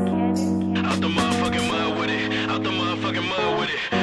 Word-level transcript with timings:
Out 0.00 1.00
the 1.00 1.08
motherfucking 1.08 1.68
mud 1.68 1.98
with 1.98 2.10
it. 2.10 2.50
Out 2.50 2.62
the 2.62 2.70
motherfucking 2.70 3.28
mud 3.28 3.60
with 3.60 3.70
it. 3.70 3.99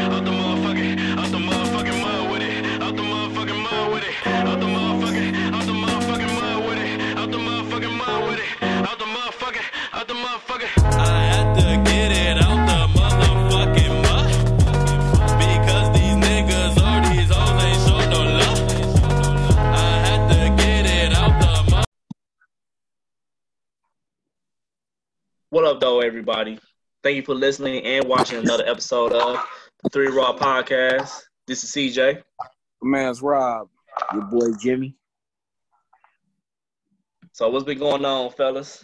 Though, 25.88 26.02
everybody? 26.02 26.60
Thank 27.02 27.16
you 27.16 27.22
for 27.22 27.34
listening 27.34 27.82
and 27.86 28.04
watching 28.10 28.40
another 28.40 28.66
episode 28.68 29.14
of 29.14 29.42
the 29.82 29.90
Three 29.90 30.10
Raw 30.10 30.36
Podcast. 30.36 31.22
This 31.48 31.64
is 31.64 31.72
CJ. 31.72 32.22
My 32.82 33.00
man's 33.00 33.22
Rob. 33.22 33.70
Your 34.14 34.24
boy 34.24 34.48
Jimmy. 34.60 34.98
So, 37.32 37.50
what's 37.50 37.64
been 37.64 37.80
going 37.80 38.04
on, 38.04 38.32
fellas? 38.32 38.84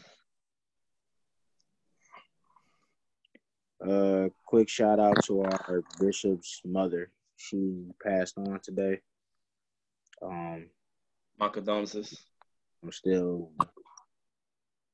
Uh, 3.85 4.29
quick 4.45 4.69
shout 4.69 5.01
out 5.01 5.17
to 5.25 5.41
our 5.41 5.83
bishop's 5.99 6.61
mother. 6.63 7.11
She 7.35 7.83
passed 8.01 8.37
on 8.37 8.61
today. 8.63 9.01
Um, 10.21 10.67
My 11.37 11.49
condolences. 11.49 12.17
I'm 12.81 12.93
still 12.93 13.51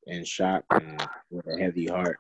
in 0.09 0.25
shock 0.25 0.63
and 0.71 1.07
with 1.29 1.47
a 1.47 1.57
heavy 1.57 1.85
heart. 1.88 2.19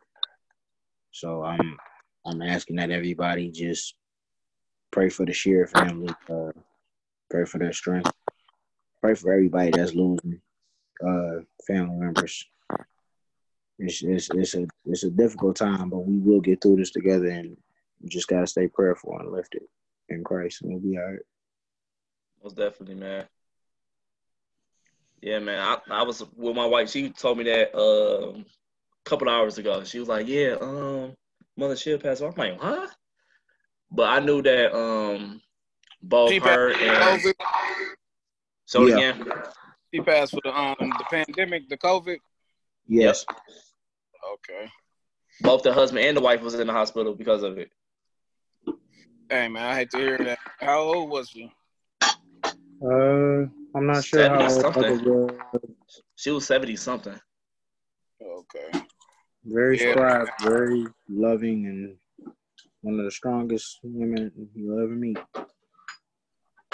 So 1.11 1.43
I'm 1.43 1.77
I'm 2.25 2.41
asking 2.41 2.77
that 2.77 2.91
everybody 2.91 3.49
just 3.49 3.95
pray 4.91 5.09
for 5.09 5.25
the 5.25 5.33
Shear 5.33 5.67
family. 5.67 6.13
Uh, 6.29 6.51
pray 7.29 7.45
for 7.45 7.57
their 7.57 7.73
strength. 7.73 8.11
Pray 9.01 9.15
for 9.15 9.33
everybody 9.33 9.71
that's 9.71 9.93
losing 9.93 10.41
uh, 11.05 11.41
family 11.67 11.95
members. 11.95 12.45
It's, 13.79 14.03
it's 14.03 14.29
it's 14.31 14.55
a 14.55 14.67
it's 14.85 15.03
a 15.03 15.09
difficult 15.09 15.55
time, 15.55 15.89
but 15.89 15.99
we 15.99 16.17
will 16.17 16.41
get 16.41 16.61
through 16.61 16.77
this 16.77 16.91
together, 16.91 17.29
and 17.29 17.55
just 18.07 18.27
gotta 18.27 18.45
stay 18.45 18.67
prayerful 18.67 19.17
and 19.19 19.31
lift 19.31 19.55
it 19.55 19.63
in 20.09 20.23
Christ, 20.23 20.61
and 20.61 20.71
we'll 20.71 20.81
be 20.81 20.97
all 20.97 21.05
right. 21.05 21.19
Most 22.43 22.57
definitely, 22.57 22.95
man. 22.95 23.25
Yeah, 25.21 25.39
man. 25.39 25.59
I, 25.59 25.99
I 25.99 26.03
was 26.03 26.23
with 26.35 26.55
my 26.55 26.65
wife. 26.65 26.89
She 26.89 27.09
told 27.09 27.37
me 27.37 27.43
that 27.45 27.75
um, 27.77 28.45
a 29.05 29.09
couple 29.09 29.29
hours 29.29 29.57
ago. 29.57 29.83
She 29.83 29.99
was 29.99 30.07
like, 30.07 30.27
"Yeah, 30.27 30.55
um, 30.61 31.13
Mother 31.57 31.75
She'll 31.75 31.97
pass 31.99 32.21
away." 32.21 32.31
I'm 32.31 32.37
like, 32.37 32.59
"Huh?" 32.61 32.87
But 33.91 34.09
I 34.09 34.19
knew 34.19 34.41
that 34.41 34.75
um, 34.75 35.41
both 36.01 36.31
He 36.31 36.39
her 36.39 36.71
and 36.71 37.21
COVID. 37.21 37.33
so 38.65 38.85
Yeah. 38.87 38.95
again, 38.95 39.27
He 39.91 39.99
passed 40.01 40.33
for 40.33 40.41
the 40.43 40.57
um 40.57 40.75
the 40.79 41.05
pandemic, 41.09 41.67
the 41.69 41.77
COVID. 41.77 42.17
Yes, 42.87 43.25
Okay. 44.33 44.69
both 45.41 45.63
the 45.63 45.73
husband 45.73 46.05
and 46.05 46.15
the 46.17 46.21
wife 46.21 46.41
was 46.41 46.53
in 46.55 46.67
the 46.67 46.73
hospital 46.73 47.13
because 47.13 47.43
of 47.43 47.57
it. 47.57 47.69
Hey 49.29 49.47
man, 49.47 49.63
I 49.63 49.75
hate 49.75 49.91
to 49.91 49.97
hear 49.97 50.17
that. 50.17 50.39
How 50.59 50.79
old 50.79 51.09
was 51.09 51.29
she? 51.29 51.51
Uh, 52.81 53.45
I'm 53.75 53.85
not 53.85 54.03
sure 54.03 54.27
how 54.27 54.47
Seventy 54.47 54.53
old 54.53 54.75
something. 54.75 55.05
Was. 55.05 55.31
Uh, 55.53 55.59
she 56.15 56.31
was 56.31 56.45
seventy 56.47 56.75
something. 56.75 57.19
Okay. 58.21 58.71
Very 59.45 59.79
Yeah. 59.79 59.91
scribe, 59.91 60.27
very 60.41 60.85
loving, 61.07 61.65
and 61.67 61.97
one 62.81 62.99
of 62.99 63.05
the 63.05 63.11
strongest 63.11 63.79
women 63.83 64.31
you'll 64.55 64.81
ever 64.83 64.95
meet. 64.95 65.17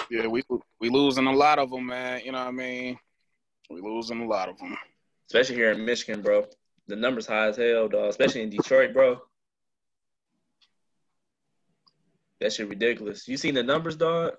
Yeah, 0.10 0.28
we 0.28 0.44
we 0.80 0.90
losing 0.90 1.28
a 1.28 1.34
lot 1.34 1.60
of 1.60 1.70
them, 1.72 1.88
man. 1.88 2.22
You 2.24 2.32
know 2.32 2.40
what 2.40 2.48
I 2.48 2.52
mean? 2.52 2.98
We 3.70 3.82
losing 3.82 4.22
a 4.22 4.28
lot 4.28 4.50
of 4.50 4.58
them. 4.58 4.78
especially 5.28 5.56
here 5.56 5.72
in 5.72 5.84
Michigan, 5.84 6.22
bro. 6.22 6.46
The 6.88 6.96
numbers 6.96 7.26
high 7.26 7.48
as 7.48 7.58
hell, 7.58 7.88
dog. 7.88 8.10
Especially 8.10 8.44
in 8.44 8.50
Detroit, 8.52 8.94
bro. 8.94 9.20
That 12.40 12.54
shit 12.54 12.70
ridiculous. 12.70 13.28
You 13.28 13.38
seen 13.38 13.56
the 13.56 13.64
numbers, 13.64 13.96
dog? 13.96 14.36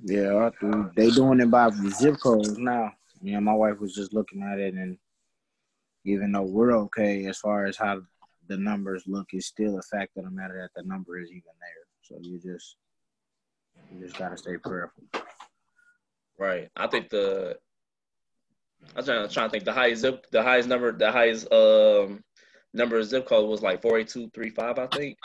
Yeah, 0.00 0.50
they 0.96 1.10
doing 1.10 1.40
it 1.40 1.50
by 1.50 1.70
zip 1.70 2.18
codes 2.20 2.58
now. 2.58 2.92
Yeah, 3.22 3.40
my 3.40 3.54
wife 3.54 3.80
was 3.80 3.94
just 3.94 4.12
looking 4.12 4.42
at 4.42 4.58
it, 4.58 4.74
and 4.74 4.98
even 6.04 6.32
though 6.32 6.42
we're 6.42 6.76
okay 6.78 7.24
as 7.26 7.38
far 7.38 7.64
as 7.64 7.76
how 7.76 8.02
the 8.48 8.56
numbers 8.56 9.04
look, 9.06 9.28
it's 9.32 9.46
still 9.46 9.78
a 9.78 9.82
fact 9.82 10.16
of 10.16 10.24
the 10.24 10.30
matter 10.30 10.60
that 10.60 10.80
the 10.80 10.86
number 10.86 11.18
is 11.18 11.30
even 11.30 11.42
there. 11.60 11.84
So 12.02 12.18
you 12.20 12.38
just 12.38 12.76
you 13.90 14.04
just 14.04 14.18
gotta 14.18 14.36
stay 14.36 14.56
prayerful. 14.58 15.04
Right. 16.38 16.68
I 16.76 16.86
think 16.86 17.10
the 17.10 17.56
I 18.94 18.98
was 18.98 19.06
trying, 19.06 19.28
trying 19.28 19.46
to 19.48 19.50
think 19.50 19.64
the 19.64 19.72
highest 19.72 20.02
zip 20.02 20.26
the 20.30 20.42
highest 20.42 20.68
number 20.68 20.92
the 20.92 21.10
highest 21.10 21.50
um 21.52 22.22
number 22.74 22.98
of 22.98 23.06
zip 23.06 23.26
code 23.26 23.48
was 23.48 23.62
like 23.62 23.80
four 23.80 23.98
eight 23.98 24.08
two 24.08 24.28
three 24.34 24.50
five, 24.50 24.78
I 24.78 24.86
think. 24.88 25.16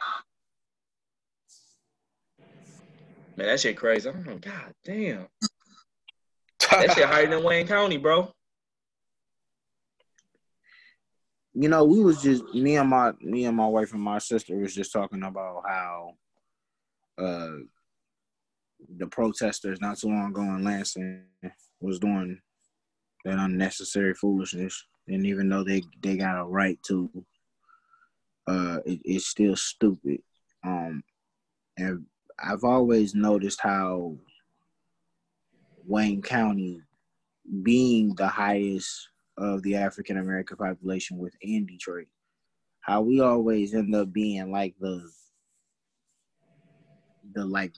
Man, 3.39 3.47
that 3.47 3.61
shit 3.61 3.77
crazy. 3.77 4.09
I'm 4.09 4.25
like, 4.25 4.41
God 4.41 4.73
damn. 4.83 5.27
That 6.71 6.91
shit 6.91 7.05
higher 7.05 7.25
than 7.25 7.41
Wayne 7.41 7.65
County, 7.65 7.95
bro. 7.95 8.31
You 11.53 11.69
know, 11.69 11.85
we 11.85 12.03
was 12.03 12.21
just 12.21 12.43
me 12.53 12.75
and 12.75 12.89
my 12.89 13.13
me 13.21 13.45
and 13.45 13.55
my 13.55 13.65
wife 13.65 13.93
and 13.93 14.01
my 14.01 14.19
sister 14.19 14.57
was 14.57 14.75
just 14.75 14.91
talking 14.91 15.23
about 15.23 15.63
how 15.65 16.13
uh 17.17 17.55
the 18.97 19.07
protesters 19.07 19.79
not 19.81 19.97
too 19.97 20.09
long 20.09 20.31
ago 20.31 20.41
in 20.41 20.63
Lansing 20.65 21.23
was 21.79 21.97
doing 21.97 22.39
that 23.23 23.39
unnecessary 23.39 24.13
foolishness, 24.13 24.85
and 25.07 25.25
even 25.25 25.47
though 25.47 25.63
they 25.63 25.81
they 26.01 26.17
got 26.17 26.39
a 26.39 26.43
right 26.43 26.77
to, 26.87 27.09
uh, 28.47 28.79
it, 28.85 28.99
it's 29.05 29.27
still 29.27 29.55
stupid. 29.55 30.21
Um, 30.63 31.01
and 31.77 32.05
I've 32.43 32.63
always 32.63 33.15
noticed 33.15 33.59
how 33.61 34.15
Wayne 35.85 36.21
County, 36.21 36.81
being 37.63 38.13
the 38.15 38.27
highest 38.27 39.09
of 39.37 39.63
the 39.63 39.75
African 39.75 40.17
American 40.17 40.57
population 40.57 41.17
within 41.17 41.65
Detroit, 41.65 42.07
how 42.81 43.01
we 43.01 43.21
always 43.21 43.73
end 43.73 43.95
up 43.95 44.11
being 44.11 44.51
like 44.51 44.75
the 44.79 45.09
the 47.33 47.45
like 47.45 47.73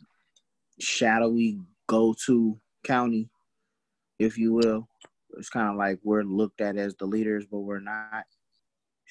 shadowy 0.79 1.59
go 1.87 2.15
to 2.25 2.59
county, 2.83 3.29
if 4.19 4.37
you 4.37 4.53
will. 4.53 4.87
It's 5.37 5.49
kind 5.49 5.69
of 5.69 5.75
like 5.77 5.99
we're 6.03 6.23
looked 6.23 6.61
at 6.61 6.77
as 6.77 6.95
the 6.95 7.05
leaders, 7.05 7.45
but 7.49 7.59
we're 7.59 7.79
not. 7.79 8.25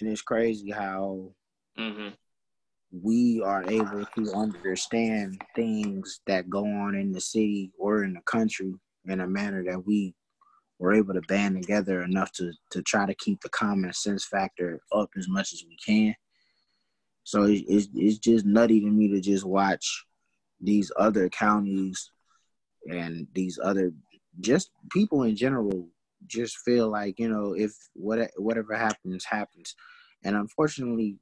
And 0.01 0.11
it's 0.11 0.23
crazy 0.23 0.71
how 0.71 1.33
Mm-hmm. 1.79 2.09
We 2.93 3.41
are 3.45 3.65
able 3.71 4.05
to 4.17 4.33
understand 4.35 5.41
things 5.55 6.21
that 6.27 6.51
go 6.51 6.65
on 6.65 6.95
in 6.95 7.13
the 7.13 7.21
city 7.21 7.73
or 7.79 8.05
in 8.05 8.15
the 8.15 8.21
country 8.23 8.75
in 9.07 9.21
a 9.21 9.27
manner 9.27 9.63
that 9.65 9.87
we 9.87 10.15
were 10.79 10.95
able 10.95 11.15
to 11.15 11.21
band 11.23 11.61
together 11.61 12.03
enough 12.03 12.33
to 12.33 12.53
to 12.71 12.83
try 12.83 13.07
to 13.07 13.15
keep 13.15 13.41
the 13.43 13.49
common 13.51 13.93
sense 13.93 14.25
factor 14.25 14.81
up 14.93 15.11
as 15.17 15.29
much 15.29 15.53
as 15.53 15.63
we 15.69 15.77
can. 15.77 16.15
So 17.23 17.45
it, 17.45 17.65
it's 17.69 17.89
it's 17.95 18.19
just 18.19 18.45
nutty 18.45 18.81
to 18.81 18.87
me 18.87 19.09
to 19.09 19.21
just 19.21 19.45
watch 19.45 20.05
these 20.61 20.91
other 20.97 21.29
counties 21.29 22.11
and 22.91 23.27
these 23.35 23.59
other 23.63 23.93
just 24.41 24.71
people 24.91 25.23
in 25.25 25.37
general 25.37 25.89
just 26.27 26.59
feel 26.59 26.89
like 26.91 27.19
you 27.19 27.29
know 27.29 27.55
if 27.55 27.73
what 27.95 28.31
whatever 28.37 28.75
happens 28.75 29.25
happens, 29.25 29.75
and 30.25 30.35
unfortunately 30.35 31.19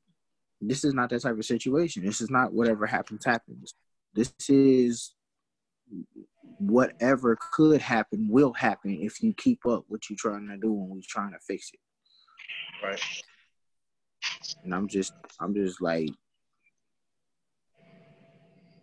this 0.60 0.84
is 0.84 0.94
not 0.94 1.10
that 1.10 1.22
type 1.22 1.38
of 1.38 1.44
situation. 1.44 2.05
This 2.05 2.20
is 2.20 2.31
not 2.31 2.52
whatever 2.52 2.87
happens 2.87 3.25
happens. 3.25 3.75
This 4.14 4.32
is 4.49 5.14
whatever 6.58 7.38
could 7.52 7.81
happen 7.81 8.28
will 8.28 8.52
happen 8.52 8.99
if 9.00 9.22
you 9.22 9.32
keep 9.34 9.64
up 9.66 9.84
what 9.88 10.08
you're 10.08 10.16
trying 10.16 10.49
to 10.49 10.56
do 10.56 10.72
and 10.72 10.88
we're 10.88 11.00
trying 11.06 11.32
to 11.32 11.38
fix 11.46 11.70
it. 11.72 12.84
Right. 12.84 13.00
And 14.64 14.75
I'm 14.75 14.88
just 14.88 15.12
I'm 15.40 15.55
just 15.55 15.81
like 15.81 16.10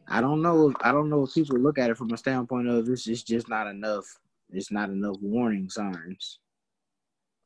I 0.08 0.22
don't 0.22 0.42
know 0.42 0.70
if 0.70 0.76
I 0.82 0.92
don't 0.92 1.10
know 1.10 1.24
if 1.24 1.34
people 1.34 1.58
look 1.58 1.78
at 1.78 1.90
it 1.90 1.98
from 1.98 2.12
a 2.12 2.18
standpoint 2.18 2.68
of 2.68 2.86
this 2.86 3.08
is 3.08 3.24
just 3.24 3.50
not 3.50 3.68
enough. 3.68 4.06
It's 4.52 4.72
not 4.72 4.90
enough 4.90 5.18
warning 5.22 5.70
signs. 5.70 6.40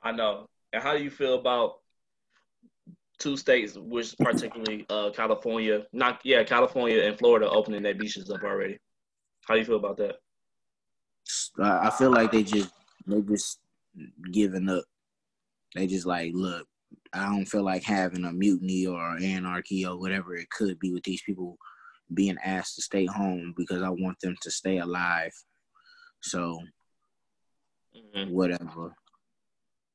I 0.04 0.12
know. 0.12 0.48
And 0.74 0.84
how 0.84 0.96
do 0.96 1.04
you 1.04 1.10
feel 1.10 1.40
about 1.40 1.80
two 3.20 3.38
states, 3.38 3.78
which 3.78 4.18
particularly 4.18 4.86
uh, 4.90 5.12
California, 5.12 5.86
not 5.94 6.20
yeah, 6.24 6.44
California 6.44 7.04
and 7.04 7.18
Florida 7.18 7.50
opening 7.50 7.84
their 7.84 7.94
beaches 7.96 8.30
up 8.30 8.44
already? 8.44 8.78
How 9.46 9.54
do 9.54 9.60
you 9.60 9.66
feel 9.66 9.76
about 9.76 9.98
that? 9.98 10.16
I 11.62 11.90
feel 11.92 12.12
like 12.12 12.32
they 12.32 12.44
just 12.44 12.72
they 13.06 13.22
just 13.22 13.60
giving 14.32 14.70
up. 14.70 14.84
They 15.76 15.86
just 15.86 16.06
like, 16.06 16.32
look, 16.34 16.66
I 17.14 17.26
don't 17.26 17.46
feel 17.46 17.64
like 17.64 17.84
having 17.84 18.26
a 18.26 18.32
mutiny 18.32 18.88
or 18.88 19.18
anarchy 19.22 19.86
or 19.86 20.00
whatever 20.00 20.36
it 20.36 20.50
could 20.50 20.80
be 20.80 20.92
with 20.92 21.04
these 21.04 21.22
people 21.22 21.58
being 22.14 22.38
asked 22.44 22.76
to 22.76 22.82
stay 22.82 23.06
home 23.06 23.54
because 23.56 23.84
I 23.84 23.90
want 23.90 24.20
them 24.22 24.36
to 24.42 24.50
stay 24.50 24.80
alive. 24.80 25.32
So 26.22 26.60
Mhm. 27.96 28.32
whatever. 28.32 28.96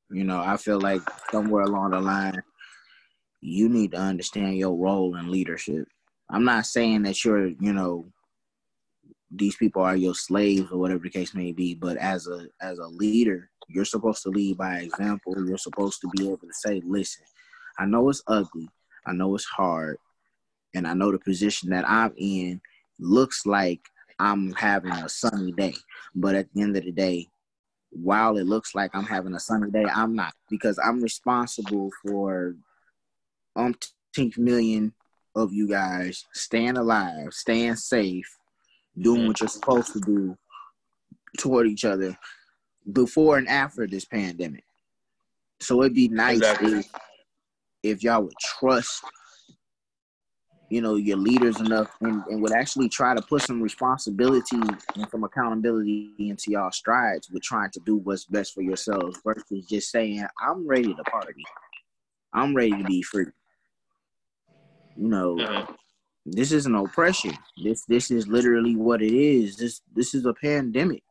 You 0.09 0.23
know, 0.23 0.39
I 0.39 0.55
feel 0.57 0.79
like 0.79 1.01
somewhere 1.31 1.63
along 1.63 1.91
the 1.91 1.99
line, 1.99 2.41
you 3.45 3.69
need 3.69 3.91
to 3.91 3.97
understand 3.97 4.57
your 4.57 4.75
role 4.75 5.15
in 5.15 5.29
leadership. 5.29 5.87
I'm 6.31 6.43
not 6.43 6.65
saying 6.65 7.03
that 7.03 7.23
you're, 7.23 7.47
you 7.47 7.73
know, 7.73 8.07
these 9.29 9.55
people 9.55 9.83
are 9.83 9.95
your 9.95 10.15
slaves 10.15 10.71
or 10.71 10.79
whatever 10.79 11.03
the 11.03 11.09
case 11.09 11.35
may 11.35 11.51
be, 11.51 11.75
but 11.75 11.97
as 11.97 12.27
a 12.27 12.47
as 12.61 12.79
a 12.79 12.87
leader, 12.87 13.49
you're 13.67 13.85
supposed 13.85 14.23
to 14.23 14.29
lead 14.29 14.57
by 14.57 14.79
example. 14.79 15.35
You're 15.45 15.57
supposed 15.57 16.01
to 16.01 16.09
be 16.15 16.25
able 16.25 16.37
to 16.37 16.53
say, 16.53 16.81
"Listen, 16.85 17.25
I 17.77 17.85
know 17.85 18.09
it's 18.09 18.23
ugly. 18.27 18.67
I 19.05 19.13
know 19.13 19.35
it's 19.35 19.45
hard, 19.45 19.97
and 20.73 20.87
I 20.87 20.93
know 20.93 21.11
the 21.11 21.19
position 21.19 21.69
that 21.69 21.87
I'm 21.87 22.13
in 22.17 22.61
looks 22.99 23.45
like 23.45 23.81
I'm 24.19 24.53
having 24.53 24.91
a 24.91 25.09
sunny 25.09 25.51
day, 25.51 25.75
but 26.15 26.33
at 26.33 26.51
the 26.53 26.61
end 26.63 26.77
of 26.77 26.83
the 26.83 26.91
day, 26.91 27.27
while 27.91 28.37
it 28.37 28.47
looks 28.47 28.73
like 28.73 28.91
I'm 28.95 29.05
having 29.05 29.35
a 29.35 29.39
sunny 29.39 29.69
day, 29.69 29.85
I'm 29.93 30.15
not 30.15 30.33
because 30.49 30.79
I'm 30.83 31.01
responsible 31.01 31.91
for 32.01 32.55
umpteenth 33.55 34.37
million 34.37 34.93
of 35.35 35.51
you 35.53 35.67
guys 35.67 36.25
staying 36.33 36.77
alive, 36.77 37.33
staying 37.33 37.75
safe, 37.75 38.37
doing 38.99 39.27
what 39.27 39.39
you're 39.39 39.47
supposed 39.47 39.91
to 39.93 39.99
do 39.99 40.37
toward 41.37 41.67
each 41.67 41.85
other 41.85 42.17
before 42.91 43.37
and 43.37 43.47
after 43.47 43.87
this 43.87 44.05
pandemic. 44.05 44.63
So 45.59 45.81
it'd 45.81 45.93
be 45.93 46.07
nice 46.07 46.37
Exactly. 46.37 46.79
if, 46.79 46.91
if 47.83 48.03
y'all 48.03 48.23
would 48.23 48.33
trust, 48.59 49.03
you 50.69 50.81
know, 50.81 50.95
your 50.95 51.17
leaders 51.17 51.59
enough 51.59 51.89
and, 52.01 52.23
and 52.27 52.41
would 52.41 52.51
actually 52.51 52.89
try 52.89 53.13
to 53.13 53.21
put 53.21 53.41
some 53.41 53.61
responsibility 53.61 54.57
and 54.57 55.09
some 55.11 55.23
accountability 55.23 56.11
into 56.19 56.51
y'all 56.51 56.71
strides 56.71 57.29
with 57.29 57.43
trying 57.43 57.71
to 57.71 57.79
do 57.85 57.97
what's 57.97 58.25
best 58.25 58.53
for 58.53 58.61
yourselves 58.61 59.19
versus 59.25 59.65
just 59.67 59.91
saying, 59.91 60.25
I'm 60.41 60.67
ready 60.67 60.93
to 60.93 61.03
party. 61.03 61.43
I'm 62.33 62.55
ready 62.55 62.71
to 62.71 62.83
be 62.83 63.01
free. 63.01 63.27
You 64.97 65.07
know, 65.07 65.35
Mhm. 65.35 65.75
this 66.25 66.51
is 66.51 66.65
an 66.65 66.75
oppression. 66.75 67.33
This 67.61 67.85
this 67.85 68.11
is 68.11 68.27
literally 68.27 68.75
what 68.75 69.01
it 69.01 69.13
is. 69.13 69.57
This 69.57 69.81
this 69.93 70.13
is 70.15 70.25
a 70.25 70.33
pandemic. 70.33 71.03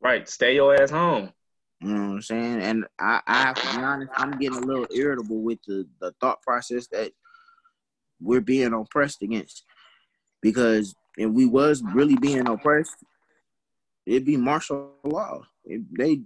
Right. 0.00 0.28
Stay 0.28 0.54
your 0.54 0.80
ass 0.80 0.90
home. 0.90 1.32
You 1.80 1.88
know 1.88 2.08
what 2.08 2.14
I'm 2.14 2.22
saying? 2.22 2.60
And 2.62 2.86
I, 2.98 3.20
I 3.26 3.42
have 3.42 3.56
to 3.56 3.76
be 3.76 3.82
honest, 3.82 4.12
I'm 4.16 4.38
getting 4.38 4.58
a 4.62 4.66
little 4.66 4.86
irritable 4.94 5.42
with 5.42 5.58
the, 5.66 5.86
the 6.00 6.12
thought 6.20 6.40
process 6.42 6.86
that 6.88 7.12
we're 8.20 8.40
being 8.40 8.72
oppressed 8.72 9.22
against. 9.22 9.64
Because 10.40 10.94
if 11.18 11.30
we 11.30 11.44
was 11.46 11.82
really 11.82 12.16
being 12.16 12.46
oppressed, 12.48 12.96
it'd 14.06 14.24
be 14.24 14.36
martial 14.36 14.94
law. 15.04 15.42
If 15.64 15.82
they 15.90 16.22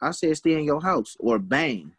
I 0.00 0.10
said 0.12 0.36
stay 0.36 0.54
in 0.54 0.64
your 0.64 0.80
house 0.80 1.16
or 1.18 1.38
bang. 1.38 1.92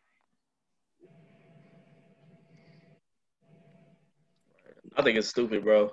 I 5.00 5.02
think 5.02 5.18
it's 5.18 5.30
stupid, 5.30 5.64
bro. 5.64 5.92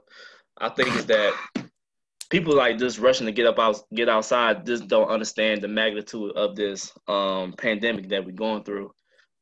I 0.59 0.69
think 0.71 0.89
it's 0.97 1.05
that 1.05 1.33
people 2.29 2.57
like 2.57 2.77
just 2.77 2.99
rushing 2.99 3.27
to 3.27 3.33
get 3.33 3.47
up 3.47 3.59
out 3.59 3.81
get 3.95 4.09
outside 4.09 4.67
just 4.67 4.89
don't 4.89 5.09
understand 5.09 5.63
the 5.63 5.69
magnitude 5.69 6.33
of 6.35 6.57
this 6.57 6.93
um 7.07 7.53
pandemic 7.57 8.09
that 8.09 8.25
we're 8.25 8.33
going 8.33 8.65
through. 8.65 8.91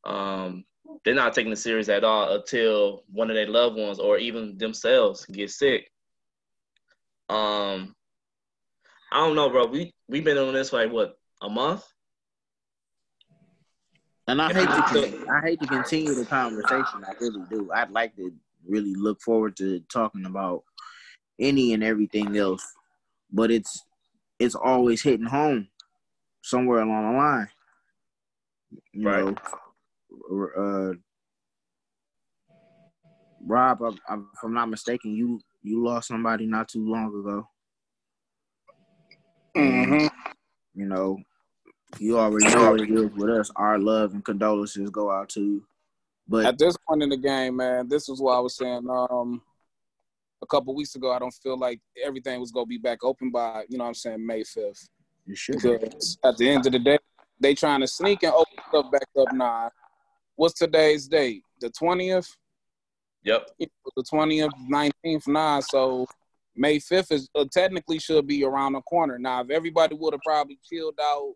Um 0.04 0.64
they're 1.02 1.14
not 1.14 1.32
taking 1.32 1.50
it 1.50 1.56
serious 1.56 1.88
at 1.88 2.04
all 2.04 2.34
until 2.34 3.04
one 3.08 3.30
of 3.30 3.36
their 3.36 3.48
loved 3.48 3.76
ones 3.76 3.98
or 3.98 4.18
even 4.18 4.58
themselves 4.58 5.24
get 5.26 5.50
sick. 5.50 5.90
Um 7.30 7.94
I 9.10 9.20
don't 9.20 9.34
know, 9.36 9.48
bro. 9.48 9.66
We 9.66 9.94
we've 10.08 10.24
been 10.24 10.36
on 10.36 10.52
this 10.52 10.70
for 10.70 10.84
like 10.84 10.92
what, 10.92 11.16
a 11.40 11.48
month? 11.48 11.84
And 14.26 14.42
I 14.42 14.52
hate 14.52 14.66
to 14.66 15.26
I 15.30 15.40
hate 15.40 15.60
to 15.60 15.66
continue 15.66 16.14
the 16.14 16.26
conversation. 16.26 17.04
I 17.06 17.12
really 17.18 17.42
do. 17.48 17.70
I'd 17.72 17.90
like 17.90 18.14
to 18.16 18.30
really 18.68 18.94
look 18.94 19.20
forward 19.20 19.56
to 19.58 19.80
talking 19.92 20.24
about 20.26 20.64
any 21.40 21.72
and 21.72 21.82
everything 21.84 22.36
else, 22.36 22.64
but 23.32 23.50
it's 23.50 23.84
it's 24.38 24.54
always 24.54 25.02
hitting 25.02 25.26
home 25.26 25.68
somewhere 26.42 26.82
along 26.82 27.12
the 27.12 27.18
line. 27.18 27.48
You 28.92 29.06
Right. 29.06 29.38
know, 30.20 30.50
uh, 30.56 30.94
Rob, 33.46 33.82
I, 33.82 33.88
I, 34.08 34.14
if 34.16 34.42
I'm 34.42 34.54
not 34.54 34.68
mistaken, 34.70 35.14
you 35.14 35.40
you 35.62 35.82
lost 35.84 36.08
somebody 36.08 36.46
not 36.46 36.68
too 36.68 36.88
long 36.88 37.08
ago. 37.08 37.48
hmm 39.54 40.06
You 40.74 40.86
know, 40.86 41.18
you 41.98 42.18
already 42.18 42.50
know 42.54 42.70
what 42.70 42.80
it 42.80 42.90
is 42.90 43.10
with 43.14 43.30
us. 43.30 43.50
Our 43.56 43.78
love 43.78 44.12
and 44.14 44.24
condolences 44.24 44.90
go 44.90 45.10
out 45.10 45.28
to 45.30 45.40
you. 45.40 45.66
But 46.26 46.46
At 46.46 46.58
this 46.58 46.76
point 46.88 47.02
in 47.02 47.10
the 47.10 47.16
game, 47.16 47.56
man, 47.56 47.88
this 47.88 48.08
is 48.08 48.20
why 48.20 48.36
I 48.36 48.40
was 48.40 48.56
saying 48.56 48.88
um, 48.88 49.42
a 50.42 50.46
couple 50.46 50.74
weeks 50.74 50.94
ago. 50.94 51.12
I 51.12 51.18
don't 51.18 51.34
feel 51.34 51.58
like 51.58 51.80
everything 52.02 52.40
was 52.40 52.50
gonna 52.50 52.66
be 52.66 52.78
back 52.78 53.04
open 53.04 53.30
by 53.30 53.64
you 53.68 53.78
know 53.78 53.84
what 53.84 53.88
I'm 53.88 53.94
saying 53.94 54.24
May 54.24 54.42
fifth. 54.44 54.88
you 55.26 55.36
should. 55.36 55.56
Because 55.56 56.18
at 56.24 56.36
the 56.36 56.48
end 56.48 56.66
of 56.66 56.72
the 56.72 56.78
day, 56.78 56.98
they 57.40 57.54
trying 57.54 57.80
to 57.80 57.86
sneak 57.88 58.22
and 58.22 58.32
open 58.32 58.64
stuff 58.68 58.90
back 58.90 59.08
up 59.18 59.32
now. 59.32 59.70
What's 60.36 60.54
today's 60.54 61.06
date? 61.08 61.42
The 61.60 61.70
twentieth. 61.70 62.28
Yep. 63.24 63.50
The 63.58 64.04
twentieth, 64.08 64.52
nineteenth 64.68 65.26
now. 65.26 65.60
So 65.60 66.06
May 66.56 66.78
fifth 66.78 67.12
is 67.12 67.28
uh, 67.34 67.44
technically 67.52 67.98
should 67.98 68.26
be 68.26 68.44
around 68.44 68.74
the 68.74 68.80
corner. 68.82 69.18
Now, 69.18 69.42
if 69.42 69.50
everybody 69.50 69.94
would 69.94 70.14
have 70.14 70.22
probably 70.24 70.58
chilled 70.68 70.98
out, 71.00 71.34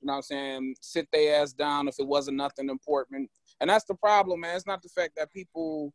you 0.00 0.06
know 0.06 0.14
what 0.14 0.16
I'm 0.16 0.22
saying, 0.22 0.74
sit 0.80 1.08
their 1.12 1.42
ass 1.42 1.52
down 1.52 1.88
if 1.88 1.98
it 1.98 2.06
wasn't 2.06 2.36
nothing 2.36 2.68
important. 2.68 3.30
And 3.62 3.70
that's 3.70 3.84
the 3.84 3.94
problem, 3.94 4.40
man. 4.40 4.56
It's 4.56 4.66
not 4.66 4.82
the 4.82 4.88
fact 4.88 5.12
that 5.16 5.32
people, 5.32 5.94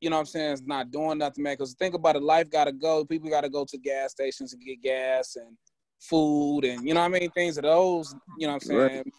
you 0.00 0.10
know 0.10 0.16
what 0.16 0.20
I'm 0.20 0.26
saying, 0.26 0.52
is 0.54 0.62
not 0.62 0.90
doing 0.90 1.18
nothing, 1.18 1.44
man. 1.44 1.52
Because 1.52 1.74
think 1.74 1.94
about 1.94 2.16
it, 2.16 2.24
life 2.24 2.50
got 2.50 2.64
to 2.64 2.72
go. 2.72 3.04
People 3.04 3.30
got 3.30 3.42
to 3.42 3.48
go 3.48 3.64
to 3.64 3.78
gas 3.78 4.10
stations 4.10 4.52
and 4.52 4.60
get 4.60 4.82
gas 4.82 5.36
and 5.36 5.56
food 6.00 6.64
and, 6.64 6.86
you 6.86 6.92
know 6.92 7.00
what 7.00 7.14
I 7.14 7.20
mean, 7.20 7.30
things 7.30 7.56
of 7.56 7.62
those, 7.62 8.14
you 8.36 8.48
know 8.48 8.54
what 8.54 8.62
I'm 8.64 8.68
saying, 8.68 9.02
Right. 9.04 9.12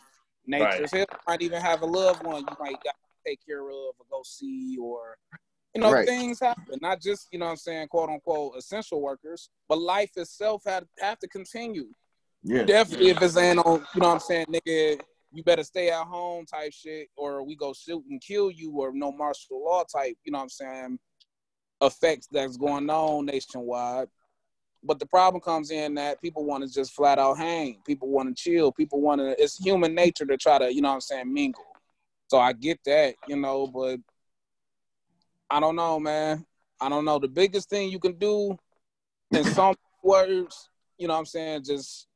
natures. 0.45 0.91
Hell, 0.91 1.05
you 1.09 1.17
might 1.25 1.41
even 1.41 1.61
have 1.61 1.81
a 1.81 1.85
loved 1.85 2.23
one 2.23 2.41
you 2.41 2.55
might 2.59 2.83
got 2.83 2.93
to 2.93 3.29
take 3.29 3.39
care 3.45 3.61
of 3.61 3.71
or 3.71 4.05
go 4.11 4.21
see 4.23 4.77
or, 4.77 5.17
you 5.73 5.81
know, 5.81 5.93
Right. 5.93 6.05
things 6.05 6.41
happen. 6.41 6.77
Not 6.81 7.01
just, 7.01 7.29
you 7.31 7.39
know 7.39 7.45
what 7.45 7.51
I'm 7.51 7.57
saying, 7.57 7.87
quote 7.87 8.09
unquote, 8.09 8.57
essential 8.57 9.01
workers, 9.01 9.49
but 9.69 9.79
life 9.79 10.11
itself 10.17 10.63
had 10.65 10.85
have 10.99 11.17
to 11.19 11.27
continue. 11.29 11.87
Yeah. 12.43 12.65
Definitely, 12.65 13.09
if 13.09 13.21
it's 13.21 13.37
ain't 13.37 13.59
on, 13.59 13.85
you 13.95 14.01
know 14.01 14.09
what 14.09 14.13
I'm 14.15 14.19
saying, 14.19 14.45
nigga, 14.47 14.99
you 15.31 15.43
better 15.43 15.63
stay 15.63 15.89
at 15.89 16.05
home 16.05 16.45
type 16.45 16.71
shit, 16.73 17.09
or 17.15 17.43
we 17.43 17.55
go 17.55 17.73
shoot 17.73 18.03
and 18.09 18.21
kill 18.21 18.49
you, 18.49 18.71
or 18.71 18.91
no 18.93 19.11
martial 19.11 19.63
law 19.63 19.83
type, 19.83 20.15
you 20.23 20.31
know 20.31 20.39
what 20.39 20.43
I'm 20.43 20.49
saying, 20.49 20.99
effects 21.81 22.27
that's 22.31 22.57
going 22.57 22.89
on 22.89 23.25
nationwide. 23.25 24.07
But 24.83 24.99
the 24.99 25.05
problem 25.05 25.41
comes 25.41 25.71
in 25.71 25.95
that 25.95 26.21
people 26.21 26.45
want 26.45 26.63
to 26.63 26.71
just 26.71 26.93
flat 26.93 27.19
out 27.19 27.37
hang. 27.37 27.81
People 27.85 28.09
want 28.09 28.29
to 28.29 28.41
chill. 28.41 28.71
People 28.71 29.01
want 29.01 29.19
to, 29.19 29.35
it's 29.41 29.57
human 29.57 29.93
nature 29.93 30.25
to 30.25 30.37
try 30.37 30.59
to, 30.59 30.73
you 30.73 30.81
know 30.81 30.89
what 30.89 30.95
I'm 30.95 31.01
saying, 31.01 31.33
mingle. 31.33 31.65
So 32.27 32.37
I 32.37 32.53
get 32.53 32.79
that, 32.85 33.15
you 33.27 33.35
know, 33.35 33.67
but 33.67 33.99
I 35.49 35.59
don't 35.59 35.75
know, 35.75 35.99
man. 35.99 36.45
I 36.79 36.89
don't 36.89 37.05
know. 37.05 37.19
The 37.19 37.27
biggest 37.27 37.69
thing 37.69 37.89
you 37.89 37.99
can 37.99 38.17
do 38.17 38.57
in 39.31 39.43
some 39.45 39.75
words, 40.03 40.69
you 40.97 41.07
know 41.07 41.13
what 41.13 41.19
I'm 41.19 41.25
saying, 41.25 41.63
just 41.63 42.06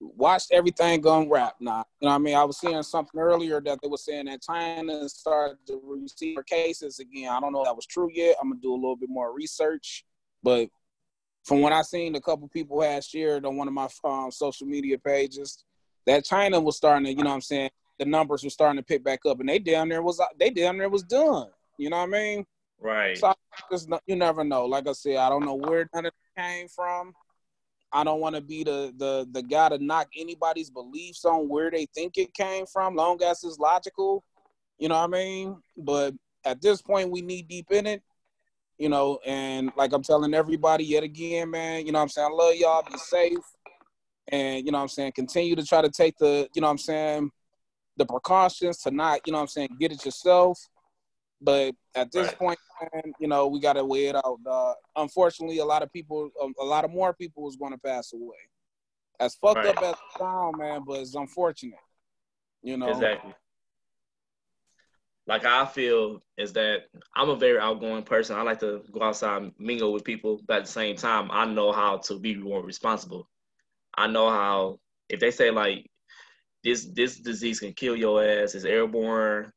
watch 0.00 0.44
everything 0.50 1.00
gun 1.00 1.28
rap 1.28 1.56
now. 1.60 1.84
You 2.00 2.06
know 2.06 2.12
what 2.12 2.14
I 2.14 2.18
mean? 2.18 2.34
I 2.34 2.44
was 2.44 2.58
seeing 2.58 2.82
something 2.82 3.20
earlier 3.20 3.60
that 3.60 3.78
they 3.82 3.88
were 3.88 3.96
saying 3.96 4.26
that 4.26 4.42
China 4.42 5.08
started 5.08 5.58
to 5.66 5.80
receive 5.84 6.38
cases 6.46 6.98
again. 6.98 7.30
I 7.30 7.40
don't 7.40 7.52
know 7.52 7.60
if 7.60 7.66
that 7.66 7.76
was 7.76 7.86
true 7.86 8.10
yet. 8.12 8.36
I'm 8.40 8.50
gonna 8.50 8.60
do 8.60 8.72
a 8.72 8.74
little 8.74 8.96
bit 8.96 9.10
more 9.10 9.34
research. 9.34 10.04
But 10.42 10.68
from 11.44 11.60
what 11.60 11.72
I 11.72 11.82
seen 11.82 12.14
a 12.14 12.20
couple 12.20 12.48
people 12.48 12.80
had 12.80 13.04
shared 13.04 13.44
on 13.44 13.56
one 13.56 13.68
of 13.68 13.74
my 13.74 13.88
um, 14.04 14.30
social 14.30 14.66
media 14.66 14.98
pages, 14.98 15.64
that 16.06 16.24
China 16.24 16.60
was 16.60 16.76
starting 16.76 17.04
to, 17.04 17.10
you 17.10 17.22
know 17.22 17.30
what 17.30 17.34
I'm 17.34 17.40
saying, 17.42 17.70
the 17.98 18.04
numbers 18.06 18.42
were 18.42 18.50
starting 18.50 18.78
to 18.78 18.84
pick 18.84 19.04
back 19.04 19.20
up 19.26 19.40
and 19.40 19.48
they 19.48 19.58
down 19.58 19.88
there 19.88 20.02
was 20.02 20.20
they 20.38 20.50
down 20.50 20.78
there 20.78 20.88
was 20.88 21.02
done. 21.02 21.48
You 21.78 21.90
know 21.90 21.98
what 21.98 22.04
I 22.04 22.06
mean? 22.06 22.46
Right. 22.80 23.18
So 23.18 23.34
just 23.70 23.88
you 24.06 24.16
never 24.16 24.42
know. 24.42 24.64
Like 24.64 24.88
I 24.88 24.92
said, 24.92 25.16
I 25.16 25.28
don't 25.28 25.44
know 25.44 25.54
where 25.54 25.88
none 25.94 26.06
of 26.06 26.12
it 26.12 26.40
came 26.40 26.68
from. 26.68 27.12
I 27.92 28.04
don't 28.04 28.20
want 28.20 28.36
to 28.36 28.40
be 28.40 28.64
the 28.64 28.92
the 28.96 29.26
the 29.32 29.42
guy 29.42 29.68
to 29.70 29.78
knock 29.78 30.08
anybody's 30.16 30.70
beliefs 30.70 31.24
on 31.24 31.48
where 31.48 31.70
they 31.70 31.86
think 31.94 32.18
it 32.18 32.32
came 32.34 32.66
from, 32.66 32.94
long 32.94 33.22
as 33.22 33.42
it's 33.42 33.58
logical. 33.58 34.24
You 34.78 34.88
know 34.88 34.96
what 34.96 35.04
I 35.04 35.08
mean? 35.08 35.56
But 35.76 36.14
at 36.44 36.62
this 36.62 36.80
point, 36.80 37.10
we 37.10 37.20
need 37.20 37.48
deep 37.48 37.70
in 37.70 37.86
it. 37.86 38.02
You 38.78 38.88
know, 38.88 39.18
and 39.26 39.70
like 39.76 39.92
I'm 39.92 40.02
telling 40.02 40.32
everybody 40.32 40.84
yet 40.84 41.02
again, 41.02 41.50
man. 41.50 41.84
You 41.84 41.92
know 41.92 41.98
what 41.98 42.04
I'm 42.04 42.08
saying? 42.08 42.28
I 42.30 42.34
love 42.34 42.54
y'all. 42.54 42.82
Be 42.82 42.96
safe, 42.96 43.38
and 44.28 44.64
you 44.64 44.72
know 44.72 44.78
what 44.78 44.82
I'm 44.82 44.88
saying. 44.88 45.12
Continue 45.12 45.56
to 45.56 45.64
try 45.64 45.82
to 45.82 45.90
take 45.90 46.16
the 46.18 46.48
you 46.54 46.60
know 46.60 46.68
what 46.68 46.72
I'm 46.72 46.78
saying 46.78 47.30
the 48.00 48.06
precautions 48.06 48.78
to 48.78 48.90
not, 48.90 49.20
you 49.26 49.32
know 49.32 49.38
what 49.38 49.42
I'm 49.42 49.48
saying, 49.48 49.76
get 49.78 49.92
it 49.92 50.04
yourself. 50.04 50.58
But 51.40 51.74
at 51.94 52.12
this 52.12 52.26
Right. 52.26 52.38
point, 52.38 52.58
man, 52.92 53.12
you 53.18 53.28
know, 53.28 53.46
we 53.46 53.60
got 53.60 53.74
to 53.74 53.84
weigh 53.84 54.06
it 54.06 54.16
out. 54.16 54.38
Uh, 54.46 54.74
unfortunately, 54.96 55.58
a 55.58 55.64
lot 55.64 55.82
of 55.82 55.92
people, 55.92 56.30
a 56.60 56.64
lot 56.64 56.84
of 56.84 56.90
more 56.90 57.14
people 57.14 57.48
is 57.48 57.56
going 57.56 57.72
to 57.72 57.78
pass 57.78 58.12
away. 58.12 58.36
As 59.18 59.34
fucked 59.36 59.56
Right. 59.56 59.68
up 59.68 59.82
as 59.82 59.92
it 59.92 59.98
sound, 60.18 60.58
man, 60.58 60.82
but 60.86 61.00
it's 61.00 61.14
unfortunate. 61.14 61.78
You 62.62 62.76
know, 62.76 62.90
Exactly. 62.90 63.34
Like 65.26 65.44
I 65.44 65.64
feel 65.66 66.22
is 66.36 66.52
that 66.54 66.86
I'm 67.14 67.30
a 67.30 67.36
very 67.36 67.58
outgoing 67.58 68.02
person. 68.02 68.36
I 68.36 68.42
like 68.42 68.60
to 68.60 68.82
go 68.90 69.02
outside 69.02 69.42
and 69.42 69.52
mingle 69.58 69.92
with 69.92 70.04
people, 70.04 70.40
but 70.46 70.58
at 70.58 70.66
the 70.66 70.72
same 70.72 70.96
time, 70.96 71.30
I 71.30 71.44
know 71.44 71.72
how 71.72 71.98
to 71.98 72.18
be 72.18 72.34
more 72.34 72.62
responsible. 72.64 73.28
I 73.96 74.08
know 74.08 74.28
how 74.28 74.80
if 75.08 75.20
they 75.20 75.30
say 75.30 75.50
like 75.50 75.86
this 76.64 76.86
this 76.86 77.16
disease 77.18 77.60
can 77.60 77.74
kill 77.74 77.94
your 77.96 78.24
ass, 78.24 78.54
it's 78.54 78.64
airborne, 78.64 79.52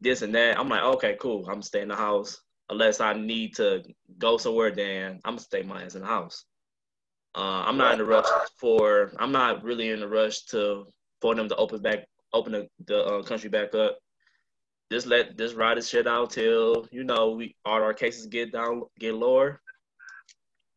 this 0.00 0.22
and 0.22 0.34
that, 0.34 0.58
I'm 0.58 0.68
like, 0.68 0.82
okay, 0.82 1.16
cool. 1.20 1.40
I'm 1.46 1.54
gonna 1.54 1.62
stay 1.62 1.82
in 1.82 1.88
the 1.88 1.96
house. 1.96 2.40
Unless 2.70 3.00
I 3.00 3.14
need 3.14 3.56
to 3.56 3.82
go 4.18 4.36
somewhere, 4.36 4.70
then 4.70 5.20
I'm 5.24 5.32
gonna 5.32 5.40
stay 5.40 5.62
my 5.62 5.84
ass 5.84 5.94
in 5.94 6.02
the 6.02 6.06
house. 6.06 6.44
Uh, 7.34 7.62
I'm 7.66 7.76
not 7.76 7.94
in 7.94 8.00
a 8.00 8.04
rush 8.04 8.26
for. 8.56 9.12
I'm 9.18 9.32
not 9.32 9.62
really 9.62 9.90
in 9.90 10.02
a 10.02 10.08
rush 10.08 10.42
to 10.46 10.86
for 11.20 11.34
them 11.34 11.48
to 11.48 11.56
open 11.56 11.82
back, 11.82 12.06
open 12.32 12.52
the, 12.52 12.68
the 12.86 13.04
uh, 13.04 13.22
country 13.22 13.48
back 13.48 13.74
up. 13.74 13.98
Just 14.90 15.06
let 15.06 15.36
this 15.36 15.54
ride 15.54 15.76
this 15.76 15.88
shit 15.88 16.06
out 16.06 16.30
till 16.30 16.88
you 16.90 17.04
know 17.04 17.30
we 17.32 17.54
all 17.64 17.82
our 17.82 17.94
cases 17.94 18.26
get 18.26 18.52
down, 18.52 18.82
get 18.98 19.14
lower, 19.14 19.60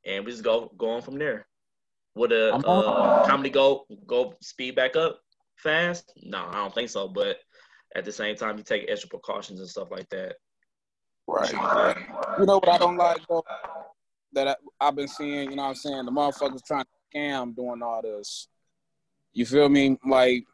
and 0.06 0.26
we 0.26 0.32
just 0.32 0.44
go 0.44 0.72
go 0.78 0.92
on 0.92 1.02
from 1.02 1.18
there. 1.18 1.48
Would 2.16 2.32
a 2.32 2.56
uh, 2.56 3.26
comedy 3.26 3.50
go 3.50 3.86
go 4.06 4.34
speed 4.42 4.76
back 4.76 4.96
up 4.96 5.22
fast? 5.56 6.12
No, 6.22 6.46
I 6.50 6.56
don't 6.56 6.76
think 6.76 6.90
so. 6.90 7.08
But 7.08 7.38
at 7.96 8.06
the 8.06 8.12
same 8.12 8.36
time, 8.36 8.58
you 8.58 8.64
take 8.64 8.90
extra 8.90 9.10
precautions 9.10 9.60
and 9.60 9.70
stuff 9.70 9.90
like 9.92 10.10
that. 10.10 10.36
Right. 11.28 11.54
right. 11.54 11.98
You 12.40 12.46
know 12.46 12.58
what 12.58 12.70
I 12.70 12.78
don't 12.78 12.98
like 12.98 13.22
though? 13.28 13.44
That 14.34 14.48
I, 14.48 14.56
I've 14.80 14.96
been 14.96 15.08
seeing, 15.08 15.50
you 15.50 15.56
know 15.56 15.64
what 15.64 15.70
I'm 15.70 15.76
saying? 15.76 16.06
The 16.06 16.12
motherfuckers 16.12 16.66
trying 16.66 16.86
to 16.86 17.18
scam 17.18 17.56
doing 17.56 17.82
all 17.82 18.02
this. 18.02 18.48
You 19.34 19.46
feel 19.46 19.70
me? 19.70 19.98
Like, 20.06 20.46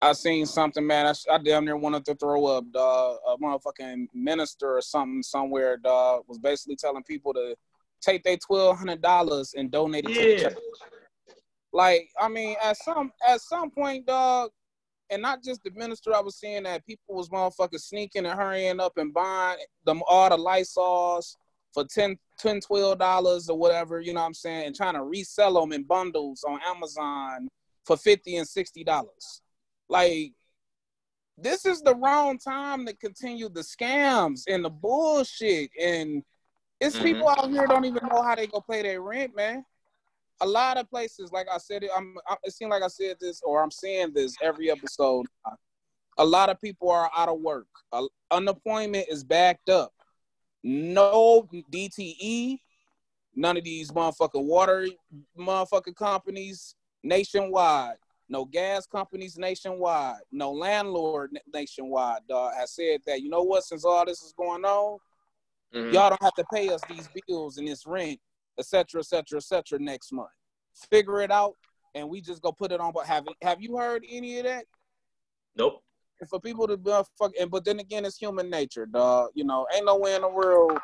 I 0.00 0.12
seen 0.14 0.46
something, 0.46 0.86
man. 0.86 1.06
I, 1.06 1.34
I 1.34 1.38
damn 1.38 1.64
near 1.64 1.76
wanted 1.76 2.04
to 2.06 2.14
throw 2.16 2.46
up, 2.46 2.64
dog. 2.72 3.18
A 3.28 3.36
motherfucking 3.38 4.08
minister 4.12 4.76
or 4.76 4.82
something 4.82 5.22
somewhere, 5.22 5.76
dog, 5.76 6.24
was 6.26 6.38
basically 6.38 6.76
telling 6.76 7.04
people 7.04 7.32
to 7.34 7.54
take 8.00 8.24
their 8.24 8.36
twelve 8.36 8.78
hundred 8.78 9.00
dollars 9.00 9.54
and 9.56 9.70
donate 9.70 10.04
it 10.04 10.14
to 10.14 10.20
the 10.20 10.32
Yeah, 10.32 10.48
church. 10.48 10.56
Like, 11.72 12.10
I 12.20 12.28
mean, 12.28 12.56
at 12.62 12.76
some 12.78 13.12
at 13.26 13.40
some 13.40 13.70
point, 13.70 14.06
dog, 14.06 14.50
and 15.12 15.20
not 15.22 15.42
just 15.42 15.62
the 15.62 15.70
minister, 15.72 16.14
I 16.14 16.20
was 16.20 16.36
seeing 16.36 16.62
that 16.62 16.86
people 16.86 17.14
was 17.14 17.28
motherfucking 17.28 17.80
sneaking 17.80 18.24
and 18.26 18.38
hurrying 18.38 18.80
up 18.80 18.96
and 18.96 19.12
buying 19.12 19.58
them 19.84 20.02
all 20.08 20.30
the 20.30 20.36
Lysols 20.38 21.36
for 21.72 21.84
10 21.84 22.18
10 22.38 22.60
12 22.60 22.98
dollars 22.98 23.48
or 23.48 23.58
whatever, 23.58 24.00
you 24.00 24.14
know 24.14 24.20
what 24.20 24.26
I'm 24.26 24.34
saying, 24.34 24.66
and 24.66 24.74
trying 24.74 24.94
to 24.94 25.02
resell 25.04 25.60
them 25.60 25.72
in 25.72 25.84
bundles 25.84 26.44
on 26.44 26.60
Amazon 26.66 27.48
for 27.84 27.96
50 27.96 28.36
and 28.36 28.48
60 28.48 28.84
dollars. 28.84 29.42
Like 29.88 30.32
this 31.38 31.66
is 31.66 31.82
the 31.82 31.94
wrong 31.94 32.38
time 32.38 32.86
to 32.86 32.94
continue 32.96 33.48
the 33.48 33.60
scams 33.60 34.42
and 34.48 34.64
the 34.64 34.70
bullshit 34.70 35.70
and 35.80 36.22
it's 36.80 36.96
Mhm. 36.96 37.04
people 37.04 37.28
out 37.28 37.50
here 37.50 37.66
don't 37.66 37.84
even 37.84 38.06
know 38.10 38.22
how 38.22 38.34
they 38.34 38.46
go 38.46 38.60
pay 38.60 38.82
their 38.82 39.00
rent, 39.00 39.34
man 39.34 39.64
a 40.42 40.46
lot 40.46 40.76
of 40.76 40.90
places, 40.90 41.30
like 41.32 41.46
I 41.52 41.58
said, 41.58 41.84
I'm, 41.96 42.16
I, 42.28 42.36
it 42.44 42.52
seems 42.52 42.70
like 42.70 42.82
I 42.82 42.88
said 42.88 43.16
this, 43.20 43.40
or 43.42 43.62
I'm 43.62 43.70
saying 43.70 44.12
this 44.14 44.36
every 44.42 44.70
episode. 44.70 45.26
A 46.18 46.24
lot 46.24 46.50
of 46.50 46.60
people 46.60 46.90
are 46.90 47.10
out 47.16 47.28
of 47.28 47.40
work. 47.40 47.68
Uh, 47.92 48.06
unemployment 48.30 49.06
is 49.08 49.24
backed 49.24 49.70
up. 49.70 49.92
No 50.62 51.48
DTE, 51.72 52.58
none 53.34 53.56
of 53.56 53.64
these 53.64 53.90
motherfucking 53.90 54.44
water 54.44 54.86
motherfucking 55.38 55.96
companies 55.96 56.74
nationwide. 57.02 57.96
No 58.28 58.44
gas 58.44 58.86
companies 58.86 59.36
nationwide. 59.36 60.20
No 60.30 60.52
landlord 60.52 61.38
nationwide. 61.52 62.20
Dog 62.28 62.52
has 62.56 62.72
said 62.74 63.00
that. 63.06 63.22
You 63.22 63.28
know 63.28 63.42
what? 63.42 63.64
Since 63.64 63.84
all 63.84 64.04
this 64.06 64.22
is 64.22 64.32
going 64.32 64.64
on, 64.64 64.98
Mhm. 65.74 65.92
y'all 65.92 66.10
don't 66.10 66.22
have 66.22 66.34
to 66.34 66.44
pay 66.52 66.68
us 66.68 66.80
these 66.88 67.08
bills 67.26 67.58
and 67.58 67.66
this 67.66 67.86
rent, 67.86 68.20
et 68.58 68.66
cetera, 68.66 69.00
et 69.00 69.06
cetera, 69.06 69.38
et 69.38 69.42
cetera, 69.44 69.78
next 69.78 70.12
month. 70.12 70.28
Figure 70.90 71.20
it 71.20 71.30
out, 71.30 71.54
and 71.94 72.08
we 72.08 72.20
just 72.20 72.42
go 72.42 72.52
put 72.52 72.72
it 72.72 72.80
on. 72.80 72.92
But 72.92 73.06
have 73.06 73.26
have 73.42 73.60
you 73.60 73.76
heard 73.76 74.04
any 74.08 74.38
of 74.38 74.44
that? 74.44 74.64
Nope. 75.56 75.82
And 76.20 76.28
for 76.28 76.40
people 76.40 76.66
to 76.68 76.76
be 76.76 76.90
fuck, 77.18 77.32
and 77.40 77.50
but 77.50 77.64
then 77.64 77.80
again, 77.80 78.04
it's 78.04 78.16
human 78.16 78.48
nature, 78.48 78.86
dog. 78.86 79.30
You 79.34 79.44
know, 79.44 79.66
ain't 79.74 79.86
no 79.86 79.98
way 79.98 80.14
in 80.14 80.22
the 80.22 80.28
world 80.28 80.78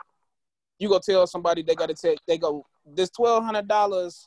you 0.78 0.88
go 0.88 0.98
tell 0.98 1.26
somebody 1.26 1.62
they 1.62 1.74
got 1.74 1.88
to 1.88 1.94
take. 1.94 2.18
They 2.26 2.38
go 2.38 2.64
this 2.86 3.10
twelve 3.10 3.44
hundred 3.44 3.68
dollars 3.68 4.26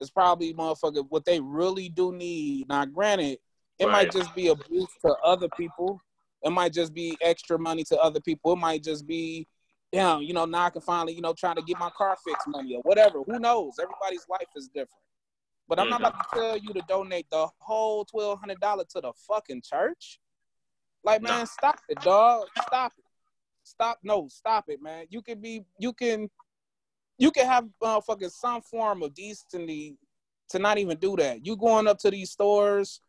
is 0.00 0.10
probably 0.10 0.52
motherfucker 0.52 1.06
what 1.08 1.24
they 1.24 1.40
really 1.40 1.88
do 1.88 2.12
need. 2.12 2.68
Now, 2.68 2.84
granted, 2.84 3.38
it 3.78 3.86
Right. 3.86 3.92
might 3.92 4.12
just 4.12 4.34
be 4.34 4.48
a 4.48 4.54
boost 4.54 5.00
to 5.02 5.14
other 5.24 5.48
people. 5.56 6.00
It 6.42 6.50
might 6.50 6.72
just 6.72 6.92
be 6.92 7.16
extra 7.20 7.58
money 7.58 7.84
to 7.84 7.98
other 8.00 8.20
people. 8.20 8.54
It 8.54 8.56
might 8.56 8.82
just 8.82 9.06
be, 9.06 9.46
damn, 9.92 10.22
you 10.22 10.32
know, 10.32 10.46
now 10.46 10.64
I 10.64 10.70
can 10.70 10.80
finally, 10.80 11.14
you 11.14 11.20
know, 11.20 11.34
trying 11.34 11.56
to 11.56 11.62
get 11.62 11.78
my 11.78 11.90
car 11.90 12.16
fixed 12.26 12.48
money 12.48 12.74
or 12.74 12.82
whatever. 12.82 13.22
Who 13.22 13.38
knows? 13.38 13.74
Everybody's 13.80 14.26
life 14.28 14.48
is 14.56 14.68
different. 14.68 15.02
But 15.68 15.78
I'm 15.78 15.88
not 15.88 16.00
about 16.00 16.18
to 16.18 16.38
tell 16.38 16.56
you 16.58 16.72
to 16.72 16.82
donate 16.88 17.26
the 17.30 17.46
whole 17.58 18.04
twelve 18.04 18.40
hundred 18.40 18.60
dollars 18.60 18.86
to 18.94 19.00
the 19.00 19.12
fucking 19.28 19.62
church. 19.62 20.18
Like, 21.04 21.22
man, 21.22 21.46
stop 21.46 21.78
it, 21.88 22.00
dog. 22.00 22.46
Stop 22.66 22.92
it. 22.98 23.04
Stop. 23.62 23.98
No, 24.02 24.28
stop 24.28 24.64
it, 24.68 24.82
man. 24.82 25.06
You 25.08 25.22
can 25.22 25.40
be, 25.40 25.64
you 25.78 25.92
can, 25.92 26.28
you 27.18 27.30
can 27.30 27.46
have 27.46 27.68
uh, 27.80 28.00
motherfucking 28.00 28.30
some 28.32 28.60
form 28.62 29.02
of 29.02 29.14
decency 29.14 29.96
to 30.50 30.58
not 30.58 30.78
even 30.78 30.98
do 30.98 31.16
that. 31.16 31.44
You 31.46 31.56
going 31.56 31.86
up 31.86 31.98
to 32.00 32.10
these 32.10 32.30
stores 32.30 33.00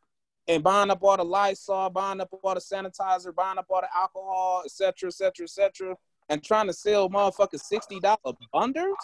and 0.47 0.63
buying 0.63 0.91
up 0.91 0.99
all 1.01 1.17
the 1.17 1.25
Lysol, 1.25 1.89
buying 1.89 2.21
up 2.21 2.29
all 2.43 2.53
the 2.53 2.61
sanitizer, 2.61 3.33
buying 3.33 3.57
up 3.57 3.65
all 3.69 3.81
the 3.81 3.89
alcohol, 3.95 4.61
et 4.65 4.71
cetera, 4.71 5.07
et 5.07 5.13
cetera, 5.13 5.43
et 5.43 5.49
cetera, 5.49 5.95
and 6.29 6.43
trying 6.43 6.67
to 6.67 6.73
sell 6.73 7.09
motherfucking 7.09 7.59
sixty 7.59 7.99
dollar 7.99 8.35
bundles. 8.51 8.97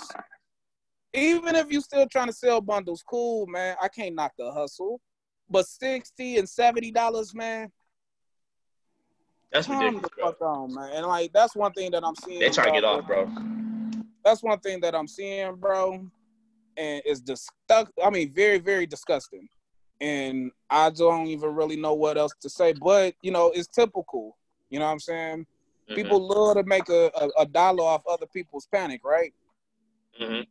Even 1.13 1.55
if 1.55 1.71
you 1.71 1.81
still 1.81 2.07
trying 2.07 2.27
to 2.27 2.33
sell 2.33 2.61
bundles, 2.61 3.03
cool, 3.07 3.47
man. 3.47 3.75
I 3.81 3.87
can't 3.87 4.15
knock 4.15 4.33
the 4.37 4.51
hustle. 4.51 4.99
But 5.49 5.65
sixty 5.65 6.37
and 6.37 6.47
seventy 6.47 6.91
dollars, 6.91 7.33
man, 7.33 7.71
That's 9.51 9.67
calm 9.67 9.95
ridiculous, 9.95 10.11
the 10.17 10.33
bro. 10.39 10.49
on, 10.49 10.75
man. 10.75 10.91
And 10.93 11.05
like 11.07 11.33
that's 11.33 11.55
one 11.55 11.71
thing 11.73 11.91
that 11.91 12.03
I'm 12.05 12.15
seeing. 12.15 12.39
They 12.39 12.49
trying 12.49 12.67
to 12.67 12.73
get 12.73 12.83
off, 12.83 13.07
bro. 13.07 13.27
That's 14.23 14.43
one 14.43 14.59
thing 14.59 14.79
that 14.81 14.93
I'm 14.95 15.07
seeing, 15.07 15.55
bro, 15.55 15.93
and 16.77 17.01
it's 17.05 17.21
disgust. 17.21 17.91
I 18.03 18.09
mean, 18.11 18.31
very, 18.33 18.59
very 18.59 18.85
disgusting. 18.85 19.47
And 20.01 20.51
I 20.69 20.91
don't 20.91 21.27
even 21.27 21.55
really 21.55 21.75
know 21.75 21.93
what 21.93 22.17
else 22.17 22.33
to 22.41 22.49
say. 22.49 22.73
But 22.73 23.15
you 23.21 23.31
know, 23.31 23.51
it's 23.55 23.67
typical. 23.67 24.37
You 24.69 24.79
know 24.79 24.85
what 24.85 24.91
I'm 24.91 24.99
saying? 24.99 25.47
Mhm. 25.89 25.95
People 25.95 26.27
love 26.27 26.55
to 26.55 26.63
make 26.63 26.89
a, 26.89 27.11
a, 27.15 27.41
a 27.41 27.45
dollar 27.45 27.83
off 27.83 28.03
other 28.07 28.27
people's 28.27 28.67
panic, 28.67 29.01
right? 29.03 29.33
Mhm. 30.19 30.45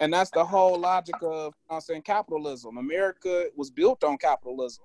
And 0.00 0.12
that's 0.12 0.30
the 0.30 0.44
whole 0.44 0.78
logic 0.78 1.14
of 1.22 1.54
you 1.54 1.68
know 1.70 1.76
I'm 1.76 1.80
saying 1.80 2.02
capitalism. 2.02 2.76
America 2.76 3.48
was 3.56 3.70
built 3.70 4.04
on 4.04 4.18
capitalism. 4.18 4.84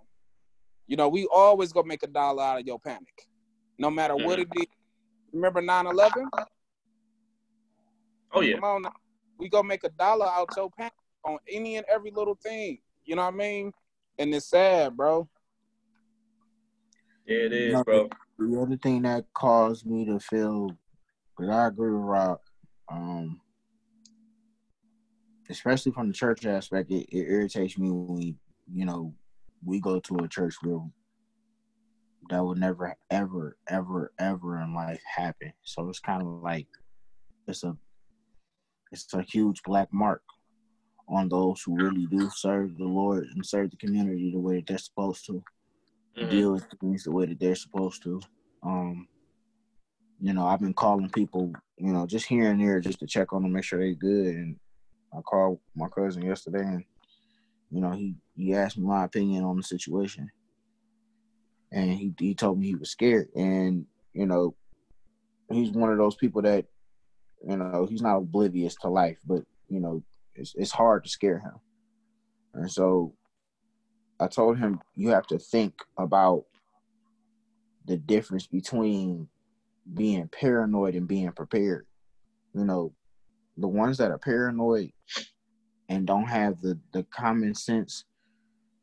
You 0.88 0.98
know, 0.98 1.10
we 1.10 1.26
always 1.26 1.74
gonna 1.74 1.88
make 1.88 2.04
a 2.04 2.08
dollar 2.08 2.44
out 2.44 2.60
of 2.60 2.68
your 2.68 2.80
panic, 2.80 3.28
no 3.78 3.90
matter 3.90 4.16
what 4.16 4.40
it 4.40 4.48
is. 4.56 4.66
Remember 5.34 5.62
9/11? 5.62 6.30
Oh 8.34 8.42
yeah. 8.42 8.56
Come 8.56 8.64
on, 8.64 8.82
now. 8.84 8.94
we 9.38 9.50
gonna 9.50 9.68
make 9.68 9.84
a 9.84 9.90
dollar 9.90 10.28
out 10.28 10.50
your 10.56 10.70
panic 10.70 10.94
on 11.24 11.38
any 11.50 11.78
and 11.78 11.86
every 11.90 12.12
little 12.12 12.36
thing. 12.36 12.80
You 13.04 13.16
know 13.16 13.24
what 13.24 13.34
I 13.34 13.38
mean? 13.38 13.74
And 14.20 14.34
it's 14.34 14.48
sad, 14.48 14.96
bro. 14.96 15.28
Yeah, 17.26 17.38
it 17.38 17.54
is, 17.54 17.84
bro. 17.84 18.10
The 18.42 18.60
other 18.60 18.78
thing 18.78 19.04
that 19.04 19.26
caused 19.36 19.86
me 19.86 20.04
to 20.06 20.20
feel, 20.20 20.72
because 21.38 21.54
I 21.54 21.68
agree 21.68 21.92
with 21.92 22.02
Rob, 22.02 22.40
um, 22.92 23.40
especially 25.48 25.92
from 25.92 26.08
the 26.08 26.14
church 26.14 26.44
aspect, 26.48 26.90
it, 26.90 27.06
it 27.10 27.30
irritates 27.30 27.78
me 27.78 27.92
when 27.92 28.16
we, 28.16 28.36
you 28.74 28.86
know, 28.86 29.14
we 29.64 29.80
go 29.80 30.00
to 30.00 30.16
a 30.24 30.28
church 30.28 30.56
where 30.64 30.80
that 32.32 32.44
would 32.44 32.58
never, 32.58 32.96
ever, 33.12 33.58
ever, 33.70 34.12
ever 34.18 34.62
in 34.62 34.74
life 34.74 35.02
happen. 35.16 35.54
So 35.64 35.88
it's 35.90 36.00
kind 36.00 36.24
of 36.24 36.28
like 36.28 36.68
it's 37.48 37.64
a, 37.64 37.78
it's 38.92 39.14
a 39.14 39.22
huge 39.22 39.62
black 39.64 39.90
mark 39.94 40.24
on 41.08 41.30
those 41.30 41.62
who 41.64 41.76
really 41.76 42.08
do 42.08 42.28
serve 42.36 42.76
the 42.80 42.86
Lord 42.86 43.28
and 43.36 43.46
serve 43.46 43.70
the 43.70 43.78
community 43.78 44.32
the 44.32 44.40
way 44.40 44.56
that 44.56 44.68
they're 44.68 44.78
supposed 44.80 45.28
to 45.28 45.44
Mhm. 46.18 46.30
deal 46.30 46.54
with 46.54 46.66
things 46.82 47.04
the 47.04 47.12
way 47.12 47.26
that 47.26 47.40
they're 47.40 47.56
supposed 47.56 48.04
to. 48.04 48.22
Um, 48.64 49.08
you 50.20 50.34
know, 50.34 50.46
I've 50.48 50.60
been 50.62 50.74
calling 50.74 51.10
people, 51.10 51.54
you 51.78 51.94
know, 51.94 52.06
just 52.08 52.28
here 52.28 52.52
and 52.52 52.62
there 52.62 52.80
just 52.80 53.00
to 53.00 53.08
check 53.08 53.34
on 53.34 53.44
them, 53.44 53.54
make 53.54 53.64
sure 53.64 53.80
they're 53.80 53.94
good. 53.96 54.36
And 54.36 54.60
I 55.14 55.22
called 55.22 55.60
my 55.76 55.88
cousin 55.90 56.24
yesterday, 56.24 56.62
and 56.64 56.86
you 57.72 57.82
know, 57.82 57.92
he 57.92 58.16
he 58.36 58.54
asked 58.54 58.78
me 58.78 58.86
my 58.86 59.06
opinion 59.06 59.44
on 59.44 59.58
the 59.58 59.64
situation. 59.64 60.30
and 61.72 61.92
he 61.92 62.14
he 62.20 62.36
told 62.36 62.60
me 62.60 62.68
he 62.68 62.76
was 62.76 62.92
scared, 62.92 63.30
and 63.36 63.86
you 64.14 64.26
know, 64.26 64.56
he's 65.52 65.72
one 65.72 65.92
of 65.92 65.98
those 65.98 66.16
people 66.16 66.42
that, 66.42 66.66
you 67.48 67.58
know, 67.58 67.86
he's 67.90 68.02
not 68.02 68.18
oblivious 68.18 68.76
to 68.76 68.90
life, 68.90 69.20
but 69.26 69.44
you 69.70 69.80
know, 69.80 70.04
it's 70.36 70.54
it's 70.56 70.72
hard 70.72 71.04
to 71.04 71.10
scare 71.10 71.40
him, 71.40 71.54
and 72.54 72.72
so 72.72 73.14
I 74.22 74.28
told 74.28 74.60
him 74.60 74.80
you 74.96 75.10
have 75.10 75.26
to 75.28 75.40
think 75.40 75.74
about 75.98 76.46
the 77.86 77.98
difference 77.98 78.46
between 78.46 79.28
being 79.96 80.28
paranoid 80.28 80.94
and 80.94 81.08
being 81.08 81.32
prepared. 81.32 81.88
You 82.54 82.64
know, 82.66 82.94
the 83.58 83.68
ones 83.68 83.98
that 83.98 84.12
are 84.12 84.20
paranoid 84.20 84.92
and 85.90 86.06
don't 86.06 86.28
have 86.28 86.62
the 86.62 86.80
the 86.94 87.04
common 87.06 87.56
sense 87.56 88.06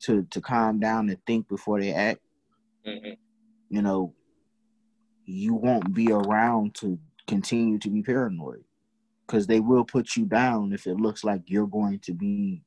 to 0.01 0.25
to 0.31 0.41
calm 0.41 0.81
down 0.81 1.09
and 1.09 1.25
think 1.25 1.49
before 1.49 1.81
they 1.81 1.93
act, 1.93 2.21
Mhm. 2.85 3.17
you 3.71 3.83
know, 3.83 4.15
you 5.25 5.55
won't 5.55 5.95
be 5.95 6.11
around 6.11 6.75
to 6.77 6.99
continue 7.29 7.79
to 7.79 7.91
be 7.91 8.03
paranoid 8.03 8.65
because 9.27 9.47
they 9.47 9.61
will 9.61 9.85
put 9.85 10.17
you 10.17 10.25
down 10.25 10.73
if 10.73 10.87
it 10.87 10.97
looks 10.97 11.23
like 11.23 11.43
you're 11.47 11.67
going 11.67 12.01
to 12.01 12.13
be 12.15 12.65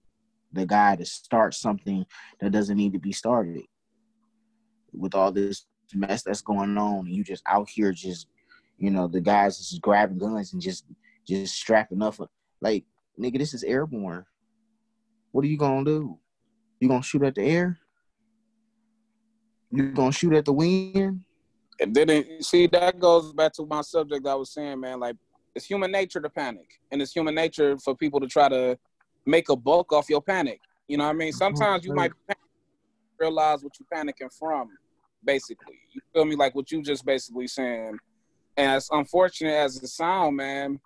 the 0.53 0.65
guy 0.65 0.95
to 0.95 1.05
start 1.05 1.53
something 1.53 2.05
that 2.39 2.51
doesn't 2.51 2.77
need 2.77 2.93
to 2.93 2.99
be 2.99 3.11
started. 3.11 3.63
With 4.93 5.15
all 5.15 5.31
this 5.31 5.65
mess 5.93 6.23
that's 6.23 6.41
going 6.41 6.77
on, 6.77 7.07
you 7.07 7.23
just 7.23 7.43
out 7.47 7.69
here 7.69 7.91
just, 7.91 8.27
you 8.77 8.89
know, 8.89 9.07
the 9.07 9.21
guys 9.21 9.57
just 9.57 9.81
grabbing 9.81 10.17
guns 10.17 10.53
and 10.53 10.61
just 10.61 10.85
just 11.27 11.55
strapping 11.55 12.01
up. 12.01 12.15
Like, 12.61 12.85
nigga, 13.19 13.37
this 13.37 13.53
is 13.53 13.63
airborne. 13.63 14.25
What 15.31 15.45
are 15.45 15.47
you 15.47 15.57
gonna 15.57 15.85
do? 15.85 16.17
You 16.79 16.89
gonna 16.89 17.03
shoot 17.03 17.23
at 17.23 17.35
the 17.35 17.43
air? 17.43 17.77
You 19.71 19.91
gonna 19.91 20.11
shoot 20.11 20.33
at 20.33 20.45
the 20.45 20.53
wind? 20.53 21.21
And 21.79 21.95
then 21.95 22.09
it, 22.09 22.43
see 22.43 22.67
that 22.67 22.99
goes 22.99 23.33
back 23.33 23.53
to 23.53 23.65
my 23.65 23.81
subject 23.81 24.27
I 24.27 24.35
was 24.35 24.51
saying, 24.51 24.79
man. 24.79 24.99
Like 24.99 25.15
it's 25.55 25.65
human 25.65 25.91
nature 25.91 26.19
to 26.19 26.29
panic, 26.29 26.79
and 26.91 27.01
it's 27.01 27.13
human 27.13 27.35
nature 27.35 27.77
for 27.77 27.95
people 27.95 28.19
to 28.19 28.27
try 28.27 28.49
to 28.49 28.77
make 29.25 29.49
a 29.49 29.55
buck 29.55 29.93
off 29.93 30.09
your 30.09 30.21
panic. 30.21 30.59
You 30.87 30.97
know 30.97 31.05
what 31.05 31.11
I 31.11 31.13
mean? 31.13 31.31
Sometimes 31.31 31.85
you 31.85 31.93
might 31.93 32.11
panic, 32.27 32.39
realize 33.19 33.63
what 33.63 33.73
you're 33.79 33.87
panicking 33.93 34.33
from. 34.37 34.69
Basically, 35.23 35.79
you 35.91 36.01
feel 36.13 36.25
me? 36.25 36.35
Like 36.35 36.55
what 36.55 36.71
you 36.71 36.81
just 36.81 37.05
basically 37.05 37.47
saying. 37.47 37.97
And 38.57 38.71
as 38.71 38.89
unfortunate 38.91 39.53
as 39.53 39.77
it 39.77 39.87
sound, 39.87 40.35
man, 40.35 40.79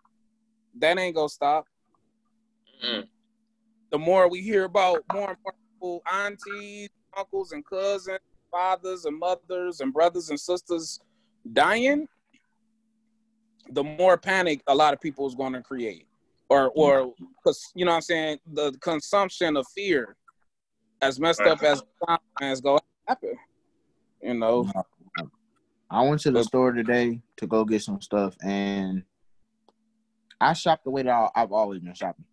that 0.77 0.97
ain't 0.99 1.15
gonna 1.15 1.29
stop. 1.29 1.65
Mhm. 2.83 3.07
The 3.91 3.97
more 3.97 4.27
we 4.27 4.41
hear 4.41 4.65
about 4.65 5.03
more 5.11 5.29
and 5.29 5.37
more 5.43 5.53
people, 5.71 6.03
aunties, 6.11 6.89
uncles, 7.15 7.53
and 7.53 7.65
cousins, 7.65 8.19
fathers 8.51 9.05
and 9.05 9.17
mothers 9.17 9.79
and 9.79 9.93
brothers 9.93 10.29
and 10.29 10.39
sisters 10.39 10.99
dying, 11.53 12.07
the 13.69 13.83
more 13.83 14.17
panic 14.17 14.61
a 14.67 14.75
lot 14.75 14.93
of 14.93 15.01
people 15.01 15.25
is 15.27 15.35
going 15.35 15.53
to 15.53 15.61
create, 15.61 16.07
or 16.49 16.71
or 16.75 17.13
because 17.43 17.71
you 17.75 17.85
know 17.85 17.91
what 17.91 17.95
I'm 17.97 18.01
saying 18.01 18.39
the 18.53 18.71
consumption 18.81 19.57
of 19.57 19.65
fear, 19.75 20.15
as 21.01 21.19
messed 21.19 21.41
up 21.41 21.63
as 21.63 21.83
as 22.41 22.61
go 22.61 22.79
happen, 23.07 23.37
you 24.21 24.33
know. 24.35 24.69
I 25.89 26.01
went 26.01 26.21
to 26.21 26.31
the 26.31 26.43
store 26.43 26.71
today 26.71 27.21
to 27.37 27.47
go 27.47 27.63
get 27.63 27.81
some 27.83 28.01
stuff, 28.01 28.35
and 28.43 29.03
I 30.41 30.53
shop 30.53 30.83
the 30.83 30.89
way 30.89 31.03
that 31.03 31.11
I- 31.11 31.41
I've 31.41 31.51
always 31.51 31.79
been 31.79 31.93
shopping. 31.93 32.25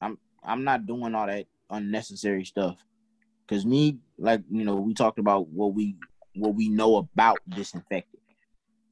I'm 0.00 0.18
I'm 0.42 0.64
not 0.64 0.86
doing 0.86 1.14
all 1.14 1.26
that 1.26 1.46
unnecessary 1.70 2.44
stuff, 2.44 2.76
cause 3.48 3.64
me, 3.64 3.98
like 4.18 4.42
you 4.50 4.64
know, 4.64 4.76
we 4.76 4.94
talked 4.94 5.18
about 5.18 5.48
what 5.48 5.74
we 5.74 5.96
what 6.34 6.54
we 6.54 6.68
know 6.68 6.96
about 6.96 7.38
disinfecting. 7.48 8.11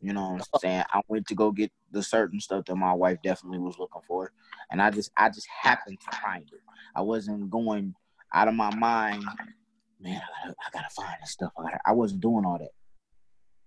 You 0.00 0.14
know 0.14 0.30
what 0.30 0.48
I'm 0.54 0.60
saying? 0.60 0.84
I 0.92 1.00
went 1.08 1.26
to 1.26 1.34
go 1.34 1.50
get 1.52 1.70
the 1.90 2.02
certain 2.02 2.40
stuff 2.40 2.64
that 2.66 2.76
my 2.76 2.92
wife 2.92 3.18
definitely 3.22 3.58
was 3.58 3.78
looking 3.78 4.00
for, 4.06 4.32
and 4.70 4.80
I 4.80 4.90
just 4.90 5.10
I 5.16 5.28
just 5.28 5.46
happened 5.62 5.98
to 6.00 6.16
find 6.18 6.44
it. 6.50 6.60
I 6.96 7.02
wasn't 7.02 7.50
going 7.50 7.94
out 8.32 8.48
of 8.48 8.54
my 8.54 8.74
mind. 8.74 9.24
Man, 10.00 10.20
I 10.22 10.46
gotta, 10.46 10.56
I 10.66 10.70
gotta 10.72 10.90
find 10.90 11.16
this 11.20 11.32
stuff. 11.32 11.52
I, 11.58 11.62
gotta, 11.64 11.80
I 11.84 11.92
wasn't 11.92 12.22
doing 12.22 12.46
all 12.46 12.58
that. 12.58 12.70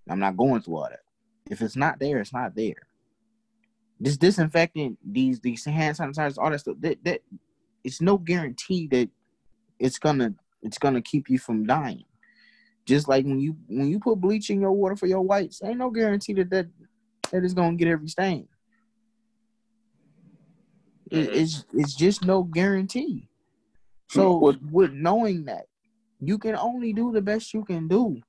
I'm 0.09 0.19
not 0.19 0.35
going 0.35 0.61
through 0.61 0.77
all 0.77 0.89
that. 0.89 1.01
If 1.51 1.61
it's 1.61 1.75
not 1.75 1.99
there, 1.99 2.19
it's 2.19 2.33
not 2.33 2.55
there. 2.55 2.87
This 3.99 4.17
disinfectant, 4.17 4.97
these 5.05 5.39
these 5.39 5.65
hand 5.65 5.97
sanitizers, 5.97 6.39
all 6.39 6.49
that 6.49 6.59
stuff, 6.59 6.77
that 6.79 6.97
that 7.03 7.21
it's 7.83 8.01
no 8.01 8.17
guarantee 8.17 8.87
that 8.87 9.09
it's 9.77 9.99
gonna 9.99 10.33
it's 10.63 10.79
gonna 10.79 11.01
keep 11.01 11.29
you 11.29 11.37
from 11.37 11.65
dying. 11.65 12.05
Just 12.85 13.07
like 13.07 13.25
when 13.25 13.39
you 13.39 13.55
when 13.67 13.89
you 13.89 13.99
put 13.99 14.19
bleach 14.19 14.49
in 14.49 14.59
your 14.59 14.73
water 14.73 14.95
for 14.95 15.07
your 15.07 15.21
whites, 15.21 15.61
ain't 15.63 15.77
no 15.77 15.89
guarantee 15.89 16.33
that 16.33 16.49
that, 16.49 16.67
that 17.31 17.43
is 17.43 17.53
gonna 17.53 17.75
get 17.75 17.87
every 17.87 18.07
stain. 18.09 18.47
It- 21.09 21.29
Mhm. 21.29 21.35
it's 21.35 21.65
it's 21.73 21.95
just 21.95 22.25
no 22.25 22.43
guarantee. 22.43 23.29
So 24.09 24.37
What- 24.37 24.61
with 24.71 24.93
knowing 24.93 25.45
that, 25.45 25.67
you 26.19 26.37
can 26.37 26.55
only 26.55 26.93
do 26.93 27.11
the 27.11 27.21
best 27.21 27.53
you 27.53 27.63
can 27.63 27.87
do, 27.87 28.21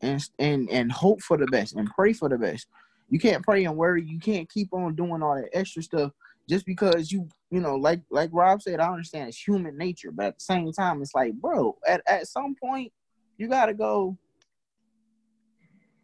and 0.00 0.20
and 0.38 0.68
and 0.70 0.90
hope 0.90 1.22
for 1.22 1.36
the 1.36 1.46
best 1.46 1.74
and 1.76 1.88
pray 1.88 2.12
for 2.12 2.28
the 2.28 2.38
best. 2.38 2.66
You 3.08 3.20
can't 3.20 3.44
pray 3.44 3.64
and 3.64 3.76
worry. 3.76 4.02
You 4.02 4.18
can't 4.18 4.50
keep 4.50 4.72
on 4.74 4.96
doing 4.96 5.22
all 5.22 5.36
that 5.36 5.56
extra 5.56 5.82
stuff 5.82 6.12
just 6.48 6.66
because 6.66 7.12
you 7.12 7.28
you 7.50 7.60
know 7.60 7.76
like 7.76 8.02
like 8.10 8.30
Rob 8.32 8.60
said. 8.62 8.80
I 8.80 8.90
understand 8.90 9.28
it's 9.28 9.38
human 9.46 9.76
nature, 9.78 10.10
but 10.10 10.26
at 10.26 10.34
the 10.38 10.44
same 10.44 10.72
time, 10.72 11.02
it's 11.02 11.14
like, 11.14 11.34
bro, 11.34 11.78
at 11.86 12.02
at 12.08 12.26
some 12.26 12.56
point, 12.56 12.92
you 13.36 13.48
gotta 13.48 13.74
go. 13.74 14.16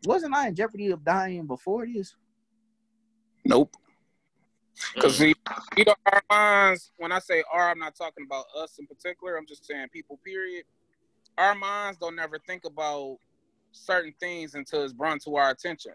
Wasn't 0.05 0.35
I 0.35 0.49
in 0.49 0.55
jeopardy 0.55 0.91
of 0.91 1.05
dying 1.05 1.47
before 1.47 1.87
this? 1.87 2.15
Nope. 3.45 3.77
Because 4.95 5.19
Mhm. 5.19 5.35
you 5.77 5.85
know, 5.85 5.95
our 6.07 6.23
minds, 6.31 6.91
when 6.97 7.13
I 7.13 7.19
say 7.19 7.45
our, 7.53 7.71
I'm 7.71 7.79
not 7.79 7.95
talking 7.95 8.25
about 8.25 8.47
us 8.57 8.79
in 8.79 8.87
particular. 8.87 9.37
I'm 9.37 9.47
just 9.47 9.65
saying 9.65 9.89
people, 9.91 10.19
period. 10.25 10.65
Our 11.39 11.55
minds 11.55 11.99
don't 11.99 12.17
never 12.17 12.39
think 12.39 12.65
about 12.65 13.19
certain 13.73 14.15
things 14.21 14.55
until 14.55 14.83
it's 14.85 14.93
brought 14.93 15.21
to 15.23 15.37
our 15.37 15.51
attention. 15.51 15.93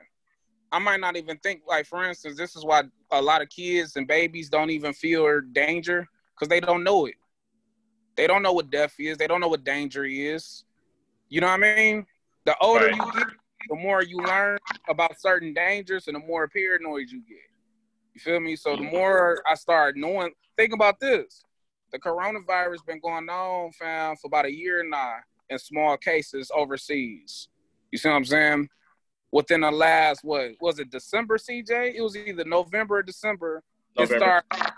I 0.72 0.80
might 0.80 1.00
not 1.00 1.16
even 1.16 1.38
think, 1.38 1.62
like, 1.68 1.86
for 1.86 2.04
instance, 2.04 2.38
this 2.38 2.56
is 2.56 2.66
why 2.66 2.84
a 3.12 3.22
lot 3.22 3.42
of 3.42 3.50
kids 3.50 3.96
and 3.96 4.08
babies 4.08 4.50
don't 4.50 4.70
even 4.70 4.94
feel 4.94 5.42
danger 5.54 6.08
because 6.34 6.50
they 6.50 6.60
don't 6.60 6.84
know 6.84 7.06
it. 7.06 7.16
They 8.16 8.28
don't 8.28 8.42
know 8.44 8.54
what 8.54 8.70
death 8.70 8.96
is. 9.00 9.18
They 9.18 9.28
don't 9.28 9.40
know 9.40 9.48
what 9.48 9.64
danger 9.64 10.04
is. 10.06 10.66
You 11.30 11.42
know 11.42 11.48
what 11.48 11.64
I 11.64 11.76
mean? 11.76 12.06
The 12.46 12.56
older 12.60 12.86
Right. 12.86 12.96
you 12.96 13.12
get, 13.14 13.28
the 13.70 13.76
more 13.76 14.02
you 14.02 14.18
learn 14.18 14.58
about 14.88 15.20
certain 15.20 15.54
dangers 15.54 16.08
and 16.08 16.16
the 16.16 16.26
more 16.26 16.48
paranoid 16.48 17.10
you 17.10 17.22
get. 17.22 17.38
You 18.14 18.22
feel 18.22 18.40
me? 18.40 18.56
So 18.56 18.76
the 18.76 18.84
mm-hmm. 18.84 18.96
more 18.96 19.44
I 19.48 19.56
start 19.56 19.98
knowing, 19.98 20.32
think 20.56 20.74
about 20.74 21.00
this. 21.00 21.44
The 21.92 22.00
coronavirus 22.00 22.86
been 22.86 23.00
going 23.00 23.30
on, 23.30 23.72
fam, 23.74 24.16
for 24.18 24.28
about 24.28 24.46
a 24.46 24.54
year 24.54 24.84
now 24.88 25.18
in 25.50 25.60
small 25.60 25.98
cases 25.98 26.52
overseas. 26.54 27.48
You 27.92 27.98
see 27.98 28.10
what 28.10 28.16
I'm 28.16 28.26
saying? 28.26 28.70
Within 29.32 29.62
the 29.62 29.72
last 29.72 30.24
what 30.24 30.52
was 30.62 30.80
it 30.80 30.90
December, 30.90 31.38
CJ? 31.38 31.96
It 31.96 32.02
was 32.02 32.16
either 32.16 32.46
November 32.46 32.98
or 32.98 33.04
December. 33.04 33.64
It 33.96 34.02
November. 34.02 34.44
started 34.50 34.76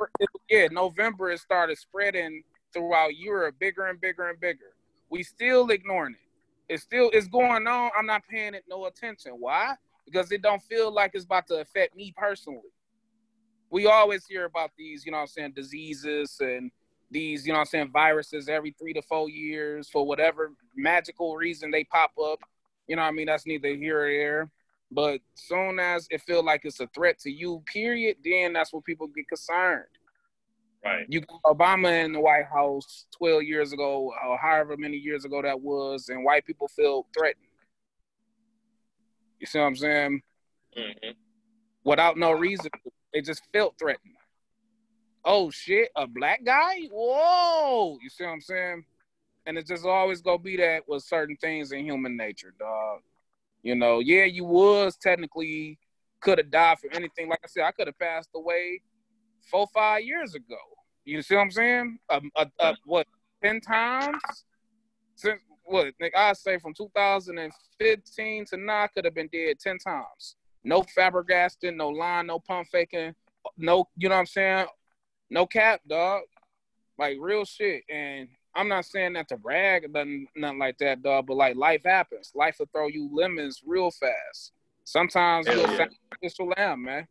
yeah, 0.50 0.68
November 0.72 1.30
it 1.32 1.40
started 1.40 1.78
spreading 1.78 2.44
throughout 2.74 3.16
Europe 3.16 3.56
bigger 3.60 3.86
and 3.86 4.02
bigger 4.02 4.30
and 4.30 4.40
bigger. 4.40 4.74
We 5.10 5.24
still 5.24 5.70
ignoring 5.70 6.16
it. 6.16 6.29
It's 6.70 6.84
still 6.84 7.10
it's 7.12 7.28
going 7.28 7.68
on. 7.68 7.92
I'm 7.98 8.06
not 8.06 8.22
paying 8.30 8.54
it 8.54 8.64
no 8.70 8.86
attention. 8.86 9.34
Why? 9.34 9.74
Because 10.06 10.32
it 10.32 10.42
don't 10.42 10.62
feel 10.62 10.94
like 10.94 11.12
it's 11.14 11.26
about 11.26 11.48
to 11.48 11.56
affect 11.56 11.96
me 11.96 12.14
personally. 12.16 12.62
We 13.72 13.88
always 13.88 14.26
hear 14.26 14.46
about 14.46 14.72
these, 14.78 15.06
you 15.06 15.12
know 15.12 15.18
what 15.18 15.24
I'm 15.24 15.28
saying, 15.28 15.54
diseases 15.56 16.38
and 16.40 16.72
these, 17.12 17.46
you 17.46 17.54
know 17.54 17.60
what 17.60 17.68
I'm 17.68 17.68
saying, 17.68 17.92
viruses 17.92 18.50
every 18.50 18.76
three 18.80 18.94
to 18.94 19.02
four 19.02 19.30
years 19.30 19.90
for 19.90 20.06
whatever 20.06 20.54
magical 20.76 21.36
reason 21.36 21.70
they 21.72 21.84
pop 21.84 22.12
up. 22.24 22.40
You 22.88 22.96
know 22.96 23.04
I 23.04 23.12
mean? 23.12 23.28
That's 23.28 23.46
neither 23.46 23.76
here 23.76 24.02
or 24.02 24.12
there. 24.12 24.52
But 24.92 25.22
soon 25.36 25.80
as 25.80 26.08
it 26.10 26.22
feel 26.22 26.44
like 26.44 26.62
it's 26.64 26.80
a 26.80 26.88
threat 26.88 27.20
to 27.20 27.32
you, 27.32 27.64
period, 27.72 28.18
then 28.24 28.54
that's 28.54 28.74
when 28.74 28.82
people 28.82 29.08
get 29.08 29.28
concerned. 29.28 29.86
Right. 30.84 31.06
You 31.10 31.22
got 31.22 31.42
Obama 31.44 32.06
in 32.06 32.14
the 32.14 32.22
White 32.22 32.46
House 32.46 33.06
12 33.18 33.44
years 33.44 33.74
ago, 33.74 34.14
or 34.26 34.38
however 34.38 34.78
many 34.78 34.96
years 34.96 35.26
ago 35.26 35.42
that 35.42 35.60
was, 35.60 36.08
and 36.10 36.24
white 36.24 36.46
people 36.46 36.70
feel 36.70 37.06
threatened. 37.18 37.46
You 39.40 39.48
see 39.48 39.60
what 39.60 39.66
I'm 39.66 39.76
saying? 39.76 40.22
Mhm. 40.78 41.16
Without 41.84 42.18
no 42.18 42.32
reason, 42.32 42.72
they 43.14 43.22
just 43.22 43.42
felt 43.52 43.78
threatened. 43.78 44.16
Oh 45.26 45.50
shit, 45.50 45.92
a 45.96 46.08
black 46.08 46.44
guy? 46.44 46.88
Whoa! 46.92 47.98
You 48.02 48.10
see 48.10 48.24
what 48.24 48.32
I'm 48.32 48.42
saying? 48.42 48.86
And 49.46 49.58
it's 49.58 49.70
just 49.70 49.86
always 49.86 50.22
gonna 50.22 50.40
be 50.40 50.58
that 50.58 50.88
with 50.88 51.04
certain 51.04 51.36
things 51.38 51.72
in 51.72 51.84
human 51.84 52.16
nature, 52.16 52.54
dog. 52.58 53.02
You 53.64 53.76
know, 53.76 54.00
yeah, 54.00 54.24
you 54.24 54.46
was 54.46 54.96
technically 54.96 55.78
could 56.22 56.38
have 56.38 56.52
died 56.52 56.80
for 56.80 56.90
anything. 56.94 57.28
Like 57.28 57.42
I 57.44 57.48
said, 57.48 57.64
I 57.64 57.72
could 57.72 57.88
have 57.88 58.00
passed 58.00 58.30
away 58.34 58.82
four, 59.50 59.68
five 59.74 60.04
years 60.04 60.36
ago. 60.36 60.58
You 61.06 61.22
see 61.22 61.36
what 61.36 61.42
I'm 61.42 61.52
saying? 61.52 62.00
Um, 62.10 62.32
uh, 62.36 62.46
uh, 62.60 62.74
what 62.86 63.08
ten 63.44 63.62
times 63.62 64.22
since 65.16 65.40
what 65.64 65.88
nigga, 66.02 66.16
I 66.16 66.34
say 66.34 66.58
from 66.58 66.74
2015 66.74 68.46
to 68.46 68.58
now, 68.58 68.84
I 68.84 68.88
could 68.88 69.06
have 69.06 69.16
been 69.16 69.30
dead 69.32 69.60
ten 69.60 69.78
times. 69.78 70.36
No 70.64 70.84
Fabergasting, 70.84 71.76
no 71.76 71.90
line, 71.90 72.28
no 72.28 72.40
pump 72.40 72.68
faking, 72.68 73.16
no, 73.58 73.88
you 73.98 74.10
know 74.10 74.16
what 74.16 74.20
I'm 74.20 74.26
saying? 74.26 74.66
No 75.30 75.46
cap, 75.46 75.82
dog. 75.88 76.24
Like 76.98 77.18
real 77.20 77.46
shit. 77.46 77.84
And 77.90 78.28
I'm 78.56 78.68
not 78.68 78.86
saying 78.86 79.14
that 79.14 79.30
to 79.30 79.38
brag 79.38 79.86
or 79.86 79.88
nothing, 79.88 80.28
nothing 80.36 80.60
like 80.60 80.78
that, 80.80 81.02
dog. 81.02 81.28
But 81.28 81.38
like 81.38 81.56
life 81.56 81.84
happens. 81.86 82.32
Life 82.36 82.58
will 82.60 82.68
throw 82.74 82.88
you 82.88 83.10
lemons 83.14 83.62
real 83.66 83.92
fast. 83.92 84.52
Sometimes 84.84 85.48
Hell 85.48 85.58
you'll 85.58 85.72
yeah. 85.72 85.88
sacrificial 86.12 86.54
lamb, 86.58 86.84
man. 86.84 87.08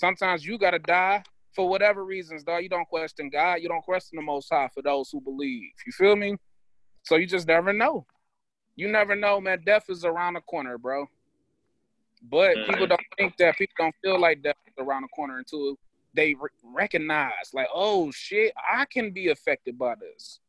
Sometimes 0.00 0.46
you 0.46 0.56
gotta 0.56 0.78
die 0.78 1.22
for 1.54 1.68
whatever 1.68 2.04
reasons, 2.04 2.44
dog. 2.44 2.62
You 2.62 2.68
don't 2.68 2.88
question 2.88 3.28
God. 3.30 3.56
You 3.56 3.68
don't 3.68 3.82
question 3.82 4.16
the 4.16 4.22
Most 4.22 4.48
High 4.50 4.68
for 4.72 4.82
those 4.82 5.10
who 5.10 5.20
believe. 5.20 5.70
You 5.86 5.92
feel 5.92 6.16
me? 6.16 6.36
So 7.02 7.16
you 7.16 7.26
just 7.26 7.46
never 7.46 7.72
know. 7.72 8.06
You 8.76 8.88
never 8.88 9.14
know, 9.14 9.40
man. 9.40 9.62
Death 9.64 9.84
is 9.88 10.04
around 10.04 10.34
the 10.34 10.40
corner, 10.40 10.78
bro. 10.78 11.08
But 12.22 12.56
Mhm. 12.56 12.66
people 12.66 12.86
don't 12.86 13.06
think 13.16 13.36
that. 13.38 13.56
People 13.56 13.74
don't 13.78 13.96
feel 14.02 14.18
like 14.18 14.42
death 14.42 14.56
is 14.66 14.74
around 14.78 15.02
the 15.02 15.08
corner 15.08 15.38
until 15.38 15.76
they 16.14 16.34
re- 16.34 16.50
recognize, 16.62 17.52
like, 17.52 17.68
oh 17.72 18.10
shit, 18.10 18.52
I 18.56 18.84
can 18.84 19.10
be 19.10 19.28
affected 19.28 19.78
by 19.78 19.94
this. 19.96 20.40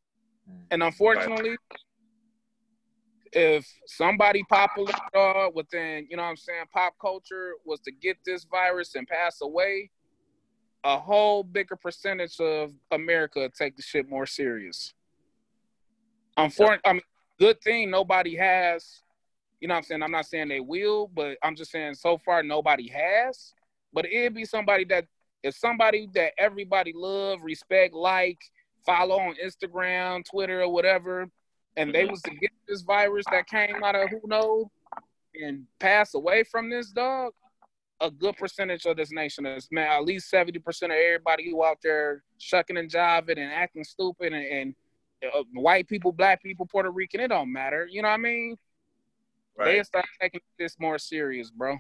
And 0.72 0.84
unfortunately, 0.84 1.58
if 3.32 3.68
somebody 3.88 4.44
popular 4.44 4.94
uh, 5.16 5.50
within, 5.54 6.08
you 6.10 6.18
know 6.18 6.24
what 6.24 6.30
I'm 6.30 6.38
saying, 6.38 6.66
pop 6.72 6.94
culture 7.00 7.54
was 7.66 7.80
to 7.82 7.92
get 7.92 8.18
this 8.26 8.44
virus 8.44 8.96
and 8.96 9.08
pass 9.08 9.42
away, 9.42 9.90
a 10.84 11.00
whole 11.00 11.44
bigger 11.44 11.76
percentage 11.76 12.40
of 12.40 12.74
America 12.92 13.50
take 13.58 13.76
the 13.76 13.82
shit 13.82 14.10
more 14.10 14.26
serious. 14.26 14.94
Unfortunately, 16.36 16.82
I 16.86 16.94
mean, 16.94 17.02
good 17.40 17.62
thing 17.62 17.90
nobody 17.90 18.36
has, 18.36 19.02
you 19.60 19.68
know 19.68 19.76
what 19.76 19.80
I'm 19.80 19.84
saying? 19.84 20.04
I'm 20.04 20.12
not 20.12 20.26
saying 20.26 20.50
they 20.50 20.60
will, 20.60 21.08
but 21.08 21.38
I'm 21.42 21.56
just 21.56 21.72
saying 21.72 21.94
so 21.96 22.18
far 22.18 22.44
nobody 22.44 22.90
has. 22.90 23.54
But 23.94 24.06
it'd 24.06 24.34
be 24.34 24.46
somebody 24.46 24.84
that, 24.86 25.06
if 25.44 25.56
somebody 25.56 26.10
that 26.16 26.34
everybody 26.38 26.92
love, 26.96 27.44
respect, 27.44 27.94
like, 27.94 28.40
follow 28.86 29.20
on 29.20 29.36
Instagram, 29.44 30.24
Twitter, 30.30 30.62
or 30.62 30.70
whatever, 30.70 31.30
and 31.78 31.94
they 31.94 32.04
Mhm. 32.04 32.12
was 32.12 32.22
to 32.24 32.32
get 32.32 32.52
this 32.68 32.82
virus 32.82 33.26
that 33.32 33.48
came 33.48 33.84
out 33.84 33.96
of 33.96 34.10
who 34.10 34.22
knows 34.26 34.68
and 35.42 35.66
pass 35.80 36.14
away 36.14 36.44
from 36.44 36.70
this 36.70 36.92
dog, 36.92 37.34
a 38.04 38.12
good 38.12 38.36
percentage 38.36 38.86
of 38.86 38.98
this 38.98 39.12
nation 39.12 39.46
is 39.46 39.68
man, 39.72 39.90
at 39.90 40.04
least 40.04 40.32
70% 40.32 40.58
of 40.58 40.92
everybody 40.92 41.50
who 41.50 41.64
out 41.64 41.78
there 41.82 42.22
shucking 42.38 42.78
and 42.78 42.92
jiving 42.92 43.38
and 43.40 43.52
acting 43.52 43.84
stupid 43.84 44.34
and, 44.34 44.46
and 44.46 44.76
uh, 45.34 45.44
white 45.54 45.88
people, 45.88 46.12
black 46.12 46.44
people, 46.44 46.66
Puerto 46.66 46.92
Rican, 46.92 47.22
it 47.22 47.30
don't 47.30 47.52
matter. 47.52 47.88
You 47.90 48.02
know 48.02 48.10
what 48.10 48.16
I 48.16 48.18
mean? 48.18 48.58
They 49.58 49.82
start 49.84 50.06
taking 50.22 50.42
this 50.60 50.76
more 50.80 50.98
serious, 50.98 51.50
bro. 51.50 51.78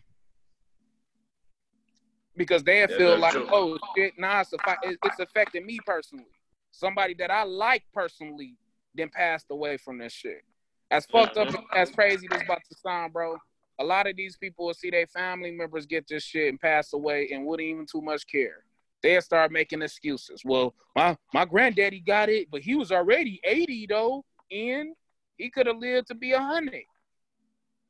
Because 2.38 2.64
they 2.64 2.80
Yeah, 2.80 2.88
feel 2.88 3.20
like, 3.20 3.34
true. 3.34 3.48
oh 3.52 3.78
shit, 3.96 4.14
nah, 4.18 4.42
it's, 4.42 4.52
affi- 4.54 4.98
it's 5.04 5.20
affecting 5.20 5.66
me 5.66 5.80
personally. 5.86 6.26
Somebody 6.72 7.16
that 7.16 7.30
I 7.32 7.44
like 7.44 7.84
personally 7.94 8.56
then 8.96 9.10
passed 9.10 9.48
away 9.50 9.78
from 9.78 9.98
this 9.98 10.14
shit. 10.14 10.42
As 10.90 11.06
fucked 11.06 11.38
up, 11.38 11.50
as 11.76 11.92
crazy 11.92 12.28
this 12.30 12.42
about 12.44 12.62
to 12.70 12.78
sound, 12.78 13.12
bro. 13.12 13.38
A 13.80 13.84
lot 13.84 14.08
of 14.08 14.16
these 14.16 14.38
people 14.38 14.68
will 14.68 14.74
see 14.74 14.90
their 14.90 15.08
family 15.08 15.52
members 15.52 15.86
get 15.86 16.08
this 16.08 16.24
shit 16.24 16.50
and 16.50 16.60
pass 16.60 16.94
away 16.94 17.30
and 17.32 17.46
wouldn't 17.46 17.68
even 17.68 17.86
too 17.86 18.02
much 18.02 18.28
care. 18.28 18.64
They'll 19.02 19.22
start 19.22 19.52
making 19.52 19.82
excuses. 19.82 20.44
Well, 20.46 20.74
my 20.96 21.18
my 21.34 21.46
granddaddy 21.46 22.00
got 22.00 22.30
it, 22.30 22.50
but 22.52 22.62
he 22.62 22.76
was 22.76 22.92
already 22.92 23.42
80 23.44 23.88
though, 23.88 24.24
and 24.52 24.96
he 25.38 25.50
could 25.50 25.68
have 25.68 25.78
lived 25.78 26.08
to 26.08 26.16
be 26.16 26.32
100. 26.32 26.84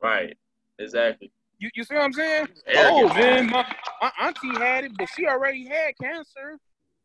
Right. 0.01 0.35
Exactly. 0.79 1.31
You, 1.59 1.69
you 1.75 1.83
see 1.83 1.93
what 1.93 2.03
I'm 2.03 2.13
saying? 2.13 2.47
Arrogant, 2.67 3.11
oh 3.11 3.13
man, 3.13 3.49
my, 3.49 3.65
my 4.01 4.11
auntie 4.21 4.59
had 4.59 4.85
it, 4.85 4.91
but 4.97 5.07
she 5.15 5.27
already 5.27 5.65
had 5.65 5.93
cancer, 6.01 6.57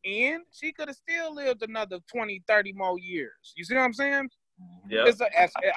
and 0.04 0.42
she 0.50 0.72
could 0.72 0.88
have 0.88 0.96
still 0.96 1.34
lived 1.34 1.62
another 1.62 1.98
20, 2.10 2.42
30 2.48 2.72
more 2.72 2.98
years. 2.98 3.52
You 3.56 3.64
see 3.64 3.74
what 3.74 3.82
I'm 3.82 3.92
saying? 3.92 4.28
Yeah. 4.88 5.04
It's 5.06 5.20
a, 5.20 5.26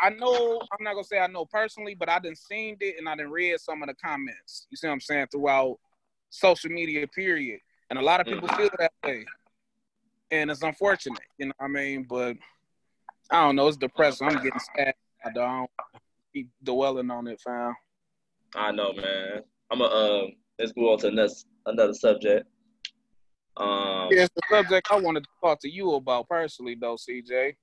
I 0.02 0.10
know 0.10 0.60
I'm 0.72 0.84
not 0.84 0.94
gonna 0.94 1.04
say 1.04 1.20
I 1.20 1.28
know 1.28 1.46
personally, 1.46 1.96
but 1.96 2.10
I 2.10 2.20
done 2.20 2.36
seen 2.36 2.78
it 2.80 2.96
and 2.98 3.10
I 3.10 3.16
done 3.16 3.30
read 3.30 3.60
some 3.60 3.84
of 3.84 3.90
the 3.90 3.96
comments. 3.96 4.68
You 4.70 4.78
see 4.78 4.88
what 4.88 4.94
I'm 4.94 5.02
saying 5.02 5.28
throughout 5.32 5.78
social 6.30 6.70
media, 6.72 7.06
period. 7.08 7.60
And 7.90 8.00
a 8.00 8.02
lot 8.02 8.22
of 8.22 8.26
people 8.26 8.48
Mhm. 8.48 8.58
feel 8.58 8.70
that 8.80 8.94
way, 9.04 9.26
and 10.32 10.50
it's 10.50 10.64
unfortunate. 10.64 11.20
You 11.38 11.48
know 11.48 11.54
what 11.58 11.66
I 11.66 11.70
mean? 11.70 12.04
But 12.04 12.38
I 13.30 13.42
don't 13.44 13.58
know. 13.58 13.68
It's 13.68 13.78
depressing. 13.78 14.28
I'm 14.28 14.42
getting 14.42 14.60
sad. 14.78 14.94
I 15.26 15.30
don't 15.34 15.70
keep 16.34 16.50
dwelling 16.64 17.12
on 17.12 17.28
it, 17.28 17.42
fam. 17.42 17.76
I 18.56 18.72
know, 18.72 18.94
man. 18.94 19.44
I'm 19.70 19.82
a 19.82 19.86
um. 19.86 20.36
Let's 20.58 20.72
go 20.72 20.94
on 20.94 21.00
to 21.00 21.08
another 21.08 21.34
another 21.66 21.94
subject. 21.94 22.48
Um. 23.58 24.08
Here's 24.10 24.30
the 24.30 24.42
subject 24.50 24.88
I 24.90 25.00
wanted 25.00 25.24
to 25.24 25.30
talk 25.42 25.60
to 25.62 25.70
you 25.70 25.94
about 25.96 26.30
personally, 26.30 26.76
though, 26.80 26.96
CJ. 26.96 27.58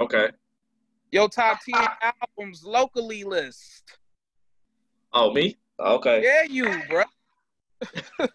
Okay. 0.00 0.30
Your 1.12 1.28
top 1.28 1.60
ten 1.60 1.86
albums 2.02 2.64
locally 2.64 3.22
list. 3.22 3.84
Oh, 5.12 5.32
me? 5.32 5.56
Okay. 5.78 6.22
Yeah, 6.22 6.42
you, 6.44 6.82
bro. 6.88 7.04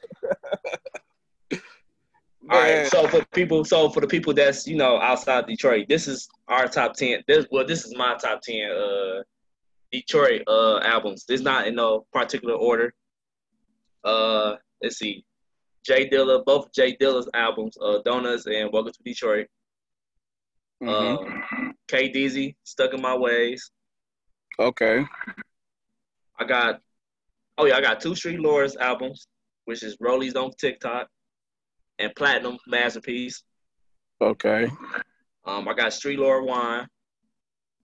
All 2.50 2.60
right. 2.62 2.88
So 2.88 3.08
for 3.08 3.26
people, 3.34 3.66
so 3.66 3.90
for 3.90 4.00
the 4.00 4.08
people 4.08 4.34
that's 4.34 4.68
you 4.68 4.78
know 4.78 5.00
outside 5.00 5.48
Detroit, 5.48 5.88
this 5.90 6.08
is 6.08 6.30
our 6.48 6.68
top 6.68 6.94
ten. 6.94 7.24
This 7.28 7.46
well, 7.52 7.66
this 7.66 7.86
is 7.86 7.96
my 7.98 8.16
top 8.16 8.42
ten. 8.42 8.70
Uh, 8.72 9.24
Detroit 9.92 10.44
uh 10.48 10.80
albums. 10.80 11.26
It's 11.30 11.42
not 11.42 11.68
in 11.68 11.76
no 11.76 12.06
particular 12.14 12.54
order. 12.54 12.94
Uh, 14.04 14.56
let's 14.84 14.98
see. 14.98 15.26
Jay 15.86 16.08
Dilla, 16.10 16.44
both 16.46 16.72
Jay 16.74 16.96
Dilla's 16.96 17.30
albums, 17.34 17.78
uh, 17.82 18.00
Donuts 18.06 18.46
and 18.46 18.70
Welcome 18.72 18.94
to 18.94 19.04
Detroit. 19.04 19.48
mhm. 20.84 20.90
Um, 20.90 21.67
K 21.88 22.12
Deezy, 22.12 22.56
Stuck 22.64 22.94
in 22.94 23.02
My 23.02 23.16
Ways. 23.16 23.72
okay. 24.60 25.06
I 26.40 26.44
got, 26.46 26.82
oh 27.58 27.66
yeah, 27.66 27.78
I 27.78 27.82
got 27.82 28.00
two 28.00 28.14
Street 28.16 28.40
Lords 28.40 28.76
albums, 28.78 29.28
which 29.66 29.82
is 29.84 29.98
Rollies 29.98 30.36
on 30.36 30.52
TikTok 30.60 31.08
and 32.00 32.14
Platinum 32.16 32.58
Masterpiece. 32.68 33.44
Okay. 34.22 34.68
Um, 35.46 35.68
I 35.68 35.74
got 35.74 35.94
Street 35.94 36.20
Lord 36.20 36.46
Juan, 36.46 36.88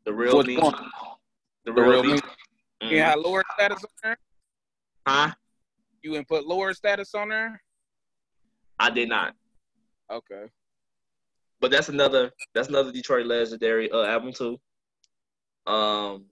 The 0.06 0.14
Real 0.14 0.38
Which 0.38 0.48
Me, 0.48 0.58
one? 0.58 0.74
The 1.66 1.72
The 1.72 1.82
Real, 1.82 1.90
real 1.90 2.04
Me. 2.04 2.14
me. 2.82 2.90
You 2.92 3.00
had 3.00 3.18
Lord 3.20 3.46
Status 3.54 3.84
on 3.84 3.90
there? 4.04 4.18
Huh? 5.08 5.32
You 6.02 6.12
didn't 6.12 6.28
put 6.28 6.46
Lord 6.46 6.76
Status 6.76 7.16
on 7.16 7.30
there? 7.30 7.62
I 8.80 8.90
did 8.90 9.08
not, 9.10 9.34
Okay. 10.12 10.46
But 11.64 11.72
that's 11.72 11.88
another 11.88 12.30
that's 12.54 12.68
another 12.68 12.92
Detroit 12.92 13.26
legendary 13.26 13.90
uh, 13.90 14.04
album 14.04 14.34
too. 14.34 14.60
Um, 15.66 16.26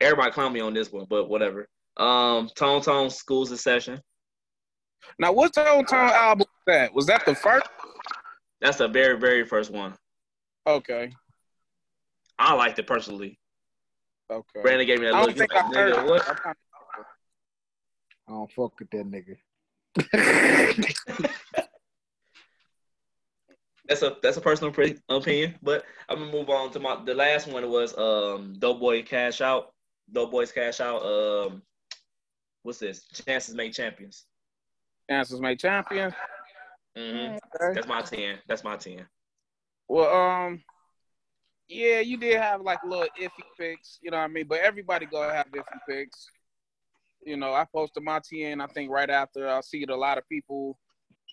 everybody 0.00 0.30
clown 0.30 0.52
me 0.52 0.60
on 0.60 0.72
this 0.74 0.92
one, 0.92 1.06
but 1.10 1.28
whatever. 1.28 1.68
Um, 1.96 2.48
Tone 2.54 2.80
Tone 2.80 3.10
Schools 3.10 3.50
in 3.50 3.56
Session. 3.56 4.00
Now, 5.18 5.32
what's 5.32 5.56
the 5.56 5.68
old 5.68 5.88
time 5.88 6.10
album 6.10 6.46
was 6.46 6.62
that? 6.68 6.94
Was 6.94 7.06
that 7.06 7.26
the 7.26 7.34
first? 7.34 7.66
That's 8.60 8.78
the 8.78 8.86
very 8.86 9.18
very 9.18 9.44
first 9.44 9.72
one. 9.72 9.96
Okay. 10.68 11.10
I 12.38 12.54
liked 12.54 12.78
it 12.78 12.86
personally. 12.86 13.40
Okay. 14.30 14.62
Brandon 14.62 14.86
gave 14.86 15.00
me 15.00 15.06
that 15.06 15.14
I 15.14 15.20
look. 15.22 15.30
don't 15.30 15.32
He's 15.32 15.40
think 15.40 15.52
like, 15.52 15.64
I 15.64 15.78
heard 15.80 15.94
nigga, 15.94 16.04
it. 16.04 16.10
what? 16.10 16.46
I'm 16.46 16.54
I 18.28 18.30
don't 18.30 18.52
fuck 18.52 18.78
with 18.78 18.90
that 18.90 19.04
nigga. 19.10 19.36
That's 23.88 24.02
a 24.02 24.16
that's 24.22 24.36
a 24.36 24.40
personal 24.40 24.72
opinion, 25.08 25.54
but 25.62 25.84
I'm 26.08 26.18
gonna 26.18 26.30
move 26.30 26.50
on 26.50 26.70
to 26.72 26.80
my 26.80 27.02
the 27.04 27.14
last 27.14 27.48
one 27.48 27.68
was 27.70 27.96
um 27.96 28.54
Doughboy 28.58 29.04
Cash 29.04 29.40
Out, 29.40 29.72
Doughboys 30.12 30.52
Cash 30.52 30.80
Out. 30.80 31.02
Um, 31.02 31.62
what's 32.62 32.78
this? 32.78 33.06
Chances 33.26 33.54
Make 33.54 33.72
Champions. 33.72 34.26
Chances 35.08 35.40
made 35.40 35.58
champion. 35.58 36.14
hmm 36.96 37.02
Okay. 37.02 37.72
That's 37.74 37.86
my 37.86 38.02
ten. 38.02 38.38
That's 38.46 38.62
my 38.62 38.76
ten. 38.76 39.06
Well, 39.88 40.14
um, 40.14 40.62
yeah, 41.68 42.00
you 42.00 42.18
did 42.18 42.38
have 42.38 42.60
like 42.60 42.78
little 42.84 43.08
iffy 43.20 43.44
picks, 43.58 43.98
you 44.02 44.10
know 44.10 44.18
what 44.18 44.24
I 44.24 44.28
mean? 44.28 44.46
But 44.46 44.60
everybody 44.60 45.06
gonna 45.06 45.32
have 45.32 45.46
iffy 45.50 45.78
picks. 45.88 46.26
You 47.24 47.36
know, 47.36 47.52
I 47.52 47.66
posted 47.74 48.02
my 48.02 48.20
10, 48.20 48.60
I 48.60 48.66
think 48.68 48.90
right 48.90 49.10
after 49.10 49.48
I 49.48 49.60
see 49.60 49.82
it, 49.82 49.90
a 49.90 49.96
lot 49.96 50.18
of 50.18 50.28
people 50.28 50.78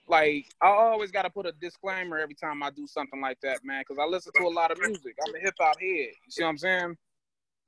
like 0.08 0.46
I 0.62 0.68
always 0.68 1.12
gotta 1.12 1.30
put 1.30 1.46
a 1.46 1.52
disclaimer 1.52 2.18
every 2.18 2.36
time 2.36 2.62
I 2.64 2.70
do 2.70 2.88
something 2.88 3.22
like 3.22 3.40
that, 3.42 3.64
man, 3.64 3.82
because 3.82 4.02
I 4.02 4.06
listen 4.06 4.32
to 4.36 4.44
a 4.44 4.50
lot 4.50 4.72
of 4.72 4.80
music. 4.80 5.16
I'm 5.24 5.34
a 5.36 5.40
hip 5.40 5.56
hop 5.60 5.80
head. 5.80 5.88
You 5.88 6.30
see 6.30 6.44
what 6.44 6.50
I'm 6.50 6.58
saying? 6.58 6.98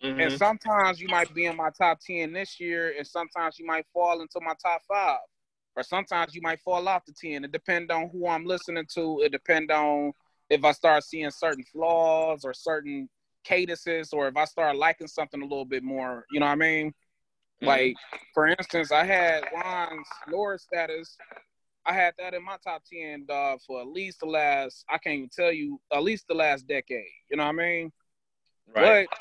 Mhm. 0.04 0.22
And 0.22 0.32
sometimes 0.34 1.02
you 1.02 1.08
might 1.08 1.34
be 1.34 1.46
in 1.46 1.56
my 1.56 1.70
top 1.72 2.00
10 2.00 2.34
this 2.34 2.60
year, 2.60 2.94
and 2.98 3.06
sometimes 3.06 3.58
you 3.58 3.66
might 3.66 3.86
fall 3.94 4.22
into 4.22 4.40
my 4.42 4.54
top 4.62 4.84
five. 4.88 5.20
Or 5.76 5.84
sometimes 5.84 6.34
you 6.34 6.42
might 6.42 6.60
fall 6.62 6.88
off 6.88 7.06
the 7.06 7.14
10. 7.14 7.44
It 7.44 7.52
depends 7.52 7.92
on 7.92 8.10
who 8.10 8.28
I'm 8.28 8.46
listening 8.46 8.86
to. 8.96 9.22
It 9.22 9.32
depends 9.32 9.72
on 9.72 10.12
if 10.50 10.64
I 10.64 10.72
start 10.72 11.04
seeing 11.04 11.30
certain 11.30 11.64
flaws 11.64 12.46
or 12.46 12.54
certain 12.54 13.10
cadences 13.44 14.12
or 14.12 14.28
if 14.28 14.36
I 14.36 14.46
start 14.46 14.76
liking 14.76 15.08
something 15.08 15.42
a 15.42 15.46
little 15.46 15.66
bit 15.66 15.84
more, 15.84 16.26
you 16.32 16.40
know 16.40 16.48
what 16.48 16.54
I 16.54 16.56
mean? 16.56 16.94
Mhm. 17.62 17.68
Like, 17.68 17.96
for 18.34 18.48
instance, 18.48 18.92
I 18.92 19.04
had 19.04 19.46
Juan's 19.52 20.08
Lord 20.28 20.60
status. 20.60 21.16
I 21.88 21.94
had 21.94 22.16
that 22.20 22.34
in 22.34 22.44
my 22.44 22.58
top 22.62 22.84
10, 22.92 23.26
dog, 23.28 23.60
for 23.66 23.80
at 23.80 23.88
least 23.88 24.20
the 24.20 24.26
last, 24.26 24.84
I 24.90 24.98
can't 24.98 25.16
even 25.16 25.30
tell 25.30 25.54
you, 25.54 25.80
at 25.94 26.04
least 26.04 26.26
the 26.28 26.34
last 26.36 26.68
decade. 26.68 27.06
You 27.32 27.38
know 27.38 27.46
what 27.46 27.50
I 27.50 27.54
mean? 27.54 27.92
Right. 28.76 29.08
But 29.08 29.20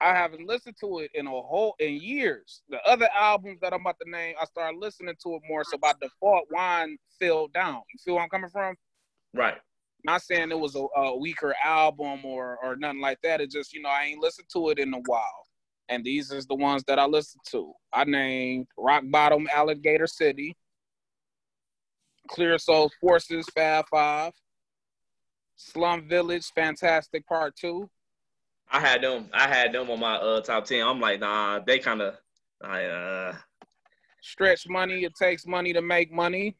I 0.00 0.14
haven't 0.14 0.46
listened 0.46 0.76
to 0.80 1.00
it 1.00 1.10
in 1.12 1.26
a 1.26 1.30
whole 1.30 1.74
in 1.78 2.00
years. 2.00 2.62
The 2.70 2.78
other 2.86 3.08
albums 3.14 3.60
that 3.60 3.74
I'm 3.74 3.82
about 3.82 3.96
to 4.02 4.10
name, 4.10 4.34
I 4.40 4.46
started 4.46 4.78
listening 4.78 5.14
to 5.22 5.34
it 5.34 5.42
more. 5.46 5.62
So 5.62 5.76
by 5.76 5.92
default, 6.00 6.46
Juan 6.50 6.96
fell 7.18 7.48
down. 7.48 7.82
You 7.92 7.98
feel 8.02 8.14
where 8.14 8.22
I'm 8.22 8.30
coming 8.30 8.48
from? 8.48 8.76
Right. 9.34 9.58
Not 10.02 10.22
saying 10.22 10.50
it 10.50 10.58
was 10.58 10.76
a, 10.76 10.86
a 10.96 11.18
weaker 11.18 11.54
album 11.62 12.24
or 12.24 12.58
or 12.62 12.76
nothing 12.76 13.02
like 13.02 13.20
that. 13.22 13.42
It's 13.42 13.54
just 13.54 13.74
you 13.74 13.82
know 13.82 13.90
I 13.90 14.04
ain't 14.04 14.22
listened 14.22 14.48
to 14.54 14.70
it 14.70 14.78
in 14.78 14.94
a 14.94 15.00
while, 15.04 15.46
and 15.90 16.02
these 16.02 16.30
is 16.30 16.46
the 16.46 16.54
ones 16.54 16.82
that 16.84 16.98
I 16.98 17.04
listened 17.04 17.42
to. 17.50 17.74
I 17.92 18.04
named 18.04 18.68
Rock 18.78 19.04
Bottom, 19.10 19.46
Alligator 19.52 20.06
City, 20.06 20.56
Clear 22.30 22.58
Soul 22.58 22.90
Forces, 23.00 23.46
Fab 23.54 23.86
Five, 23.90 24.32
Slum 25.56 26.08
Village, 26.08 26.50
Fantastic 26.54 27.26
Part 27.26 27.56
Two, 27.56 27.90
I 28.70 28.80
had 28.80 29.02
them. 29.02 29.28
I 29.32 29.48
had 29.48 29.72
them 29.72 29.90
on 29.90 29.98
my 29.98 30.16
uh 30.16 30.40
top 30.40 30.64
ten. 30.64 30.86
I'm 30.86 31.00
like, 31.00 31.20
nah, 31.20 31.58
they 31.66 31.78
kind 31.78 32.00
of, 32.00 32.14
uh, 32.62 33.32
Stretch 34.22 34.68
Money. 34.68 35.04
It 35.04 35.14
takes 35.20 35.46
money 35.46 35.72
to 35.72 35.82
make 35.82 36.12
money. 36.12 36.56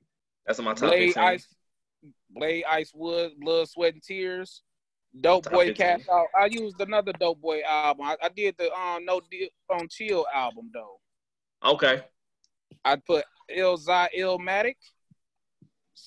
that's 0.46 0.58
on 0.58 0.64
my 0.64 0.74
top 0.74 0.90
Blade 0.90 1.14
fifteen. 1.14 1.22
Ice, 1.22 1.46
Blade 2.30 2.64
Icewood, 2.64 3.36
Blood, 3.38 3.68
Sweat, 3.68 3.94
and 3.94 4.02
Tears. 4.02 4.62
Dope 5.20 5.44
Top 5.44 5.54
Boy 5.54 5.66
15. 5.66 5.74
Cash 5.74 6.08
Out. 6.08 6.26
I 6.38 6.46
used 6.46 6.80
another 6.80 7.12
Dope 7.12 7.40
Boy 7.40 7.62
album. 7.68 8.06
I, 8.06 8.16
I 8.22 8.28
did 8.28 8.54
the 8.58 8.72
um 8.72 9.04
No 9.04 9.20
Deal 9.30 9.48
on 9.70 9.88
Chill 9.88 10.26
album 10.34 10.70
though. 10.72 11.00
Okay. 11.64 12.02
I 12.84 12.96
put 12.96 13.24
Ilzai 13.54 14.08
Illmatic, 14.18 14.76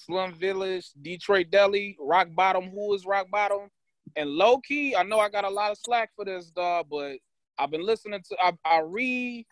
Slum 0.06 0.34
Village, 0.36 0.90
Detroit 1.02 1.48
Deli, 1.52 1.98
Rock 2.00 2.30
Bottom. 2.36 2.70
Who 2.70 2.94
is 2.94 3.06
Rock 3.06 3.28
Bottom? 3.32 3.70
And 4.16 4.30
low 4.30 4.60
key, 4.60 4.96
I 4.96 5.04
know 5.04 5.20
I 5.20 5.30
got 5.30 5.46
a 5.46 5.50
lot 5.50 5.72
of 5.72 5.78
slack 5.80 6.12
for 6.16 6.26
this, 6.26 6.52
dog, 6.52 6.88
but 6.92 7.18
I've 7.58 7.72
been 7.72 7.86
listening 7.86 8.22
to. 8.30 8.38
I, 8.44 8.54
I 8.66 8.82
read. 8.82 9.46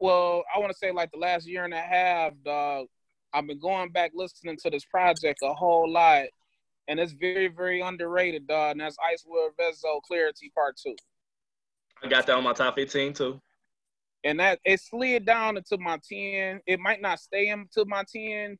Well, 0.00 0.44
I 0.54 0.58
want 0.58 0.72
to 0.72 0.78
say 0.78 0.92
like 0.92 1.10
the 1.12 1.18
last 1.18 1.46
year 1.48 1.64
and 1.64 1.74
a 1.74 1.80
half, 1.80 2.32
dog. 2.44 2.86
I've 3.32 3.46
been 3.46 3.60
going 3.60 3.90
back 3.90 4.12
listening 4.14 4.56
to 4.62 4.70
this 4.70 4.84
project 4.84 5.40
a 5.42 5.54
whole 5.54 5.90
lot, 5.90 6.24
and 6.88 7.00
it's 7.00 7.12
very, 7.12 7.48
very 7.48 7.80
underrated, 7.80 8.46
dog. 8.48 8.72
And 8.72 8.80
that's 8.80 8.96
Icewear 8.98 9.50
Vezzo 9.60 10.02
Clarity 10.02 10.50
Part 10.54 10.76
Two. 10.84 10.96
I 12.02 12.08
got 12.08 12.26
that 12.26 12.36
on 12.36 12.44
my 12.44 12.52
top 12.54 12.76
fifteen 12.76 13.12
too. 13.12 13.40
and 14.24 14.40
that 14.40 14.58
it 14.64 14.80
slid 14.80 15.24
down 15.26 15.56
into 15.56 15.78
my 15.78 15.98
10 16.08 16.60
it 16.66 16.80
might 16.80 17.00
not 17.00 17.20
stay 17.20 17.48
into 17.48 17.84
my 17.86 18.04
10 18.12 18.58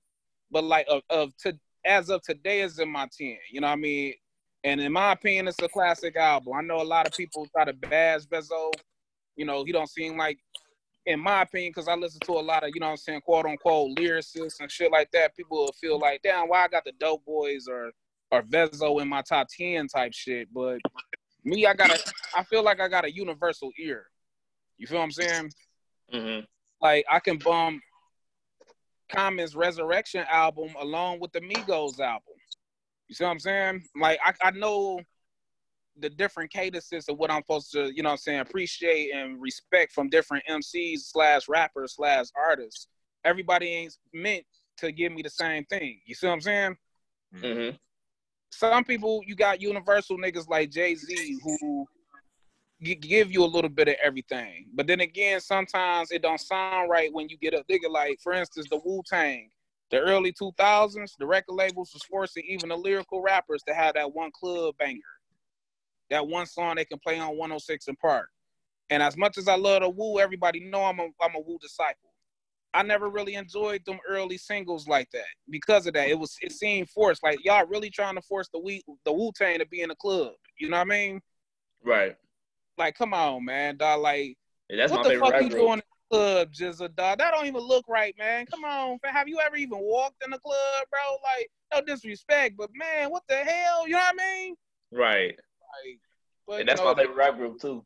but 0.50 0.64
like 0.64 0.86
of, 0.88 1.02
of 1.10 1.36
to 1.38 1.58
as 1.84 2.10
of 2.10 2.22
today 2.22 2.60
is 2.60 2.78
in 2.78 2.90
my 2.90 3.08
10 3.16 3.36
you 3.50 3.60
know 3.60 3.66
what 3.66 3.72
i 3.72 3.76
mean? 3.76 4.14
And 4.62 4.80
in 4.80 4.92
my 4.92 5.12
opinion 5.12 5.48
it's 5.48 5.62
a 5.62 5.68
classic 5.68 6.16
album. 6.16 6.52
I 6.54 6.60
know 6.60 6.82
a 6.82 6.84
lot 6.84 7.06
of 7.06 7.14
people 7.14 7.46
try 7.46 7.64
to 7.64 7.72
bash 7.72 8.22
Vezzo. 8.26 8.70
you 9.36 9.44
know 9.44 9.64
he 9.64 9.72
don't 9.72 9.88
seem 9.88 10.16
like 10.18 10.38
in 11.06 11.18
my 11.18 11.42
opinion 11.42 11.70
because 11.74 11.88
i 11.88 11.94
listen 11.94 12.20
to 12.20 12.32
a 12.32 12.40
lot 12.40 12.62
of 12.62 12.70
you 12.74 12.80
know 12.80 12.86
what 12.86 12.92
i'm 12.92 12.96
saying 12.98 13.20
quote 13.22 13.46
unquote 13.46 13.96
lyricists 13.96 14.60
and 14.60 14.70
shit 14.70 14.92
like 14.92 15.10
that 15.12 15.34
people 15.34 15.56
will 15.56 15.72
feel 15.80 15.98
like 15.98 16.20
damn 16.22 16.46
why 16.46 16.64
i 16.64 16.68
got 16.68 16.84
the 16.84 16.92
dope 17.00 17.24
boys 17.24 17.66
or 17.68 17.90
or 18.32 18.42
Vezzo 18.42 19.02
in 19.02 19.08
my 19.08 19.22
top 19.22 19.48
10 19.58 19.88
type 19.88 20.12
shit? 20.14 20.46
But 20.54 20.78
me 21.42 21.66
i 21.66 21.72
got 21.74 21.90
a 21.90 22.12
i 22.36 22.44
feel 22.44 22.62
like 22.62 22.80
i 22.80 22.88
got 22.88 23.06
a 23.06 23.12
universal 23.12 23.70
ear. 23.78 24.04
You 24.76 24.86
feel 24.86 24.98
what 24.98 25.04
i'm 25.04 25.10
saying? 25.10 25.50
Hmm 26.12 26.40
like 26.80 27.04
I 27.10 27.20
can 27.20 27.38
bump 27.38 27.82
Common's 29.10 29.56
Resurrection 29.56 30.24
album 30.30 30.70
along 30.80 31.20
with 31.20 31.32
the 31.32 31.40
Migos 31.40 31.98
album. 32.00 32.34
You 33.08 33.14
see 33.14 33.24
what 33.24 33.30
I'm 33.30 33.40
saying? 33.40 33.82
Like 33.96 34.18
I, 34.24 34.32
I 34.42 34.50
know 34.52 35.00
the 35.98 36.08
different 36.10 36.50
cadences 36.50 37.08
of 37.08 37.18
what 37.18 37.30
I'm 37.30 37.42
supposed 37.42 37.72
to, 37.72 37.92
you 37.94 38.02
know 38.02 38.10
what 38.10 38.12
I'm 38.14 38.18
saying, 38.18 38.40
appreciate 38.40 39.12
and 39.14 39.40
respect 39.40 39.92
from 39.92 40.08
different 40.08 40.44
MCs 40.48 41.00
slash 41.00 41.48
rappers 41.48 41.94
slash 41.96 42.26
artists. 42.36 42.88
Everybody 43.24 43.66
ain't 43.68 43.96
meant 44.14 44.44
to 44.78 44.92
give 44.92 45.12
me 45.12 45.22
the 45.22 45.30
same 45.30 45.64
thing. 45.66 46.00
You 46.06 46.14
see 46.14 46.26
what 46.26 46.34
I'm 46.34 46.40
saying? 46.40 46.76
hmm 47.34 47.70
Some 48.50 48.84
people 48.84 49.22
you 49.26 49.34
got 49.34 49.60
universal 49.60 50.16
niggas 50.16 50.48
like 50.48 50.70
Jay-Z 50.70 51.38
who 51.42 51.58
gi- 51.58 51.99
give 52.80 53.32
you 53.32 53.44
a 53.44 53.46
little 53.46 53.70
bit 53.70 53.88
of 53.88 53.96
everything. 54.02 54.66
But 54.74 54.86
then 54.86 55.00
again, 55.00 55.40
sometimes 55.40 56.10
it 56.10 56.22
don't 56.22 56.40
sound 56.40 56.90
right 56.90 57.12
when 57.12 57.28
you 57.28 57.36
get 57.38 57.54
a 57.54 57.62
nigga 57.70 57.90
like, 57.90 58.18
for 58.22 58.32
instance, 58.32 58.66
the 58.70 58.80
Wu 58.84 59.02
Tang. 59.06 59.50
The 59.90 59.98
early 59.98 60.32
2000s, 60.32 61.16
the 61.18 61.26
record 61.26 61.52
labels 61.54 61.90
was 61.92 62.04
forcing 62.04 62.44
even 62.46 62.68
the 62.68 62.76
lyrical 62.76 63.20
rappers 63.22 63.62
to 63.66 63.74
have 63.74 63.94
that 63.94 64.12
one 64.12 64.30
club 64.32 64.76
banger, 64.78 65.00
that 66.10 66.26
one 66.26 66.46
song 66.46 66.76
they 66.76 66.84
can 66.84 67.00
play 67.00 67.18
on 67.18 67.36
106 67.36 67.88
in 67.88 67.96
Park. 67.96 68.28
And 68.90 69.02
as 69.02 69.16
much 69.16 69.36
as 69.36 69.48
I 69.48 69.56
love 69.56 69.82
the 69.82 69.90
Wu, 69.90 70.20
everybody 70.20 70.60
know 70.60 70.84
I'm 70.84 71.00
a 71.00 71.08
I'm 71.20 71.34
a 71.36 71.40
Wu 71.40 71.58
disciple. 71.60 72.10
I 72.72 72.84
never 72.84 73.08
really 73.08 73.34
enjoyed 73.34 73.84
them 73.84 73.98
early 74.08 74.38
singles 74.38 74.86
like 74.86 75.10
that 75.12 75.26
because 75.48 75.86
of 75.86 75.94
that. 75.94 76.08
It 76.08 76.18
was 76.18 76.36
it 76.40 76.52
seemed 76.52 76.88
forced. 76.90 77.22
Like 77.22 77.44
y'all 77.44 77.66
really 77.66 77.90
trying 77.90 78.14
to 78.14 78.22
force 78.22 78.48
the 78.52 78.60
Wu 78.60 78.78
the 79.04 79.12
Wu 79.12 79.32
Tang 79.36 79.58
to 79.58 79.66
be 79.66 79.82
in 79.82 79.88
the 79.88 79.96
club. 79.96 80.32
You 80.58 80.68
know 80.68 80.76
what 80.76 80.86
I 80.86 80.90
mean? 80.90 81.20
Right. 81.84 82.16
Like, 82.80 82.94
come 82.96 83.12
on, 83.12 83.44
man, 83.44 83.76
dog. 83.76 84.00
Like, 84.00 84.38
Yeah, 84.70 84.78
that's 84.78 84.90
what 84.90 85.06
the 85.06 85.18
fuck 85.18 85.34
you 85.34 85.50
group. 85.50 85.60
doing 85.60 85.72
in 85.74 85.82
the 86.10 86.16
club, 86.16 86.48
GZA, 86.50 86.96
dog? 86.96 87.18
That 87.18 87.32
don't 87.32 87.44
even 87.44 87.60
look 87.60 87.84
right, 87.88 88.14
man. 88.18 88.46
Come 88.46 88.64
on, 88.64 88.98
fam. 89.00 89.12
have 89.12 89.28
you 89.28 89.38
ever 89.38 89.56
even 89.56 89.78
walked 89.80 90.24
in 90.24 90.30
the 90.30 90.38
club, 90.38 90.56
bro? 90.90 90.98
Like, 91.22 91.50
no 91.74 91.82
disrespect, 91.86 92.56
but 92.56 92.70
man, 92.74 93.10
what 93.10 93.22
the 93.28 93.36
hell? 93.36 93.86
You 93.86 93.92
know 93.92 93.98
what 93.98 94.14
I 94.18 94.24
mean? 94.24 94.54
Right. 94.92 95.28
Like, 95.36 95.98
but 96.46 96.52
And 96.54 96.60
you 96.60 96.64
that's 96.64 96.80
know, 96.80 96.94
my 96.94 96.98
favorite 97.02 97.16
rap 97.16 97.36
group 97.36 97.60
too. 97.60 97.84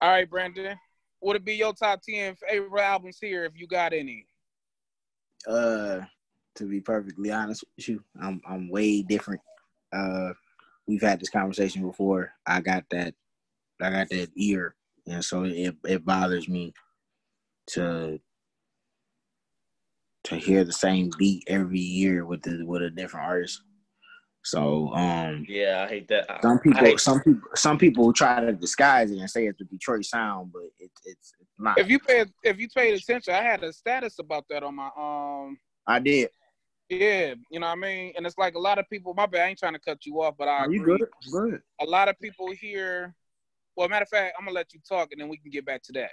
all 0.00 0.10
right, 0.10 0.30
Brandon. 0.30 0.78
Would 1.22 1.34
it 1.36 1.44
be 1.44 1.54
your 1.54 1.72
top 1.72 2.00
ten 2.08 2.36
favorite 2.36 2.80
albums 2.80 3.18
here 3.20 3.44
if 3.44 3.58
you 3.58 3.66
got 3.66 3.92
any? 3.92 4.24
Uh, 5.48 6.02
to 6.54 6.64
be 6.68 6.80
perfectly 6.80 7.32
honest 7.32 7.64
with 7.76 7.88
you, 7.88 8.04
I'm 8.22 8.40
I'm 8.46 8.68
way 8.68 9.02
different. 9.02 9.40
Uh, 9.92 10.32
we've 10.86 11.02
had 11.02 11.18
this 11.18 11.30
conversation 11.30 11.82
before. 11.82 12.32
I 12.46 12.60
got 12.60 12.84
that, 12.92 13.14
I 13.84 13.90
got 13.90 14.08
that 14.10 14.30
ear, 14.36 14.74
and 15.06 15.24
so 15.24 15.44
it 15.44 15.76
it 15.84 16.04
bothers 16.04 16.48
me 16.48 16.72
to 17.68 18.18
to 20.24 20.36
hear 20.36 20.64
the 20.64 20.72
same 20.72 21.10
beat 21.18 21.44
every 21.48 21.78
year 21.78 22.24
with 22.24 22.42
the 22.42 22.64
with 22.64 22.82
a 22.82 22.90
different 22.90 23.26
artist. 23.26 23.62
So 24.42 24.92
um, 24.94 25.46
Yeah, 25.48 25.84
I 25.86 25.88
hate 25.88 26.08
that. 26.08 26.30
I- 26.30 26.40
some 26.42 26.58
people 26.58 26.84
hate- 26.84 27.00
some 27.00 27.22
people 27.22 27.48
some 27.54 27.78
people 27.78 28.12
try 28.12 28.40
to 28.40 28.52
disguise 28.52 29.10
it 29.10 29.18
and 29.18 29.30
say 29.30 29.46
it's 29.46 29.58
the 29.58 29.64
Detroit 29.64 30.04
sound, 30.04 30.52
but 30.52 30.62
it, 30.78 30.90
it's 31.04 31.32
it's 31.40 31.50
not. 31.58 31.78
If 31.78 31.88
you 31.88 31.98
paid 31.98 32.28
if 32.42 32.58
you 32.58 32.68
paid 32.68 32.94
attention, 32.94 33.34
I 33.34 33.42
had 33.42 33.62
a 33.62 33.72
status 33.72 34.18
about 34.18 34.44
that 34.50 34.62
on 34.62 34.74
my 34.76 34.90
um 34.96 35.58
I 35.86 35.98
did. 35.98 36.30
yeah, 36.88 37.34
you 37.50 37.60
know 37.60 37.66
what 37.66 37.72
I 37.72 37.76
mean? 37.76 38.12
And 38.16 38.26
it's 38.26 38.38
like 38.38 38.54
a 38.54 38.58
lot 38.58 38.78
of 38.78 38.88
people, 38.90 39.12
my 39.14 39.26
bad, 39.26 39.42
I 39.46 39.48
ain't 39.48 39.58
trying 39.58 39.74
to 39.74 39.78
cut 39.78 40.04
you 40.06 40.22
off, 40.22 40.34
but 40.38 40.48
I 40.48 40.58
Are 40.64 40.70
you 40.70 40.80
agree. 40.82 40.98
good? 40.98 41.08
Good. 41.32 41.62
a 41.80 41.84
lot 41.84 42.08
of 42.08 42.18
people 42.20 42.50
here. 42.52 43.14
Well, 43.76 43.88
matter 43.88 44.04
of 44.04 44.08
fact, 44.08 44.36
I'm 44.38 44.44
gonna 44.44 44.54
let 44.54 44.72
you 44.72 44.80
talk, 44.88 45.08
and 45.12 45.20
then 45.20 45.28
we 45.28 45.36
can 45.36 45.50
get 45.50 45.66
back 45.66 45.82
to 45.84 45.92
that. 45.92 46.10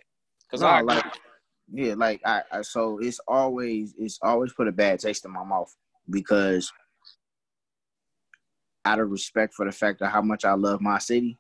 Cause 0.50 0.62
No, 0.62 0.67
I 0.67 0.82
like 0.82 1.04
yeah, 1.74 1.93
like 1.95 2.21
I, 2.26 2.41
I 2.52 2.62
so 2.62 3.00
it's 3.00 3.19
always 3.28 3.93
it's 3.97 4.19
always 4.21 4.52
put 4.54 4.67
a 4.67 4.71
bad 4.71 5.00
taste 5.00 5.26
in 5.26 5.32
my 5.32 5.43
mouth 5.43 5.74
because 6.10 6.71
out 8.84 9.00
of 9.00 9.10
respect 9.10 9.54
for 9.54 9.65
the 9.65 9.71
fact 9.71 10.02
of 10.02 10.12
how 10.12 10.21
much 10.21 10.43
I 10.43 10.54
love 10.54 10.82
my 10.82 10.97
city, 10.97 11.38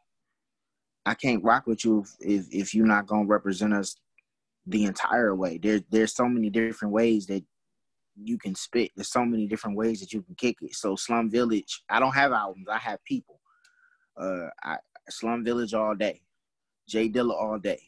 I 1.05 1.15
can't 1.15 1.43
rock 1.43 1.67
with 1.67 1.83
you 1.83 2.05
if 2.19 2.45
if, 2.51 2.73
you're 2.73 2.85
not 2.85 3.07
gonna 3.07 3.25
represent 3.25 3.73
us 3.73 3.97
the 4.65 4.85
entire 4.85 5.35
way. 5.35 5.57
There's 5.57 5.81
there's 5.89 6.15
so 6.15 6.27
many 6.27 6.49
different 6.49 6.93
ways 6.93 7.25
that 7.25 7.43
you 8.15 8.37
can 8.37 8.55
spit. 8.55 8.91
There's 8.95 9.11
so 9.11 9.25
many 9.25 9.47
different 9.47 9.75
ways 9.75 9.99
that 9.99 10.13
you 10.13 10.21
can 10.21 10.35
kick 10.35 10.57
it. 10.61 10.75
So 10.75 10.95
Slum 10.95 11.29
Village, 11.29 11.83
I 11.89 11.99
don't 11.99 12.13
have 12.13 12.31
albums. 12.31 12.67
I 12.71 12.77
have 12.77 13.03
people. 13.03 13.39
Uh, 14.15 14.47
I 14.63 14.77
Slum 15.09 15.43
Village 15.43 15.73
all 15.73 15.95
day, 15.95 16.21
Jay 16.87 17.09
Dilla 17.09 17.33
all 17.33 17.59
day, 17.59 17.81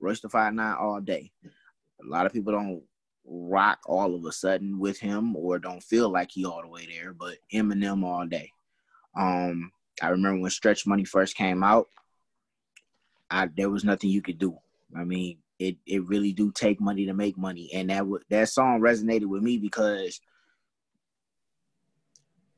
Royce 0.00 0.20
the 0.20 0.28
Five 0.28 0.54
Nine 0.54 0.76
all 0.78 1.00
day. 1.00 1.30
A 1.44 2.06
lot 2.06 2.26
of 2.26 2.32
people 2.32 2.52
don't 2.52 2.82
rock 3.24 3.78
all 3.86 4.14
of 4.14 4.24
a 4.24 4.32
sudden 4.32 4.78
with 4.78 4.98
him 4.98 5.36
or 5.36 5.58
don't 5.58 5.82
feel 5.82 6.08
like 6.08 6.30
he 6.32 6.44
all 6.44 6.62
the 6.62 6.68
way 6.68 6.86
there, 6.86 7.12
but 7.12 7.36
Eminem 7.52 8.04
all 8.04 8.26
day. 8.26 8.50
Um, 9.16 9.72
I 10.00 10.08
remember 10.08 10.40
when 10.40 10.50
Stretch 10.50 10.86
Money 10.86 11.04
first 11.04 11.36
came 11.36 11.62
out, 11.62 11.88
I 13.30 13.48
there 13.56 13.70
was 13.70 13.84
nothing 13.84 14.10
you 14.10 14.22
could 14.22 14.38
do. 14.38 14.56
I 14.96 15.04
mean, 15.04 15.38
it 15.58 15.76
it 15.86 16.06
really 16.06 16.32
do 16.32 16.52
take 16.52 16.80
money 16.80 17.06
to 17.06 17.14
make 17.14 17.36
money, 17.36 17.70
and 17.74 17.90
that 17.90 17.98
w- 17.98 18.22
that 18.30 18.48
song 18.48 18.80
resonated 18.80 19.26
with 19.26 19.42
me 19.42 19.58
because 19.58 20.20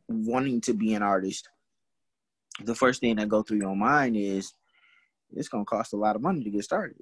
wanting 0.09 0.61
to 0.63 0.75
be 0.75 0.95
an 0.95 1.03
artist, 1.03 1.49
the 2.65 2.75
first 2.75 3.01
thing 3.01 3.17
that 3.17 3.29
go 3.29 3.43
through 3.43 3.59
your 3.59 3.77
mind 3.77 4.17
is 4.17 4.53
it's 5.33 5.49
gonna 5.49 5.65
cost 5.65 5.93
a 5.93 5.97
lot 5.97 6.17
of 6.17 6.23
money 6.23 6.43
to 6.45 6.51
get 6.51 6.65
started. 6.65 7.01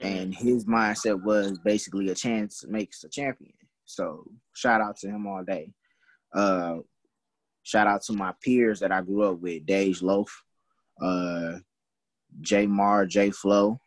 And 0.00 0.34
his 0.34 0.64
mindset 0.64 1.22
was 1.22 1.58
basically 1.64 2.08
a 2.08 2.14
chance 2.14 2.64
makes 2.66 3.04
a 3.04 3.08
champion. 3.08 3.52
So 3.84 4.24
shout 4.54 4.80
out 4.80 4.96
to 4.98 5.08
him 5.08 5.26
all 5.26 5.44
day. 5.44 5.72
Uh, 6.32 6.78
shout 7.62 7.86
out 7.86 8.02
to 8.02 8.12
my 8.12 8.34
peers 8.42 8.80
that 8.80 8.92
I 8.92 9.02
grew 9.02 9.22
up 9.22 9.38
with, 9.38 9.64
Dage 9.66 10.02
Loaf, 10.02 10.42
uh, 11.00 11.58
J 12.40 12.66
Mar, 12.66 13.06
J 13.06 13.30
Flow. 13.30 13.78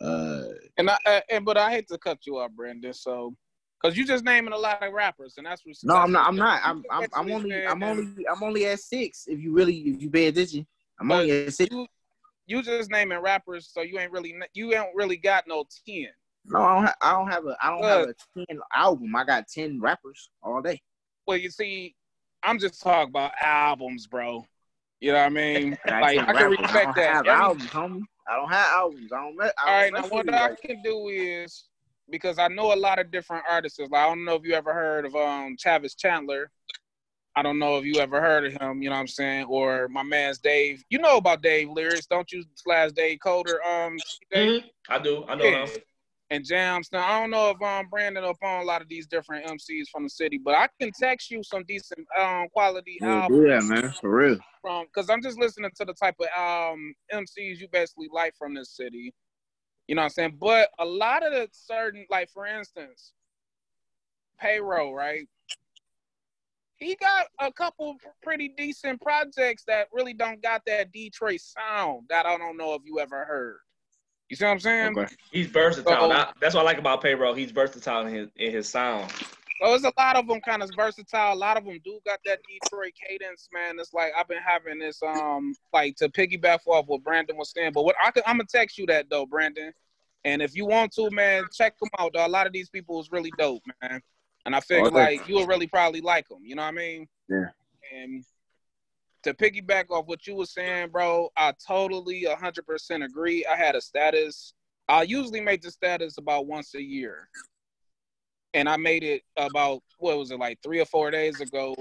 Uh, 0.00 0.44
And 0.76 0.90
I 0.90 0.98
uh, 1.06 1.20
and 1.30 1.44
but 1.44 1.56
I 1.56 1.70
hate 1.70 1.88
to 1.88 1.98
cut 1.98 2.18
you 2.26 2.38
off, 2.38 2.52
Brandon. 2.52 2.92
So, 2.92 3.34
cause 3.82 3.96
you 3.96 4.06
just 4.06 4.24
naming 4.24 4.52
a 4.52 4.58
lot 4.58 4.82
of 4.82 4.92
rappers, 4.92 5.34
and 5.36 5.46
that's 5.46 5.64
what. 5.64 5.76
no, 5.82 5.96
I'm 5.96 6.12
not. 6.12 6.26
I'm 6.26 6.36
not. 6.36 6.60
I'm. 6.64 6.84
I'm, 6.90 7.08
I'm 7.14 7.32
only. 7.32 7.66
I'm 7.66 7.82
only. 7.82 8.26
I'm 8.28 8.42
only 8.42 8.66
at 8.66 8.80
six. 8.80 9.26
If 9.26 9.40
you 9.40 9.52
really, 9.52 9.76
if 9.76 10.02
you 10.02 10.10
pay 10.10 10.26
attention, 10.28 10.66
I'm 11.00 11.08
But 11.08 11.20
only 11.20 11.46
at 11.46 11.54
six. 11.54 11.74
You, 11.74 11.86
you 12.46 12.62
just 12.62 12.90
naming 12.90 13.18
rappers, 13.18 13.70
so 13.72 13.82
you 13.82 13.98
ain't 13.98 14.12
really 14.12 14.34
you 14.54 14.74
ain't 14.74 14.94
really 14.94 15.16
got 15.16 15.44
no 15.46 15.64
ten. 15.86 16.08
No, 16.44 16.60
I 16.60 16.74
don't. 16.74 16.86
Ha- 16.86 16.94
I 17.02 17.12
don't 17.12 17.28
have 17.28 17.46
a. 17.46 17.56
I 17.62 17.70
don't 17.70 17.84
have 17.84 18.08
a 18.08 18.14
ten 18.36 18.58
album. 18.74 19.16
I 19.16 19.24
got 19.24 19.48
ten 19.48 19.80
rappers 19.80 20.30
all 20.42 20.62
day. 20.62 20.80
Well, 21.26 21.36
you 21.36 21.50
see, 21.50 21.94
I'm 22.42 22.58
just 22.58 22.80
talking 22.80 23.08
about 23.10 23.32
albums, 23.42 24.06
bro. 24.06 24.46
You 25.00 25.12
know 25.12 25.18
what 25.18 25.26
I 25.26 25.30
mean? 25.30 25.76
I 25.86 26.00
Like 26.00 26.18
I 26.20 26.32
can 26.32 26.50
respect 26.50 26.70
I 26.74 26.84
don't 26.84 26.94
that. 26.94 27.14
have 27.14 27.26
albums, 27.26 27.70
homie. 27.70 28.02
I 28.28 28.36
don't 28.36 28.48
have 28.48 28.66
albums. 28.74 29.12
I 29.12 29.16
don't. 29.16 29.40
I 29.40 29.44
All 29.44 29.52
right, 29.66 29.92
don't 29.92 30.02
now 30.02 30.08
what 30.08 30.34
I 30.34 30.54
can 30.54 30.82
do 30.82 31.08
is 31.08 31.64
because 32.10 32.38
I 32.38 32.48
know 32.48 32.72
a 32.72 32.76
lot 32.76 32.98
of 32.98 33.10
different 33.10 33.44
artists. 33.48 33.78
Like, 33.78 33.92
I 33.92 34.06
don't 34.08 34.24
know 34.24 34.34
if 34.34 34.44
you 34.44 34.54
ever 34.54 34.72
heard 34.72 35.04
of 35.06 35.14
um 35.14 35.56
Travis 35.58 35.94
Chandler. 35.94 36.50
I 37.38 37.42
don't 37.42 37.58
know 37.58 37.76
if 37.76 37.84
you 37.84 37.96
ever 38.00 38.20
heard 38.20 38.46
of 38.46 38.52
him. 38.54 38.82
You 38.82 38.88
know 38.88 38.96
what 38.96 39.00
I'm 39.00 39.06
saying? 39.08 39.44
Or 39.50 39.88
my 39.88 40.02
man's 40.02 40.38
Dave. 40.38 40.82
You 40.88 40.98
know 40.98 41.18
about 41.18 41.42
Dave 41.42 41.68
lyrics, 41.68 42.06
don't 42.06 42.30
you? 42.32 42.42
Slash 42.54 42.92
Dave 42.92 43.18
Coder. 43.18 43.62
Um, 43.66 43.96
Dave? 44.32 44.62
Mhm. 44.62 44.70
I 44.88 44.98
do. 44.98 45.24
I 45.28 45.34
know 45.34 45.44
Yeah. 45.44 45.66
him. 45.66 45.82
and 46.30 46.44
jams. 46.44 46.88
Now 46.90 47.06
I 47.06 47.20
don't 47.20 47.30
know 47.30 47.50
if 47.50 47.62
um 47.62 47.88
Brandon 47.88 48.24
up 48.24 48.36
on 48.42 48.60
a 48.62 48.64
lot 48.64 48.82
of 48.82 48.88
these 48.88 49.06
different 49.06 49.46
MCs 49.46 49.88
from 49.92 50.02
the 50.02 50.10
city, 50.10 50.38
but 50.38 50.54
I 50.56 50.68
can 50.80 50.90
text 50.98 51.30
you 51.30 51.40
some 51.44 51.62
decent 51.68 52.04
um 52.18 52.48
quality 52.48 52.98
Yeah, 53.00 53.20
albums 53.22 53.38
do 53.40 53.46
that, 53.48 53.62
man. 53.64 53.94
For 54.00 54.10
real. 54.10 54.38
from 54.60 54.86
because 54.86 55.08
I'm 55.08 55.22
just 55.22 55.38
listening 55.38 55.70
to 55.76 55.84
the 55.84 55.94
type 55.94 56.16
of 56.18 56.26
um 56.36 56.94
MCs 57.12 57.58
you 57.60 57.68
basically 57.70 58.08
like 58.12 58.34
from 58.36 58.54
this 58.54 58.70
city. 58.74 59.14
You 59.88 59.94
know 59.94 60.00
what 60.02 60.06
I'm 60.06 60.10
saying? 60.10 60.36
But 60.40 60.70
a 60.78 60.84
lot 60.84 61.24
of 61.24 61.32
the 61.32 61.48
certain 61.52 62.06
like 62.10 62.28
for 62.30 62.46
instance, 62.46 63.12
Payroll, 64.40 64.94
right? 64.94 65.28
He 66.76 66.94
got 66.96 67.26
a 67.40 67.50
couple 67.50 67.96
pretty 68.22 68.48
decent 68.56 69.00
projects 69.00 69.64
that 69.66 69.88
really 69.92 70.12
don't 70.12 70.42
got 70.42 70.62
that 70.66 70.92
Detroit 70.92 71.40
sound 71.40 72.02
that 72.10 72.26
I 72.26 72.36
don't 72.36 72.56
know 72.58 72.74
if 72.74 72.82
you 72.84 72.98
ever 73.00 73.24
heard. 73.24 73.58
You 74.28 74.36
see 74.36 74.44
what 74.44 74.50
I'm 74.50 74.60
saying? 74.60 74.98
Okay. 74.98 75.14
He's 75.30 75.46
versatile. 75.46 76.00
So- 76.00 76.08
That- 76.08 76.34
that's 76.40 76.54
what 76.54 76.62
I 76.62 76.64
like 76.64 76.78
about 76.78 77.00
Payroll. 77.00 77.32
He's 77.34 77.50
versatile 77.52 78.06
in 78.06 78.12
his 78.14 78.28
in 78.36 78.52
his 78.52 78.68
sound. 78.68 79.10
So 79.62 79.74
it's 79.74 79.84
a 79.84 79.92
lot 79.96 80.16
of 80.16 80.26
them 80.26 80.40
kind 80.40 80.62
of 80.62 80.70
versatile. 80.76 81.32
A 81.32 81.34
lot 81.34 81.56
of 81.56 81.64
them 81.64 81.78
do 81.84 81.98
got 82.04 82.20
that 82.26 82.40
Detroit 82.46 82.92
cadence, 83.08 83.48
man. 83.52 83.78
It's 83.78 83.94
like 83.94 84.12
I've 84.16 84.28
been 84.28 84.42
having 84.44 84.78
this 84.78 85.02
um 85.02 85.54
like 85.72 85.96
to 85.96 86.08
piggyback 86.08 86.58
off 86.66 86.86
what 86.86 87.02
Brandon 87.02 87.36
was 87.36 87.50
saying. 87.50 87.72
But 87.72 87.84
what 87.84 87.96
I 88.04 88.10
could, 88.10 88.22
I'm 88.26 88.36
gonna 88.36 88.44
text 88.50 88.76
you 88.76 88.86
that 88.86 89.08
though, 89.08 89.24
Brandon. 89.26 89.72
And 90.24 90.42
if 90.42 90.54
you 90.56 90.66
want 90.66 90.92
to, 90.94 91.10
man, 91.10 91.44
check 91.52 91.78
them 91.78 91.88
out. 91.98 92.12
Though. 92.12 92.26
A 92.26 92.28
lot 92.28 92.46
of 92.46 92.52
these 92.52 92.68
people 92.68 93.00
is 93.00 93.10
really 93.10 93.32
dope, 93.38 93.62
man. 93.80 94.00
And 94.44 94.54
I 94.54 94.60
feel 94.60 94.86
Okay. 94.86 94.94
like 94.94 95.28
you'll 95.28 95.46
really 95.46 95.66
probably 95.68 96.00
like 96.00 96.28
them. 96.28 96.40
You 96.42 96.56
know 96.56 96.62
what 96.62 96.68
I 96.68 96.72
mean? 96.72 97.08
Yeah. 97.28 97.46
And 97.94 98.24
to 99.22 99.34
piggyback 99.34 99.90
off 99.90 100.06
what 100.06 100.26
you 100.26 100.34
were 100.36 100.46
saying, 100.46 100.90
bro, 100.90 101.30
I 101.36 101.52
totally 101.66 102.24
100% 102.28 103.04
agree. 103.04 103.44
I 103.46 103.56
had 103.56 103.74
a 103.74 103.80
status. 103.80 104.52
I 104.88 105.02
usually 105.02 105.40
make 105.40 105.62
the 105.62 105.70
status 105.70 106.18
about 106.18 106.46
once 106.46 106.74
a 106.74 106.82
year 106.82 107.28
and 108.56 108.68
I 108.70 108.78
made 108.78 109.04
it 109.04 109.22
about 109.36 109.82
what 109.98 110.16
was 110.18 110.30
it 110.30 110.38
like 110.38 110.58
three 110.62 110.80
or 110.80 110.86
four 110.86 111.10
days 111.10 111.40
ago, 111.42 111.74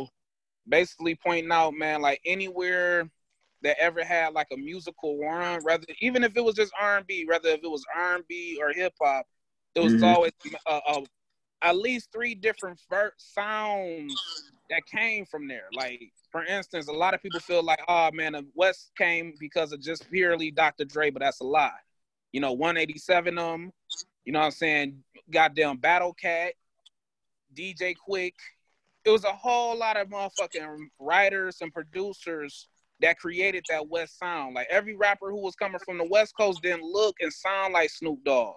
basically 0.67 1.15
pointing 1.15 1.51
out, 1.51 1.73
man, 1.73 2.01
like 2.01 2.19
anywhere 2.25 3.09
that 3.61 3.77
ever 3.79 4.03
had 4.03 4.33
like 4.33 4.47
a 4.51 4.57
musical 4.57 5.17
run, 5.17 5.63
rather 5.63 5.85
even 6.01 6.21
if 6.23 6.35
it 6.35 6.43
was 6.43 6.53
just 6.55 6.73
R 6.79 6.97
and 6.97 7.07
B, 7.07 7.25
whether 7.25 7.47
if 7.49 7.63
it 7.63 7.71
was 7.71 7.85
R 7.95 8.15
and 8.15 8.27
B 8.27 8.59
or 8.61 8.73
hip 8.73 8.93
hop, 9.01 9.25
there 9.73 9.83
was 9.83 9.93
Mhm. 9.93 10.03
always 10.03 10.33
uh, 10.67 10.81
uh, 10.85 11.01
at 11.61 11.77
least 11.77 12.11
three 12.11 12.35
different 12.35 12.79
ver- 12.89 13.13
sounds 13.17 14.51
that 14.69 14.85
came 14.85 15.25
from 15.25 15.47
there. 15.47 15.69
Like 15.71 16.11
for 16.29 16.43
instance, 16.43 16.89
a 16.89 16.93
lot 16.93 17.13
of 17.13 17.21
people 17.21 17.39
feel 17.39 17.63
like, 17.63 17.79
oh 17.87 18.11
man, 18.11 18.33
the 18.33 18.45
West 18.53 18.91
came 18.97 19.33
because 19.39 19.71
of 19.71 19.79
just 19.79 20.11
purely 20.11 20.51
Dr. 20.51 20.83
Dre, 20.83 21.09
but 21.09 21.21
that's 21.21 21.39
a 21.39 21.45
lie. 21.45 21.71
You 22.33 22.41
know, 22.41 22.51
187 22.51 23.35
them. 23.35 23.71
you 24.25 24.33
know 24.33 24.39
what 24.39 24.45
I'm 24.45 24.51
saying? 24.51 25.03
Goddamn 25.31 25.77
Battle 25.77 26.13
Cat, 26.13 26.53
DJ 27.55 27.95
Quik. 28.07 28.33
It 29.05 29.09
was 29.09 29.23
a 29.23 29.31
whole 29.31 29.77
lot 29.77 29.97
of 29.97 30.07
motherfucking 30.09 30.77
writers 30.99 31.57
and 31.61 31.71
producers 31.73 32.67
that 33.01 33.19
created 33.19 33.65
that 33.69 33.87
West 33.87 34.17
sound. 34.17 34.55
Like 34.55 34.67
every 34.69 34.95
rapper 34.95 35.29
who 35.29 35.41
was 35.41 35.55
coming 35.55 35.79
from 35.85 35.97
the 35.97 36.07
West 36.07 36.33
Coast 36.39 36.61
didn't 36.61 36.83
look 36.83 37.15
and 37.19 37.31
sound 37.31 37.73
like 37.73 37.89
Snoop 37.89 38.23
Dogg. 38.23 38.55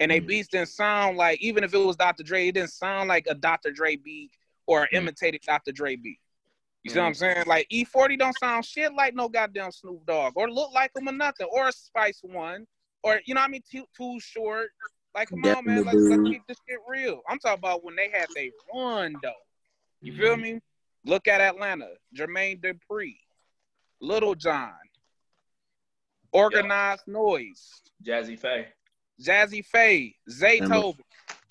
And 0.00 0.10
they 0.10 0.20
Mhm. 0.20 0.26
beats 0.26 0.48
didn't 0.48 0.68
sound 0.68 1.16
like, 1.16 1.40
even 1.40 1.62
if 1.62 1.74
it 1.74 1.78
was 1.78 1.96
Dr. 1.96 2.22
Dre, 2.22 2.48
it 2.48 2.52
didn't 2.52 2.70
sound 2.70 3.08
like 3.08 3.26
a 3.28 3.34
Dr. 3.34 3.70
Dre 3.70 3.96
beat 3.96 4.32
or 4.66 4.86
Mhm. 4.86 4.94
imitated 4.94 5.42
Dr. 5.42 5.72
Dre 5.72 5.96
beat. 5.96 6.20
You 6.82 6.90
see 6.90 6.98
what 6.98 7.06
I'm 7.06 7.14
saying? 7.14 7.46
Like 7.46 7.68
E40 7.70 8.16
don't 8.16 8.36
sound 8.38 8.64
shit 8.64 8.92
like 8.94 9.14
no 9.14 9.28
goddamn 9.28 9.70
Snoop 9.70 10.04
Dogg 10.06 10.32
or 10.36 10.50
look 10.50 10.72
like 10.72 10.90
him 10.96 11.08
or 11.08 11.12
nothing 11.12 11.46
or 11.52 11.68
a 11.68 11.72
Spice 11.72 12.20
One 12.22 12.66
or 13.02 13.20
you 13.24 13.34
know 13.34 13.40
what 13.40 13.46
I 13.46 13.50
mean? 13.50 13.62
Too, 13.70 13.84
too 13.96 14.18
short. 14.20 14.70
Like 15.14 15.28
come 15.28 15.44
on, 15.44 15.64
man. 15.64 15.84
Let's, 15.84 15.96
let's 15.96 16.28
keep 16.28 16.42
this 16.46 16.56
shit 16.68 16.78
real. 16.88 17.20
I'm 17.28 17.38
talking 17.38 17.58
about 17.58 17.84
when 17.84 17.96
they 17.96 18.08
had 18.10 18.26
their 18.34 18.50
run 18.74 19.14
though. 19.22 19.32
You 20.00 20.16
feel 20.16 20.32
mm-hmm. 20.32 20.42
me? 20.42 20.60
Look 21.04 21.28
at 21.28 21.40
Atlanta, 21.40 21.88
Jermaine 22.16 22.60
Dupri, 22.60 23.16
Lil 24.00 24.34
Jon, 24.34 24.72
Organized 26.32 27.02
Noise, 27.06 27.82
Jazze 28.04 28.38
Pha. 28.38 28.66
Jazze 29.20 29.64
Pha, 29.64 30.12
Remember- 30.60 30.76
Zaytoven. 30.76 31.00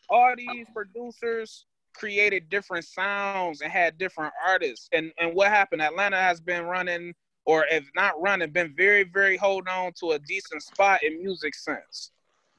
All 0.10 0.34
these 0.36 0.66
producers 0.74 1.66
created 1.94 2.50
different 2.50 2.86
sounds 2.86 3.62
and 3.62 3.72
had 3.72 3.98
different 3.98 4.34
artists. 4.46 4.90
And 4.92 5.12
and 5.20 5.34
what 5.34 5.50
happened? 5.50 5.82
Atlanta 5.82 6.18
has 6.18 6.42
been 6.42 6.66
running, 6.66 7.14
or 7.46 7.66
if 7.72 7.90
not 7.96 8.20
running, 8.22 8.52
been 8.52 8.74
very, 8.76 9.04
very 9.04 9.38
hold 9.38 9.68
on 9.68 9.92
to 10.00 10.12
a 10.12 10.20
decent 10.20 10.64
spot 10.64 11.04
in 11.04 11.22
music 11.22 11.56
sense. 11.56 12.12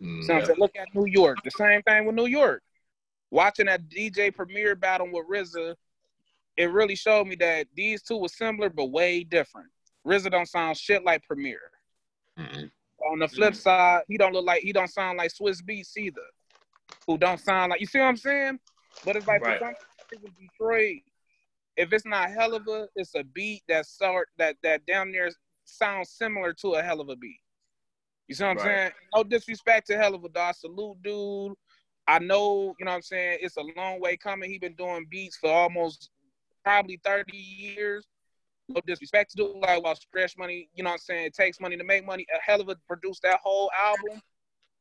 Mm, 0.03 0.25
So 0.25 0.35
I'm 0.35 0.45
saying, 0.45 0.59
look 0.59 0.75
at 0.77 0.88
New 0.95 1.07
York. 1.07 1.38
The 1.45 1.51
same 1.51 1.83
thing 1.83 2.07
with 2.07 2.15
New 2.17 2.27
York. 2.27 2.62
Watching 3.31 3.67
that 3.67 3.88
DJ 3.88 4.35
Premier 4.35 4.75
battle 4.75 5.09
with 5.11 5.27
RZA, 5.29 5.75
it 6.57 6.71
really 6.71 6.97
showed 6.97 7.27
me 7.27 7.37
that 7.37 7.67
these 7.75 8.03
two 8.03 8.19
were 8.19 8.29
similar 8.29 8.69
but 8.69 8.87
way 8.87 9.25
different. 9.25 9.69
RZA 10.07 10.31
don't 10.31 10.49
sound 10.49 10.77
shit 10.77 11.05
like 11.05 11.23
Premier. 11.27 11.61
Mhm. 12.38 12.71
On 13.11 13.19
the 13.19 13.29
flip 13.29 13.55
Mhm. 13.55 13.57
side, 13.57 14.03
he 14.09 14.19
don't 14.19 14.33
look 14.33 14.45
like 14.45 14.62
he 14.62 14.73
don't 14.73 14.88
sound 14.88 15.19
like 15.19 15.33
Swizz 15.33 15.62
Beatz 15.62 15.97
either. 15.97 16.27
Who 17.07 17.19
don't 17.19 17.38
sound 17.38 17.71
like 17.71 17.81
you 17.81 17.87
see 17.87 17.99
what 17.99 18.07
I'm 18.07 18.17
saying? 18.17 18.61
But 19.05 19.17
it's 19.17 19.27
like 19.27 19.43
Right. 19.43 19.59
for 19.59 19.75
in 20.12 20.33
Detroit, 20.35 21.03
if 21.77 21.93
it's 21.93 22.05
not 22.05 22.29
Helluva, 22.29 22.88
it's 22.95 23.15
a 23.15 23.25
beat 23.25 23.62
that 23.67 23.87
sort 23.87 24.29
that 24.37 24.57
that 24.62 24.85
down 24.87 25.11
there 25.11 25.31
sounds 25.65 26.11
similar 26.11 26.53
to 26.55 26.75
a 26.75 26.83
Helluva 26.83 27.19
beat. 27.19 27.41
You 28.28 28.35
see 28.35 28.44
what 28.44 28.50
I'm 28.50 28.56
Right. 28.58 28.64
saying? 28.64 28.92
No 29.14 29.24
disrespect 29.24 29.87
to 29.88 29.94
Helluva 29.94 30.32
dog. 30.32 30.54
Salute, 30.54 31.02
dude. 31.02 31.56
I 32.06 32.18
know, 32.18 32.74
you 32.78 32.85
know 32.85 32.90
what 32.90 32.96
I'm 32.96 33.02
saying? 33.02 33.38
It's 33.42 33.56
a 33.56 33.62
long 33.76 34.00
way 34.00 34.16
coming. 34.16 34.50
He 34.50 34.58
been 34.58 34.75
doing 34.75 35.06
beats 35.08 35.37
for 35.37 35.50
almost 35.50 36.10
probably 36.64 37.00
30 37.04 37.37
years. 37.37 38.06
No 38.68 38.81
disrespect 38.87 39.31
to 39.33 39.37
do 39.37 39.60
like 39.60 39.83
while 39.83 39.94
Stretch 39.94 40.37
Money, 40.37 40.68
you 40.75 40.83
know 40.83 40.90
what 40.90 40.94
I'm 40.94 41.00
saying? 41.00 41.27
It 41.27 41.35
takes 41.35 41.60
money 41.60 41.77
to 41.77 41.85
make 41.85 42.04
money. 42.04 42.27
A 42.35 42.50
Helluva 42.50 42.77
produce 42.87 43.20
that 43.20 43.40
whole 43.42 43.70
album. 43.77 44.20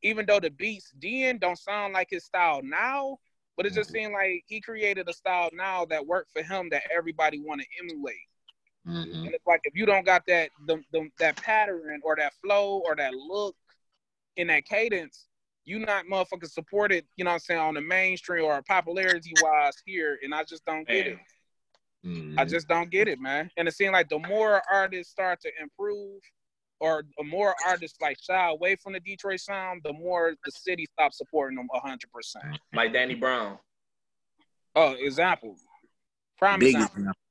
Even 0.03 0.25
though 0.25 0.39
the 0.39 0.49
beats 0.49 0.91
then 0.99 1.37
don't 1.37 1.57
sound 1.57 1.93
like 1.93 2.07
his 2.09 2.25
style 2.25 2.61
now, 2.63 3.17
but 3.55 3.65
it 3.65 3.73
just 3.73 3.89
mm-hmm. 3.89 4.05
seemed 4.05 4.13
like 4.13 4.43
he 4.47 4.59
created 4.59 5.07
a 5.07 5.13
style 5.13 5.49
now 5.53 5.85
that 5.85 6.05
worked 6.05 6.31
for 6.31 6.41
him 6.41 6.69
that 6.71 6.83
everybody 6.95 7.39
want 7.39 7.61
to 7.61 7.67
emulate. 7.79 8.15
Mhm. 8.87 9.25
And 9.25 9.33
it's 9.33 9.45
like 9.45 9.61
if 9.63 9.75
you 9.75 9.85
don't 9.85 10.05
got 10.05 10.23
that 10.27 10.49
the, 10.65 10.81
the, 10.91 11.09
that 11.19 11.35
pattern 11.37 12.01
or 12.03 12.15
that 12.15 12.33
flow 12.43 12.81
or 12.85 12.95
that 12.95 13.13
look 13.13 13.55
in 14.37 14.47
that 14.47 14.65
cadence, 14.65 15.27
you 15.65 15.79
not 15.79 16.05
motherfucking 16.05 16.49
supported, 16.49 17.05
you 17.15 17.23
know 17.23 17.29
what 17.29 17.35
I'm 17.35 17.39
saying, 17.39 17.59
on 17.59 17.73
the 17.75 17.81
mainstream 17.81 18.45
or 18.45 18.61
popularity 18.63 19.33
wise 19.41 19.75
here. 19.85 20.17
And 20.23 20.33
I 20.33 20.43
just 20.43 20.65
don't 20.65 20.87
get 20.87 21.07
it. 21.07 21.19
Mhm. 22.03 22.39
I 22.39 22.45
just 22.45 22.67
don't 22.67 22.89
get 22.89 23.07
it, 23.07 23.19
man. 23.19 23.51
And 23.57 23.67
it 23.67 23.75
seems 23.75 23.93
like 23.93 24.09
the 24.09 24.19
more 24.19 24.63
artists 24.71 25.11
start 25.11 25.39
to 25.41 25.51
improve 25.61 26.19
or 26.79 27.03
the 27.19 27.23
more 27.23 27.55
artists 27.67 28.01
like 28.01 28.17
shy 28.19 28.49
away 28.49 28.75
from 28.75 28.93
the 28.93 28.99
Detroit 28.99 29.39
sound, 29.39 29.81
the 29.83 29.93
more 29.93 30.33
the 30.43 30.51
city 30.51 30.87
stops 30.93 31.19
supporting 31.19 31.57
them 31.57 31.67
hundred 31.71 32.11
percent. 32.11 32.59
Like 32.73 32.91
Danny 32.93 33.13
Brown. 33.13 33.59
Oh, 34.75 34.93
example. 34.93 35.57
Prime 36.39 36.59
big 36.59 36.69
example. 36.69 36.97
example. 36.97 37.21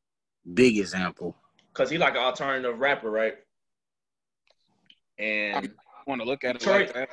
Big 0.54 0.78
example. 0.78 1.36
Cause 1.74 1.90
he 1.90 1.98
like 1.98 2.14
an 2.14 2.20
alternative 2.20 2.78
rapper, 2.78 3.10
right? 3.10 3.34
And 5.18 5.66
I 5.66 6.02
want 6.06 6.20
to 6.20 6.26
look 6.26 6.44
at 6.44 6.56
it 6.56 6.60
Detroit- 6.60 6.94
like. 6.94 7.10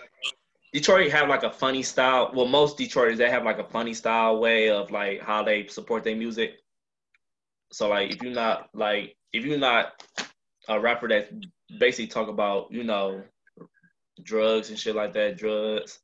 Detroit 0.74 1.12
have 1.12 1.30
like 1.30 1.44
a 1.44 1.50
funny 1.50 1.82
style. 1.82 2.32
Well, 2.34 2.46
most 2.46 2.78
Detroiters 2.78 3.18
they 3.18 3.30
have 3.30 3.44
like 3.44 3.60
a 3.60 3.64
funny 3.64 3.94
style 3.94 4.40
way 4.40 4.70
of 4.70 4.92
like 4.92 5.22
how 5.22 5.42
they 5.42 5.68
support 5.68 6.04
their 6.04 6.16
music. 6.16 6.58
So 7.72 7.90
like 7.90 8.12
if 8.14 8.22
you're 8.22 8.34
not 8.34 8.70
like 8.74 9.16
if 9.34 9.46
you're 9.46 9.58
not 9.58 10.04
a 10.68 10.80
rapper 10.80 11.08
that 11.08 11.30
basically 11.80 12.08
talk 12.08 12.28
about 12.28 12.72
you 12.72 12.84
know 12.84 13.24
drugs 14.24 14.70
and 14.70 14.78
shit 14.78 14.96
like 14.96 15.14
that, 15.14 15.38
drugs, 15.38 16.00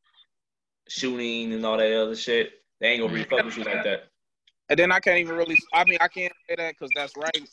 shooting 0.88 1.54
and 1.54 1.66
all 1.66 1.78
that 1.78 1.94
other 1.94 2.16
shit, 2.16 2.52
they 2.80 2.88
ain't 2.88 3.02
gonna 3.02 3.14
really 3.14 3.26
mm. 3.26 3.30
fuck 3.30 3.46
with 3.46 3.58
you 3.58 3.64
like 3.64 3.84
that. 3.84 4.06
And 4.70 4.80
then 4.80 4.92
I 4.92 5.00
can't 5.00 5.20
even 5.20 5.36
really. 5.36 5.58
I 5.74 5.84
mean, 5.86 5.98
I 6.02 6.08
can't 6.08 6.34
say 6.48 6.56
that 6.56 6.74
because 6.74 6.90
that's 6.96 7.16
right. 7.18 7.50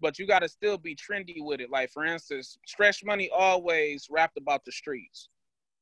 But 0.00 0.18
you 0.18 0.26
got 0.26 0.40
to 0.40 0.48
still 0.48 0.76
be 0.76 0.94
trendy 0.94 1.36
with 1.38 1.60
it. 1.60 1.70
Like 1.70 1.90
for 1.90 2.04
instance, 2.04 2.58
Stretch 2.66 3.04
Money 3.04 3.30
always 3.34 4.08
rapped 4.10 4.36
about 4.36 4.64
the 4.64 4.72
streets. 4.72 5.28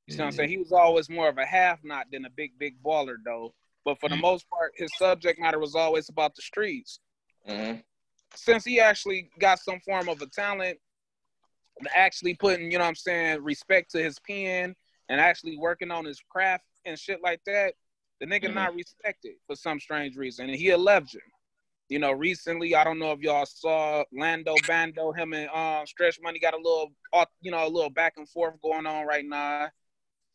You 0.07 0.17
know 0.17 0.25
what 0.25 0.29
I'm 0.29 0.33
saying? 0.37 0.51
He 0.51 0.59
was 0.59 0.73
always 0.73 1.09
more 1.09 1.29
of 1.29 1.39
a 1.39 1.47
half 1.47 1.83
knot 1.83 2.07
than 2.13 2.25
a 2.27 2.31
big, 2.31 2.59
big 2.59 2.81
baller 2.83 3.17
though. 3.25 3.55
But 3.85 3.99
for 4.01 4.09
the 4.09 4.17
most 4.17 4.49
part, 4.49 4.73
his 4.77 4.93
subject 4.97 5.41
matter 5.41 5.59
was 5.59 5.75
always 5.75 6.09
about 6.09 6.35
the 6.35 6.43
streets. 6.43 7.01
hmm 7.47 7.73
Since 8.35 8.65
he 8.65 8.81
actually 8.81 9.31
got 9.39 9.59
some 9.59 9.81
form 9.81 10.09
of 10.09 10.21
a 10.23 10.27
talent, 10.27 10.79
actually 11.95 12.35
putting, 12.35 12.71
you 12.71 12.79
know 12.79 12.85
what 12.85 12.89
I'm 12.89 12.95
saying, 12.95 13.43
respect 13.43 13.91
to 13.93 14.03
his 14.03 14.19
pen 14.21 14.75
and 15.09 15.21
actually 15.21 15.57
working 15.59 15.91
on 15.91 16.05
his 16.05 16.21
craft 16.21 16.65
and 16.85 16.99
shit 16.99 17.21
like 17.23 17.41
that, 17.47 17.75
the 18.21 18.27
nigga 18.27 18.45
Mhm. 18.45 18.55
not 18.55 18.75
respected 18.75 19.35
for 19.47 19.57
some 19.57 19.81
strange 19.81 20.17
reason. 20.17 20.49
And 20.49 20.59
he 20.59 20.71
a 20.71 20.79
legend. 20.79 21.23
You 21.89 21.99
know, 21.99 22.13
recently, 22.13 22.75
I 22.75 22.83
don't 22.83 22.99
know 22.99 23.13
if 23.13 23.21
y'all 23.21 23.45
saw 23.45 24.05
Lando 24.13 24.55
Bando, 24.67 25.13
him 25.13 25.35
and 25.35 25.51
um, 25.51 25.87
Stretch 25.87 26.19
Money 26.23 26.39
got 26.39 26.55
a 26.55 26.57
little, 26.57 26.93
uh, 27.13 27.27
you 27.43 27.51
know, 27.51 27.67
a 27.67 27.69
little 27.69 27.91
back 27.91 28.15
and 28.17 28.29
forth 28.29 28.55
going 28.63 28.87
on 28.87 29.07
right 29.07 29.25
now. 29.27 29.69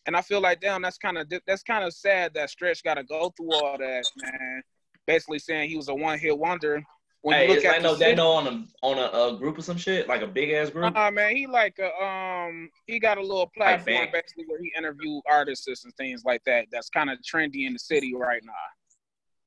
And 0.06 0.16
I 0.16 0.22
feel 0.22 0.42
like, 0.42 0.62
damn, 0.62 0.82
that's 0.82 0.98
kind 0.98 1.18
of 1.18 1.32
that's 1.48 1.64
kind 1.64 1.84
of 1.84 1.94
sad 1.94 2.34
that 2.36 2.50
Stretch 2.50 2.84
got 2.84 2.96
to 2.96 3.04
go 3.04 3.34
through 3.36 3.52
all 3.54 3.78
that, 3.78 4.04
man. 4.22 4.62
Basically 5.08 5.40
saying 5.40 5.70
he 5.70 5.76
was 5.76 5.88
a 5.88 5.96
one 5.96 6.20
hit 6.20 6.38
wonder. 6.38 6.84
When 7.22 7.36
Hey, 7.36 7.48
you 7.48 7.56
look 7.56 7.66
at 7.66 7.84
Lando 7.84 8.00
Bando 8.00 8.28
on 8.28 8.48
a 8.48 8.66
on 8.86 8.98
a, 8.98 9.36
a 9.36 9.38
group 9.38 9.58
or 9.58 9.62
some 9.62 9.76
shit 9.76 10.08
like 10.08 10.22
a 10.22 10.28
big 10.28 10.52
ass 10.52 10.70
group? 10.70 10.94
Nah, 10.94 11.12
man, 11.12 11.36
he 11.36 11.48
like 11.48 11.78
a 11.80 11.92
um, 12.04 12.70
he 12.86 13.00
got 13.00 13.18
a 13.18 13.22
little 13.22 13.52
platform 13.58 14.08
basically 14.14 14.46
where 14.48 14.62
he 14.62 14.72
interview 14.78 15.20
artists 15.30 15.84
and 15.84 15.94
things 15.96 16.24
like 16.26 16.44
that. 16.46 16.68
That's 16.72 16.90
kind 16.90 17.10
of 17.10 17.18
trendy 17.20 17.66
in 17.66 17.74
the 17.74 17.80
city 17.80 18.14
right 18.16 18.42
now. 18.46 18.54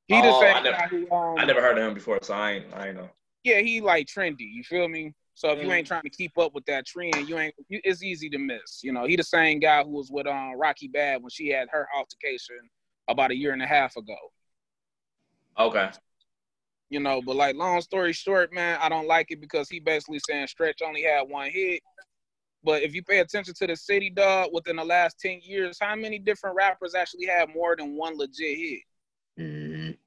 He 0.09 0.20
the 0.20 0.28
Oh, 0.28 0.40
same 0.40 0.57
I 0.57 0.61
never- 0.61 0.76
guy 0.76 0.86
who 0.88 1.11
um, 1.11 1.38
I 1.38 1.44
never 1.44 1.61
heard 1.62 1.78
of 1.78 1.84
him 1.86 1.94
before, 1.94 2.18
so 2.22 2.34
I 2.34 2.53
ain't 2.53 2.74
I 2.74 2.88
ain't 2.88 2.96
know. 2.96 3.09
yeah, 3.44 3.61
he 3.61 3.80
like 3.80 4.07
trendy. 4.07 4.50
You 4.53 4.62
feel 4.64 4.88
me? 4.88 5.14
So 5.34 5.50
if 5.50 5.61
you 5.62 5.68
Mm. 5.68 5.76
ain't 5.76 5.86
trying 5.86 6.03
to 6.03 6.11
keep 6.11 6.36
up 6.36 6.55
with 6.55 6.64
that 6.66 6.86
trend, 6.86 7.26
you 7.28 7.38
ain't. 7.38 7.55
You, 7.68 7.80
it's 7.84 8.03
easy 8.03 8.28
to 8.30 8.38
miss. 8.38 8.82
You 8.82 8.92
know, 8.92 9.07
he 9.07 9.16
the 9.16 9.22
same 9.24 9.61
guy 9.61 9.82
who 9.82 9.90
was 9.90 10.11
with 10.11 10.26
um 10.26 10.55
Rocky 10.59 10.88
Badd 10.88 11.20
when 11.22 11.30
she 11.30 11.48
had 11.48 11.68
her 11.70 11.88
altercation 11.96 12.59
about 13.09 13.30
a 13.30 13.36
year 13.36 13.53
and 13.53 13.62
a 13.62 13.66
half 13.66 13.96
ago. 13.96 14.16
Okay. 15.59 15.90
You 16.90 17.00
know, 17.00 17.22
but 17.22 17.36
like 17.36 17.57
long 17.57 17.80
story 17.80 18.12
short, 18.12 18.53
man, 18.53 18.78
I 18.80 18.88
don't 18.90 19.07
like 19.07 19.30
it 19.30 19.40
because 19.40 19.68
he 19.70 19.80
basically 19.80 20.18
saying 20.28 20.46
Stretch 20.48 20.82
only 20.82 21.03
had 21.03 21.22
one 21.22 21.50
hit. 21.50 21.80
But 22.64 22.82
if 22.82 22.94
you 22.94 23.03
pay 23.03 23.18
attention 23.20 23.55
to 23.55 23.66
the 23.66 23.74
city, 23.74 24.11
dog, 24.11 24.50
within 24.53 24.76
the 24.76 24.84
last 24.84 25.18
ten 25.18 25.40
years, 25.42 25.78
how 25.80 25.96
many 25.96 26.18
different 26.18 26.55
rappers 26.55 26.94
actually 26.94 27.26
had 27.26 27.48
more 27.55 27.74
than 27.74 27.96
one 27.96 28.16
legit 28.18 28.59
hit? 28.59 28.80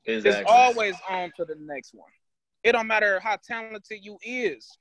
Mhm. 0.08 0.26
It's 0.26 0.42
always 0.46 0.96
on 1.10 1.32
to 1.38 1.46
the 1.46 1.56
next 1.56 1.94
one. 1.94 2.12
It 2.64 2.72
don't 2.72 2.88
matter 2.88 3.20
how 3.20 3.38
talented 3.38 4.00
you 4.04 4.18
is, 4.24 4.78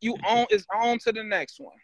you 0.00 0.16
on 0.24 0.46
is 0.50 0.66
on 0.74 0.98
to 1.00 1.12
the 1.12 1.22
next 1.22 1.60
one. 1.60 1.76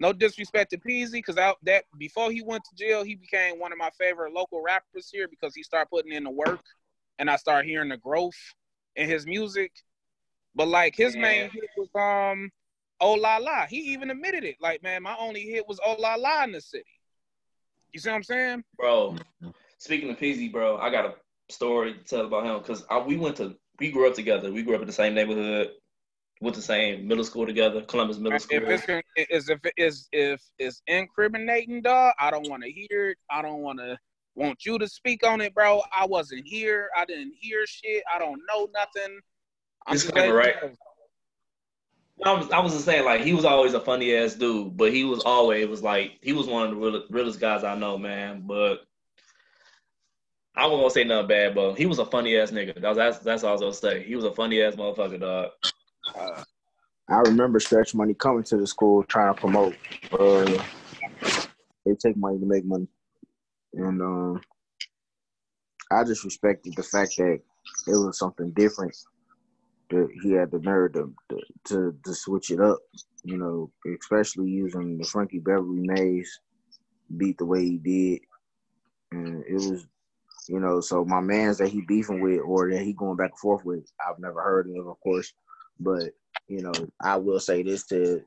No 0.00 0.12
disrespect 0.12 0.70
to 0.70 0.78
Peezy, 0.78 1.12
because 1.12 1.38
out 1.38 1.58
that 1.64 1.84
before 1.98 2.30
he 2.30 2.42
went 2.42 2.62
to 2.64 2.74
jail, 2.76 3.02
he 3.02 3.16
became 3.16 3.58
one 3.58 3.72
of 3.72 3.78
my 3.78 3.90
favorite 3.98 4.32
local 4.32 4.62
rappers 4.62 5.10
here 5.10 5.26
because 5.28 5.54
he 5.54 5.62
started 5.62 5.90
putting 5.90 6.12
in 6.12 6.24
the 6.24 6.30
work, 6.30 6.64
and 7.18 7.28
I 7.28 7.36
started 7.36 7.68
hearing 7.68 7.88
the 7.88 7.96
growth 7.96 8.36
in 8.96 9.08
his 9.08 9.26
music. 9.26 9.72
But 10.54 10.68
like 10.68 10.94
his 10.96 11.14
Yeah. 11.14 11.22
main 11.22 11.50
hit 11.50 11.70
was 11.76 11.88
um 11.94 12.50
Oh 13.00 13.14
La 13.14 13.36
La. 13.36 13.66
He 13.66 13.92
even 13.92 14.10
admitted 14.10 14.44
it. 14.44 14.56
Like, 14.60 14.82
man, 14.82 15.02
my 15.02 15.16
only 15.18 15.42
hit 15.42 15.68
was 15.68 15.80
Oh 15.84 15.94
La 15.98 16.14
La 16.14 16.44
in 16.44 16.52
the 16.52 16.60
city. 16.60 16.84
You 17.92 18.00
see 18.00 18.08
what 18.08 18.16
I'm 18.16 18.22
saying? 18.22 18.64
Bro, 18.76 19.16
speaking 19.78 20.10
of 20.10 20.18
Peezy, 20.18 20.50
bro, 20.50 20.78
I 20.78 20.90
got 20.90 21.06
a 21.06 21.14
story 21.50 21.94
to 21.94 22.04
tell 22.04 22.26
about 22.26 22.44
him 22.44 22.58
because 22.58 22.84
we 23.06 23.16
went 23.16 23.36
to 23.36 23.56
we 23.78 23.90
grew 23.90 24.08
up 24.08 24.14
together. 24.14 24.52
We 24.52 24.62
grew 24.62 24.74
up 24.74 24.80
in 24.80 24.86
the 24.86 24.92
same 24.92 25.14
neighborhood, 25.14 25.70
went 26.40 26.54
to 26.54 26.60
the 26.60 26.66
same 26.66 27.06
middle 27.06 27.24
school 27.24 27.46
together, 27.46 27.82
Columbus 27.82 28.18
Middle 28.18 28.38
School. 28.38 28.58
If 28.62 28.88
it's 28.88 29.30
is 29.30 29.48
if 29.48 29.64
it 29.64 29.74
is 29.76 30.08
if 30.12 30.42
it's 30.58 30.82
incriminating, 30.86 31.82
dog, 31.82 32.14
I 32.18 32.30
don't 32.30 32.48
want 32.48 32.62
to 32.64 32.70
hear 32.70 33.10
it. 33.10 33.18
I 33.30 33.42
don't 33.42 33.60
want 33.60 33.78
to 33.78 33.98
want 34.34 34.64
you 34.64 34.78
to 34.78 34.88
speak 34.88 35.26
on 35.26 35.40
it, 35.40 35.54
bro. 35.54 35.82
I 35.96 36.06
wasn't 36.06 36.46
here. 36.46 36.88
I 36.96 37.04
didn't 37.04 37.34
hear 37.38 37.66
shit. 37.66 38.02
I 38.12 38.18
don't 38.18 38.40
know 38.48 38.68
nothing. 38.72 39.18
I'm 39.86 39.94
Disclaimer, 39.94 40.34
right? 40.34 40.56
I 42.24 42.32
was 42.32 42.50
I 42.50 42.58
was 42.58 42.72
just 42.72 42.84
saying 42.84 43.04
like 43.04 43.20
he 43.20 43.32
was 43.32 43.44
always 43.44 43.74
a 43.74 43.80
funny 43.80 44.14
ass 44.14 44.34
dude, 44.34 44.76
but 44.76 44.92
he 44.92 45.04
was 45.04 45.22
always 45.24 45.66
was 45.68 45.82
like 45.82 46.18
he 46.20 46.32
was 46.32 46.46
one 46.46 46.64
of 46.64 46.70
the 46.70 46.76
real, 46.76 47.04
realest 47.10 47.40
guys 47.40 47.62
I 47.62 47.76
know, 47.76 47.96
man. 47.96 48.42
But 48.44 48.80
I 50.58 50.66
wasn't 50.66 50.80
gonna 50.80 50.90
say 50.90 51.04
nothing 51.04 51.28
bad, 51.28 51.54
but 51.54 51.74
he 51.76 51.86
was 51.86 52.00
a 52.00 52.04
funny 52.04 52.36
ass 52.36 52.50
nigga. 52.50 52.74
That 52.80 52.88
was, 52.88 52.96
that's 52.96 53.18
that's 53.18 53.44
all 53.44 53.50
I 53.50 53.52
was 53.52 53.60
gonna 53.60 53.74
say. 53.74 54.02
He 54.02 54.16
was 54.16 54.24
a 54.24 54.32
funny 54.32 54.60
ass 54.60 54.74
motherfucker, 54.74 55.20
dog. 55.20 55.50
Uh, 56.18 56.42
I 57.08 57.20
remember 57.20 57.60
Stretch 57.60 57.94
Money 57.94 58.12
coming 58.12 58.42
to 58.42 58.56
the 58.56 58.66
school 58.66 59.04
trying 59.04 59.32
to 59.32 59.40
promote. 59.40 59.76
Uh, 60.12 60.60
they 61.86 61.94
take 61.94 62.16
money 62.16 62.40
to 62.40 62.44
make 62.44 62.64
money, 62.64 62.88
and 63.74 64.02
um, 64.02 64.40
I 65.92 66.02
just 66.02 66.24
respected 66.24 66.74
the 66.74 66.82
fact 66.82 67.12
that 67.18 67.40
it 67.86 67.90
was 67.90 68.18
something 68.18 68.50
different. 68.50 68.96
That 69.90 70.08
he 70.22 70.32
had 70.32 70.50
the 70.50 70.58
nerve 70.58 70.94
to, 70.94 71.14
to 71.66 71.94
to 72.04 72.14
switch 72.14 72.50
it 72.50 72.60
up, 72.60 72.78
you 73.22 73.36
know, 73.36 73.70
especially 74.00 74.50
using 74.50 74.98
the 74.98 75.04
Frankie 75.04 75.38
Beverly 75.38 75.86
Maze 75.86 76.40
beat 77.16 77.38
the 77.38 77.46
way 77.46 77.64
he 77.64 77.78
did, 77.78 78.22
and 79.12 79.44
it 79.44 79.54
was, 79.54 79.86
you 80.48 80.60
know, 80.60 80.80
so 80.80 81.04
my 81.04 81.20
man's 81.20 81.58
that 81.58 81.68
he 81.68 81.82
beefing 81.82 82.20
with 82.20 82.40
or 82.40 82.70
that 82.70 82.82
he 82.82 82.92
going 82.92 83.16
back 83.16 83.30
and 83.30 83.38
forth 83.38 83.64
with, 83.64 83.90
I've 84.06 84.18
never 84.18 84.42
heard 84.42 84.68
of, 84.70 84.86
of 84.86 85.00
course, 85.00 85.32
but 85.78 86.10
you 86.48 86.62
know, 86.62 86.72
I 87.00 87.16
will 87.16 87.40
say 87.40 87.62
this 87.62 87.84
to 87.86 88.22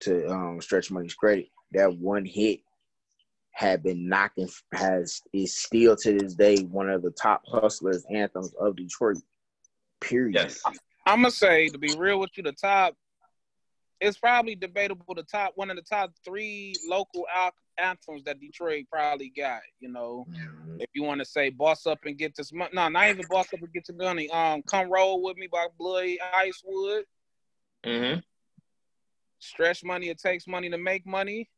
to 0.00 0.30
um, 0.30 0.60
Stretch 0.60 0.90
Money's 0.90 1.14
credit, 1.14 1.48
that 1.72 1.96
one 1.98 2.24
hit 2.24 2.60
had 3.52 3.82
been 3.82 4.06
knocking 4.08 4.48
has 4.72 5.22
is 5.32 5.58
still 5.58 5.96
to 5.96 6.18
this 6.18 6.34
day 6.34 6.58
one 6.64 6.90
of 6.90 7.02
the 7.02 7.10
top 7.12 7.42
hustlers 7.46 8.04
anthems 8.10 8.52
of 8.60 8.76
Detroit. 8.76 9.16
Period. 10.00 10.34
Yes. 10.34 10.60
I'm 11.06 11.22
gonna 11.22 11.30
say 11.30 11.68
to 11.68 11.78
be 11.78 11.94
real 11.96 12.20
with 12.20 12.30
you, 12.36 12.42
the 12.42 12.52
top. 12.52 12.94
It's 14.00 14.18
probably 14.18 14.54
debatable 14.54 15.14
the 15.14 15.22
top 15.22 15.52
one 15.54 15.70
of 15.70 15.76
the 15.76 15.82
top 15.82 16.12
three 16.24 16.74
local 16.88 17.26
al- 17.34 17.52
anthems 17.78 18.24
that 18.24 18.40
Detroit 18.40 18.84
probably 18.90 19.32
got. 19.36 19.60
You 19.80 19.90
know, 19.90 20.26
if 20.78 20.90
you 20.92 21.02
want 21.02 21.20
to 21.20 21.24
say 21.24 21.50
"Boss 21.50 21.86
Up 21.86 22.00
and 22.04 22.18
Get 22.18 22.36
This 22.36 22.52
Money," 22.52 22.70
no, 22.74 22.88
not 22.88 23.08
even 23.08 23.24
"Boss 23.28 23.52
Up 23.52 23.60
and 23.60 23.72
Get 23.72 23.86
This 23.86 23.96
Money." 23.96 24.28
Um, 24.30 24.62
"Come 24.62 24.90
Roll 24.90 25.22
with 25.22 25.36
Me" 25.36 25.48
by 25.50 25.66
Blade 25.78 26.18
Icewood. 26.34 27.02
Mm-hmm. 27.84 28.20
Stretch 29.38 29.84
Money. 29.84 30.08
It 30.08 30.18
takes 30.18 30.46
money 30.46 30.68
to 30.70 30.78
make 30.78 31.06
money. 31.06 31.48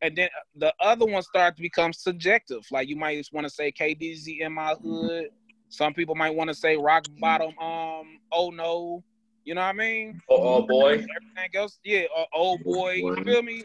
And 0.00 0.16
then 0.16 0.28
the 0.54 0.72
other 0.80 1.06
ones 1.06 1.26
start 1.26 1.56
to 1.56 1.62
become 1.62 1.92
subjective. 1.92 2.64
Like 2.70 2.88
you 2.88 2.96
might 2.96 3.16
just 3.16 3.32
want 3.32 3.46
to 3.46 3.52
say 3.52 3.72
KDZ 3.72 4.40
in 4.40 4.52
my 4.52 4.74
hood. 4.74 5.30
Some 5.70 5.92
people 5.92 6.14
might 6.14 6.34
want 6.34 6.48
to 6.48 6.54
say 6.54 6.76
rock 6.76 7.04
bottom. 7.18 7.58
Um, 7.58 8.20
oh 8.32 8.50
no, 8.50 9.02
you 9.48 9.54
know 9.54 9.62
what 9.62 9.68
I 9.68 9.72
mean? 9.72 10.20
Oh, 10.28 10.36
oh 10.36 10.66
boy. 10.66 10.92
Everything 10.92 11.50
else, 11.54 11.78
yeah. 11.82 12.02
Uh, 12.14 12.24
oh 12.34 12.58
boy, 12.58 12.92
you 12.92 13.24
feel 13.24 13.40
me? 13.40 13.62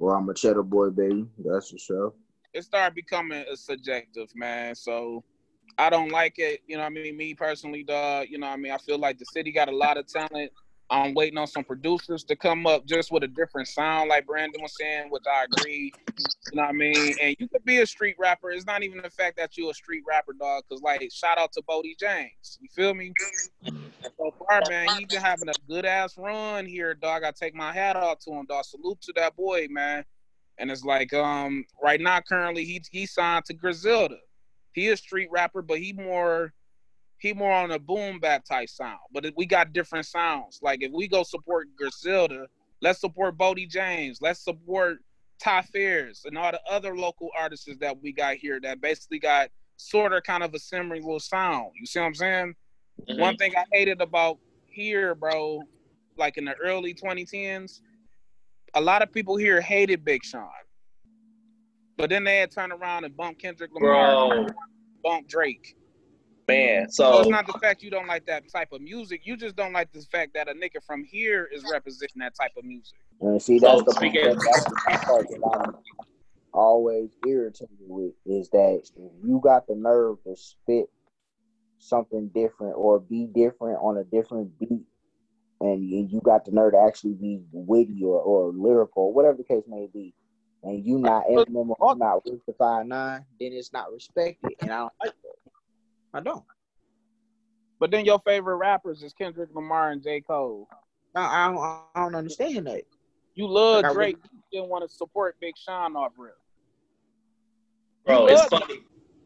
Well, 0.00 0.16
I'm 0.16 0.28
a 0.28 0.34
cheddar 0.34 0.64
boy, 0.64 0.90
baby. 0.90 1.24
That's 1.38 1.70
for 1.70 1.78
sure. 1.78 2.14
It 2.52 2.64
started 2.64 2.96
becoming 2.96 3.44
a 3.48 3.56
subjective, 3.56 4.28
man. 4.34 4.74
So 4.74 5.22
I 5.78 5.88
don't 5.88 6.10
like 6.10 6.40
it. 6.40 6.62
You 6.66 6.78
know 6.78 6.82
what 6.82 6.88
I 6.88 6.94
mean? 6.94 7.16
Me 7.16 7.32
personally, 7.32 7.84
dog. 7.84 8.26
You 8.28 8.38
know 8.38 8.48
what 8.48 8.54
I 8.54 8.56
mean? 8.56 8.72
I 8.72 8.78
feel 8.78 8.98
like 8.98 9.18
the 9.18 9.24
city 9.26 9.52
got 9.52 9.68
a 9.68 9.76
lot 9.76 9.98
of 9.98 10.08
talent. 10.08 10.50
I'm 10.90 11.14
waiting 11.14 11.38
on 11.38 11.46
some 11.46 11.62
producers 11.62 12.24
to 12.24 12.36
come 12.36 12.66
up 12.66 12.84
just 12.84 13.12
with 13.12 13.22
a 13.22 13.28
different 13.28 13.68
sound, 13.68 14.08
like 14.08 14.26
Brandon 14.26 14.60
was 14.60 14.76
saying, 14.76 15.08
which 15.10 15.22
I 15.32 15.44
agree. 15.44 15.92
You 16.18 16.56
know 16.56 16.62
what 16.62 16.68
I 16.70 16.72
mean? 16.72 17.14
And 17.22 17.36
you 17.38 17.48
could 17.48 17.64
be 17.64 17.78
a 17.78 17.86
street 17.86 18.16
rapper. 18.18 18.50
It's 18.50 18.66
not 18.66 18.82
even 18.82 19.00
the 19.00 19.10
fact 19.10 19.36
that 19.36 19.56
you're 19.56 19.70
a 19.70 19.74
street 19.74 20.02
rapper, 20.08 20.32
dog. 20.32 20.64
Cause 20.68 20.82
like, 20.82 21.08
shout 21.12 21.38
out 21.38 21.52
to 21.52 21.62
Boldy 21.62 21.96
James. 21.98 22.58
You 22.60 22.68
feel 22.74 22.94
me? 22.94 23.12
So 24.18 24.34
far, 24.38 24.62
man, 24.68 24.88
he's 24.98 25.06
been 25.06 25.22
having 25.22 25.48
a 25.48 25.54
good 25.68 25.86
ass 25.86 26.18
run 26.18 26.66
here, 26.66 26.94
dog. 26.94 27.22
I 27.22 27.30
take 27.30 27.54
my 27.54 27.72
hat 27.72 27.94
off 27.96 28.18
to 28.20 28.32
him, 28.32 28.46
dog. 28.46 28.64
Salute 28.64 29.00
to 29.02 29.12
that 29.16 29.36
boy, 29.36 29.68
man. 29.70 30.04
And 30.58 30.70
it's 30.70 30.84
like, 30.84 31.14
um, 31.14 31.64
right 31.82 32.00
now, 32.00 32.20
currently, 32.20 32.64
he 32.64 32.82
he 32.90 33.06
signed 33.06 33.44
to 33.46 33.54
Griselda. 33.54 34.18
He 34.72 34.88
a 34.88 34.96
street 34.96 35.28
rapper, 35.30 35.62
but 35.62 35.78
he 35.78 35.92
more 35.92 36.52
he 37.20 37.34
more 37.34 37.52
on 37.52 37.70
a 37.70 37.78
boom 37.78 38.18
bap 38.18 38.44
type 38.44 38.68
sound. 38.68 38.98
But 39.12 39.26
we 39.36 39.46
got 39.46 39.72
different 39.72 40.06
sounds. 40.06 40.58
Like 40.62 40.82
if 40.82 40.90
we 40.90 41.06
go 41.06 41.22
support 41.22 41.68
Griselda, 41.76 42.46
let's 42.80 43.00
support 43.00 43.36
Boldy 43.36 43.68
James. 43.68 44.20
Let's 44.20 44.42
support 44.42 44.98
Ty 45.38 45.64
and 46.24 46.36
all 46.36 46.52
the 46.52 46.60
other 46.68 46.96
local 46.96 47.30
artists 47.38 47.68
that 47.80 48.02
we 48.02 48.12
got 48.12 48.36
here 48.36 48.60
that 48.62 48.80
basically 48.80 49.18
got 49.18 49.50
sort 49.76 50.12
of 50.12 50.22
kind 50.22 50.42
of 50.42 50.52
a 50.54 50.58
similar 50.58 50.96
little 50.96 51.20
sound. 51.20 51.70
You 51.78 51.86
see 51.86 51.98
what 51.98 52.06
I'm 52.06 52.14
saying? 52.14 52.54
Mhm. 53.08 53.18
One 53.18 53.36
thing 53.36 53.54
I 53.56 53.64
hated 53.72 54.00
about 54.02 54.38
here, 54.66 55.14
bro, 55.14 55.62
like 56.16 56.36
in 56.36 56.44
the 56.44 56.54
early 56.56 56.92
2010s, 56.92 57.80
a 58.74 58.80
lot 58.80 59.02
of 59.02 59.12
people 59.12 59.36
here 59.36 59.60
hated 59.60 60.04
Big 60.04 60.24
Sean. 60.24 60.50
But 61.96 62.10
then 62.10 62.24
they 62.24 62.38
had 62.38 62.50
turned 62.50 62.72
around 62.72 63.04
and 63.04 63.16
bumped 63.16 63.40
Kendrick 63.40 63.72
Lamar, 63.72 64.46
bumped 65.02 65.30
Drake. 65.30 65.76
Man. 66.50 66.90
So 66.90 67.12
So 67.12 67.20
it's 67.20 67.28
not 67.30 67.46
the 67.46 67.58
fact 67.58 67.82
you 67.82 67.90
don't 67.90 68.06
like 68.06 68.26
that 68.26 68.48
type 68.52 68.72
of 68.72 68.80
music. 68.80 69.22
You 69.24 69.36
just 69.36 69.56
don't 69.56 69.72
like 69.72 69.92
the 69.92 70.02
fact 70.02 70.34
that 70.34 70.48
a 70.48 70.52
nigga 70.52 70.82
from 70.86 71.04
here 71.04 71.48
is 71.52 71.64
representing 71.70 72.20
that 72.20 72.34
type 72.34 72.52
of 72.56 72.64
music. 72.64 72.98
And 73.20 73.40
see, 73.40 73.58
that's 73.58 73.78
So, 73.78 73.84
the 73.84 73.92
speaking- 73.92 74.24
part, 74.24 74.38
that's 74.44 74.64
the 74.64 74.98
part 75.06 75.28
that 75.28 75.50
I'm 75.52 75.76
always 76.52 77.10
irritated 77.26 77.68
with 77.80 78.12
is 78.26 78.48
that 78.50 78.82
if 78.96 79.12
you 79.24 79.40
got 79.42 79.66
the 79.66 79.74
nerve 79.74 80.18
to 80.24 80.34
spit 80.36 80.90
something 81.78 82.28
different 82.28 82.74
or 82.76 83.00
be 83.00 83.26
different 83.26 83.78
on 83.80 83.96
a 83.98 84.04
different 84.04 84.58
beat, 84.58 84.84
and 85.60 85.84
you 85.84 86.06
you 86.10 86.20
got 86.22 86.44
the 86.44 86.50
nerve 86.50 86.72
to 86.72 86.78
actually 86.78 87.14
be 87.14 87.40
witty 87.52 88.02
or, 88.04 88.20
or 88.20 88.52
lyrical, 88.52 89.04
or 89.04 89.12
whatever 89.12 89.36
the 89.36 89.44
case 89.44 89.64
may 89.68 89.88
be, 89.92 90.14
and 90.62 90.84
you 90.84 90.98
not 90.98 91.24
Eminem 91.26 91.74
or 91.78 91.96
not 91.96 92.24
with 92.24 92.44
the 92.46 92.52
five 92.54 92.86
nine, 92.86 93.24
then 93.38 93.52
it's 93.52 93.72
not 93.72 93.92
respected, 93.92 94.52
and 94.60 94.70
I 94.72 94.78
don't 94.78 94.92
like 95.04 95.12
that. 95.12 95.19
I 96.12 96.20
don't. 96.20 96.44
But 97.78 97.90
then 97.90 98.04
your 98.04 98.20
favorite 98.26 98.56
rappers 98.56 99.02
is 99.02 99.12
Kendrick 99.12 99.50
Lamar 99.54 99.90
and 99.90 100.02
J. 100.02 100.20
Cole. 100.20 100.68
I, 101.14 101.46
I 101.46 101.52
don't. 101.52 101.58
I 101.58 102.02
don't 102.02 102.14
understand 102.14 102.66
that. 102.66 102.82
You 103.34 103.46
love 103.48 103.82
Like 103.82 103.90
I 103.92 103.94
Drake. 103.94 104.16
You 104.32 104.60
didn't 104.60 104.70
want 104.70 104.88
to 104.88 104.94
support 104.94 105.36
Big 105.40 105.54
Sean 105.56 105.96
off 105.96 106.12
real. 106.16 106.32
bro, 108.04 108.26
You 108.26 108.32
it's 108.32 108.44
funny. 108.46 108.80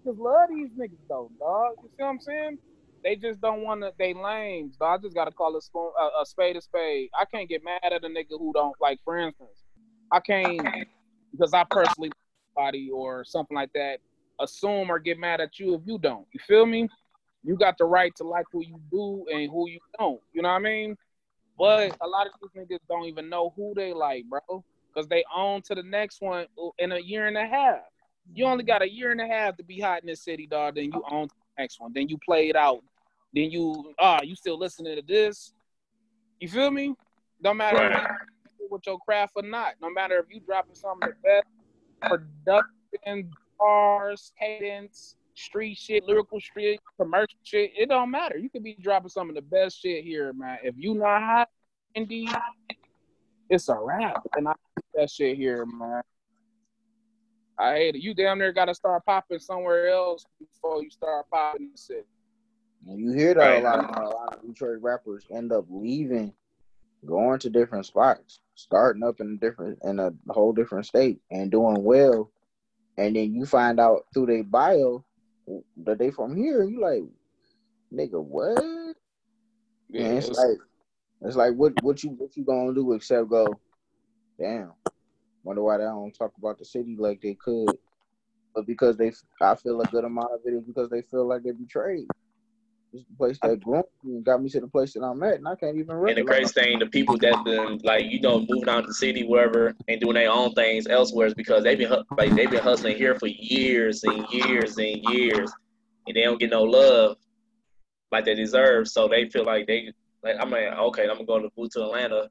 just 0.05 0.19
love 0.19 0.49
these 0.51 0.71
niggas 0.79 0.99
though, 1.09 1.31
dog. 1.39 1.73
You 1.83 1.89
see 1.97 2.03
what 2.03 2.09
I'm 2.11 2.21
saying? 2.21 2.59
They 3.03 3.17
just 3.17 3.41
don't 3.41 3.63
want 3.63 3.81
to. 3.83 3.93
They 3.99 4.15
lames, 4.15 4.77
dog. 4.77 5.01
I 5.01 5.03
just 5.03 5.15
gotta 5.15 5.33
call 5.33 5.57
a, 5.57 5.63
spoon, 5.63 5.91
a, 5.99 6.23
a 6.23 6.27
spade 6.27 6.57
a 6.57 6.61
spade. 6.61 7.11
I 7.19 7.25
can't 7.25 7.49
get 7.49 7.65
mad 7.65 7.81
at 7.85 8.05
a 8.05 8.09
nigga 8.09 8.39
who 8.39 8.53
don't 8.55 8.77
like. 8.81 9.01
For 9.05 9.19
instance, 9.19 9.65
I 10.13 10.21
can't 10.21 10.61
because 11.33 11.53
I 11.53 11.65
personally 11.71 12.13
body 12.55 12.91
or 12.93 13.25
something 13.25 13.55
like 13.55 13.73
that. 13.75 13.99
Assume 14.41 14.91
or 14.91 14.99
get 14.99 15.19
mad 15.19 15.41
at 15.41 15.59
you 15.59 15.75
if 15.75 15.83
you 15.87 15.99
don't. 15.99 16.27
You 16.33 16.41
feel 16.47 16.67
me? 16.67 16.89
You 17.45 17.57
got 17.57 17.77
the 17.79 17.85
right 17.85 18.15
to 18.17 18.25
like 18.25 18.47
who 18.53 18.63
you 18.65 18.81
do 18.91 19.27
and 19.33 19.51
who 19.51 19.69
you 19.69 19.79
don't. 19.99 20.21
You 20.33 20.43
know 20.43 20.49
what 20.49 20.57
I 20.57 20.61
mean? 20.61 20.97
But 21.59 21.97
a 22.01 22.07
lot 22.07 22.27
of 22.27 22.33
these 22.41 22.51
niggas 22.65 22.81
don't 22.89 23.05
even 23.07 23.29
know 23.29 23.53
who 23.55 23.75
they 23.77 23.93
like, 23.93 24.25
bro, 24.29 24.65
because 24.93 25.09
they 25.09 25.25
own 25.35 25.63
to 25.63 25.75
the 25.75 25.83
next 25.83 26.21
one 26.21 26.47
in 26.79 26.93
a 26.93 26.99
year 26.99 27.27
and 27.27 27.37
a 27.37 27.47
half. 27.47 27.81
You 28.35 28.47
only 28.47 28.65
got 28.65 28.83
a 28.83 28.91
year 28.91 29.13
and 29.13 29.21
a 29.21 29.27
half 29.27 29.57
to 29.59 29.63
be 29.63 29.79
hot 29.79 30.01
in 30.01 30.07
this 30.07 30.23
city, 30.25 30.47
dog. 30.47 30.77
Then 30.77 30.87
you 30.87 31.03
own 31.11 31.29
to 31.29 31.35
the 31.35 31.63
next 31.63 31.79
one. 31.81 31.93
Then 31.95 32.09
you 32.09 32.19
play 32.25 32.49
it 32.49 32.57
out. 32.57 32.83
Then 33.35 33.51
you 33.51 33.95
ah, 34.01 34.21
you 34.23 34.35
still 34.35 34.59
listening 34.59 34.97
to 34.97 35.03
this. 35.03 35.53
You 36.41 36.49
feel 36.49 36.71
me? 36.71 36.95
Don't 37.43 37.59
matter 37.59 37.77
Right. 37.77 38.09
you 38.59 38.69
with 38.71 38.87
your 38.87 38.99
craft 39.01 39.35
or 39.37 39.43
not. 39.43 39.75
No 39.83 39.91
matter 39.91 40.19
if 40.19 40.35
you 40.35 40.41
dropping 40.41 40.75
some 40.75 41.03
of 41.03 41.11
the 41.11 41.15
best 41.23 41.47
production, 42.01 43.31
bars, 43.59 44.33
cadence, 44.39 45.17
street 45.35 45.77
shit, 45.77 46.05
lyrical 46.05 46.39
shit, 46.41 46.81
commercial 46.99 47.39
shit. 47.43 47.73
It 47.77 47.89
don't 47.89 48.11
matter. 48.11 48.37
You 48.39 48.49
could 48.51 48.63
be 48.65 48.77
dropping 48.81 49.09
some 49.09 49.29
of 49.29 49.35
the 49.35 49.43
best 49.43 49.81
shit 49.81 50.05
here, 50.05 50.33
man. 50.33 50.59
If 50.63 50.75
you 50.79 50.95
not 50.95 51.23
hot, 51.23 51.49
indie, 51.97 52.29
it's 53.51 53.69
a 53.69 53.75
wrap. 53.79 54.23
And 54.37 54.49
I 54.49 54.53
hate 54.77 54.85
that 54.95 55.11
shit 55.11 55.37
here, 55.37 55.67
man. 55.67 56.03
I 57.59 57.75
hate 57.75 57.95
it. 57.97 58.03
You 58.03 58.15
damn 58.15 58.39
near 58.39 58.53
got 58.53 58.65
to 58.65 58.75
start 58.75 59.05
popping 59.07 59.39
somewhere 59.39 59.89
else 59.89 60.25
before 60.41 60.83
you 60.83 60.91
start 60.91 61.27
popping 61.31 61.63
in 61.67 61.73
the 61.73 61.79
city. 61.79 62.03
And 62.87 62.99
you 62.99 63.13
hear 63.13 63.35
that 63.35 63.41
Right. 63.41 63.63
a 63.63 63.65
lot 63.65 63.79
of 63.79 63.97
a 63.97 64.09
lot 64.09 64.35
of 64.35 64.43
Detroit 64.43 64.79
rappers 64.83 65.25
end 65.31 65.53
up 65.53 65.65
leaving, 65.71 66.35
going 67.07 67.39
to 67.39 67.51
different 67.51 67.87
spots, 67.87 68.41
starting 68.57 69.03
up 69.05 69.21
in 69.21 69.35
a 69.35 69.37
different 69.37 69.79
in 69.85 70.01
a 70.01 70.13
whole 70.29 70.53
different 70.53 70.85
state 70.87 71.21
and 71.31 71.51
doing 71.51 71.83
well, 71.83 72.31
and 72.97 73.17
then 73.17 73.35
you 73.35 73.47
find 73.47 73.81
out 73.81 74.07
through 74.13 74.27
their 74.27 74.45
bio 74.45 75.05
that 75.85 75.99
they 75.99 76.11
from 76.11 76.37
here. 76.37 76.65
You 76.65 76.81
like, 76.81 77.03
nigga, 77.93 78.23
what? 78.23 78.97
Yeah, 79.91 80.07
and 80.07 80.19
it's, 80.19 80.29
like, 80.29 80.59
it's 81.23 81.37
like 81.37 81.55
what 81.55 81.83
what 81.83 82.03
you 82.03 82.11
what 82.11 82.37
you 82.37 82.45
gonna 82.45 82.75
do 82.75 82.93
except 82.93 83.29
go, 83.29 83.61
damn. 84.39 84.73
Wonder 85.43 85.63
why 85.63 85.77
they 85.77 85.85
don't 85.85 86.13
talk 86.13 86.33
about 86.39 86.59
the 86.59 86.65
city 86.65 86.97
like 86.99 87.21
they 87.21 87.35
could, 87.35 87.77
but 88.55 88.67
because 88.67 88.97
they, 88.97 89.13
I 89.43 89.55
feel 89.55 89.81
a 89.81 89.85
good 89.87 90.05
amount 90.05 90.33
of 90.33 90.41
it 90.47 90.55
is 90.55 90.65
because 90.65 90.89
they 90.89 91.03
feel 91.03 91.29
like 91.29 91.43
they 91.43 91.53
betrayed. 91.53 92.07
It's 92.95 93.05
the 93.09 93.17
place 93.17 93.39
that 93.43 93.61
groomed 93.61 93.85
me 94.05 94.15
and 94.15 94.25
got 94.25 94.41
me 94.41 94.49
to 94.51 94.61
the 94.61 94.69
place 94.69 94.93
that 94.93 95.03
I'm 95.03 95.21
at, 95.25 95.35
and 95.35 95.49
I 95.49 95.57
can't 95.57 95.77
even. 95.77 95.91
And 95.91 96.01
the 96.17 96.23
recognize 96.23 96.53
crazy 96.53 96.71
thing, 96.71 96.79
the 96.79 96.87
people 96.87 97.19
that 97.19 97.45
been 97.45 97.81
like 97.83 98.05
you 98.05 98.21
know 98.21 98.47
moving 98.49 98.69
out 98.69 98.83
to 98.83 98.87
the 98.87 98.95
city, 98.95 99.25
wherever, 99.25 99.75
and 99.89 100.01
doing 100.01 100.15
their 100.15 100.31
own 100.31 100.53
things 100.53 100.87
elsewhere 100.87 101.27
is 101.27 101.35
because 101.35 101.65
they've 101.65 101.77
been 101.77 101.93
like 102.17 102.37
they've 102.37 102.51
been 102.51 102.63
hustling 102.63 102.97
here 102.97 103.17
for 103.19 103.27
years 103.27 104.05
and 104.05 104.25
years 104.31 104.79
and 104.79 105.03
years, 105.11 105.53
and 106.07 106.15
they 106.17 106.23
don't 106.23 106.39
get 106.39 106.51
no 106.51 106.63
love 106.63 107.17
like 108.13 108.27
they 108.27 108.37
deserve. 108.37 108.87
So 108.87 109.09
they 109.09 109.29
feel 109.29 109.45
like 109.45 109.67
they 109.67 109.93
like 110.23 110.37
I'm 110.39 110.51
like 110.51 110.69
okay, 110.69 111.03
I'm 111.03 111.17
gonna 111.17 111.25
go 111.25 111.41
to 111.41 111.51
move 111.57 111.71
to 111.71 111.83
Atlanta 111.83 112.31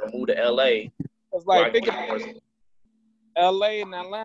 or 0.00 0.10
move 0.12 0.28
to 0.28 0.34
LA. 0.34 0.88
It's 1.32 1.46
like 1.46 1.64
can 1.64 1.72
think 1.72 1.86
get 1.86 1.94
about 1.94 2.20
more- 2.20 3.52
LA 3.52 3.82
and 3.82 3.92
Atlanta, 3.92 4.24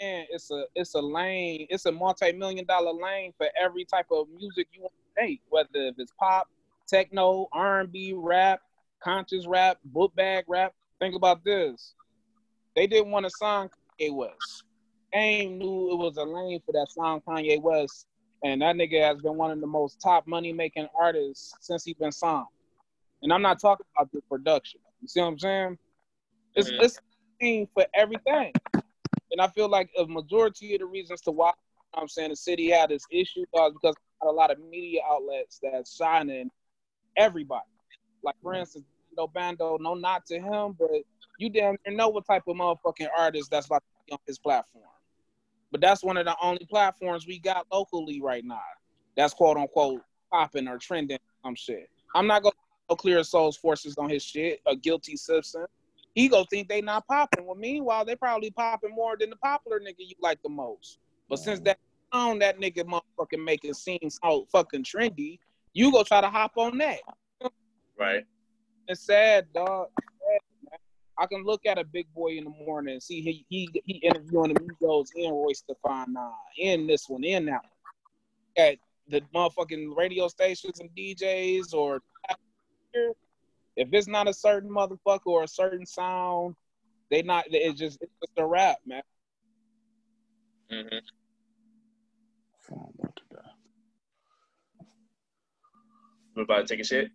man, 0.00 0.26
it's 0.30 0.50
a 0.50 0.64
it's 0.74 0.94
a 0.94 1.00
lane, 1.00 1.66
it's 1.70 1.86
a 1.86 1.92
multi-million 1.92 2.64
dollar 2.66 2.92
lane 2.92 3.32
for 3.36 3.48
every 3.60 3.84
type 3.84 4.06
of 4.10 4.28
music 4.36 4.68
you 4.72 4.82
want 4.82 4.92
to 4.92 5.22
make, 5.22 5.40
whether 5.48 5.68
if 5.74 5.94
it's 5.98 6.12
pop, 6.18 6.48
techno, 6.86 7.48
R&B, 7.52 8.14
rap, 8.16 8.60
conscious 9.00 9.46
rap, 9.46 9.78
book 9.84 10.14
bag 10.14 10.44
rap. 10.48 10.74
Think 11.00 11.14
about 11.14 11.44
this. 11.44 11.94
They 12.74 12.86
didn't 12.86 13.10
want 13.10 13.24
to 13.26 13.30
sign 13.30 13.68
Kanye 14.00 14.14
West. 14.14 14.64
AIM 15.14 15.58
knew 15.58 15.92
it 15.92 15.96
was 15.96 16.16
a 16.16 16.24
lane 16.24 16.60
for 16.66 16.72
that 16.72 16.88
song 16.90 17.22
Kanye 17.26 17.60
West, 17.60 18.06
and 18.44 18.60
that 18.62 18.76
nigga 18.76 19.02
has 19.02 19.18
been 19.20 19.36
one 19.36 19.50
of 19.50 19.60
the 19.60 19.66
most 19.66 20.00
top 20.00 20.26
money 20.26 20.52
making 20.52 20.88
artists 20.98 21.54
since 21.60 21.84
he 21.84 21.94
been 21.94 22.12
signed. 22.12 22.46
And 23.22 23.32
I'm 23.32 23.42
not 23.42 23.60
talking 23.60 23.86
about 23.96 24.12
the 24.12 24.20
production. 24.28 24.80
You 25.00 25.08
see 25.08 25.20
what 25.20 25.28
I'm 25.28 25.38
saying? 25.38 25.78
It's 26.54 26.70
Mhm. 26.70 26.82
it's 26.82 27.00
for 27.74 27.86
everything. 27.94 28.52
And 29.30 29.40
I 29.40 29.48
feel 29.48 29.68
like 29.68 29.90
a 29.98 30.06
majority 30.06 30.74
of 30.74 30.80
the 30.80 30.86
reasons 30.86 31.20
to 31.22 31.30
why 31.30 31.52
I'm 31.94 32.08
saying 32.08 32.30
the 32.30 32.36
city 32.36 32.70
had 32.70 32.90
this 32.90 33.04
issue 33.10 33.44
was 33.52 33.72
because 33.74 33.94
a 34.22 34.26
lot 34.26 34.50
of 34.50 34.58
media 34.58 35.00
outlets 35.10 35.60
that's 35.62 35.96
shining 35.96 36.50
everybody. 37.16 37.62
Like 38.22 38.34
for 38.42 38.54
instance, 38.54 38.84
no 39.16 39.26
bando, 39.28 39.78
no 39.80 39.94
not 39.94 40.26
to 40.26 40.38
him, 40.38 40.76
but 40.78 40.90
you 41.38 41.50
damn 41.50 41.76
near 41.86 41.96
know 41.96 42.08
what 42.08 42.26
type 42.26 42.42
of 42.46 42.56
motherfucking 42.56 43.08
artist 43.16 43.50
that's 43.50 43.66
about 43.66 43.82
to 43.82 44.06
be 44.06 44.12
on 44.12 44.18
his 44.26 44.38
platform. 44.38 44.84
But 45.70 45.80
that's 45.80 46.02
one 46.02 46.16
of 46.16 46.24
the 46.24 46.36
only 46.42 46.66
platforms 46.68 47.26
we 47.26 47.38
got 47.38 47.66
locally 47.72 48.20
right 48.20 48.44
now. 48.44 48.60
That's 49.16 49.34
quote 49.34 49.56
unquote 49.56 50.02
popping 50.32 50.68
or 50.68 50.78
trending 50.78 51.18
some 51.44 51.54
shit. 51.54 51.88
I'm 52.14 52.26
not 52.26 52.42
gonna 52.42 52.54
Clear 52.96 53.22
Soul 53.22 53.52
Forces 53.52 53.96
on 53.98 54.08
his 54.08 54.22
shit, 54.22 54.60
a 54.66 54.74
Guilty 54.74 55.16
Simpson. 55.16 55.66
He 56.18 56.26
go 56.26 56.44
think 56.50 56.68
they 56.68 56.80
not 56.80 57.06
popping. 57.06 57.46
Well, 57.46 57.54
meanwhile, 57.54 58.04
they 58.04 58.16
probably 58.16 58.50
popping 58.50 58.90
more 58.92 59.16
than 59.16 59.30
the 59.30 59.36
popular 59.36 59.78
nigga 59.78 60.00
you 60.00 60.16
like 60.20 60.42
the 60.42 60.48
most. 60.48 60.98
But 61.28 61.38
since 61.38 61.60
that 61.60 61.78
on 62.10 62.40
that 62.40 62.58
nigga 62.58 62.82
motherfucking 62.82 63.44
making 63.44 63.74
seem 63.74 64.00
so 64.10 64.48
fucking 64.50 64.82
trendy, 64.82 65.38
you 65.74 65.92
go 65.92 66.02
try 66.02 66.20
to 66.20 66.28
hop 66.28 66.54
on 66.56 66.76
that. 66.78 66.98
right. 67.96 68.24
It's 68.88 69.02
sad, 69.02 69.46
dog. 69.54 69.90
It's 70.02 70.16
sad. 70.72 70.80
I 71.18 71.26
can 71.26 71.44
look 71.44 71.64
at 71.66 71.78
a 71.78 71.84
big 71.84 72.12
boy 72.12 72.36
in 72.36 72.42
the 72.42 72.50
morning 72.50 72.94
and 72.94 73.02
see 73.02 73.20
he 73.20 73.46
he, 73.48 73.68
he 73.84 73.98
interviewing 73.98 74.54
the 74.54 74.60
Migos 74.60 75.10
in 75.14 75.30
Royce 75.30 75.62
the 75.68 75.76
Fine 75.86 76.14
Nine, 76.14 76.32
in 76.56 76.88
this 76.88 77.08
one, 77.08 77.22
in 77.22 77.44
that 77.44 77.62
one. 77.62 78.66
At 78.66 78.78
the 79.06 79.20
motherfucking 79.32 79.96
radio 79.96 80.26
stations 80.26 80.80
and 80.80 80.90
DJs 80.96 81.74
or 81.74 82.02
if 83.78 83.88
it's 83.92 84.08
not 84.08 84.26
a 84.28 84.34
certain 84.34 84.68
motherfucker 84.68 85.26
or 85.26 85.44
a 85.44 85.48
certain 85.48 85.86
sound, 85.86 86.56
they 87.10 87.22
not 87.22 87.44
it's 87.48 87.78
just 87.78 88.02
it's 88.02 88.12
just 88.20 88.32
a 88.36 88.44
rap, 88.44 88.78
man. 88.84 89.02
hmm 90.68 90.98
Phone 92.60 92.92
about 92.98 93.16
to 93.16 93.22
die. 93.30 93.50
We 96.34 96.42
about 96.42 96.66
to 96.66 96.74
take 96.74 96.80
a 96.80 96.84
shit. 96.84 97.10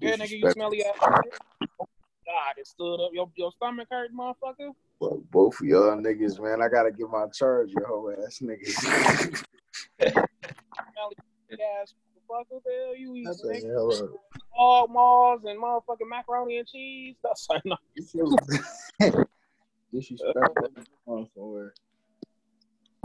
Yeah, 0.00 0.16
nigga, 0.16 0.30
you 0.30 0.50
smelly 0.50 0.82
ass. 0.82 0.96
God, 0.98 2.54
it 2.56 2.66
stood 2.66 3.04
up. 3.04 3.10
Your 3.12 3.30
your 3.36 3.52
stomach 3.52 3.88
hurt, 3.90 4.10
motherfucker. 4.18 4.70
Well, 4.98 5.22
both 5.30 5.60
of 5.60 5.66
y'all 5.66 5.96
niggas, 5.96 6.40
man. 6.40 6.62
I 6.62 6.68
gotta 6.68 6.90
get 6.90 7.10
my 7.10 7.26
charge, 7.34 7.70
your 7.72 7.86
whole 7.86 8.10
ass 8.24 8.40
niggas. 8.42 8.74
Smelly 10.00 11.16
ass 11.82 11.92
motherfucker. 12.30 12.44
What 12.48 12.64
the 12.64 12.70
hell 12.70 12.96
you 12.96 13.14
eat? 13.16 13.28
I 13.28 13.32
said, 13.32 13.50
nigga? 13.50 13.74
hello. 13.74 14.18
Hog 14.50 14.90
maws 14.90 15.40
and 15.44 15.60
motherfucking 15.62 16.08
macaroni 16.08 16.58
and 16.58 16.68
cheese. 16.68 17.16
That's 17.22 17.46
like 17.50 17.62
no. 17.64 17.76
Disrespectful. 19.92 20.68
Going 21.06 21.26
forward. 21.34 21.72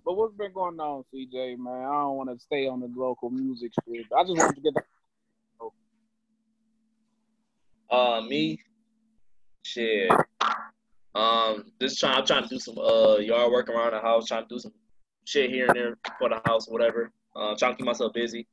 But 0.05 0.15
what's 0.15 0.35
been 0.35 0.53
going 0.53 0.79
on, 0.79 1.03
CJ, 1.13 1.57
man? 1.57 1.73
I 1.83 2.01
don't 2.01 2.15
want 2.15 2.29
to 2.29 2.39
stay 2.39 2.67
on 2.67 2.79
the 2.79 2.89
local 2.95 3.29
music 3.29 3.73
shit. 3.85 4.05
I 4.15 4.23
just 4.23 4.37
want 4.37 4.55
to 4.55 4.61
get 4.61 4.73
the 4.73 4.81
Uh, 7.89 8.21
me, 8.21 8.59
shit. 9.63 10.11
Um, 11.15 11.65
just 11.81 11.99
trying. 11.99 12.17
I'm 12.17 12.25
trying 12.25 12.43
to 12.43 12.49
do 12.49 12.59
some 12.59 12.77
uh 12.77 13.17
yard 13.17 13.51
work 13.51 13.69
around 13.69 13.93
the 13.93 13.99
house. 13.99 14.27
Trying 14.27 14.43
to 14.43 14.49
do 14.49 14.59
some 14.59 14.73
shit 15.25 15.49
here 15.49 15.65
and 15.67 15.75
there 15.75 15.97
for 16.19 16.29
the 16.29 16.41
house, 16.45 16.67
whatever. 16.69 17.11
Uh, 17.35 17.55
trying 17.55 17.73
to 17.73 17.77
keep 17.77 17.85
myself 17.85 18.13
busy. 18.13 18.47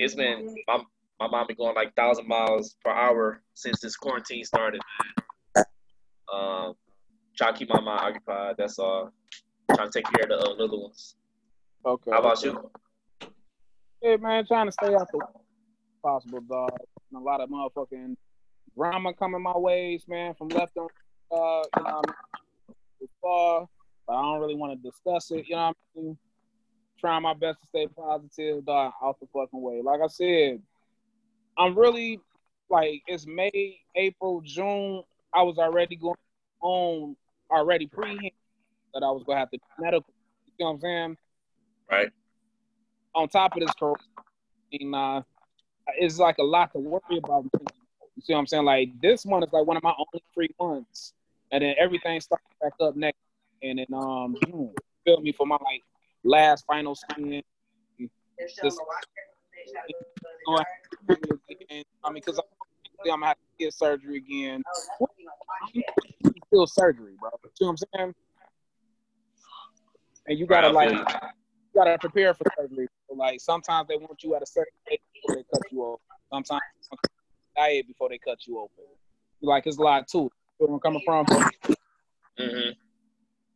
It's 0.00 0.14
been 0.14 0.54
my 0.66 0.82
my 1.20 1.28
mom 1.28 1.46
been 1.46 1.56
going 1.56 1.74
like 1.74 1.94
thousand 1.94 2.26
miles 2.26 2.74
per 2.82 2.90
hour 2.90 3.42
since 3.52 3.80
this 3.80 3.96
quarantine 3.96 4.44
started. 4.44 4.80
Man. 5.54 5.64
Um, 6.32 6.74
trying 7.36 7.52
to 7.52 7.58
keep 7.58 7.68
my 7.68 7.80
mind 7.80 8.00
occupied. 8.00 8.54
That's 8.56 8.78
all. 8.78 9.12
Trying 9.74 9.90
to 9.90 9.98
take 9.98 10.10
care 10.10 10.24
of 10.24 10.30
the 10.30 10.38
uh, 10.38 10.54
little 10.54 10.84
ones. 10.84 11.16
Okay. 11.84 12.10
How 12.12 12.20
about 12.20 12.42
you? 12.42 12.70
Hey 14.02 14.16
man, 14.16 14.46
trying 14.46 14.68
to 14.68 14.72
stay 14.72 14.94
out 14.94 15.06
the 15.12 15.20
possible, 16.02 16.40
dog. 16.40 16.70
And 17.12 17.20
a 17.20 17.22
lot 17.22 17.42
of 17.42 17.50
motherfucking 17.50 18.16
drama 18.74 19.12
coming 19.12 19.42
my 19.42 19.58
ways, 19.58 20.04
man, 20.08 20.32
from 20.32 20.48
left 20.48 20.78
on, 20.78 20.88
uh, 21.30 21.62
you 21.76 21.82
know, 21.84 22.00
what 22.00 22.08
I 22.08 22.72
mean, 23.00 23.08
far, 23.20 23.68
but 24.06 24.14
I 24.14 24.22
don't 24.22 24.40
really 24.40 24.56
want 24.56 24.82
to 24.82 24.90
discuss 24.90 25.30
it. 25.30 25.44
You 25.46 25.56
know 25.56 25.66
what 25.66 25.76
I 25.94 26.00
mean? 26.00 26.18
Trying 27.00 27.22
my 27.22 27.32
best 27.34 27.58
to 27.62 27.66
stay 27.68 27.86
positive, 27.86 28.66
dog, 28.66 28.92
out 29.02 29.18
the 29.20 29.26
fucking 29.32 29.60
way. 29.60 29.80
Like 29.82 30.00
I 30.04 30.06
said, 30.08 30.60
I'm 31.56 31.76
really 31.78 32.20
like 32.68 33.02
it's 33.06 33.26
May, 33.26 33.80
April, 33.96 34.42
June. 34.44 35.02
I 35.34 35.42
was 35.42 35.58
already 35.58 35.96
going 35.96 36.16
on 36.60 37.16
already 37.50 37.86
pre 37.86 38.32
that 38.94 39.02
I 39.02 39.10
was 39.10 39.22
gonna 39.26 39.38
have 39.38 39.50
to 39.50 39.56
do 39.56 39.62
medical. 39.78 40.12
You 40.58 40.66
know 40.66 40.72
what 40.72 40.74
I'm 40.74 40.80
saying? 40.80 41.16
Right. 41.90 42.10
on 43.14 43.28
top 43.28 43.56
of 43.56 43.60
this 43.62 43.72
corona, 43.78 43.96
uh, 45.18 45.22
it's 45.98 46.18
like 46.18 46.38
a 46.38 46.42
lot 46.42 46.72
to 46.72 46.78
worry 46.78 47.18
about. 47.18 47.44
You 47.54 48.22
see 48.22 48.32
what 48.34 48.40
I'm 48.40 48.46
saying? 48.46 48.64
Like 48.64 48.90
this 49.00 49.24
one 49.24 49.42
is 49.42 49.52
like 49.52 49.66
one 49.66 49.76
of 49.76 49.82
my 49.82 49.94
only 49.96 50.22
free 50.34 50.50
months, 50.60 51.14
and 51.50 51.62
then 51.62 51.74
everything 51.78 52.20
starts 52.20 52.44
back 52.60 52.72
up 52.80 52.94
next, 52.94 53.18
and 53.62 53.78
then 53.78 53.86
um, 53.94 54.36
June. 54.44 54.72
Feel 55.04 55.20
me 55.22 55.32
for 55.32 55.46
my 55.46 55.56
like 55.64 55.82
last 56.24 56.64
final 56.66 56.94
skin. 56.94 57.42
Just- 58.62 58.80
I 60.48 62.10
mean, 62.12 62.14
because 62.14 62.38
I'm 62.38 63.06
gonna 63.06 63.26
have 63.26 63.36
to 63.36 63.42
get 63.64 63.74
surgery 63.74 64.16
again. 64.18 64.62
Still 66.46 66.66
surgery, 66.66 67.14
bro. 67.20 67.30
You 67.44 67.50
see 67.54 67.64
what 67.64 67.70
I'm 67.70 67.76
saying? 67.76 68.14
And 70.26 70.38
you 70.38 70.46
gotta 70.46 70.68
Right, 70.72 70.88
like 70.90 70.92
you. 70.92 70.98
you 70.98 71.74
gotta 71.74 71.98
prepare 71.98 72.34
for 72.34 72.44
surgery. 72.58 72.88
Like 73.14 73.40
sometimes 73.40 73.88
they 73.88 73.96
want 73.96 74.22
you 74.22 74.34
at 74.34 74.42
a 74.42 74.46
certain 74.46 74.72
age 74.90 75.00
before 75.14 75.36
they 75.36 75.44
cut 75.52 75.62
you 75.70 75.84
open. 75.84 76.00
Sometimes 76.32 76.60
they 76.74 76.86
want 76.90 77.00
you 77.02 77.08
to 77.08 77.54
diet 77.56 77.86
before 77.86 78.08
they 78.08 78.18
cut 78.18 78.46
you 78.46 78.58
open. 78.58 78.84
Like 79.42 79.66
it's 79.66 79.78
a 79.78 79.82
lot 79.82 80.08
too. 80.08 80.30
Where 80.58 80.72
I'm 80.72 80.80
coming 80.80 81.02
from. 81.04 81.26
hmm 82.38 82.70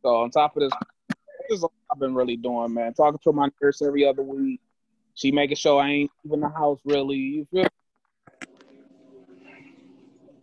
So 0.01 0.15
on 0.23 0.29
top 0.31 0.55
of 0.57 0.61
this, 0.63 0.71
this 0.73 0.94
is 1.49 1.61
what 1.61 1.71
I've 1.91 1.99
been 1.99 2.15
really 2.15 2.37
doing, 2.37 2.73
man. 2.73 2.93
Talking 2.93 3.19
to 3.23 3.31
my 3.31 3.49
nurse 3.61 3.81
every 3.81 4.05
other 4.05 4.21
week. 4.21 4.61
She 5.13 5.31
making 5.31 5.55
sure 5.55 5.81
I 5.81 5.89
ain't 5.89 6.11
leaving 6.23 6.41
the 6.41 6.49
house 6.49 6.79
really. 6.85 7.15
You 7.15 7.47
feel? 7.51 7.67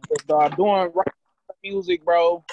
Just, 0.09 0.31
uh, 0.31 0.49
doing 0.51 0.93
music, 1.63 2.05
bro. 2.05 2.45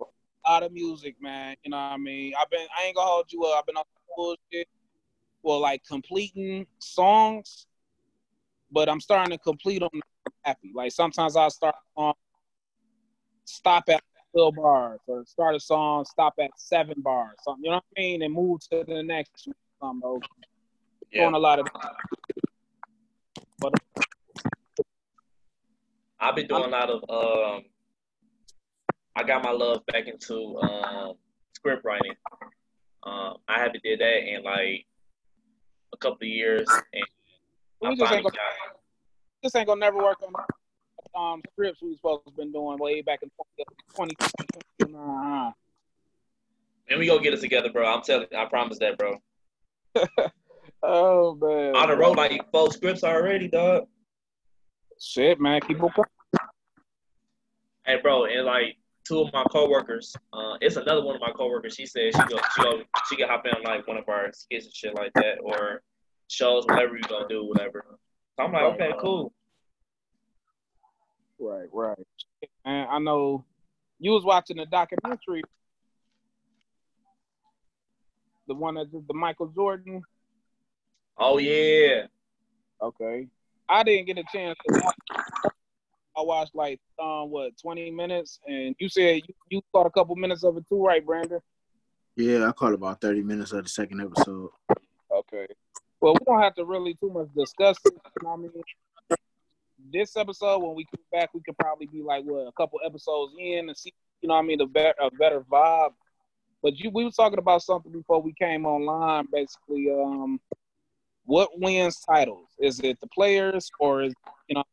A 0.00 0.50
lot 0.50 0.62
of 0.62 0.72
music, 0.72 1.16
man. 1.20 1.56
You 1.64 1.70
know 1.70 1.76
what 1.76 1.92
I 1.92 1.96
mean? 1.96 2.34
I've 2.40 2.50
been 2.50 2.66
I 2.78 2.86
ain't 2.86 2.96
gonna 2.96 3.08
hold 3.08 3.32
you 3.32 3.44
up. 3.44 3.58
I've 3.58 3.66
been 3.66 3.76
on 3.76 3.84
bullshit. 4.16 4.68
Well, 5.42 5.60
like 5.60 5.84
completing 5.84 6.66
songs, 6.78 7.66
but 8.70 8.88
I'm 8.88 9.00
starting 9.00 9.32
to 9.32 9.38
complete 9.38 9.80
them 9.80 10.00
happy. 10.42 10.72
Like 10.74 10.92
sometimes 10.92 11.36
I 11.36 11.48
start 11.48 11.74
on 11.96 12.14
stop 13.44 13.84
at 13.88 14.02
twelve 14.34 14.54
bars 14.56 15.00
or 15.06 15.24
start 15.26 15.54
a 15.54 15.60
song, 15.60 16.04
stop 16.04 16.34
at 16.40 16.50
seven 16.56 16.96
bars, 16.98 17.36
something. 17.42 17.64
You 17.64 17.70
know 17.70 17.76
what 17.76 17.84
I 17.96 18.00
mean? 18.00 18.22
And 18.22 18.34
move 18.34 18.60
to 18.70 18.84
the 18.86 19.02
next 19.02 19.46
one. 19.78 20.00
Something. 20.02 20.28
Yeah. 21.12 21.22
Doing 21.22 21.34
a 21.34 21.38
lot 21.38 21.58
of 21.60 21.66
but 23.58 23.72
I've 26.18 26.34
been 26.34 26.46
doing 26.46 26.64
a 26.64 26.68
lot 26.68 26.90
of 26.90 27.02
um 27.08 27.62
I 29.16 29.22
got 29.22 29.44
my 29.44 29.52
love 29.52 29.84
back 29.86 30.08
into 30.08 30.58
um 30.58 31.14
script 31.54 31.84
writing. 31.84 32.14
Um 33.04 33.36
I 33.46 33.60
haven't 33.60 33.82
did 33.82 34.00
that 34.00 34.28
in 34.28 34.42
like 34.42 34.86
a 35.92 35.96
couple 35.98 36.18
of 36.22 36.28
years 36.28 36.68
and 36.92 37.04
we 37.80 37.88
I 37.88 37.94
just 37.94 38.12
ain't 38.12 38.24
gonna 38.24 38.34
got 38.34 38.80
this 39.42 39.54
ain't 39.54 39.66
gonna 39.66 39.80
never 39.80 39.98
work 39.98 40.18
on 40.22 40.32
um 41.16 41.42
scripts 41.52 41.82
we 41.82 41.96
supposed 41.96 42.24
to 42.26 42.32
been 42.32 42.52
doing 42.52 42.78
way 42.78 43.02
back 43.02 43.20
in 43.22 43.30
20, 43.94 44.14
20 44.80 44.94
uh, 44.96 45.50
and 46.90 46.98
we 46.98 47.06
gonna 47.06 47.22
get 47.22 47.32
it 47.32 47.40
together, 47.40 47.70
bro. 47.70 47.86
I'm 47.86 48.02
telling 48.02 48.26
I 48.36 48.44
promise 48.46 48.78
that, 48.78 48.98
bro. 48.98 49.18
Oh 50.86 51.34
man. 51.36 51.74
On 51.76 51.88
the 51.88 51.96
road 51.96 52.18
like 52.18 52.38
four 52.52 52.70
scripts 52.70 53.04
already, 53.04 53.48
dog. 53.48 53.86
Shit, 55.00 55.40
man, 55.40 55.62
keep 55.62 55.82
on. 55.82 55.90
Hey, 57.86 57.98
bro, 58.02 58.26
and 58.26 58.44
like 58.44 58.76
two 59.08 59.20
of 59.20 59.32
my 59.32 59.44
coworkers, 59.44 60.14
uh, 60.34 60.58
it's 60.60 60.76
another 60.76 61.02
one 61.02 61.14
of 61.14 61.22
my 61.22 61.30
coworkers. 61.30 61.74
She 61.74 61.86
said 61.86 62.12
she 62.14 62.22
go, 62.28 62.38
she 62.54 62.62
go, 62.62 62.82
she 63.08 63.16
can 63.16 63.28
hop 63.28 63.46
in 63.46 63.54
on 63.54 63.62
like 63.62 63.86
one 63.86 63.96
of 63.96 64.06
our 64.08 64.30
skits 64.34 64.66
and 64.66 64.74
shit 64.74 64.94
like 64.94 65.12
that, 65.14 65.38
or 65.42 65.80
shows, 66.28 66.66
whatever 66.66 66.96
you 66.96 67.02
gonna 67.02 67.28
do, 67.28 67.46
whatever. 67.46 67.86
So 68.38 68.44
I'm 68.44 68.52
like, 68.52 68.74
okay, 68.74 68.92
cool. 69.00 69.32
Right, 71.44 71.68
right. 71.72 72.06
And 72.64 72.88
I 72.88 72.98
know 72.98 73.44
you 73.98 74.12
was 74.12 74.24
watching 74.24 74.56
the 74.56 74.64
documentary, 74.64 75.42
the 78.48 78.54
one 78.54 78.76
that 78.76 78.90
did 78.90 79.06
the 79.06 79.14
Michael 79.14 79.48
Jordan. 79.48 80.02
Oh 81.18 81.36
yeah, 81.38 82.06
Okay. 82.80 83.28
I 83.68 83.82
didn't 83.82 84.06
get 84.06 84.18
a 84.18 84.24
chance 84.32 84.56
to 84.66 84.80
watch. 84.80 85.24
I 86.16 86.22
watched 86.22 86.54
like 86.54 86.80
um 86.98 87.30
what 87.30 87.52
twenty 87.60 87.90
minutes, 87.90 88.40
and 88.46 88.74
you 88.78 88.88
said 88.88 89.20
you, 89.28 89.34
you 89.50 89.62
caught 89.72 89.86
a 89.86 89.90
couple 89.90 90.16
minutes 90.16 90.44
of 90.44 90.56
it 90.56 90.64
too, 90.68 90.82
right, 90.82 91.04
Brandon? 91.04 91.40
Yeah, 92.16 92.48
I 92.48 92.52
caught 92.52 92.72
about 92.72 93.00
30 93.00 93.22
minutes 93.22 93.50
of 93.52 93.64
the 93.64 93.68
second 93.68 94.00
episode. 94.00 94.50
Okay. 95.10 95.46
Well, 96.00 96.12
we 96.14 96.24
don't 96.24 96.40
have 96.40 96.54
to 96.54 96.64
really 96.64 96.94
too 96.94 97.10
much 97.10 97.26
discuss 97.36 97.76
it. 97.84 97.92
You 97.94 98.00
know 98.22 98.34
I 98.34 98.36
mean? 98.36 98.52
This 99.92 100.16
episode, 100.16 100.58
when 100.58 100.74
we 100.74 100.84
come 100.84 101.04
back, 101.12 101.34
we 101.34 101.40
could 101.42 101.56
probably 101.58 101.86
be 101.86 102.02
like 102.02 102.24
what 102.24 102.46
a 102.46 102.52
couple 102.52 102.80
episodes 102.84 103.34
in 103.38 103.68
and 103.68 103.76
see, 103.76 103.92
you 104.22 104.28
know 104.28 104.34
what 104.34 104.40
I 104.40 104.46
mean, 104.46 104.60
a 104.60 104.66
better 104.66 104.94
a 105.00 105.10
better 105.10 105.40
vibe. 105.40 105.92
But 106.62 106.78
you 106.78 106.90
we 106.90 107.04
were 107.04 107.10
talking 107.10 107.38
about 107.38 107.62
something 107.62 107.92
before 107.92 108.22
we 108.22 108.32
came 108.34 108.64
online, 108.66 109.26
basically, 109.32 109.90
um 109.90 110.40
what 111.26 111.50
wins 111.58 112.00
titles? 112.00 112.48
Is 112.58 112.80
it 112.80 112.98
the 113.00 113.06
players 113.08 113.70
or 113.78 114.02
is 114.02 114.14
you 114.48 114.54
know 114.54 114.64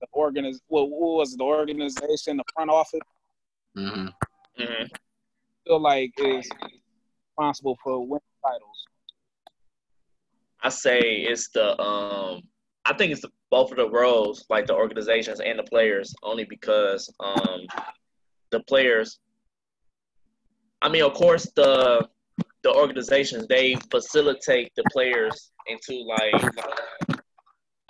the 0.00 0.06
organiz 0.14 0.60
well, 0.68 0.88
what 0.88 1.18
was 1.18 1.34
it, 1.34 1.38
the 1.38 1.44
organization, 1.44 2.36
the 2.38 2.44
front 2.54 2.70
office 2.70 3.00
hmm 3.74 4.06
hmm 4.56 4.84
feel 5.66 5.80
like 5.80 6.12
is 6.18 6.48
responsible 7.36 7.76
for 7.82 8.00
winning 8.00 8.20
titles? 8.44 8.86
I 10.62 10.70
say 10.70 11.00
it's 11.00 11.48
the 11.50 11.80
um, 11.80 12.42
I 12.84 12.94
think 12.94 13.12
it's 13.12 13.22
the, 13.22 13.30
both 13.50 13.70
of 13.70 13.76
the 13.76 13.88
roles, 13.88 14.44
like 14.50 14.66
the 14.66 14.74
organizations 14.74 15.40
and 15.40 15.58
the 15.58 15.62
players, 15.64 16.14
only 16.22 16.44
because 16.44 17.12
um, 17.20 17.66
the 18.50 18.60
players. 18.60 19.18
I 20.82 20.88
mean, 20.88 21.02
of 21.02 21.14
course, 21.14 21.50
the 21.56 22.08
the 22.62 22.72
organizations 22.72 23.46
they 23.46 23.76
facilitate 23.90 24.72
the 24.76 24.84
players 24.92 25.52
into 25.66 26.04
like, 26.04 27.20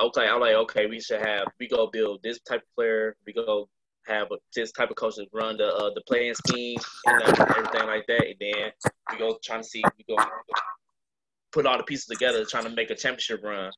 okay, 0.00 0.28
I'm 0.28 0.40
like, 0.40 0.54
okay, 0.54 0.86
we 0.86 1.00
should 1.00 1.20
have 1.20 1.46
we 1.59 1.68
go 1.68 1.88
build 1.92 2.20
this 2.22 2.38
type 2.40 2.62
of 2.62 2.74
player, 2.76 3.16
we 3.26 3.32
go 3.32 3.68
have 4.06 4.28
a, 4.32 4.36
this 4.54 4.72
type 4.72 4.90
of 4.90 4.96
coach 4.96 5.16
that 5.16 5.28
run 5.32 5.56
the 5.56 5.66
uh, 5.66 5.90
the 5.94 6.02
playing 6.06 6.34
scheme 6.34 6.78
and 7.06 7.22
everything 7.22 7.86
like 7.86 8.06
that, 8.06 8.26
and 8.26 8.36
then 8.40 8.70
we 9.11 9.18
go 9.18 9.38
trying 9.44 9.62
to 9.62 9.68
see 9.68 9.82
we 9.96 10.16
go 10.16 10.22
put 11.52 11.66
all 11.66 11.76
the 11.76 11.84
pieces 11.84 12.06
together, 12.06 12.44
trying 12.44 12.64
to 12.64 12.70
make 12.70 12.90
a 12.90 12.94
championship 12.94 13.42
run. 13.42 13.70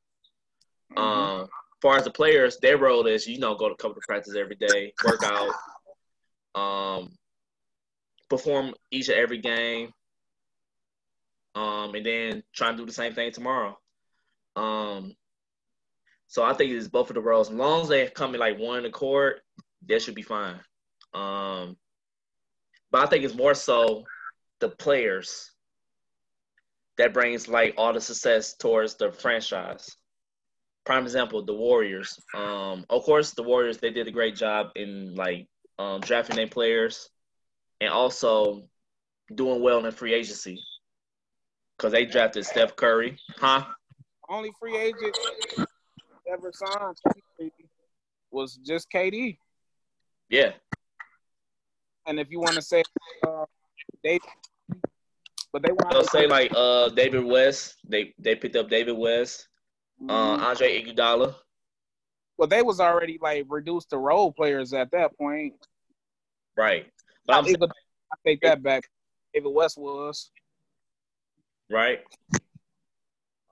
Um, 0.97 1.43
as 1.43 1.49
far 1.83 1.97
as 1.97 2.05
the 2.05 2.11
players, 2.11 2.59
their 2.59 2.79
role 2.79 3.07
is 3.07 3.27
you 3.27 3.39
know 3.39 3.55
go 3.55 3.69
to 3.69 3.75
a 3.75 3.77
couple 3.77 3.97
of 3.99 4.03
practice 4.09 4.35
every 4.37 4.57
day, 4.57 4.93
work 5.05 5.23
out, 5.25 6.61
um, 6.61 7.11
perform 8.29 8.75
each 8.91 9.09
and 9.09 9.19
every 9.19 9.39
game, 9.39 9.91
um, 11.55 11.95
and 11.95 12.05
then 12.07 12.43
try 12.55 12.69
and 12.69 12.79
do 12.79 12.87
the 12.87 12.93
same 12.93 13.15
thing 13.15 13.33
tomorrow. 13.33 13.77
Um, 14.57 15.15
So 16.29 16.45
I 16.45 16.55
think 16.55 16.71
it's 16.71 16.87
both 16.87 17.11
of 17.11 17.15
the 17.15 17.21
roles. 17.21 17.51
As 17.51 17.57
long 17.57 17.83
as 17.83 17.89
they 17.89 18.07
come 18.07 18.35
in 18.35 18.41
like 18.41 18.57
one 18.59 18.85
accord, 18.85 19.41
that 19.89 20.01
should 20.01 20.15
be 20.15 20.23
fine. 20.23 20.61
Um, 21.13 21.77
but 22.93 23.03
I 23.03 23.07
think 23.07 23.25
it's 23.25 23.35
more 23.35 23.55
so 23.55 24.05
the 24.61 24.69
players 24.69 25.51
that 26.99 27.13
brings 27.13 27.49
like 27.49 27.75
all 27.77 27.93
the 27.93 28.01
success 28.01 28.55
towards 28.57 28.95
the 28.95 29.11
franchise. 29.11 29.97
Prime 30.85 31.05
example, 31.05 31.45
the 31.45 31.55
Warriors. 31.55 32.19
Um, 32.35 32.85
of 32.89 33.03
course, 33.03 33.33
the 33.33 33.43
Warriors 33.43 33.79
they 33.79 33.91
did 33.91 34.09
a 34.09 34.11
great 34.11 34.37
job 34.37 34.71
in 34.77 35.15
like 35.15 35.47
um, 35.79 36.01
drafting 36.01 36.37
their 36.37 36.49
players 36.49 37.09
and 37.81 37.91
also 37.91 38.65
doing 39.35 39.63
well 39.63 39.85
in 39.85 39.93
free 39.93 40.15
agency 40.15 40.61
because 41.77 41.93
they 41.93 42.05
drafted 42.05 42.45
Steph 42.45 42.77
Curry, 42.77 43.19
huh? 43.39 43.65
Only 44.29 44.51
free 44.61 44.77
agent 44.77 45.17
ever 46.31 46.53
signed 46.53 46.97
was 48.31 48.59
just 48.65 48.91
KD. 48.91 49.39
Yeah, 50.29 50.53
And 52.07 52.21
if 52.21 52.31
you 52.31 52.39
want 52.39 52.55
to 52.55 52.63
say 52.63 52.85
uh, 53.27 53.45
they, 54.05 54.21
but 55.53 55.63
they 55.63 55.73
want 55.73 55.91
they'll 55.91 56.05
say 56.05 56.29
like 56.29 56.53
uh 56.55 56.91
David 56.91 57.25
West. 57.25 57.77
They 57.89 58.15
they 58.19 58.37
picked 58.37 58.55
up 58.55 58.69
David 58.71 58.97
West, 58.97 59.49
uh, 60.09 60.13
Andre 60.13 60.83
Iguodala. 60.83 61.35
well, 62.39 62.49
they 62.49 62.63
was 62.63 62.81
already 62.81 63.19
like 63.21 63.47
reduced 63.49 63.91
to 63.91 63.99
role 63.99 64.33
players 64.33 64.73
at 64.73 64.91
that 64.93 65.17
point. 65.19 65.55
Right, 66.57 66.87
but 67.27 67.37
I'm 67.37 67.47
Even- 67.47 67.71
I 68.13 68.17
take 68.27 68.41
that 68.43 68.63
back. 68.63 68.85
David 69.33 69.51
West 69.53 69.79
was. 69.79 70.31
right. 71.71 72.01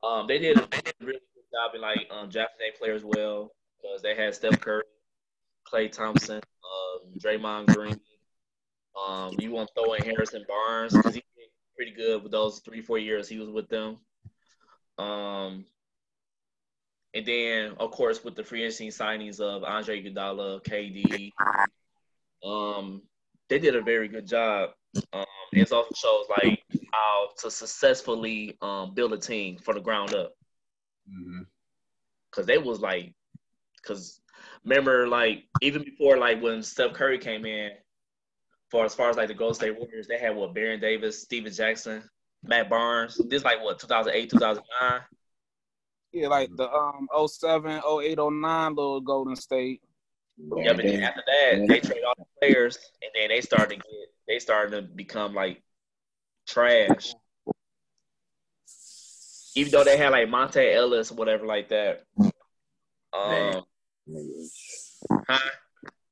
Um, 0.02 0.26
they 0.28 0.38
did 0.38 0.56
a 0.58 0.68
really 1.00 1.18
good 1.34 1.44
job 1.52 1.74
in 1.74 1.80
like 1.80 2.06
um 2.10 2.28
drafting 2.28 2.58
their 2.60 2.72
players 2.78 3.04
well 3.04 3.52
because 3.80 4.00
they 4.02 4.14
had 4.14 4.34
Steph 4.34 4.60
Curry, 4.60 4.82
Klay 5.72 5.90
Thompson, 5.90 6.36
um, 6.36 7.12
Draymond 7.18 7.66
Green. 7.74 8.00
Um, 9.08 9.34
you 9.38 9.50
want 9.52 9.68
to 9.74 9.82
throw 9.82 9.92
in 9.94 10.02
Harrison 10.02 10.44
Barnes 10.48 10.92
because 10.92 11.14
he 11.14 11.20
did 11.36 11.48
pretty 11.76 11.92
good 11.92 12.22
with 12.22 12.32
those 12.32 12.60
three 12.60 12.80
four 12.80 12.98
years 12.98 13.28
he 13.28 13.38
was 13.38 13.48
with 13.48 13.68
them. 13.68 13.98
Um, 14.98 15.64
and 17.14 17.24
then 17.26 17.72
of 17.78 17.90
course 17.90 18.22
with 18.24 18.34
the 18.36 18.44
free 18.44 18.62
agency 18.62 18.88
signings 18.88 19.40
of 19.40 19.64
Andre 19.64 20.02
Iguodala, 20.02 20.62
KD, 20.64 21.32
um, 22.44 23.02
they 23.48 23.58
did 23.58 23.76
a 23.76 23.82
very 23.82 24.08
good 24.08 24.26
job. 24.26 24.70
Um, 25.12 25.24
it 25.52 25.70
also 25.72 25.94
shows 25.94 26.26
like 26.42 26.62
how 26.92 27.28
to 27.38 27.50
successfully 27.50 28.56
um, 28.62 28.94
build 28.94 29.12
a 29.12 29.18
team 29.18 29.58
from 29.58 29.76
the 29.76 29.80
ground 29.80 30.14
up 30.14 30.34
Mhm. 31.10 31.46
because 32.30 32.46
they 32.46 32.58
was 32.58 32.80
like, 32.80 33.14
because 33.76 34.20
remember 34.64 35.08
like 35.08 35.44
even 35.62 35.82
before 35.82 36.18
like 36.18 36.42
when 36.42 36.62
Steph 36.62 36.92
Curry 36.92 37.18
came 37.18 37.46
in, 37.46 37.72
for 38.70 38.84
as 38.84 38.94
far 38.94 39.08
as 39.08 39.16
like 39.16 39.28
the 39.28 39.34
Golden 39.34 39.54
State 39.54 39.78
Warriors, 39.78 40.06
they 40.08 40.18
had 40.18 40.36
what 40.36 40.54
Baron 40.54 40.78
Davis, 40.80 41.22
Stephen 41.22 41.50
Jackson, 41.52 42.02
Matt 42.42 42.68
Barnes. 42.68 43.16
This 43.28 43.44
like 43.44 43.62
what 43.62 43.78
2008, 43.78 44.28
2009. 44.30 45.00
Yeah, 46.12 46.28
like 46.28 46.50
the 46.56 46.70
um 46.70 47.08
07, 47.26 47.82
08, 47.86 48.18
09 48.18 48.74
little 48.74 49.00
Golden 49.00 49.36
State. 49.36 49.82
Yeah, 50.38 50.72
but 50.72 50.84
then 50.84 50.94
then- 50.94 51.02
after 51.02 51.22
that, 51.26 51.58
yeah. 51.58 51.66
they 51.66 51.80
trade 51.80 52.02
all 52.06 52.14
the 52.16 52.24
players, 52.40 52.78
and 53.02 53.10
then 53.14 53.28
they 53.28 53.40
started 53.40 53.70
to 53.70 53.76
get, 53.76 54.08
they 54.26 54.38
started 54.38 54.70
to 54.76 54.82
become 54.82 55.34
like 55.34 55.62
trash. 56.46 57.12
Even 59.54 59.72
though 59.72 59.84
they 59.84 59.96
had 59.96 60.12
like 60.12 60.28
Monta 60.28 60.74
Ellis, 60.74 61.10
whatever 61.10 61.44
like 61.44 61.68
that. 61.70 62.04
Um, 63.12 63.64
Nigga 64.08 64.28
was, 64.36 64.98
huh? 65.28 65.38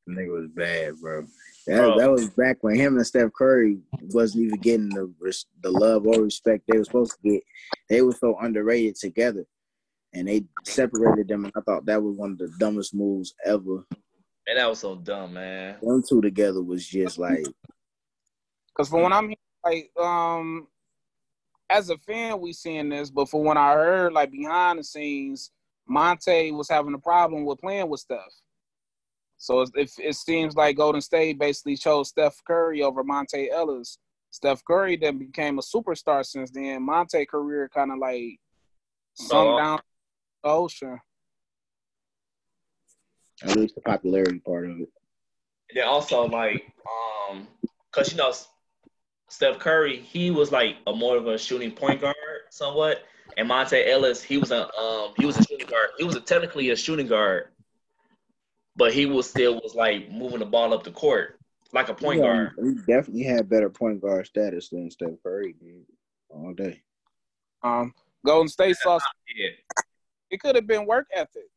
nigga 0.08 0.32
was 0.32 0.48
bad, 0.48 0.96
bro. 1.00 1.22
That, 1.66 1.78
Bro. 1.78 1.98
that 1.98 2.10
was 2.10 2.30
back 2.30 2.58
when 2.60 2.76
him 2.76 2.96
and 2.96 3.06
Steph 3.06 3.32
Curry 3.32 3.78
wasn't 4.00 4.44
even 4.44 4.60
getting 4.60 4.88
the 4.88 5.12
the 5.62 5.70
love 5.70 6.06
or 6.06 6.22
respect 6.22 6.64
they 6.68 6.78
were 6.78 6.84
supposed 6.84 7.12
to 7.12 7.30
get. 7.30 7.42
They 7.88 8.02
were 8.02 8.12
so 8.12 8.36
underrated 8.40 8.96
together, 8.96 9.44
and 10.12 10.28
they 10.28 10.44
separated 10.64 11.28
them. 11.28 11.44
And 11.44 11.52
I 11.56 11.60
thought 11.60 11.86
that 11.86 12.02
was 12.02 12.16
one 12.16 12.32
of 12.32 12.38
the 12.38 12.52
dumbest 12.58 12.94
moves 12.94 13.34
ever. 13.44 13.84
man, 14.46 14.56
that 14.56 14.68
was 14.68 14.80
so 14.80 14.96
dumb, 14.96 15.34
man. 15.34 15.76
Them 15.82 16.02
two 16.08 16.20
together 16.20 16.62
was 16.62 16.86
just 16.86 17.18
like 17.18 17.44
Because 18.74 18.88
for 18.88 19.02
when 19.02 19.12
I'm 19.12 19.34
like 19.64 19.90
um 19.98 20.68
as 21.68 21.90
a 21.90 21.98
fan, 21.98 22.40
we 22.40 22.52
seeing 22.52 22.88
this, 22.88 23.10
but 23.10 23.28
for 23.28 23.42
when 23.42 23.56
I 23.58 23.72
heard 23.74 24.12
like 24.12 24.30
behind 24.30 24.78
the 24.78 24.84
scenes, 24.84 25.50
Monta 25.90 26.52
was 26.52 26.68
having 26.68 26.94
a 26.94 26.98
problem 26.98 27.44
with 27.44 27.58
playing 27.60 27.88
with 27.88 28.00
Steph. 28.00 28.20
So 29.38 29.60
it, 29.62 29.70
it, 29.74 29.90
it 29.98 30.16
seems 30.16 30.54
like 30.56 30.76
Golden 30.76 31.00
State 31.00 31.38
basically 31.38 31.76
chose 31.76 32.08
Steph 32.08 32.40
Curry 32.46 32.82
over 32.82 33.02
Monta 33.04 33.50
Ellis. 33.50 33.98
Steph 34.30 34.64
Curry 34.64 34.96
then 34.96 35.18
became 35.18 35.58
a 35.58 35.62
superstar 35.62 36.24
since 36.24 36.50
then. 36.50 36.86
Monta 36.86 37.26
career 37.28 37.68
kind 37.72 37.90
of 37.92 37.98
like 37.98 38.38
sunk 39.14 39.48
Oh. 39.50 39.58
down 39.58 39.76
the 39.78 39.82
ocean. 40.46 41.00
at 43.42 43.56
least 43.56 43.74
the 43.74 43.80
popularity 43.82 44.38
part 44.38 44.64
of 44.64 44.80
it. 44.80 44.88
And 45.68 45.76
then 45.76 45.86
also 45.86 46.24
like, 46.26 46.62
um, 47.30 47.46
cause 47.92 48.10
you 48.12 48.18
know, 48.18 48.32
Steph 49.28 49.58
Curry, 49.58 49.98
he 49.98 50.30
was 50.30 50.52
like 50.52 50.76
a 50.86 50.92
more 50.94 51.16
of 51.16 51.26
a 51.26 51.36
shooting 51.36 51.72
point 51.72 52.00
guard, 52.00 52.16
somewhat, 52.50 53.04
and 53.36 53.48
Monta 53.50 53.86
Ellis, 53.86 54.22
he 54.22 54.38
was 54.38 54.50
a 54.52 54.72
um, 54.76 55.12
he 55.18 55.26
was 55.26 55.36
a 55.36 55.42
shooting 55.42 55.66
guard. 55.66 55.88
He 55.98 56.04
was 56.04 56.14
a, 56.14 56.20
technically 56.20 56.70
a 56.70 56.76
shooting 56.76 57.08
guard, 57.08 57.48
but 58.76 58.94
he 58.94 59.06
was 59.06 59.28
still 59.28 59.54
was 59.54 59.74
like 59.74 60.10
moving 60.10 60.38
the 60.38 60.46
ball 60.46 60.72
up 60.72 60.84
the 60.84 60.92
court 60.92 61.38
like 61.72 61.88
a 61.88 61.94
point 61.94 62.20
Yeah, 62.20 62.26
guard. 62.26 62.52
He 62.62 62.74
definitely 62.92 63.24
had 63.24 63.48
better 63.48 63.68
point 63.68 64.00
guard 64.00 64.26
status 64.26 64.68
than 64.68 64.90
Steph 64.90 65.10
Curry 65.22 65.54
did 65.60 65.84
all 66.30 66.54
day. 66.54 66.80
Um, 67.62 67.92
Golden 68.24 68.48
State 68.48 68.76
saw 68.76 68.98
Yeah, 69.34 69.50
it 70.30 70.40
could 70.40 70.54
have 70.54 70.66
been 70.66 70.86
work 70.86 71.06
ethic. 71.12 71.48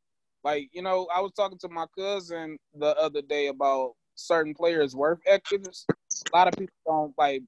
Like, 0.43 0.69
you 0.71 0.81
know, 0.81 1.07
I 1.13 1.19
was 1.21 1.33
talking 1.33 1.57
to 1.59 1.69
my 1.69 1.85
cousin 1.97 2.57
the 2.73 2.95
other 2.97 3.21
day 3.21 3.47
about 3.47 3.93
certain 4.15 4.53
players' 4.53 4.95
work 4.95 5.21
ethics. 5.25 5.85
A 6.33 6.37
lot 6.37 6.47
of 6.47 6.53
people 6.53 6.75
don't 6.85 7.13
like 7.17 7.41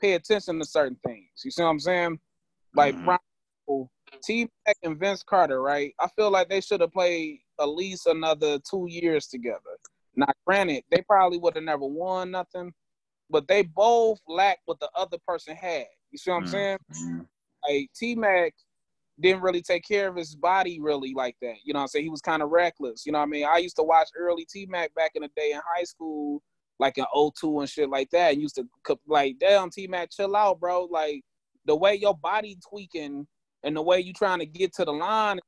pay 0.00 0.14
attention 0.14 0.58
to 0.58 0.64
certain 0.64 0.98
things. 1.06 1.28
You 1.44 1.50
see 1.50 1.62
what 1.62 1.70
I'm 1.70 1.80
saying? 1.80 2.18
Like 2.74 2.96
Mhm. 2.96 3.04
prime 3.04 3.18
T 4.22 4.48
Mac 4.66 4.76
and 4.82 4.98
Vince 4.98 5.22
Carter, 5.22 5.60
right? 5.62 5.94
I 6.00 6.08
feel 6.08 6.30
like 6.30 6.48
they 6.48 6.60
should 6.60 6.80
have 6.80 6.92
played 6.92 7.40
at 7.60 7.68
least 7.68 8.06
another 8.06 8.58
two 8.58 8.86
years 8.88 9.26
together. 9.26 9.78
Now, 10.14 10.32
granted, 10.46 10.84
they 10.90 11.02
probably 11.02 11.38
would 11.38 11.54
have 11.54 11.64
never 11.64 11.84
won 11.84 12.30
nothing, 12.30 12.72
but 13.30 13.46
they 13.46 13.62
both 13.62 14.18
lacked 14.26 14.62
what 14.64 14.80
the 14.80 14.90
other 14.94 15.18
person 15.26 15.54
had. 15.54 15.86
You 16.10 16.18
see 16.18 16.30
what 16.30 16.38
I'm 16.38 16.44
Mhm. 16.44 16.48
saying? 16.48 16.78
Like 17.68 17.90
T 17.94 18.14
Mac 18.14 18.54
didn't 19.20 19.42
really 19.42 19.62
take 19.62 19.84
care 19.86 20.08
of 20.08 20.16
his 20.16 20.34
body 20.34 20.78
really 20.80 21.14
like 21.14 21.36
that. 21.40 21.54
You 21.64 21.72
know 21.72 21.78
what 21.78 21.84
I'm 21.84 21.88
saying? 21.88 22.04
He 22.04 22.10
was 22.10 22.20
kind 22.20 22.42
of 22.42 22.50
reckless. 22.50 23.06
You 23.06 23.12
know 23.12 23.18
what 23.18 23.24
I 23.24 23.28
mean? 23.28 23.46
I 23.46 23.58
used 23.58 23.76
to 23.76 23.82
watch 23.82 24.08
early 24.16 24.46
T 24.50 24.66
Mac 24.66 24.94
back 24.94 25.12
in 25.14 25.22
the 25.22 25.30
day 25.36 25.52
in 25.52 25.60
high 25.76 25.84
school, 25.84 26.42
like 26.78 26.98
in 26.98 27.04
02 27.14 27.60
and 27.60 27.68
shit 27.68 27.88
like 27.88 28.10
that. 28.10 28.32
And 28.32 28.42
used 28.42 28.56
to 28.56 28.66
like, 29.06 29.36
damn, 29.38 29.70
T 29.70 29.86
Mac, 29.86 30.10
chill 30.10 30.36
out, 30.36 30.60
bro. 30.60 30.84
Like 30.84 31.22
the 31.64 31.74
way 31.76 31.94
your 31.94 32.14
body 32.14 32.58
tweaking 32.68 33.26
and 33.64 33.76
the 33.76 33.82
way 33.82 34.00
you 34.00 34.12
trying 34.12 34.38
to 34.40 34.46
get 34.46 34.74
to 34.74 34.84
the 34.84 34.92
line 34.92 35.40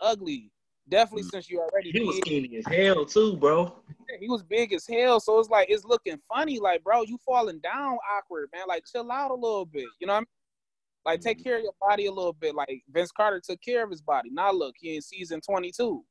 ugly. 0.00 0.50
Definitely 0.88 1.24
Mm. 1.24 1.30
since 1.30 1.48
you 1.50 1.60
already 1.60 1.90
he 1.92 2.00
was 2.00 2.16
skinny 2.18 2.56
as 2.56 2.66
hell 2.66 3.04
too, 3.06 3.36
bro. 3.36 3.72
he 4.20 4.28
was 4.28 4.42
big 4.42 4.72
as 4.72 4.86
hell. 4.86 5.20
So 5.20 5.38
it's 5.38 5.48
like 5.48 5.70
it's 5.70 5.84
looking 5.84 6.18
funny, 6.28 6.58
like, 6.58 6.82
bro, 6.82 7.02
you 7.02 7.18
falling 7.24 7.60
down 7.60 7.98
awkward, 8.16 8.48
man. 8.52 8.64
Like 8.68 8.84
chill 8.90 9.10
out 9.10 9.30
a 9.30 9.34
little 9.34 9.64
bit. 9.64 9.86
You 10.00 10.06
know 10.06 10.14
what 10.14 10.18
I 10.18 10.20
mean? 10.20 10.26
Like 11.04 11.20
take 11.20 11.42
care 11.42 11.56
of 11.56 11.62
your 11.62 11.74
body 11.80 12.06
a 12.06 12.12
little 12.12 12.32
bit. 12.32 12.54
Like 12.54 12.82
Vince 12.90 13.10
Carter 13.10 13.40
took 13.44 13.60
care 13.60 13.84
of 13.84 13.90
his 13.90 14.02
body. 14.02 14.30
Now 14.30 14.52
look, 14.52 14.74
he 14.78 14.94
in 14.96 15.02
season 15.02 15.40
22. 15.40 16.04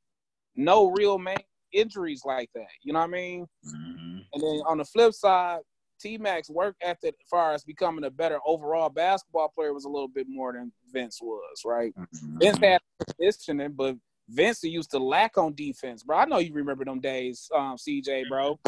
No 0.56 0.90
real 0.90 1.18
man 1.18 1.38
injuries 1.72 2.22
like 2.24 2.50
that. 2.54 2.66
You 2.82 2.92
know 2.92 2.98
what 2.98 3.06
I 3.06 3.12
mean? 3.12 3.46
Mhm. 3.64 4.26
And 4.34 4.42
then 4.42 4.62
on 4.66 4.78
the 4.78 4.84
flip 4.84 5.14
side, 5.14 5.60
T 5.98 6.18
Mac's 6.18 6.50
work 6.50 6.76
ethic 6.82 7.14
as 7.20 7.28
far 7.28 7.52
as 7.52 7.64
becoming 7.64 8.04
a 8.04 8.10
better 8.10 8.38
overall 8.44 8.90
basketball 8.90 9.48
player 9.48 9.72
was 9.72 9.84
a 9.84 9.88
little 9.88 10.08
bit 10.08 10.26
more 10.28 10.52
than 10.52 10.72
Vince 10.92 11.20
was, 11.22 11.62
right? 11.64 11.94
Vince 12.20 12.58
Mhm. 12.58 12.62
had 12.64 12.80
positioning, 13.06 13.72
but 13.72 13.96
Vince 14.28 14.62
used 14.64 14.90
to 14.90 14.98
lack 14.98 15.38
on 15.38 15.54
defense, 15.54 16.02
bro. 16.02 16.18
I 16.18 16.24
know 16.24 16.38
you 16.38 16.52
remember 16.52 16.84
them 16.84 17.00
days, 17.00 17.50
um, 17.54 17.76
CJ, 17.78 18.24
bro. 18.28 18.58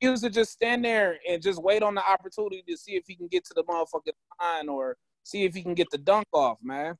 He 0.00 0.06
used 0.08 0.24
to 0.24 0.30
just 0.30 0.52
stand 0.52 0.84
there 0.84 1.18
and 1.28 1.42
just 1.42 1.62
wait 1.62 1.82
on 1.82 1.94
the 1.94 2.06
opportunity 2.08 2.62
to 2.68 2.76
see 2.76 2.96
if 2.96 3.04
he 3.06 3.16
can 3.16 3.28
get 3.28 3.44
to 3.46 3.54
the 3.54 3.64
motherfucking 3.64 4.12
line 4.40 4.68
or 4.68 4.96
see 5.24 5.44
if 5.44 5.54
he 5.54 5.62
can 5.62 5.74
get 5.74 5.90
the 5.90 5.98
dunk 5.98 6.26
off, 6.32 6.58
man. 6.62 6.96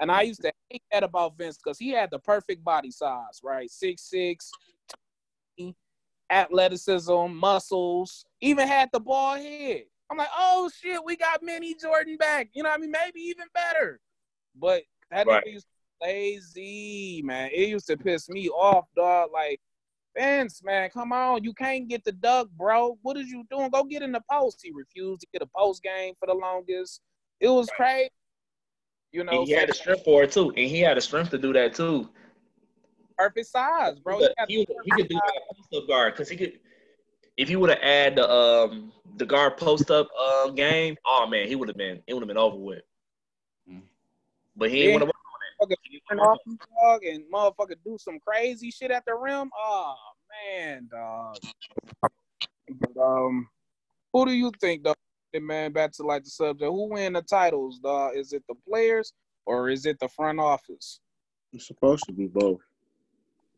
And 0.00 0.10
I 0.10 0.22
used 0.22 0.42
to 0.42 0.52
hate 0.70 0.82
that 0.92 1.02
about 1.02 1.36
Vince 1.38 1.58
because 1.62 1.78
he 1.78 1.90
had 1.90 2.10
the 2.10 2.18
perfect 2.18 2.64
body 2.64 2.90
size, 2.90 3.40
right? 3.42 3.70
Six 3.70 4.02
six, 4.02 4.50
athleticism, 6.30 7.28
muscles, 7.28 8.24
even 8.40 8.66
had 8.66 8.88
the 8.92 9.00
ball 9.00 9.36
head. 9.36 9.84
I'm 10.10 10.18
like, 10.18 10.28
oh 10.36 10.70
shit, 10.74 11.00
we 11.04 11.16
got 11.16 11.42
Mini 11.42 11.74
Jordan 11.74 12.16
back. 12.16 12.48
You 12.52 12.62
know 12.62 12.70
what 12.70 12.78
I 12.78 12.80
mean? 12.80 12.92
Maybe 12.92 13.20
even 13.20 13.46
better. 13.52 14.00
But 14.54 14.82
that 15.10 15.26
Right. 15.26 15.44
nigga 15.44 15.52
used 15.52 15.66
to 15.66 16.06
lazy, 16.06 17.22
man. 17.24 17.50
It 17.52 17.68
used 17.68 17.86
to 17.88 17.96
piss 17.96 18.28
me 18.28 18.48
off, 18.48 18.84
dog. 18.94 19.30
Like, 19.32 19.60
Vince, 20.16 20.62
man, 20.62 20.90
come 20.90 21.12
on. 21.12 21.42
You 21.42 21.52
can't 21.52 21.88
get 21.88 22.04
the 22.04 22.12
duck, 22.12 22.48
bro. 22.56 22.98
What 23.02 23.16
is 23.16 23.28
you 23.28 23.44
doing? 23.50 23.70
Go 23.70 23.82
get 23.84 24.02
in 24.02 24.12
the 24.12 24.22
post. 24.30 24.60
He 24.62 24.70
refused 24.72 25.22
to 25.22 25.26
get 25.32 25.42
a 25.42 25.48
post 25.56 25.82
game 25.82 26.14
for 26.20 26.26
the 26.26 26.34
longest. 26.34 27.00
It 27.40 27.48
was 27.48 27.68
crazy. 27.76 28.10
You 29.12 29.24
know, 29.24 29.38
And 29.38 29.46
he 29.46 29.52
had 29.52 29.68
the 29.68 29.74
so 29.74 29.80
strength 29.82 30.04
for 30.04 30.22
it 30.24 30.32
too, 30.32 30.50
and 30.50 30.68
he 30.68 30.80
had 30.80 30.96
the 30.96 31.00
strength 31.00 31.30
to 31.30 31.38
do 31.38 31.52
that 31.52 31.74
too. 31.74 32.08
perfect 33.16 33.46
size, 33.48 33.98
bro. 33.98 34.20
But 34.20 34.34
had 34.36 34.48
he, 34.48 34.58
would- 34.58 34.68
he 34.84 34.90
could 34.90 35.08
do 35.08 35.14
that 35.14 35.42
post 35.56 35.82
up 35.82 35.88
guard 35.88 36.12
because 36.14 36.28
he 36.28 36.36
could. 36.36 36.58
If 37.36 37.48
he 37.48 37.56
would 37.56 37.68
have 37.68 37.80
added 37.82 38.16
the 38.18 38.30
um 38.30 38.92
the 39.16 39.26
guard 39.26 39.58
post 39.58 39.90
up 39.90 40.08
um 40.12 40.54
game, 40.54 40.96
oh 41.04 41.26
man, 41.26 41.46
he 41.48 41.54
would 41.54 41.68
have 41.68 41.76
been 41.76 42.02
it 42.06 42.14
would 42.14 42.22
have 42.22 42.28
been 42.28 42.38
over 42.38 42.56
with. 42.56 42.82
Mm. 43.70 43.82
But 44.56 44.70
he 44.70 44.82
ain't 44.84 44.92
Yeah. 45.00 45.06
want 45.06 45.12
to. 45.68 45.76
turn 46.08 46.18
off 46.20 46.38
you, 46.46 46.58
dog, 46.82 47.04
and 47.04 47.24
motherfucker 47.32 47.76
do 47.84 47.98
some 47.98 48.18
crazy 48.20 48.70
shit 48.70 48.90
at 48.90 49.04
the 49.04 49.14
rim. 49.14 49.50
Oh 49.54 49.94
man, 50.50 50.88
dog. 50.90 51.38
But, 52.68 53.00
um, 53.02 53.48
who 54.12 54.24
do 54.26 54.32
you 54.32 54.50
think, 54.60 54.82
Man, 55.42 55.72
back 55.72 55.92
to 55.92 56.02
like 56.02 56.24
the 56.24 56.30
subject. 56.30 56.70
Who 56.70 56.90
win 56.90 57.14
the 57.14 57.22
titles, 57.22 57.78
dog? 57.78 58.16
Is 58.16 58.32
it 58.32 58.42
the 58.48 58.54
players 58.68 59.12
or 59.44 59.70
is 59.70 59.86
it 59.86 59.98
the 60.00 60.08
front 60.08 60.40
office? 60.40 61.00
It's 61.52 61.66
supposed 61.66 62.04
to 62.06 62.12
be 62.12 62.26
both. 62.26 62.60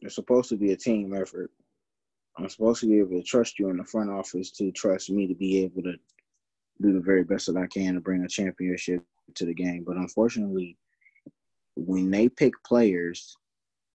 It's 0.00 0.14
supposed 0.14 0.48
to 0.50 0.56
be 0.56 0.72
a 0.72 0.76
team 0.76 1.14
effort. 1.14 1.50
I'm 2.38 2.48
supposed 2.48 2.80
to 2.80 2.86
be 2.86 2.98
able 2.98 3.20
to 3.20 3.22
trust 3.22 3.58
you 3.58 3.68
in 3.70 3.76
the 3.76 3.84
front 3.84 4.10
office 4.10 4.52
to 4.52 4.70
trust 4.70 5.10
me 5.10 5.26
to 5.26 5.34
be 5.34 5.64
able 5.64 5.82
to 5.82 5.94
do 6.80 6.92
the 6.92 7.00
very 7.00 7.24
best 7.24 7.46
that 7.46 7.56
I 7.56 7.66
can 7.66 7.94
to 7.94 8.00
bring 8.00 8.22
a 8.24 8.28
championship 8.28 9.02
to 9.34 9.44
the 9.44 9.54
game. 9.54 9.82
But 9.84 9.96
unfortunately, 9.96 10.76
when 11.74 12.10
they 12.10 12.28
pick 12.28 12.52
players, 12.64 13.36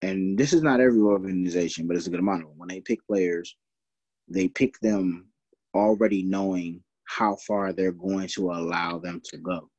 and 0.02 0.36
this 0.36 0.52
is 0.52 0.62
not 0.62 0.80
every 0.80 1.00
organization, 1.00 1.86
but 1.86 1.96
it's 1.96 2.06
a 2.06 2.10
good 2.10 2.20
amount 2.20 2.42
of 2.42 2.48
them. 2.48 2.58
When 2.58 2.68
they 2.68 2.80
pick 2.80 3.06
players, 3.06 3.56
they 4.28 4.48
pick 4.48 4.78
them 4.80 5.28
already 5.74 6.22
knowing 6.22 6.83
how 7.06 7.36
far 7.46 7.72
they're 7.72 7.92
going 7.92 8.28
to 8.28 8.50
allow 8.50 8.98
them 8.98 9.20
to 9.26 9.36
go. 9.38 9.70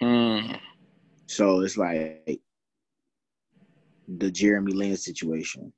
Hmm. 0.00 0.52
So 1.26 1.60
it's 1.60 1.76
like 1.76 2.40
the 4.08 4.30
Jeremy 4.30 4.72
Lin 4.72 4.96
situation. 4.96 5.72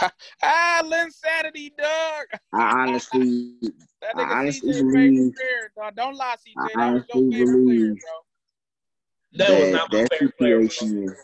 Ah, 0.42 0.82
Linsanity, 0.84 1.70
dog. 1.76 2.40
I 2.54 2.80
honestly, 2.88 3.54
That 4.02 4.16
I 4.16 4.22
honestly 4.40 4.72
CJ 4.72 4.80
believe- 4.80 5.34
player, 5.34 5.72
dog. 5.76 5.94
Don't 5.96 6.16
lie, 6.16 6.34
CJ. 6.36 6.54
I 6.56 6.62
That 6.62 6.64
was 6.64 6.74
your 6.74 6.82
honestly 6.82 7.30
favorite 7.30 7.46
player, 7.46 7.76
believe 7.76 7.96
bro. 8.00 9.46
That 9.46 9.50
was 9.50 9.60
that 9.60 9.72
not 9.72 9.92
my 9.92 10.06
favorite 10.10 10.38
player. 10.38 11.06
bro. 11.06 11.14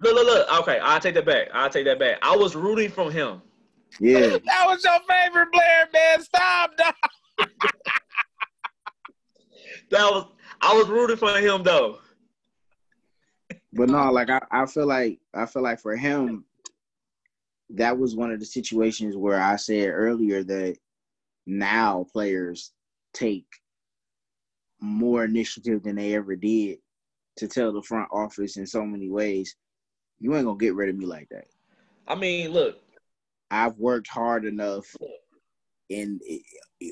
Look, 0.00 0.14
look, 0.14 0.26
look. 0.26 0.60
Okay, 0.62 0.78
I'll 0.80 0.98
take 1.00 1.14
that 1.14 1.26
back. 1.26 1.48
I'll 1.54 1.70
take 1.70 1.84
that 1.84 1.98
back. 2.00 2.18
I 2.22 2.34
was 2.36 2.56
rooting 2.56 2.90
for 2.90 3.10
him. 3.12 3.40
yeah. 4.00 4.36
That 4.46 4.64
was 4.66 4.82
your 4.82 4.98
favorite 5.08 5.52
player, 5.52 5.88
man. 5.92 6.22
Stop, 6.22 6.76
dog. 6.76 6.94
That 9.90 10.10
was 10.10 10.26
I 10.60 10.74
was 10.74 10.88
rooting 10.88 11.16
for 11.16 11.36
him 11.38 11.62
though. 11.62 11.98
But 13.74 13.88
no, 13.88 14.10
like 14.10 14.30
I, 14.30 14.40
I 14.50 14.66
feel 14.66 14.86
like 14.86 15.18
I 15.34 15.46
feel 15.46 15.62
like 15.62 15.80
for 15.80 15.96
him, 15.96 16.44
that 17.70 17.98
was 17.98 18.16
one 18.16 18.30
of 18.30 18.40
the 18.40 18.46
situations 18.46 19.16
where 19.16 19.40
I 19.40 19.56
said 19.56 19.88
earlier 19.88 20.42
that 20.44 20.76
now 21.46 22.06
players 22.12 22.72
take 23.12 23.46
more 24.80 25.24
initiative 25.24 25.82
than 25.82 25.96
they 25.96 26.14
ever 26.14 26.36
did 26.36 26.78
to 27.36 27.48
tell 27.48 27.72
the 27.72 27.82
front 27.82 28.08
office 28.12 28.56
in 28.56 28.66
so 28.66 28.84
many 28.84 29.08
ways, 29.08 29.56
you 30.20 30.34
ain't 30.34 30.44
gonna 30.44 30.58
get 30.58 30.74
rid 30.74 30.90
of 30.90 30.96
me 30.96 31.06
like 31.06 31.28
that. 31.30 31.46
I 32.06 32.14
mean, 32.14 32.50
look, 32.50 32.78
I've 33.50 33.78
worked 33.78 34.08
hard 34.08 34.44
enough 34.44 34.86
in 35.92 36.20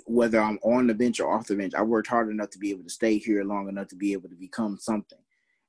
whether 0.07 0.41
I'm 0.41 0.59
on 0.63 0.87
the 0.87 0.95
bench 0.95 1.21
or 1.21 1.33
off 1.33 1.47
the 1.47 1.57
bench, 1.57 1.75
I 1.75 1.83
worked 1.83 2.09
hard 2.09 2.29
enough 2.29 2.51
to 2.51 2.59
be 2.59 2.71
able 2.71 2.85
to 2.85 2.91
stay 2.91 3.19
here 3.19 3.43
long 3.45 3.69
enough 3.69 3.89
to 3.89 3.97
be 3.97 4.13
able 4.13 4.29
to 4.29 4.37
become 4.37 4.79
something. 4.79 5.19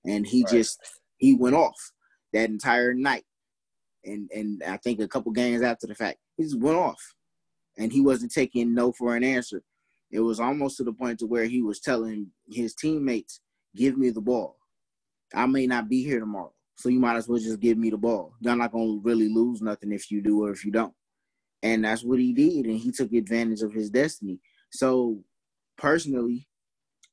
And 0.05 0.27
he 0.27 0.43
Right. 0.43 0.51
just 0.51 0.79
he 1.17 1.35
went 1.35 1.55
off 1.55 1.91
that 2.33 2.49
entire 2.49 2.93
night. 2.93 3.25
And 4.03 4.29
and 4.31 4.63
I 4.63 4.77
think 4.77 4.99
a 4.99 5.07
couple 5.07 5.31
games 5.31 5.61
after 5.61 5.87
the 5.87 5.95
fact, 5.95 6.19
he 6.37 6.43
just 6.43 6.59
went 6.59 6.77
off. 6.77 7.15
And 7.77 7.91
he 7.91 8.01
wasn't 8.01 8.33
taking 8.33 8.73
no 8.73 8.91
for 8.91 9.15
an 9.15 9.23
answer. 9.23 9.63
It 10.11 10.19
was 10.19 10.39
almost 10.41 10.77
to 10.77 10.83
the 10.83 10.91
point 10.91 11.19
to 11.19 11.25
where 11.25 11.45
he 11.45 11.61
was 11.61 11.79
telling 11.79 12.31
his 12.49 12.75
teammates, 12.75 13.39
give 13.75 13.97
me 13.97 14.09
the 14.09 14.19
ball. 14.19 14.57
I 15.33 15.45
may 15.45 15.67
not 15.67 15.87
be 15.87 16.03
here 16.03 16.19
tomorrow. 16.19 16.53
So 16.75 16.89
you 16.89 16.99
might 16.99 17.15
as 17.15 17.29
well 17.29 17.39
just 17.39 17.61
give 17.61 17.77
me 17.77 17.89
the 17.89 17.97
ball. 17.97 18.33
Y'all 18.41 18.57
not 18.57 18.73
gonna 18.73 18.99
really 19.01 19.29
lose 19.29 19.61
nothing 19.61 19.93
if 19.93 20.11
you 20.11 20.21
do 20.21 20.43
or 20.43 20.51
if 20.51 20.65
you 20.65 20.71
don't. 20.71 20.93
And 21.63 21.85
that's 21.85 22.03
what 22.03 22.19
he 22.19 22.33
did, 22.33 22.65
and 22.65 22.79
he 22.79 22.91
took 22.91 23.13
advantage 23.13 23.61
of 23.61 23.73
his 23.73 23.89
destiny. 23.89 24.39
So 24.71 25.23
personally, 25.77 26.47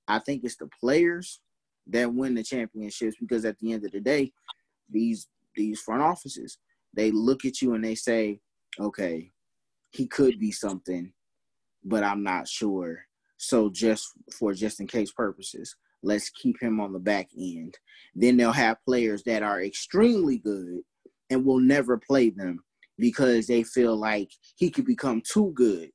I 0.07 0.19
think 0.21 0.43
it's 0.45 0.57
the 0.57 0.71
players 0.81 1.41
that 1.89 2.13
win 2.13 2.35
the 2.35 2.43
championships 2.43 3.17
because 3.21 3.45
at 3.45 3.59
the 3.59 3.73
end 3.73 3.85
of 3.85 3.93
the 3.93 4.01
day, 4.01 4.33
these 4.91 5.29
these 5.55 5.81
front 5.81 6.03
offices, 6.03 6.59
they 6.95 7.11
look 7.11 7.45
at 7.45 7.61
you 7.61 7.75
and 7.75 7.85
they 7.85 7.95
say, 7.95 8.41
Okay, 8.81 9.33
he 9.91 10.07
could 10.07 10.39
be 10.39 10.53
something, 10.53 11.13
but 11.85 12.05
I'm 12.05 12.23
not 12.23 12.49
sure. 12.49 13.01
So 13.37 13.69
just 13.71 14.09
for 14.33 14.53
just 14.53 14.81
in 14.81 14.87
case 14.87 15.11
purposes, 15.11 15.77
let's 16.03 16.31
keep 16.31 16.61
him 16.61 16.81
on 16.81 16.93
the 16.93 16.99
back 16.99 17.29
end. 17.37 17.77
Then 18.15 18.37
they'll 18.37 18.53
have 18.53 18.85
players 18.85 19.23
that 19.25 19.43
are 19.43 19.63
extremely 19.63 20.39
good 20.39 20.81
and 21.31 21.45
will 21.45 21.61
never 21.61 21.99
play 21.99 22.31
them 22.31 22.61
because 22.99 23.47
they 23.47 23.63
feel 23.63 23.97
like 23.97 24.31
he 24.57 24.71
could 24.71 24.87
become 24.87 25.23
too 25.23 25.53
good 25.55 25.91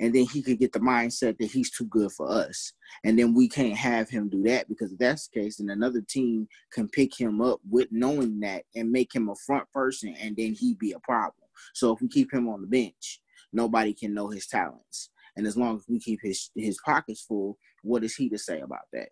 and 0.00 0.14
then 0.14 0.24
he 0.24 0.42
could 0.42 0.58
get 0.58 0.72
the 0.72 0.80
mindset 0.80 1.36
that 1.38 1.50
he's 1.50 1.70
too 1.70 1.84
good 1.84 2.10
for 2.12 2.28
us. 2.30 2.72
And 3.04 3.18
then 3.18 3.34
we 3.34 3.48
can't 3.48 3.76
have 3.76 4.08
him 4.08 4.30
do 4.30 4.42
that 4.44 4.66
because 4.66 4.92
if 4.92 4.98
that's 4.98 5.28
the 5.28 5.40
case, 5.40 5.58
then 5.58 5.68
another 5.68 6.00
team 6.00 6.48
can 6.72 6.88
pick 6.88 7.18
him 7.18 7.42
up 7.42 7.60
with 7.68 7.88
knowing 7.90 8.40
that 8.40 8.64
and 8.74 8.90
make 8.90 9.14
him 9.14 9.28
a 9.28 9.34
front 9.46 9.70
person 9.72 10.16
and 10.20 10.34
then 10.36 10.54
he 10.54 10.74
be 10.74 10.92
a 10.92 10.98
problem. 11.00 11.34
So 11.74 11.92
if 11.94 12.00
we 12.00 12.08
keep 12.08 12.32
him 12.32 12.48
on 12.48 12.62
the 12.62 12.66
bench, 12.66 13.20
nobody 13.52 13.92
can 13.92 14.14
know 14.14 14.28
his 14.28 14.46
talents. 14.46 15.10
And 15.36 15.46
as 15.46 15.56
long 15.56 15.76
as 15.76 15.84
we 15.86 16.00
keep 16.00 16.20
his 16.22 16.50
his 16.56 16.78
pockets 16.84 17.22
full, 17.22 17.58
what 17.82 18.02
is 18.02 18.16
he 18.16 18.28
to 18.30 18.38
say 18.38 18.60
about 18.60 18.88
that? 18.92 19.10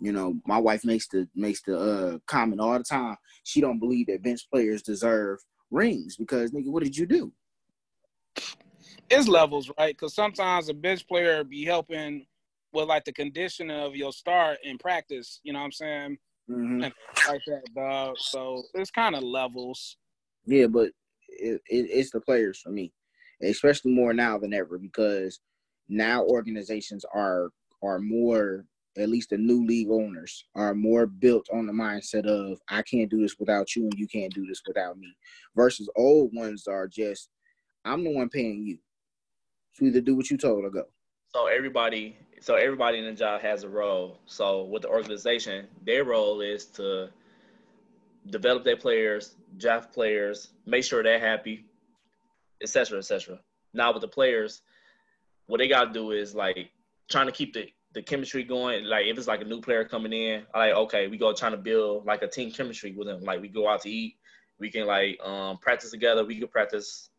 You 0.00 0.12
know, 0.12 0.34
my 0.46 0.58
wife 0.58 0.84
makes 0.84 1.08
the 1.08 1.28
makes 1.34 1.62
the 1.62 1.78
uh, 1.78 2.18
comment 2.26 2.60
all 2.60 2.76
the 2.76 2.84
time. 2.84 3.16
She 3.44 3.60
don't 3.60 3.78
believe 3.78 4.06
that 4.06 4.22
bench 4.22 4.48
players 4.50 4.82
deserve 4.82 5.38
rings 5.70 6.16
because 6.16 6.50
nigga, 6.50 6.70
what 6.70 6.82
did 6.82 6.96
you 6.96 7.06
do? 7.06 7.32
It's 9.10 9.28
levels, 9.28 9.70
right? 9.78 9.94
Because 9.94 10.14
sometimes 10.14 10.68
a 10.68 10.74
bench 10.74 11.06
player 11.06 11.42
be 11.44 11.64
helping 11.64 12.26
with 12.72 12.88
like 12.88 13.04
the 13.04 13.12
condition 13.12 13.70
of 13.70 13.96
your 13.96 14.12
start 14.12 14.58
in 14.62 14.78
practice. 14.78 15.40
You 15.42 15.52
know 15.52 15.60
what 15.60 15.66
I'm 15.66 15.72
saying? 15.72 16.18
Mm-hmm. 16.50 16.80
Like 16.80 17.42
that, 17.46 17.62
dog. 17.74 18.16
So 18.18 18.62
it's 18.74 18.90
kind 18.90 19.14
of 19.14 19.22
levels. 19.22 19.96
Yeah, 20.46 20.66
but 20.66 20.90
it, 21.28 21.60
it, 21.68 21.86
it's 21.90 22.10
the 22.10 22.20
players 22.20 22.58
for 22.58 22.70
me, 22.70 22.92
especially 23.42 23.92
more 23.92 24.12
now 24.12 24.38
than 24.38 24.54
ever 24.54 24.78
because 24.78 25.40
now 25.88 26.24
organizations 26.24 27.04
are 27.14 27.50
are 27.82 27.98
more 27.98 28.64
at 29.00 29.08
least 29.08 29.30
the 29.30 29.38
new 29.38 29.64
league 29.66 29.90
owners 29.90 30.44
are 30.54 30.74
more 30.74 31.06
built 31.06 31.46
on 31.52 31.66
the 31.66 31.72
mindset 31.72 32.26
of 32.26 32.58
I 32.68 32.82
can't 32.82 33.10
do 33.10 33.20
this 33.20 33.36
without 33.38 33.74
you 33.76 33.84
and 33.84 33.94
you 33.96 34.06
can't 34.06 34.32
do 34.32 34.46
this 34.46 34.62
without 34.66 34.98
me 34.98 35.16
versus 35.56 35.88
old 35.96 36.30
ones 36.34 36.66
are 36.66 36.88
just 36.88 37.30
I'm 37.84 38.04
the 38.04 38.10
one 38.10 38.28
paying 38.28 38.66
you. 38.66 38.78
So 39.72 39.86
either 39.86 40.00
do 40.00 40.16
what 40.16 40.30
you 40.30 40.36
told 40.36 40.64
or 40.64 40.70
go. 40.70 40.84
So 41.34 41.46
everybody, 41.46 42.16
so 42.40 42.54
everybody 42.54 42.98
in 42.98 43.04
the 43.04 43.12
job 43.12 43.40
has 43.42 43.64
a 43.64 43.68
role. 43.68 44.18
So 44.26 44.64
with 44.64 44.82
the 44.82 44.88
organization, 44.88 45.66
their 45.84 46.04
role 46.04 46.40
is 46.40 46.66
to 46.66 47.10
develop 48.30 48.64
their 48.64 48.76
players, 48.76 49.36
draft 49.56 49.92
players, 49.92 50.50
make 50.66 50.84
sure 50.84 51.02
they're 51.02 51.20
happy, 51.20 51.64
etc., 52.62 52.98
etc. 52.98 53.38
Now 53.72 53.92
with 53.92 54.02
the 54.02 54.08
players, 54.08 54.62
what 55.46 55.58
they 55.58 55.68
got 55.68 55.84
to 55.84 55.92
do 55.92 56.10
is 56.10 56.34
like 56.34 56.70
trying 57.08 57.26
to 57.26 57.32
keep 57.32 57.54
the 57.54 57.68
the 57.98 58.02
chemistry 58.02 58.44
going. 58.44 58.84
Like 58.84 59.06
if 59.06 59.18
it's 59.18 59.26
like 59.26 59.40
a 59.40 59.44
new 59.44 59.60
player 59.60 59.84
coming 59.84 60.12
in, 60.12 60.44
I 60.54 60.58
like 60.58 60.74
okay, 60.74 61.08
we 61.08 61.18
go 61.18 61.32
trying 61.32 61.50
to 61.50 61.58
build 61.58 62.06
like 62.06 62.22
a 62.22 62.28
team 62.28 62.52
chemistry 62.52 62.92
with 62.92 63.08
them. 63.08 63.22
Like 63.22 63.42
we 63.42 63.48
go 63.48 63.68
out 63.68 63.82
to 63.82 63.90
eat, 63.90 64.16
we 64.60 64.70
can 64.70 64.86
like 64.86 65.18
um 65.24 65.58
practice 65.58 65.90
together. 65.90 66.24
We 66.24 66.38
can 66.38 66.46
practice 66.46 67.10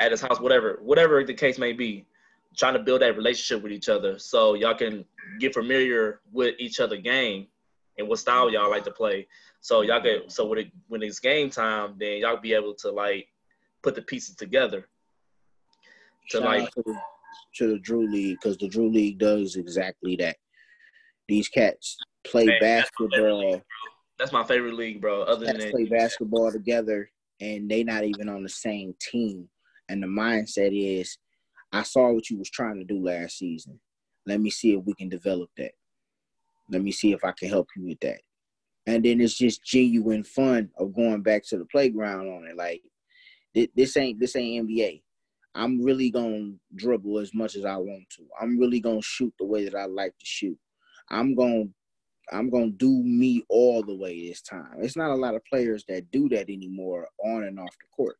at 0.00 0.10
his 0.10 0.20
house, 0.20 0.38
whatever, 0.38 0.80
whatever 0.82 1.24
the 1.24 1.32
case 1.32 1.58
may 1.58 1.72
be 1.72 2.06
trying 2.54 2.74
to 2.74 2.78
build 2.78 3.00
that 3.00 3.16
relationship 3.16 3.62
with 3.62 3.72
each 3.72 3.88
other 3.88 4.18
so 4.18 4.52
y'all 4.52 4.74
can 4.74 5.04
get 5.40 5.54
familiar 5.54 6.20
with 6.30 6.54
each 6.58 6.78
other 6.78 6.98
game 6.98 7.46
and 7.96 8.06
what 8.06 8.18
style 8.18 8.50
y'all 8.50 8.70
like 8.70 8.84
to 8.84 8.90
play. 8.90 9.26
So 9.62 9.80
y'all 9.80 10.02
get 10.02 10.30
so 10.30 10.44
when 10.44 10.58
it 10.58 10.72
when 10.88 11.02
it's 11.02 11.20
game 11.20 11.48
time, 11.48 11.94
then 11.98 12.18
y'all 12.18 12.36
be 12.36 12.52
able 12.52 12.74
to 12.74 12.90
like 12.90 13.28
put 13.82 13.94
the 13.94 14.02
pieces 14.02 14.36
together. 14.36 14.86
To 16.30 16.38
Shout 16.38 16.44
like 16.44 16.68
to 17.56 17.68
the, 17.68 17.78
Drew 17.78 18.10
League 18.10 18.38
because 18.40 18.56
the 18.58 18.68
Drew 18.68 18.90
League 18.90 19.18
does 19.18 19.56
exactly 19.56 20.16
that. 20.16 20.36
These 21.28 21.48
cats, 21.48 21.96
play 22.24 22.46
Man, 22.46 22.58
basketball. 22.60 23.62
That's 24.18 24.32
my 24.32 24.44
favorite 24.44 24.74
league, 24.74 25.00
bro. 25.00 25.22
Other 25.22 25.46
than 25.46 25.58
that, 25.58 25.70
play 25.70 25.84
basketball 25.84 26.52
together 26.52 27.10
and 27.40 27.70
they 27.70 27.82
not 27.82 28.04
even 28.04 28.28
on 28.28 28.42
the 28.42 28.48
same 28.48 28.94
team. 29.00 29.48
And 29.88 30.02
the 30.02 30.06
mindset 30.06 30.70
is, 30.72 31.18
I 31.72 31.82
saw 31.82 32.12
what 32.12 32.30
you 32.30 32.38
was 32.38 32.50
trying 32.50 32.78
to 32.78 32.84
do 32.84 33.04
last 33.04 33.38
season. 33.38 33.80
Let 34.26 34.40
me 34.40 34.50
see 34.50 34.74
if 34.74 34.84
we 34.84 34.94
can 34.94 35.08
develop 35.08 35.50
that. 35.56 35.72
Let 36.70 36.82
me 36.82 36.92
see 36.92 37.12
if 37.12 37.24
I 37.24 37.32
can 37.32 37.48
help 37.48 37.68
you 37.76 37.86
with 37.86 38.00
that. 38.00 38.20
And 38.86 39.04
then 39.04 39.20
it's 39.20 39.36
just 39.36 39.64
genuine 39.64 40.24
fun 40.24 40.70
of 40.78 40.94
going 40.94 41.22
back 41.22 41.44
to 41.48 41.58
the 41.58 41.64
playground 41.66 42.28
on 42.28 42.46
it. 42.46 42.56
Like 42.56 42.82
this 43.74 43.96
ain't 43.96 44.20
this 44.20 44.36
ain't 44.36 44.68
NBA. 44.68 45.02
I'm 45.54 45.82
really 45.82 46.10
gonna 46.10 46.52
dribble 46.74 47.18
as 47.18 47.32
much 47.34 47.54
as 47.56 47.64
I 47.64 47.76
want 47.76 48.08
to. 48.16 48.22
I'm 48.40 48.58
really 48.58 48.80
gonna 48.80 49.02
shoot 49.02 49.32
the 49.38 49.46
way 49.46 49.64
that 49.64 49.74
I 49.74 49.86
like 49.86 50.16
to 50.18 50.26
shoot. 50.26 50.58
I'm 51.10 51.34
gonna 51.34 51.64
I'm 52.32 52.50
gonna 52.50 52.70
do 52.70 53.02
me 53.02 53.44
all 53.48 53.82
the 53.82 53.94
way 53.94 54.28
this 54.28 54.42
time. 54.42 54.76
It's 54.80 54.96
not 54.96 55.10
a 55.10 55.16
lot 55.16 55.34
of 55.34 55.44
players 55.44 55.84
that 55.88 56.10
do 56.10 56.28
that 56.30 56.48
anymore 56.50 57.08
on 57.24 57.44
and 57.44 57.60
off 57.60 57.76
the 57.78 57.86
court. 57.94 58.16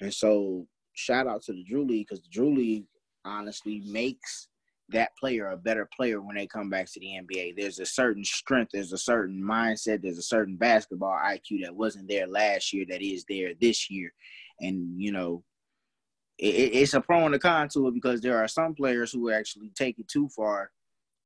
And 0.00 0.12
so 0.12 0.66
shout 0.92 1.26
out 1.26 1.42
to 1.44 1.52
the 1.52 1.64
Drew 1.64 1.84
League 1.84 2.06
because 2.08 2.22
the 2.22 2.30
Drew 2.30 2.54
League 2.54 2.84
honestly 3.24 3.82
makes 3.86 4.48
that 4.90 5.16
player 5.18 5.48
a 5.48 5.56
better 5.56 5.88
player 5.96 6.20
when 6.20 6.36
they 6.36 6.46
come 6.46 6.68
back 6.68 6.86
to 6.92 7.00
the 7.00 7.06
NBA. 7.06 7.56
There's 7.56 7.78
a 7.78 7.86
certain 7.86 8.24
strength, 8.24 8.72
there's 8.72 8.92
a 8.92 8.98
certain 8.98 9.42
mindset, 9.42 10.02
there's 10.02 10.18
a 10.18 10.22
certain 10.22 10.56
basketball 10.56 11.18
IQ 11.18 11.62
that 11.62 11.74
wasn't 11.74 12.08
there 12.08 12.26
last 12.26 12.72
year 12.72 12.84
that 12.90 13.02
is 13.02 13.24
there 13.28 13.52
this 13.60 13.90
year. 13.90 14.12
And 14.60 15.00
you 15.00 15.10
know, 15.10 15.42
it, 16.38 16.54
it- 16.54 16.74
it's 16.76 16.94
a 16.94 17.00
pro 17.00 17.26
and 17.26 17.34
a 17.34 17.38
con 17.38 17.68
to 17.70 17.88
it 17.88 17.94
because 17.94 18.20
there 18.20 18.38
are 18.38 18.48
some 18.48 18.74
players 18.74 19.12
who 19.12 19.30
actually 19.30 19.70
take 19.74 19.98
it 19.98 20.08
too 20.08 20.28
far 20.28 20.70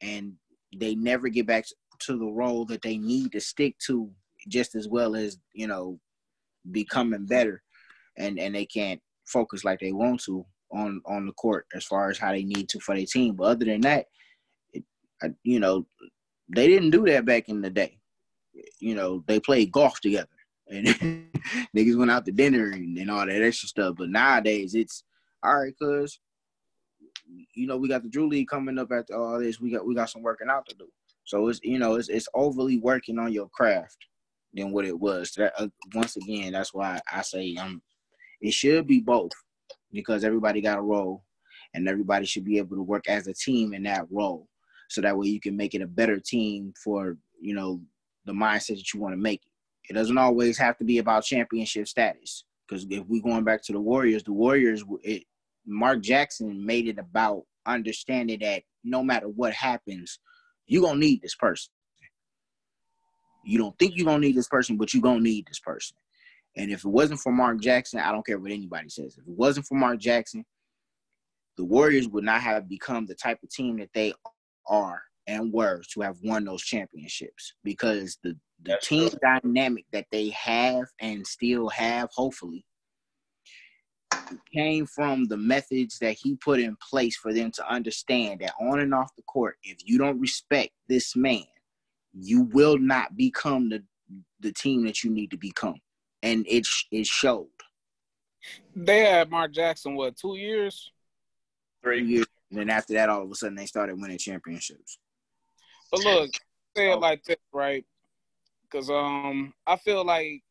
and 0.00 0.34
they 0.76 0.94
never 0.94 1.28
get 1.28 1.46
back 1.46 1.64
to 2.00 2.18
the 2.18 2.26
role 2.26 2.64
that 2.66 2.82
they 2.82 2.98
need 2.98 3.32
to 3.32 3.40
stick 3.40 3.76
to 3.86 4.10
just 4.48 4.74
as 4.74 4.86
well 4.88 5.16
as 5.16 5.38
you 5.52 5.66
know 5.66 5.98
becoming 6.70 7.26
better. 7.26 7.62
And 8.16 8.38
and 8.38 8.54
they 8.54 8.66
can't 8.66 9.00
focus 9.26 9.64
like 9.64 9.80
they 9.80 9.92
want 9.92 10.22
to 10.24 10.44
on 10.70 11.00
on 11.06 11.26
the 11.26 11.32
court 11.32 11.66
as 11.74 11.84
far 11.84 12.10
as 12.10 12.18
how 12.18 12.32
they 12.32 12.44
need 12.44 12.68
to 12.70 12.80
for 12.80 12.94
their 12.96 13.06
team. 13.06 13.34
But 13.34 13.44
other 13.44 13.64
than 13.64 13.80
that 13.82 14.06
it, 14.72 14.84
you 15.42 15.60
know 15.60 15.86
they 16.48 16.66
didn't 16.66 16.90
do 16.90 17.04
that 17.06 17.24
back 17.24 17.48
in 17.48 17.60
the 17.60 17.70
day. 17.70 17.98
You 18.80 18.94
know 18.94 19.24
they 19.26 19.40
played 19.40 19.72
golf 19.72 20.00
together 20.00 20.28
and 20.70 20.86
niggas 21.76 21.98
went 21.98 22.10
out 22.10 22.24
to 22.24 22.32
dinner 22.32 22.70
and, 22.70 22.96
and 22.98 23.10
all 23.10 23.26
that 23.26 23.42
extra 23.42 23.68
stuff 23.68 23.94
but 23.96 24.10
nowadays 24.10 24.74
it's 24.74 25.04
all 25.42 25.60
right 25.60 25.74
cuz 25.80 26.20
you 27.54 27.66
know 27.66 27.76
we 27.76 27.88
got 27.88 28.02
the 28.02 28.08
Drew 28.08 28.28
League 28.28 28.48
coming 28.48 28.78
up 28.78 28.90
after 28.92 29.16
all 29.16 29.38
this 29.38 29.60
we 29.60 29.70
got 29.70 29.86
we 29.86 29.94
got 29.94 30.10
some 30.10 30.22
working 30.22 30.48
out 30.48 30.66
to 30.68 30.74
do 30.76 30.88
so 31.24 31.48
it's 31.48 31.60
you 31.62 31.78
know 31.78 31.94
it's 31.94 32.08
it's 32.08 32.28
overly 32.34 32.78
working 32.78 33.18
on 33.18 33.32
your 33.32 33.48
craft 33.48 33.98
than 34.54 34.72
what 34.72 34.84
it 34.84 34.98
was. 34.98 35.32
That, 35.32 35.52
uh, 35.58 35.68
once 35.94 36.16
again, 36.16 36.52
that's 36.52 36.74
why 36.74 37.00
I 37.10 37.22
say 37.22 37.56
um, 37.56 37.82
it 38.40 38.52
should 38.52 38.86
be 38.86 39.00
both 39.00 39.32
because 39.92 40.24
everybody 40.24 40.60
got 40.60 40.78
a 40.78 40.82
role, 40.82 41.24
and 41.74 41.88
everybody 41.88 42.26
should 42.26 42.44
be 42.44 42.58
able 42.58 42.76
to 42.76 42.82
work 42.82 43.08
as 43.08 43.26
a 43.26 43.34
team 43.34 43.74
in 43.74 43.82
that 43.84 44.06
role. 44.10 44.48
So 44.88 45.00
that 45.02 45.16
way 45.16 45.28
you 45.28 45.40
can 45.40 45.56
make 45.56 45.74
it 45.74 45.82
a 45.82 45.86
better 45.86 46.18
team 46.18 46.72
for 46.82 47.16
you 47.40 47.54
know 47.54 47.80
the 48.24 48.32
mindset 48.32 48.76
that 48.76 48.92
you 48.92 49.00
want 49.00 49.12
to 49.12 49.20
make. 49.20 49.42
It 49.88 49.94
doesn't 49.94 50.18
always 50.18 50.58
have 50.58 50.76
to 50.78 50.84
be 50.84 50.98
about 50.98 51.24
championship 51.24 51.88
status 51.88 52.44
because 52.66 52.86
if 52.90 53.04
we're 53.06 53.22
going 53.22 53.44
back 53.44 53.62
to 53.64 53.72
the 53.72 53.80
Warriors, 53.80 54.22
the 54.22 54.32
Warriors, 54.32 54.84
it, 55.02 55.24
Mark 55.66 56.02
Jackson 56.02 56.64
made 56.64 56.88
it 56.88 56.98
about 56.98 57.44
understanding 57.66 58.40
that 58.40 58.62
no 58.84 59.02
matter 59.02 59.28
what 59.28 59.52
happens, 59.52 60.18
you're 60.66 60.82
gonna 60.82 60.98
need 60.98 61.22
this 61.22 61.34
person. 61.34 61.70
You 63.44 63.58
don't 63.58 63.78
think 63.78 63.96
you're 63.96 64.06
gonna 64.06 64.18
need 64.18 64.36
this 64.36 64.48
person, 64.48 64.76
but 64.76 64.92
you're 64.92 65.02
gonna 65.02 65.20
need 65.20 65.46
this 65.46 65.60
person. 65.60 65.96
And 66.56 66.70
if 66.70 66.84
it 66.84 66.88
wasn't 66.88 67.20
for 67.20 67.32
Mark 67.32 67.60
Jackson, 67.60 68.00
I 68.00 68.12
don't 68.12 68.26
care 68.26 68.38
what 68.38 68.50
anybody 68.50 68.88
says. 68.88 69.16
If 69.16 69.26
it 69.26 69.36
wasn't 69.36 69.66
for 69.66 69.76
Mark 69.76 70.00
Jackson, 70.00 70.44
the 71.56 71.64
Warriors 71.64 72.08
would 72.08 72.24
not 72.24 72.42
have 72.42 72.68
become 72.68 73.06
the 73.06 73.14
type 73.14 73.38
of 73.42 73.50
team 73.50 73.78
that 73.78 73.90
they 73.94 74.12
are 74.66 75.02
and 75.28 75.52
were 75.52 75.82
to 75.92 76.00
have 76.00 76.16
won 76.24 76.44
those 76.44 76.62
championships 76.62 77.52
because 77.62 78.18
the, 78.24 78.30
the 78.62 78.70
That's 78.70 78.88
team 78.88 79.10
true. 79.10 79.18
dynamic 79.22 79.84
that 79.92 80.06
they 80.10 80.30
have 80.30 80.86
and 81.00 81.24
still 81.24 81.68
have, 81.68 82.08
hopefully, 82.12 82.64
came 84.52 84.86
from 84.86 85.26
the 85.26 85.36
methods 85.36 85.98
that 85.98 86.12
he 86.12 86.34
put 86.36 86.58
in 86.58 86.76
place 86.76 87.16
for 87.16 87.32
them 87.32 87.50
to 87.52 87.70
understand 87.70 88.40
that 88.40 88.54
on 88.60 88.80
and 88.80 88.94
off 88.94 89.14
the 89.16 89.22
court, 89.22 89.56
if 89.62 89.78
you 89.84 89.98
don't 89.98 90.18
respect 90.18 90.70
this 90.88 91.14
man, 91.14 91.44
you 92.12 92.42
will 92.52 92.78
not 92.78 93.16
become 93.16 93.68
the 93.68 93.84
the 94.40 94.52
team 94.52 94.84
that 94.84 95.04
you 95.04 95.10
need 95.10 95.30
to 95.30 95.36
become, 95.36 95.74
and 96.22 96.46
it 96.48 96.66
it 96.90 97.06
showed. 97.06 97.48
They 98.74 99.00
had 99.00 99.30
Mark 99.30 99.52
Jackson 99.52 99.94
what 99.94 100.16
two 100.16 100.36
years? 100.36 100.90
Three. 101.82 102.02
years, 102.02 102.26
and 102.50 102.60
then 102.60 102.70
after 102.70 102.94
that, 102.94 103.10
all 103.10 103.22
of 103.22 103.30
a 103.30 103.34
sudden 103.34 103.56
they 103.56 103.66
started 103.66 104.00
winning 104.00 104.16
championships. 104.16 104.98
But 105.90 106.04
look, 106.04 106.30
say 106.76 106.92
it 106.92 107.00
like 107.00 107.24
this, 107.24 107.36
right? 107.52 107.84
Because 108.62 108.90
um, 108.90 109.52
I 109.66 109.76
feel 109.76 110.04
like 110.04 110.42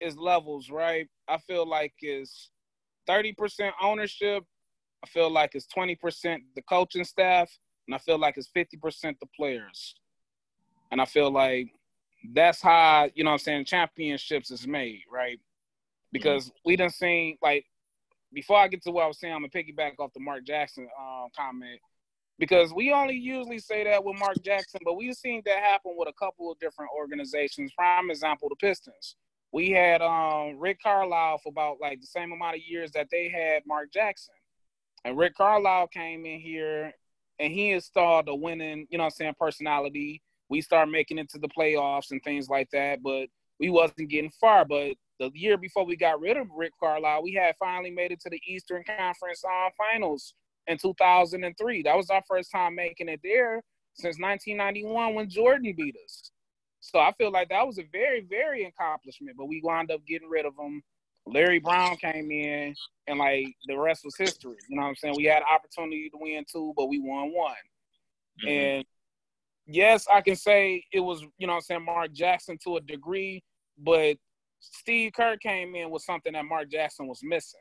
it's 0.00 0.16
levels, 0.16 0.70
right? 0.70 1.08
I 1.28 1.38
feel 1.38 1.66
like 1.66 1.94
it's 2.00 2.50
thirty 3.06 3.32
percent 3.32 3.74
ownership. 3.82 4.44
I 5.02 5.06
feel 5.06 5.30
like 5.30 5.54
it's 5.54 5.66
twenty 5.66 5.94
percent 5.94 6.42
the 6.54 6.62
coaching 6.62 7.04
staff, 7.04 7.50
and 7.86 7.94
I 7.94 7.98
feel 7.98 8.18
like 8.18 8.36
it's 8.36 8.48
fifty 8.48 8.76
percent 8.76 9.16
the 9.20 9.26
players. 9.34 9.94
And 10.90 11.00
I 11.00 11.04
feel 11.04 11.30
like 11.30 11.68
that's 12.34 12.60
how 12.60 13.08
you 13.14 13.24
know 13.24 13.30
what 13.30 13.34
I'm 13.34 13.38
saying 13.38 13.64
championships 13.64 14.50
is 14.50 14.66
made, 14.66 15.02
right? 15.10 15.40
Because 16.12 16.50
we 16.64 16.76
done 16.76 16.90
seen 16.90 17.38
like 17.40 17.64
before 18.32 18.58
I 18.58 18.68
get 18.68 18.82
to 18.82 18.90
what 18.90 19.04
I 19.04 19.06
was 19.06 19.18
saying, 19.18 19.32
I'm 19.32 19.40
gonna 19.40 19.48
piggyback 19.48 19.92
off 19.98 20.12
the 20.12 20.20
Mark 20.20 20.44
Jackson 20.44 20.88
um, 21.00 21.28
comment 21.36 21.80
because 22.40 22.72
we 22.72 22.90
only 22.90 23.14
usually 23.14 23.58
say 23.58 23.84
that 23.84 24.02
with 24.02 24.18
Mark 24.18 24.42
Jackson, 24.42 24.80
but 24.82 24.96
we've 24.96 25.14
seen 25.14 25.42
that 25.44 25.58
happen 25.58 25.92
with 25.94 26.08
a 26.08 26.12
couple 26.14 26.50
of 26.50 26.58
different 26.58 26.90
organizations. 26.96 27.70
Prime 27.76 28.10
example, 28.10 28.48
the 28.48 28.56
Pistons. 28.56 29.14
We 29.52 29.70
had 29.70 30.00
um, 30.00 30.58
Rick 30.58 30.78
Carlisle 30.82 31.38
for 31.42 31.50
about 31.50 31.76
like 31.82 32.00
the 32.00 32.06
same 32.06 32.32
amount 32.32 32.56
of 32.56 32.62
years 32.66 32.92
that 32.92 33.08
they 33.10 33.28
had 33.28 33.62
Mark 33.66 33.92
Jackson, 33.92 34.34
and 35.04 35.18
Rick 35.18 35.36
Carlisle 35.36 35.88
came 35.88 36.24
in 36.24 36.40
here 36.40 36.92
and 37.38 37.52
he 37.52 37.70
installed 37.72 38.28
a 38.28 38.34
winning, 38.34 38.86
you 38.90 38.98
know, 38.98 39.04
I'm 39.04 39.10
saying 39.10 39.34
personality. 39.38 40.22
We 40.48 40.60
started 40.62 40.90
making 40.90 41.18
it 41.18 41.28
to 41.30 41.38
the 41.38 41.48
playoffs 41.48 42.10
and 42.10 42.22
things 42.22 42.48
like 42.48 42.70
that, 42.72 43.02
but 43.02 43.26
we 43.58 43.70
wasn't 43.70 44.08
getting 44.10 44.30
far. 44.40 44.64
But 44.64 44.94
the 45.18 45.30
year 45.34 45.56
before 45.56 45.84
we 45.84 45.96
got 45.96 46.20
rid 46.20 46.36
of 46.36 46.48
Rick 46.54 46.72
Carlisle, 46.80 47.22
we 47.22 47.32
had 47.32 47.54
finally 47.58 47.90
made 47.90 48.12
it 48.12 48.20
to 48.20 48.30
the 48.30 48.40
Eastern 48.46 48.82
Conference 48.84 49.42
um, 49.44 49.70
Finals 49.76 50.34
in 50.70 50.78
2003. 50.78 51.82
That 51.82 51.96
was 51.96 52.10
our 52.10 52.22
first 52.28 52.50
time 52.50 52.74
making 52.76 53.08
it 53.08 53.20
there 53.22 53.62
since 53.94 54.18
1991 54.18 55.14
when 55.14 55.28
Jordan 55.28 55.74
beat 55.76 55.96
us. 56.04 56.30
So 56.80 56.98
I 56.98 57.12
feel 57.18 57.30
like 57.30 57.48
that 57.50 57.66
was 57.66 57.78
a 57.78 57.84
very, 57.92 58.22
very 58.22 58.64
accomplishment, 58.64 59.36
but 59.36 59.46
we 59.46 59.60
wound 59.62 59.90
up 59.90 60.06
getting 60.06 60.28
rid 60.28 60.46
of 60.46 60.54
him. 60.58 60.82
Larry 61.26 61.58
Brown 61.58 61.96
came 61.96 62.30
in, 62.30 62.74
and 63.06 63.18
like 63.18 63.54
the 63.66 63.76
rest 63.76 64.04
was 64.04 64.16
history. 64.16 64.56
You 64.68 64.76
know 64.76 64.82
what 64.82 64.88
I'm 64.88 64.96
saying? 64.96 65.14
We 65.16 65.24
had 65.24 65.42
opportunity 65.42 66.08
to 66.10 66.16
win 66.18 66.44
two, 66.50 66.72
but 66.76 66.86
we 66.86 66.98
won 66.98 67.32
one. 67.34 67.54
Mhm. 68.42 68.48
And 68.48 68.84
yes, 69.66 70.06
I 70.08 70.22
can 70.22 70.36
say 70.36 70.84
it 70.92 71.00
was, 71.00 71.20
you 71.36 71.46
know 71.46 71.52
what 71.52 71.56
I'm 71.56 71.62
saying, 71.62 71.84
Mark 71.84 72.12
Jackson 72.12 72.56
to 72.64 72.76
a 72.76 72.80
degree, 72.80 73.44
but 73.76 74.16
Steve 74.60 75.12
Kerr 75.12 75.36
came 75.36 75.74
in 75.74 75.90
with 75.90 76.02
something 76.02 76.32
that 76.32 76.44
Mark 76.44 76.70
Jackson 76.70 77.06
was 77.06 77.22
missing 77.22 77.60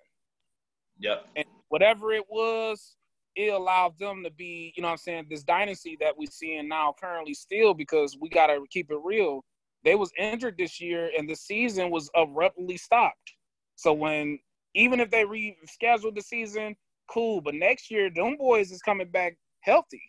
Yep. 1.00 1.28
and 1.36 1.46
whatever 1.68 2.14
it 2.14 2.30
was, 2.30 2.96
it 3.40 3.54
allowed 3.54 3.98
them 3.98 4.22
to 4.24 4.32
be, 4.32 4.74
you 4.76 4.82
know 4.82 4.90
what 4.90 4.94
I'm 4.94 4.98
saying, 4.98 5.28
this 5.30 5.44
dynasty 5.44 5.98
that 6.02 6.18
we're 6.18 6.28
seeing 6.30 6.68
now 6.68 6.94
currently 7.00 7.34
still 7.34 7.74
because 7.74 8.18
we 8.20 8.28
gotta 8.28 8.60
keep 8.70 8.92
it 8.92 9.00
real. 9.02 9.46
They 9.86 9.96
was 9.96 10.12
injured 10.18 10.56
this 10.58 10.82
year 10.82 11.10
and 11.18 11.30
the 11.30 11.36
season 11.36 11.90
was 11.90 12.10
abruptly 12.16 12.76
stopped. 12.76 13.34
So 13.78 13.94
when 13.94 14.40
even 14.76 15.00
if 15.00 15.10
they 15.10 15.24
rescheduled 15.24 16.16
the 16.16 16.22
season, 16.22 16.76
cool. 17.10 17.40
But 17.40 17.56
next 17.56 17.90
year, 17.90 18.10
them 18.14 18.36
boys 18.38 18.72
is 18.72 18.82
coming 18.82 19.10
back 19.10 19.38
healthy. 19.62 20.02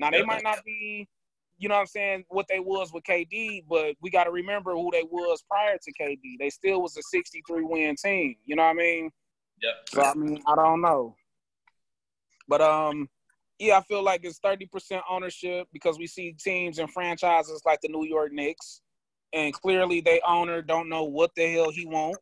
Now 0.00 0.10
they 0.10 0.24
might 0.24 0.42
not 0.42 0.64
be, 0.64 1.08
you 1.58 1.68
know 1.68 1.76
what 1.76 1.82
I'm 1.82 1.86
saying, 1.86 2.24
what 2.28 2.46
they 2.48 2.58
was 2.58 2.92
with 2.92 3.04
KD, 3.04 3.64
but 3.70 3.94
we 4.02 4.10
got 4.10 4.24
to 4.24 4.30
remember 4.30 4.72
who 4.72 4.90
they 4.92 5.04
was 5.04 5.42
prior 5.48 5.78
to 5.80 5.92
KD. 6.00 6.38
They 6.38 6.50
still 6.50 6.82
was 6.82 6.96
a 6.96 7.02
63 7.02 7.62
win 7.62 7.94
team. 7.96 8.34
You 8.44 8.56
know 8.56 8.64
what 8.64 8.70
I 8.70 8.74
mean? 8.74 9.10
Yep. 9.62 9.74
So 9.88 10.02
I 10.02 10.14
mean, 10.14 10.42
I 10.46 10.56
don't 10.56 10.82
know. 10.82 11.14
But 12.48 12.60
um, 12.60 13.08
yeah, 13.58 13.78
I 13.78 13.82
feel 13.82 14.02
like 14.02 14.20
it's 14.24 14.38
thirty 14.38 14.66
percent 14.66 15.02
ownership 15.08 15.68
because 15.72 15.98
we 15.98 16.06
see 16.06 16.34
teams 16.38 16.78
and 16.78 16.90
franchises 16.90 17.62
like 17.64 17.80
the 17.82 17.88
New 17.88 18.04
York 18.04 18.32
Knicks, 18.32 18.80
and 19.32 19.52
clearly 19.52 20.00
they 20.00 20.20
owner 20.26 20.62
don't 20.62 20.88
know 20.88 21.04
what 21.04 21.30
the 21.36 21.52
hell 21.52 21.70
he 21.70 21.86
wants. 21.86 22.18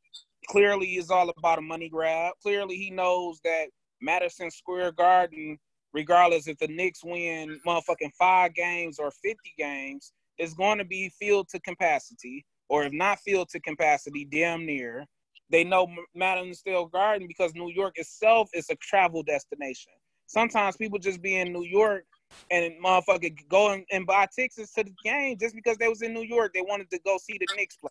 Clearly, 0.49 0.87
it's 0.87 1.11
all 1.11 1.33
about 1.39 1.59
a 1.59 1.63
money 1.63 1.89
grab. 1.89 2.35
Clearly, 2.43 2.77
he 2.77 2.91
knows 2.91 3.41
that 3.45 3.67
Madison 4.01 4.51
Square 4.51 4.93
Garden 4.93 5.59
regardless 5.95 6.49
if 6.49 6.59
the 6.59 6.69
Knicks 6.69 7.03
win 7.03 7.59
motherfucking 7.67 8.13
five 8.19 8.53
games 8.55 8.99
or 8.99 9.11
50 9.11 9.55
games, 9.57 10.13
is 10.39 10.53
going 10.53 10.79
to 10.79 10.85
be 10.85 11.11
filled 11.21 11.49
to 11.51 11.61
capacity, 11.61 12.45
or 12.69 12.85
if 12.85 12.93
not 12.93 13.21
filled 13.21 13.49
to 13.51 13.61
capacity, 13.61 14.27
damn 14.31 14.67
near. 14.67 15.07
They 15.51 15.63
know 15.63 15.87
Madison 16.15 16.55
Square 16.55 16.87
Garden 16.93 17.29
because 17.29 17.55
New 17.55 17.71
York 17.71 17.95
itself 17.97 18.51
is 18.53 18.69
a 18.71 18.75
travel 18.77 19.23
destination. 19.23 19.93
Sometimes 20.27 20.77
people 20.77 20.99
just 20.99 21.23
be 21.23 21.37
in 21.37 21.53
New 21.53 21.65
York 21.65 22.05
and 22.51 22.73
motherfucker 22.83 23.37
go 23.49 23.73
and, 23.73 23.85
and 23.91 24.07
buy 24.07 24.27
tickets 24.35 24.73
to 24.75 24.85
the 24.85 24.95
game 25.05 25.37
just 25.39 25.55
because 25.55 25.77
they 25.77 25.89
was 25.89 26.03
in 26.03 26.13
New 26.13 26.23
York. 26.23 26.53
They 26.55 26.63
wanted 26.63 26.91
to 26.91 26.99
go 27.05 27.19
see 27.19 27.39
the 27.39 27.47
Knicks 27.57 27.77
play. 27.77 27.91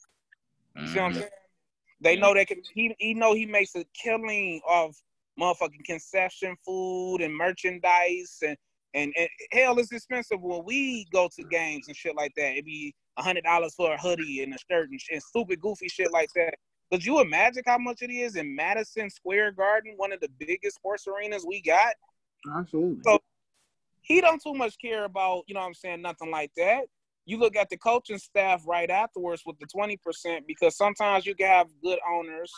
You 0.78 0.88
see 0.88 0.96
what 0.96 1.06
I'm 1.06 1.12
mm-hmm. 1.12 1.20
saying? 1.20 1.32
They 2.02 2.16
know 2.18 2.34
they 2.34 2.46
can. 2.46 2.62
He 2.74 2.94
he 3.00 3.14
know 3.14 3.34
he 3.34 3.46
makes 3.46 3.76
a 3.76 3.86
killing 3.94 4.60
off 4.68 5.02
motherfucking 5.40 5.86
concession 5.86 6.56
food 6.66 7.18
and 7.22 7.34
merchandise 7.34 8.40
and 8.46 8.58
and, 8.94 9.12
and 9.18 9.28
hell, 9.52 9.80
it's 9.80 9.92
expensive 9.92 10.40
when 10.42 10.64
we 10.66 11.08
go 11.12 11.28
to 11.36 11.44
games 11.46 11.88
and 11.88 11.98
shit 11.98 12.16
like 12.16 12.34
that. 12.36 12.52
It'd 12.52 12.66
be 12.66 12.94
a 13.18 13.24
hundred 13.24 13.44
dollars 13.44 13.74
for 13.74 13.92
a 13.92 13.98
hoodie 13.98 14.44
and 14.44 14.54
a 14.54 14.58
shirt 14.70 14.90
and, 14.90 15.00
and 15.12 15.24
stupid 15.24 15.62
goofy 15.62 15.88
shit 15.88 16.12
like 16.12 16.30
that. 16.36 16.56
Could 16.92 17.04
you 17.04 17.20
imagine 17.20 17.64
how 17.66 17.80
much 17.80 18.04
it 18.04 18.12
is 18.12 18.36
in 18.36 18.56
Madison 18.56 19.10
Square 19.10 19.54
Garden, 19.54 19.94
one 19.98 20.12
of 20.12 20.20
the 20.20 20.30
biggest 20.38 20.76
sports 20.76 21.08
arenas 21.08 21.44
we 21.48 21.62
got? 21.62 21.96
Absolutely. 22.52 23.02
So 23.04 23.20
he 24.02 24.22
don't 24.22 24.42
too 24.42 24.54
much 24.54 24.76
care 24.80 25.06
about, 25.06 25.44
you 25.48 25.54
know 25.54 25.62
what 25.62 25.68
I'm 25.68 25.74
saying, 25.74 26.02
nothing 26.02 26.32
like 26.32 26.52
that. 26.58 26.84
You 27.26 27.38
look 27.38 27.56
at 27.56 27.70
the 27.70 27.78
coaching 27.78 28.18
staff 28.18 28.64
right 28.68 28.90
afterwards 28.90 29.44
with 29.46 29.58
the 29.60 29.68
20% 29.68 30.46
because 30.46 30.76
sometimes 30.76 31.26
you 31.26 31.36
can 31.36 31.48
have 31.48 31.68
good 31.82 32.00
owners, 32.12 32.52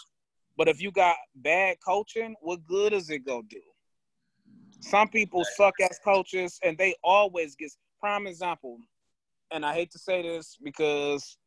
but 0.57 0.67
if 0.67 0.81
you 0.81 0.91
got 0.91 1.15
bad 1.35 1.77
coaching, 1.85 2.35
what 2.41 2.65
good 2.65 2.93
is 2.93 3.09
it 3.09 3.25
gonna 3.25 3.43
do? 3.47 3.61
Some 4.79 5.07
people 5.07 5.43
suck 5.55 5.75
as 5.81 5.99
coaches 6.03 6.59
and 6.63 6.77
they 6.77 6.95
always 7.03 7.55
get 7.55 7.71
prime 7.99 8.27
example. 8.27 8.79
And 9.51 9.65
I 9.65 9.73
hate 9.73 9.91
to 9.91 9.99
say 9.99 10.21
this 10.21 10.57
because 10.63 11.37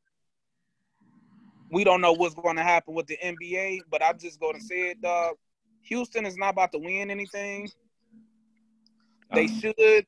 we 1.70 1.84
don't 1.84 2.01
know 2.01 2.12
what's 2.12 2.34
going 2.34 2.57
to 2.57 2.62
happen 2.62 2.95
with 2.95 3.07
the 3.07 3.18
NBA, 3.22 3.80
but 3.91 4.03
I'm 4.03 4.18
just 4.18 4.41
going 4.41 4.55
to 4.55 4.61
say 4.61 4.91
it, 4.91 5.03
dog. 5.03 5.34
Houston 5.82 6.26
is 6.26 6.36
not 6.36 6.51
about 6.51 6.72
to 6.72 6.78
win 6.78 7.11
anything. 7.11 7.68
They 9.33 9.47
should. 9.47 10.07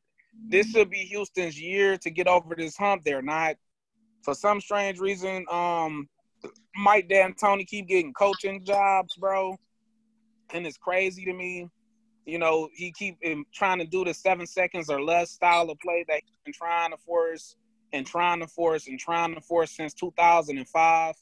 This 0.48 0.70
should 0.70 0.90
be 0.90 0.98
Houston's 0.98 1.60
year 1.60 1.96
to 1.98 2.10
get 2.10 2.26
over 2.26 2.54
this 2.54 2.76
hump. 2.76 3.02
They're 3.04 3.22
not. 3.22 3.56
For 4.22 4.34
some 4.34 4.60
strange 4.60 4.98
reason, 4.98 5.46
um, 5.50 6.08
Mike 6.76 7.08
D'Antoni 7.08 7.66
keep 7.66 7.88
getting 7.88 8.12
coaching 8.12 8.64
jobs, 8.64 9.16
bro, 9.16 9.56
and 10.52 10.66
it's 10.66 10.76
crazy 10.76 11.24
to 11.24 11.32
me. 11.32 11.68
You 12.26 12.38
know, 12.38 12.68
he 12.74 12.92
keep 12.92 13.16
um, 13.26 13.44
trying 13.52 13.78
to 13.78 13.86
do 13.86 14.04
the 14.04 14.14
seven 14.14 14.46
seconds 14.46 14.90
or 14.90 15.02
less 15.02 15.30
style 15.30 15.70
of 15.70 15.78
play 15.80 16.04
that 16.08 16.20
he's 16.24 16.36
been 16.44 16.52
trying 16.52 16.90
to 16.90 16.98
force 16.98 17.56
and 17.92 18.06
trying 18.06 18.40
to 18.40 18.46
force 18.46 18.86
and 18.86 18.98
trying 18.98 19.34
to 19.34 19.40
force 19.40 19.72
since 19.72 19.94
2005. 19.94 21.14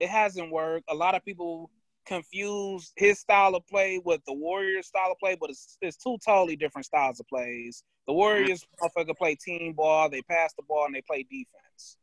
It 0.00 0.08
hasn't 0.08 0.50
worked. 0.50 0.86
A 0.88 0.94
lot 0.94 1.14
of 1.14 1.24
people 1.24 1.70
confuse 2.06 2.92
his 2.96 3.18
style 3.18 3.54
of 3.54 3.66
play 3.66 4.00
with 4.04 4.20
the 4.26 4.32
Warriors 4.32 4.86
style 4.86 5.12
of 5.12 5.18
play, 5.18 5.36
but 5.40 5.50
it's, 5.50 5.76
it's 5.80 5.96
two 5.96 6.16
totally 6.24 6.56
different 6.56 6.86
styles 6.86 7.20
of 7.20 7.26
plays. 7.28 7.82
The 8.06 8.12
mm-hmm. 8.12 8.18
Warriors 8.18 8.66
motherfucker 8.82 9.16
play 9.16 9.34
team 9.34 9.72
ball, 9.72 10.08
they 10.10 10.22
pass 10.22 10.54
the 10.54 10.62
ball 10.68 10.86
and 10.86 10.94
they 10.94 11.02
play 11.02 11.22
defense. 11.22 11.96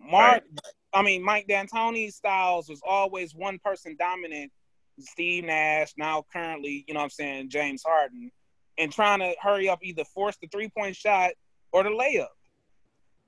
Mark, 0.00 0.44
I 0.92 1.02
mean 1.02 1.22
Mike 1.22 1.48
D'Antoni's 1.48 2.16
styles 2.16 2.68
was 2.68 2.80
always 2.86 3.34
one 3.34 3.58
person 3.64 3.96
dominant. 3.98 4.52
Steve 5.00 5.44
Nash, 5.44 5.92
now 5.96 6.24
currently, 6.32 6.84
you 6.88 6.94
know 6.94 7.00
what 7.00 7.04
I'm 7.04 7.10
saying, 7.10 7.50
James 7.50 7.82
Harden, 7.86 8.30
and 8.78 8.92
trying 8.92 9.20
to 9.20 9.34
hurry 9.40 9.68
up 9.68 9.78
either 9.82 10.04
force 10.04 10.36
the 10.40 10.48
three 10.48 10.68
point 10.68 10.96
shot 10.96 11.32
or 11.72 11.82
the 11.82 11.90
layup. 11.90 12.28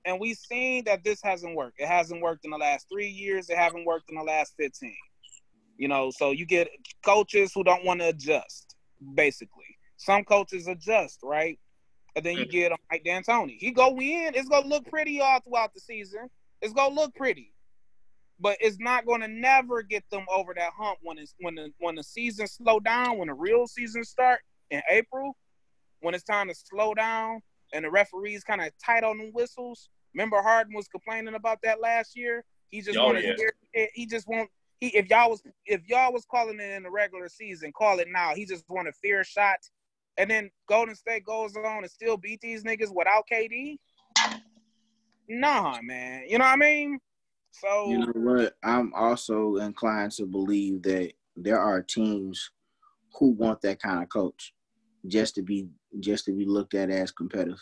And 0.04 0.18
we've 0.18 0.36
seen 0.36 0.84
that 0.84 1.04
this 1.04 1.20
hasn't 1.22 1.54
worked. 1.54 1.78
It 1.78 1.86
hasn't 1.86 2.22
worked 2.22 2.44
in 2.44 2.50
the 2.50 2.58
last 2.58 2.86
three 2.90 3.08
years. 3.08 3.50
It 3.50 3.58
hasn't 3.58 3.84
worked 3.84 4.08
in 4.08 4.16
the 4.16 4.22
last 4.22 4.54
15. 4.58 4.94
You 5.80 5.88
know, 5.88 6.10
so 6.10 6.32
you 6.32 6.44
get 6.44 6.68
coaches 7.02 7.52
who 7.54 7.64
don't 7.64 7.86
want 7.86 8.00
to 8.00 8.08
adjust, 8.08 8.76
basically. 9.14 9.78
Some 9.96 10.24
coaches 10.24 10.66
adjust, 10.66 11.20
right? 11.22 11.58
And 12.14 12.22
then 12.22 12.36
you 12.36 12.44
mm. 12.44 12.50
get 12.50 12.72
Mike 12.90 13.02
D'Antoni. 13.02 13.56
He 13.58 13.70
go 13.70 13.98
in, 13.98 14.34
it's 14.34 14.46
gonna 14.50 14.66
look 14.66 14.86
pretty 14.90 15.22
all 15.22 15.40
throughout 15.40 15.72
the 15.72 15.80
season. 15.80 16.28
It's 16.60 16.74
gonna 16.74 16.94
look 16.94 17.14
pretty, 17.14 17.54
but 18.38 18.58
it's 18.60 18.76
not 18.78 19.06
gonna 19.06 19.26
never 19.26 19.82
get 19.82 20.04
them 20.10 20.26
over 20.30 20.52
that 20.54 20.72
hump 20.78 20.98
when 21.00 21.16
it's 21.16 21.34
when 21.40 21.54
the 21.54 21.72
when 21.78 21.94
the 21.94 22.04
season 22.04 22.46
slow 22.46 22.78
down, 22.78 23.16
when 23.16 23.28
the 23.28 23.34
real 23.34 23.66
season 23.66 24.04
start 24.04 24.40
in 24.70 24.82
April, 24.90 25.34
when 26.00 26.12
it's 26.12 26.24
time 26.24 26.48
to 26.48 26.54
slow 26.54 26.92
down 26.92 27.40
and 27.72 27.86
the 27.86 27.90
referees 27.90 28.44
kind 28.44 28.60
of 28.60 28.70
tight 28.84 29.02
on 29.02 29.16
the 29.16 29.30
whistles. 29.32 29.88
Remember 30.12 30.42
Harden 30.42 30.74
was 30.74 30.88
complaining 30.88 31.36
about 31.36 31.60
that 31.62 31.80
last 31.80 32.14
year. 32.18 32.44
He 32.68 32.82
just 32.82 32.98
Oh, 32.98 33.06
wanted 33.06 33.24
yeah. 33.74 33.86
he 33.94 34.04
just 34.04 34.28
want 34.28 34.50
he 34.80 34.88
if 34.88 35.08
y'all 35.10 35.30
was 35.30 35.42
if 35.66 35.82
y'all 35.86 36.12
was 36.12 36.24
calling 36.30 36.58
it 36.58 36.70
in 36.72 36.82
the 36.82 36.90
regular 36.90 37.28
season, 37.28 37.72
call 37.72 37.98
it 37.98 38.08
now. 38.10 38.34
He 38.34 38.46
just 38.46 38.64
want 38.68 38.88
a 38.88 38.92
fair 38.92 39.22
shot. 39.24 39.58
And 40.16 40.30
then 40.30 40.50
Golden 40.68 40.94
State 40.94 41.24
goes 41.24 41.56
on 41.56 41.82
and 41.82 41.90
still 41.90 42.16
beat 42.16 42.40
these 42.40 42.64
niggas 42.64 42.94
without 42.94 43.24
KD. 43.30 43.78
Nah, 45.28 45.80
man. 45.82 46.24
You 46.28 46.38
know 46.38 46.44
what 46.44 46.54
I 46.54 46.56
mean? 46.56 46.98
So 47.52 47.90
You 47.90 47.98
know 47.98 48.12
what? 48.14 48.54
I'm 48.64 48.92
also 48.94 49.56
inclined 49.56 50.12
to 50.12 50.26
believe 50.26 50.82
that 50.82 51.12
there 51.36 51.60
are 51.60 51.82
teams 51.82 52.50
who 53.18 53.30
want 53.30 53.60
that 53.62 53.80
kind 53.80 54.02
of 54.02 54.08
coach 54.08 54.52
just 55.06 55.34
to 55.36 55.42
be 55.42 55.68
just 56.00 56.24
to 56.26 56.32
be 56.32 56.44
looked 56.44 56.74
at 56.74 56.90
as 56.90 57.12
competitive. 57.12 57.60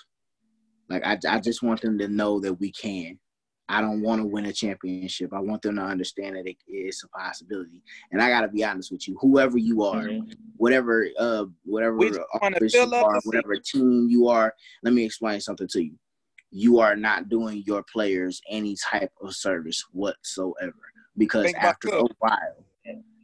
Like 0.88 1.04
I, 1.04 1.18
I 1.28 1.40
just 1.40 1.62
want 1.62 1.80
them 1.80 1.98
to 1.98 2.08
know 2.08 2.40
that 2.40 2.54
we 2.54 2.72
can. 2.72 3.18
I 3.70 3.80
don't 3.82 4.00
want 4.00 4.20
to 4.22 4.26
win 4.26 4.46
a 4.46 4.52
championship. 4.52 5.32
I 5.34 5.40
want 5.40 5.62
them 5.62 5.76
to 5.76 5.82
understand 5.82 6.36
that 6.36 6.54
it's 6.66 7.04
a 7.04 7.08
possibility. 7.08 7.82
And 8.10 8.22
I 8.22 8.30
got 8.30 8.40
to 8.42 8.48
be 8.48 8.64
honest 8.64 8.90
with 8.90 9.06
you, 9.06 9.18
whoever 9.20 9.58
you 9.58 9.82
are, 9.82 10.04
Mhm. 10.04 10.36
whatever 10.56 11.06
uh 11.18 11.44
whatever 11.64 11.96
you 12.74 12.94
are, 12.94 13.20
whatever 13.24 13.56
team 13.56 14.08
you 14.08 14.28
are, 14.28 14.54
let 14.82 14.94
me 14.94 15.04
explain 15.04 15.40
something 15.40 15.68
to 15.68 15.84
you. 15.84 15.98
You 16.50 16.78
are 16.78 16.96
not 16.96 17.28
doing 17.28 17.62
your 17.66 17.82
players 17.92 18.40
any 18.48 18.74
type 18.76 19.12
of 19.20 19.34
service 19.34 19.84
whatsoever 19.92 20.74
because 21.16 21.44
Think 21.44 21.58
after 21.58 21.88
a 21.90 22.06
while, 22.20 22.64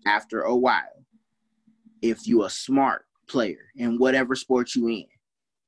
after 0.07 0.43
a 0.43 0.55
while, 0.55 1.05
if 2.03 2.27
you're 2.27 2.47
a 2.47 2.51
smart 2.51 3.07
player 3.29 3.71
in 3.77 3.97
whatever 3.99 4.35
sport 4.35 4.75
you 4.75 4.89
in, 4.89 5.07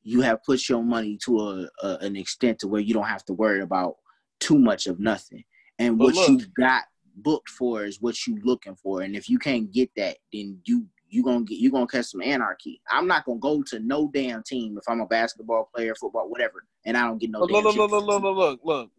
you 0.02 0.20
have 0.20 0.42
put 0.44 0.68
your 0.68 0.82
money 0.84 1.16
to 1.24 1.40
a, 1.40 1.68
a 1.82 1.96
an 2.02 2.14
extent 2.14 2.58
to 2.58 2.68
where 2.68 2.82
you 2.82 2.92
don't 2.92 3.06
have 3.06 3.24
to 3.24 3.32
worry 3.32 3.62
about 3.62 3.96
too 4.40 4.58
much 4.58 4.86
of 4.86 5.00
nothing. 5.00 5.44
And 5.78 5.98
But 5.98 6.14
what 6.14 6.28
you 6.28 6.38
look. 6.38 6.54
got 6.54 6.84
booked 7.16 7.48
for 7.48 7.84
is 7.84 8.00
what 8.00 8.26
you 8.26 8.38
looking 8.42 8.76
for. 8.76 9.02
And 9.02 9.16
if 9.16 9.28
you 9.28 9.38
can't 9.38 9.70
get 9.72 9.90
that, 9.96 10.18
then 10.32 10.60
you 10.64 10.86
you 11.08 11.22
gonna 11.22 11.44
get 11.44 11.58
you 11.58 11.70
gonna 11.70 11.86
catch 11.86 12.06
some 12.06 12.22
anarchy. 12.22 12.80
I'm 12.90 13.06
not 13.06 13.24
gonna 13.24 13.38
go 13.38 13.62
to 13.68 13.78
no 13.78 14.10
damn 14.12 14.42
team 14.42 14.76
if 14.76 14.84
I'm 14.88 15.00
a 15.00 15.06
basketball 15.06 15.68
player, 15.74 15.94
football, 15.94 16.28
whatever, 16.28 16.64
and 16.84 16.96
I 16.96 17.02
don't 17.02 17.18
get 17.18 17.30
no 17.30 17.40
look, 17.40 17.50
damn 17.50 17.64
look, 17.64 17.76
look, 17.76 17.90
look, 17.90 18.06
look, 18.06 18.22
look, 18.22 18.36
look, 18.36 18.60
look. 18.64 18.90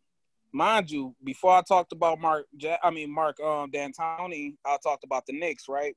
Mind 0.54 0.90
you, 0.90 1.14
before 1.24 1.52
I 1.52 1.62
talked 1.62 1.92
about 1.92 2.20
Mark, 2.20 2.46
I 2.82 2.90
mean 2.90 3.14
Mark 3.14 3.40
um, 3.42 3.70
D'Antoni, 3.70 4.56
I 4.66 4.78
talked 4.82 5.04
about 5.04 5.26
the 5.26 5.34
Knicks, 5.34 5.66
right? 5.68 5.96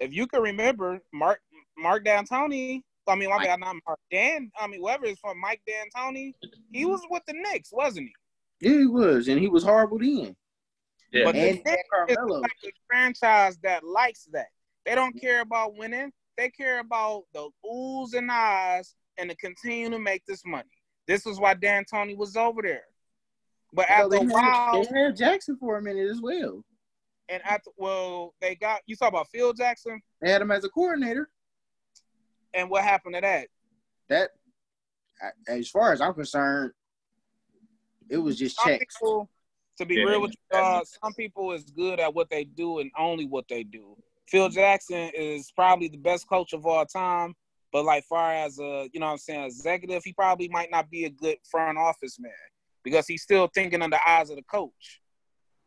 If 0.00 0.12
you 0.12 0.26
can 0.26 0.42
remember, 0.42 1.00
Mark 1.12 1.40
Mark 1.78 2.04
D'Antoni, 2.04 2.82
I 3.06 3.14
mean, 3.14 3.30
I 3.32 3.38
mean, 3.38 3.60
not 3.60 3.76
Mark 3.86 4.00
Dan, 4.10 4.50
I 4.58 4.66
mean, 4.66 4.80
whoever 4.80 5.06
is 5.06 5.18
from 5.20 5.40
Mike 5.40 5.62
D'Antoni, 5.66 6.32
he 6.72 6.84
was 6.84 7.00
with 7.08 7.22
the 7.26 7.34
Knicks, 7.34 7.70
wasn't 7.72 8.08
he? 8.08 8.14
Yeah, 8.62 8.78
he 8.78 8.86
was, 8.86 9.26
and 9.28 9.40
he 9.40 9.48
was 9.48 9.64
horrible 9.64 9.98
then. 9.98 10.36
Yeah. 11.12 11.24
But 11.24 11.34
the 11.34 11.40
And 11.48 11.64
Dan 11.64 11.74
Knicks 11.74 11.82
is 12.08 12.16
Carmelo. 12.16 12.40
like 12.40 12.50
a 12.64 12.70
franchise 12.88 13.58
that 13.64 13.84
likes 13.84 14.28
that. 14.32 14.46
They 14.86 14.94
don't 14.94 15.20
care 15.20 15.40
about 15.42 15.76
winning. 15.76 16.12
They 16.38 16.48
care 16.48 16.78
about 16.78 17.24
the 17.34 17.50
oohs 17.66 18.14
and 18.14 18.30
ahs 18.30 18.94
and 19.18 19.28
to 19.28 19.36
continue 19.36 19.90
to 19.90 19.98
make 19.98 20.24
this 20.26 20.42
money. 20.46 20.70
This 21.06 21.26
is 21.26 21.38
why 21.40 21.54
D'Antoni 21.54 22.16
was 22.16 22.36
over 22.36 22.62
there. 22.62 22.84
But 23.72 23.86
Hell, 23.86 24.06
after 24.14 24.26
they, 24.26 24.32
a 24.32 24.34
while, 24.34 24.84
had, 24.84 24.94
they 24.94 25.00
had 25.00 25.16
Jackson 25.16 25.56
for 25.58 25.76
a 25.78 25.82
minute 25.82 26.08
as 26.08 26.20
well. 26.22 26.64
and 27.28 27.42
after 27.44 27.70
well, 27.76 28.32
they 28.40 28.54
got 28.54 28.80
you 28.86 28.94
talk 28.96 29.08
about 29.08 29.28
Phil 29.28 29.52
Jackson 29.52 30.00
They 30.20 30.30
had 30.30 30.40
him 30.40 30.50
as 30.52 30.64
a 30.64 30.68
coordinator. 30.68 31.28
and 32.54 32.70
what 32.70 32.84
happened 32.84 33.16
to 33.16 33.20
that? 33.22 33.48
That, 34.08 34.30
as 35.48 35.68
far 35.68 35.92
as 35.92 36.00
I'm 36.00 36.14
concerned, 36.14 36.72
it 38.12 38.18
was 38.18 38.38
just 38.38 38.56
Some 38.60 38.72
checks. 38.72 38.96
people, 39.00 39.28
to 39.78 39.86
be 39.86 39.96
Yeah. 39.96 40.04
real 40.04 40.20
with 40.22 40.32
you, 40.32 40.58
uh, 40.58 40.84
some 40.84 41.14
people 41.14 41.52
is 41.52 41.64
good 41.64 41.98
at 41.98 42.12
what 42.14 42.28
they 42.28 42.44
do 42.44 42.78
and 42.80 42.90
only 42.96 43.24
what 43.24 43.48
they 43.48 43.64
do. 43.64 43.96
Phil 44.28 44.48
Jackson 44.50 45.10
is 45.14 45.50
probably 45.52 45.88
the 45.88 45.96
best 45.98 46.28
coach 46.28 46.52
of 46.52 46.66
all 46.66 46.84
time, 46.86 47.34
but 47.72 47.84
like 47.84 48.04
far 48.04 48.32
as 48.32 48.58
a 48.58 48.88
you 48.92 49.00
know 49.00 49.06
what 49.06 49.12
I'm 49.12 49.18
saying 49.18 49.44
executive, 49.44 50.04
he 50.04 50.12
probably 50.12 50.48
might 50.48 50.70
not 50.70 50.90
be 50.90 51.06
a 51.06 51.10
good 51.10 51.38
front 51.50 51.78
office 51.78 52.18
man 52.20 52.32
because 52.84 53.06
he's 53.06 53.22
still 53.22 53.48
thinking 53.54 53.82
in 53.82 53.90
the 53.90 54.08
eyes 54.08 54.28
of 54.30 54.36
the 54.36 54.42
coach. 54.42 55.00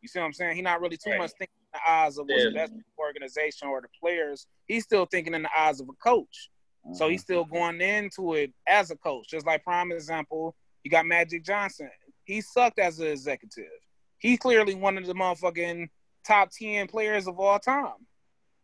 You 0.02 0.08
see 0.08 0.20
what 0.20 0.26
I'm 0.26 0.34
saying? 0.34 0.56
He's 0.56 0.64
not 0.64 0.82
really 0.82 0.98
too 0.98 1.10
Right. 1.12 1.18
much 1.20 1.32
thinking 1.40 1.56
in 1.74 1.80
the 1.80 1.90
eyes 1.92 2.18
of 2.20 2.28
what's 2.28 2.44
Yeah. 2.46 2.52
best 2.52 2.74
for 2.74 2.78
the 2.78 2.84
organization 3.00 3.68
or 3.70 3.82
the 3.82 3.88
players. 4.00 4.46
He's 4.68 4.84
still 4.84 5.08
thinking 5.08 5.34
in 5.34 5.42
the 5.42 5.60
eyes 5.60 5.80
of 5.82 5.90
a 5.90 5.94
coach. 5.94 6.52
So 6.94 7.10
he's 7.10 7.22
still 7.22 7.44
going 7.44 7.82
into 7.82 8.36
it 8.36 8.54
as 8.68 8.92
a 8.92 8.96
coach. 8.96 9.28
Just 9.30 9.48
like 9.48 9.64
prime 9.64 9.92
example, 9.92 10.56
you 10.84 10.92
got 10.92 11.08
Magic 11.08 11.44
Johnson. 11.44 11.90
He 12.26 12.42
sucked 12.42 12.80
as 12.80 13.00
an 13.00 13.08
executive. 13.08 13.66
He's 14.18 14.40
clearly 14.40 14.76
one 14.76 14.98
of 14.98 15.06
the 15.06 15.14
motherfucking 15.14 15.88
top 16.26 16.50
10 16.52 16.88
players 16.88 17.28
of 17.28 17.40
all 17.40 17.60
time. 17.60 18.06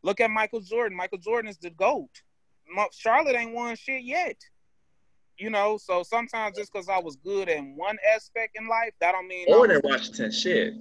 Look 0.04 0.20
at 0.20 0.32
Michael 0.32 0.62
Jordan. 0.62 0.98
Michael 0.98 1.20
Jordan 1.20 1.50
is 1.50 1.58
the 1.58 1.70
GOAT. 1.70 2.10
Charlotte 2.92 3.36
ain't 3.36 3.54
won 3.54 3.76
shit 3.76 4.04
yet. 4.04 4.38
You 5.38 5.50
know, 5.50 5.78
so 5.78 6.04
sometimes 6.04 6.58
just 6.58 6.72
because 6.72 6.90
I 6.90 7.00
was 7.00 7.16
good 7.16 7.50
in 7.50 7.76
one 7.76 7.98
aspect 8.14 8.58
in 8.60 8.68
life, 8.68 8.94
that 9.00 9.14
don't 9.14 9.28
mean 9.28 9.46
Or 9.50 9.72
in 9.72 9.82
Washington, 9.84 10.32
shit. 10.32 10.76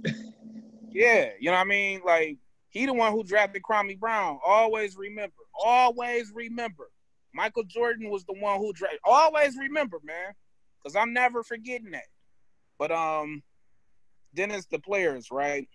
yeah, 0.90 1.31
you 1.39 1.51
know 1.51 1.57
what 1.57 1.62
I 1.62 1.65
mean? 1.65 2.01
Like 2.05 2.39
he 2.69 2.86
the 2.86 2.93
one 2.93 3.12
who 3.12 3.24
drafted 3.24 3.62
Kwame 3.62 3.98
Brown. 3.98 4.39
Always 4.44 4.97
remember. 4.97 5.35
Always 5.55 6.32
remember. 6.35 6.90
Michael 7.32 7.65
Jordan 7.65 8.11
was 8.11 8.24
the 8.24 8.35
one 8.35 8.59
who 8.59 8.73
drafted. 8.73 9.01
Always 9.05 9.57
remember, 9.57 9.98
man, 10.05 10.35
because 10.82 10.97
I'm 10.97 11.12
never 11.12 11.43
forgetting 11.43 11.90
that. 11.93 12.05
But 12.81 12.90
um, 12.90 13.44
then 14.35 14.51
it's 14.51 14.66
the 14.66 14.81
players, 14.81 15.28
right? 15.31 15.69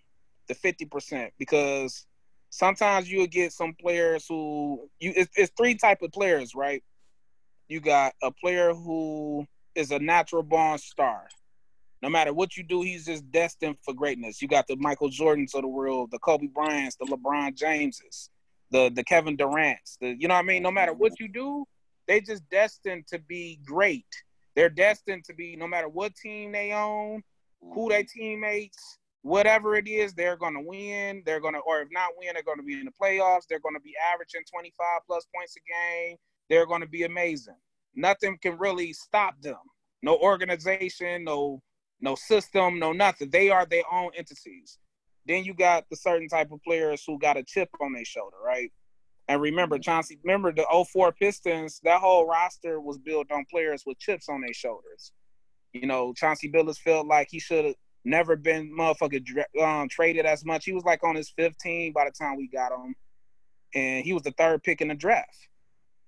The 0.48 0.54
fifty 0.54 0.84
percent, 0.84 1.32
because 1.38 2.06
sometimes 2.50 3.10
you'll 3.10 3.28
get 3.28 3.52
some 3.52 3.74
players 3.80 4.26
who 4.28 4.90
you. 5.00 5.14
It's, 5.16 5.30
it's 5.36 5.52
three 5.56 5.76
type 5.76 6.02
of 6.02 6.12
players, 6.12 6.54
right? 6.54 6.84
You 7.68 7.80
got 7.80 8.12
a 8.22 8.30
player 8.30 8.74
who 8.74 9.46
is 9.74 9.90
a 9.90 9.98
natural 9.98 10.42
born 10.42 10.76
star 10.76 11.28
no 12.02 12.10
matter 12.10 12.32
what 12.32 12.56
you 12.56 12.62
do, 12.62 12.82
he's 12.82 13.06
just 13.06 13.30
destined 13.30 13.76
for 13.82 13.94
greatness. 13.94 14.42
You 14.42 14.48
got 14.48 14.66
the 14.66 14.76
Michael 14.76 15.10
Jordans 15.10 15.54
of 15.54 15.62
the 15.62 15.68
world, 15.68 16.10
the 16.10 16.18
Kobe 16.18 16.46
Bryants, 16.46 16.96
the 16.96 17.06
LeBron 17.06 17.56
Jameses, 17.56 18.30
the 18.70 18.90
the 18.90 19.02
Kevin 19.02 19.36
Durant's, 19.36 19.96
the 20.00 20.14
you 20.18 20.28
know 20.28 20.34
what 20.34 20.44
I 20.44 20.46
mean. 20.46 20.62
No 20.62 20.70
matter 20.70 20.92
what 20.92 21.18
you 21.18 21.28
do, 21.28 21.64
they 22.06 22.20
just 22.20 22.48
destined 22.50 23.06
to 23.08 23.18
be 23.18 23.58
great. 23.64 24.06
They're 24.56 24.70
destined 24.70 25.24
to 25.26 25.34
be 25.34 25.54
no 25.54 25.68
matter 25.68 25.88
what 25.88 26.16
team 26.16 26.50
they 26.50 26.72
own, 26.72 27.22
who 27.60 27.88
they 27.90 28.02
mm-hmm. 28.02 28.18
teammates, 28.18 28.98
whatever 29.22 29.76
it 29.76 29.86
is, 29.86 30.14
they're 30.14 30.36
gonna 30.36 30.62
win. 30.62 31.22
They're 31.26 31.40
gonna, 31.40 31.58
or 31.58 31.82
if 31.82 31.88
not 31.92 32.10
win, 32.16 32.30
they're 32.32 32.42
gonna 32.42 32.62
be 32.62 32.80
in 32.80 32.86
the 32.86 32.92
playoffs. 32.92 33.42
They're 33.48 33.60
gonna 33.60 33.80
be 33.80 33.94
averaging 34.12 34.42
25 34.50 35.00
plus 35.06 35.26
points 35.34 35.54
a 35.56 35.60
game. 35.70 36.16
They're 36.48 36.66
gonna 36.66 36.86
be 36.86 37.04
amazing. 37.04 37.56
Nothing 37.94 38.38
can 38.40 38.56
really 38.58 38.92
stop 38.92 39.40
them. 39.42 39.58
No 40.02 40.16
organization, 40.16 41.24
no 41.24 41.60
no 42.00 42.14
system, 42.14 42.78
no 42.78 42.92
nothing. 42.92 43.30
They 43.30 43.50
are 43.50 43.66
their 43.66 43.84
own 43.92 44.10
entities. 44.16 44.78
Then 45.26 45.44
you 45.44 45.54
got 45.54 45.84
the 45.90 45.96
certain 45.96 46.28
type 46.28 46.52
of 46.52 46.62
players 46.62 47.02
who 47.06 47.18
got 47.18 47.36
a 47.36 47.42
chip 47.42 47.68
on 47.80 47.92
their 47.92 48.04
shoulder, 48.04 48.36
right? 48.44 48.70
And 49.28 49.40
remember, 49.40 49.78
Chauncey, 49.78 50.18
remember 50.22 50.52
the 50.52 50.66
04 50.92 51.12
Pistons, 51.12 51.80
that 51.82 52.00
whole 52.00 52.26
roster 52.26 52.80
was 52.80 52.98
built 52.98 53.30
on 53.32 53.44
players 53.50 53.82
with 53.84 53.98
chips 53.98 54.28
on 54.28 54.40
their 54.40 54.54
shoulders. 54.54 55.12
You 55.72 55.86
know, 55.86 56.12
Chauncey 56.14 56.50
Billups 56.50 56.78
felt 56.78 57.06
like 57.06 57.28
he 57.30 57.40
should 57.40 57.64
have 57.64 57.74
never 58.04 58.36
been 58.36 58.72
motherfucking 58.72 59.26
um, 59.60 59.88
traded 59.88 60.26
as 60.26 60.44
much. 60.44 60.64
He 60.64 60.72
was 60.72 60.84
like 60.84 61.02
on 61.02 61.16
his 61.16 61.30
15 61.30 61.92
by 61.92 62.04
the 62.04 62.12
time 62.12 62.36
we 62.36 62.48
got 62.48 62.72
him. 62.72 62.94
And 63.74 64.04
he 64.04 64.12
was 64.12 64.22
the 64.22 64.30
third 64.32 64.62
pick 64.62 64.80
in 64.80 64.88
the 64.88 64.94
draft. 64.94 65.48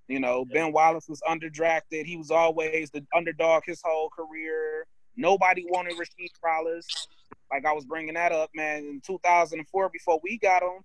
You 0.07 0.21
know, 0.21 0.47
Ben 0.47 0.73
Wallace 0.73 1.09
was 1.09 1.21
underdrafted. 1.29 2.07
He 2.07 2.17
was 2.17 2.31
always 2.31 2.91
the 2.91 3.05
underdog 3.15 3.65
his 3.67 3.83
whole 3.85 4.09
career. 4.09 4.87
Nobody 5.17 5.67
wanted 5.69 5.95
Rasheed 5.95 6.31
Wallace. 6.43 7.09
Like 7.51 7.67
I 7.67 7.73
was 7.73 7.85
bringing 7.85 8.15
that 8.15 8.33
up, 8.33 8.51
man. 8.55 8.85
In 8.85 9.03
2004, 9.05 9.91
before 9.91 10.21
we 10.23 10.39
got 10.39 10.63
him, 10.63 10.83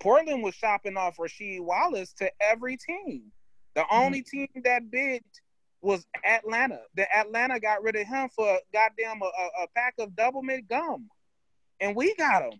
Portland 0.00 0.42
was 0.42 0.54
shopping 0.54 0.96
off 0.96 1.18
Rasheed 1.18 1.60
Wallace 1.60 2.12
to 2.14 2.30
every 2.40 2.76
team. 2.76 3.24
The 3.74 3.82
mm-hmm. 3.82 3.96
only 3.96 4.22
team 4.22 4.48
that 4.64 4.90
bid 4.90 5.22
was 5.82 6.06
Atlanta. 6.26 6.80
The 6.94 7.06
Atlanta 7.14 7.60
got 7.60 7.82
rid 7.82 7.96
of 7.96 8.06
him 8.06 8.28
for 8.34 8.58
goddamn 8.72 9.22
a, 9.22 9.26
a, 9.26 9.64
a 9.64 9.66
pack 9.76 9.94
of 9.98 10.10
Doublemint 10.10 10.68
gum, 10.68 11.08
and 11.80 11.94
we 11.94 12.14
got 12.16 12.42
him. 12.42 12.58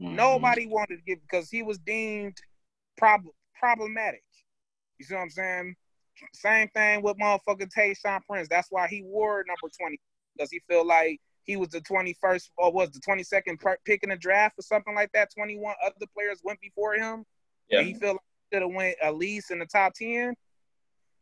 Mm-hmm. 0.00 0.16
Nobody 0.16 0.66
wanted 0.66 0.96
to 0.96 1.02
give 1.02 1.20
because 1.22 1.50
he 1.50 1.62
was 1.62 1.78
deemed 1.78 2.36
prob- 2.96 3.22
problematic. 3.58 4.22
You 4.98 5.04
see 5.04 5.14
what 5.14 5.22
I'm 5.22 5.30
saying? 5.30 5.76
Same 6.34 6.68
thing 6.68 7.02
with 7.02 7.16
motherfucking 7.18 7.70
Tayshaun 7.76 8.20
Prince. 8.28 8.48
That's 8.48 8.68
why 8.70 8.88
he 8.88 9.02
wore 9.02 9.44
number 9.46 9.72
20 9.78 9.98
because 10.36 10.50
he 10.50 10.60
felt 10.68 10.86
like 10.86 11.20
he 11.44 11.56
was 11.56 11.68
the 11.70 11.80
21st 11.80 12.50
or 12.56 12.72
was 12.72 12.90
the 12.90 13.00
22nd 13.00 13.58
per- 13.60 13.78
pick 13.84 14.02
in 14.02 14.10
the 14.10 14.16
draft 14.16 14.58
or 14.58 14.62
something 14.62 14.94
like 14.94 15.10
that. 15.12 15.32
21 15.34 15.74
other 15.84 15.94
players 16.14 16.40
went 16.44 16.60
before 16.60 16.94
him. 16.94 17.24
Yeah. 17.68 17.82
He 17.82 17.94
felt 17.94 18.14
like 18.14 18.20
he 18.50 18.56
should 18.56 18.62
have 18.62 18.74
went 18.74 18.96
at 19.02 19.16
least 19.16 19.50
in 19.50 19.58
the 19.58 19.66
top 19.66 19.94
10. 19.94 20.34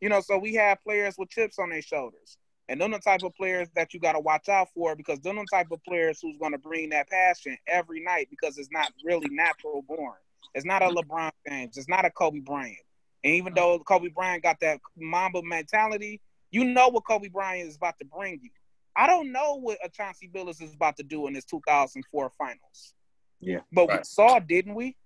You 0.01 0.09
know, 0.09 0.21
so 0.21 0.37
we 0.37 0.55
have 0.55 0.81
players 0.83 1.15
with 1.17 1.29
chips 1.29 1.59
on 1.59 1.69
their 1.69 1.81
shoulders. 1.81 2.37
And 2.69 2.79
them 2.79 2.91
the 2.91 2.99
type 2.99 3.23
of 3.23 3.35
players 3.35 3.67
that 3.75 3.93
you 3.93 3.99
got 3.99 4.13
to 4.13 4.19
watch 4.19 4.47
out 4.47 4.67
for 4.75 4.95
because 4.95 5.19
them 5.21 5.37
the 5.37 5.45
type 5.51 5.71
of 5.71 5.83
players 5.83 6.19
who's 6.21 6.37
going 6.37 6.51
to 6.51 6.59
bring 6.59 6.89
that 6.91 7.09
passion 7.09 7.57
every 7.67 7.99
night 7.99 8.27
because 8.29 8.59
it's 8.59 8.69
not 8.71 8.91
really 9.03 9.27
natural 9.31 9.81
born. 9.81 10.17
It's 10.53 10.65
not 10.65 10.83
a 10.83 10.85
mm-hmm. 10.85 11.11
LeBron 11.11 11.31
James. 11.47 11.77
It's 11.77 11.89
not 11.89 12.05
a 12.05 12.11
Kobe 12.11 12.39
Bryant. 12.39 12.77
And 13.23 13.33
even 13.33 13.53
mm-hmm. 13.53 13.55
though 13.55 13.79
Kobe 13.79 14.09
Bryant 14.09 14.43
got 14.43 14.59
that 14.61 14.79
Mamba 14.95 15.41
mentality, 15.43 16.21
you 16.51 16.63
know 16.63 16.89
what 16.89 17.05
Kobe 17.05 17.27
Bryant 17.27 17.67
is 17.67 17.75
about 17.75 17.97
to 17.99 18.05
bring 18.05 18.39
you. 18.43 18.49
I 18.99 19.07
don't 19.07 19.31
know 19.31 19.55
what 19.55 19.77
a 19.81 19.87
Chauncey 19.87 20.27
Billups 20.27 20.61
is 20.61 20.73
about 20.73 20.97
to 20.97 21.03
do 21.03 21.27
in 21.27 21.33
his 21.33 21.45
2004 21.45 22.31
finals. 22.37 22.93
Yeah. 23.39 23.59
But 23.71 23.87
we 23.87 23.97
saw, 24.03 24.39
didn't 24.39 24.75
we? 24.75 24.97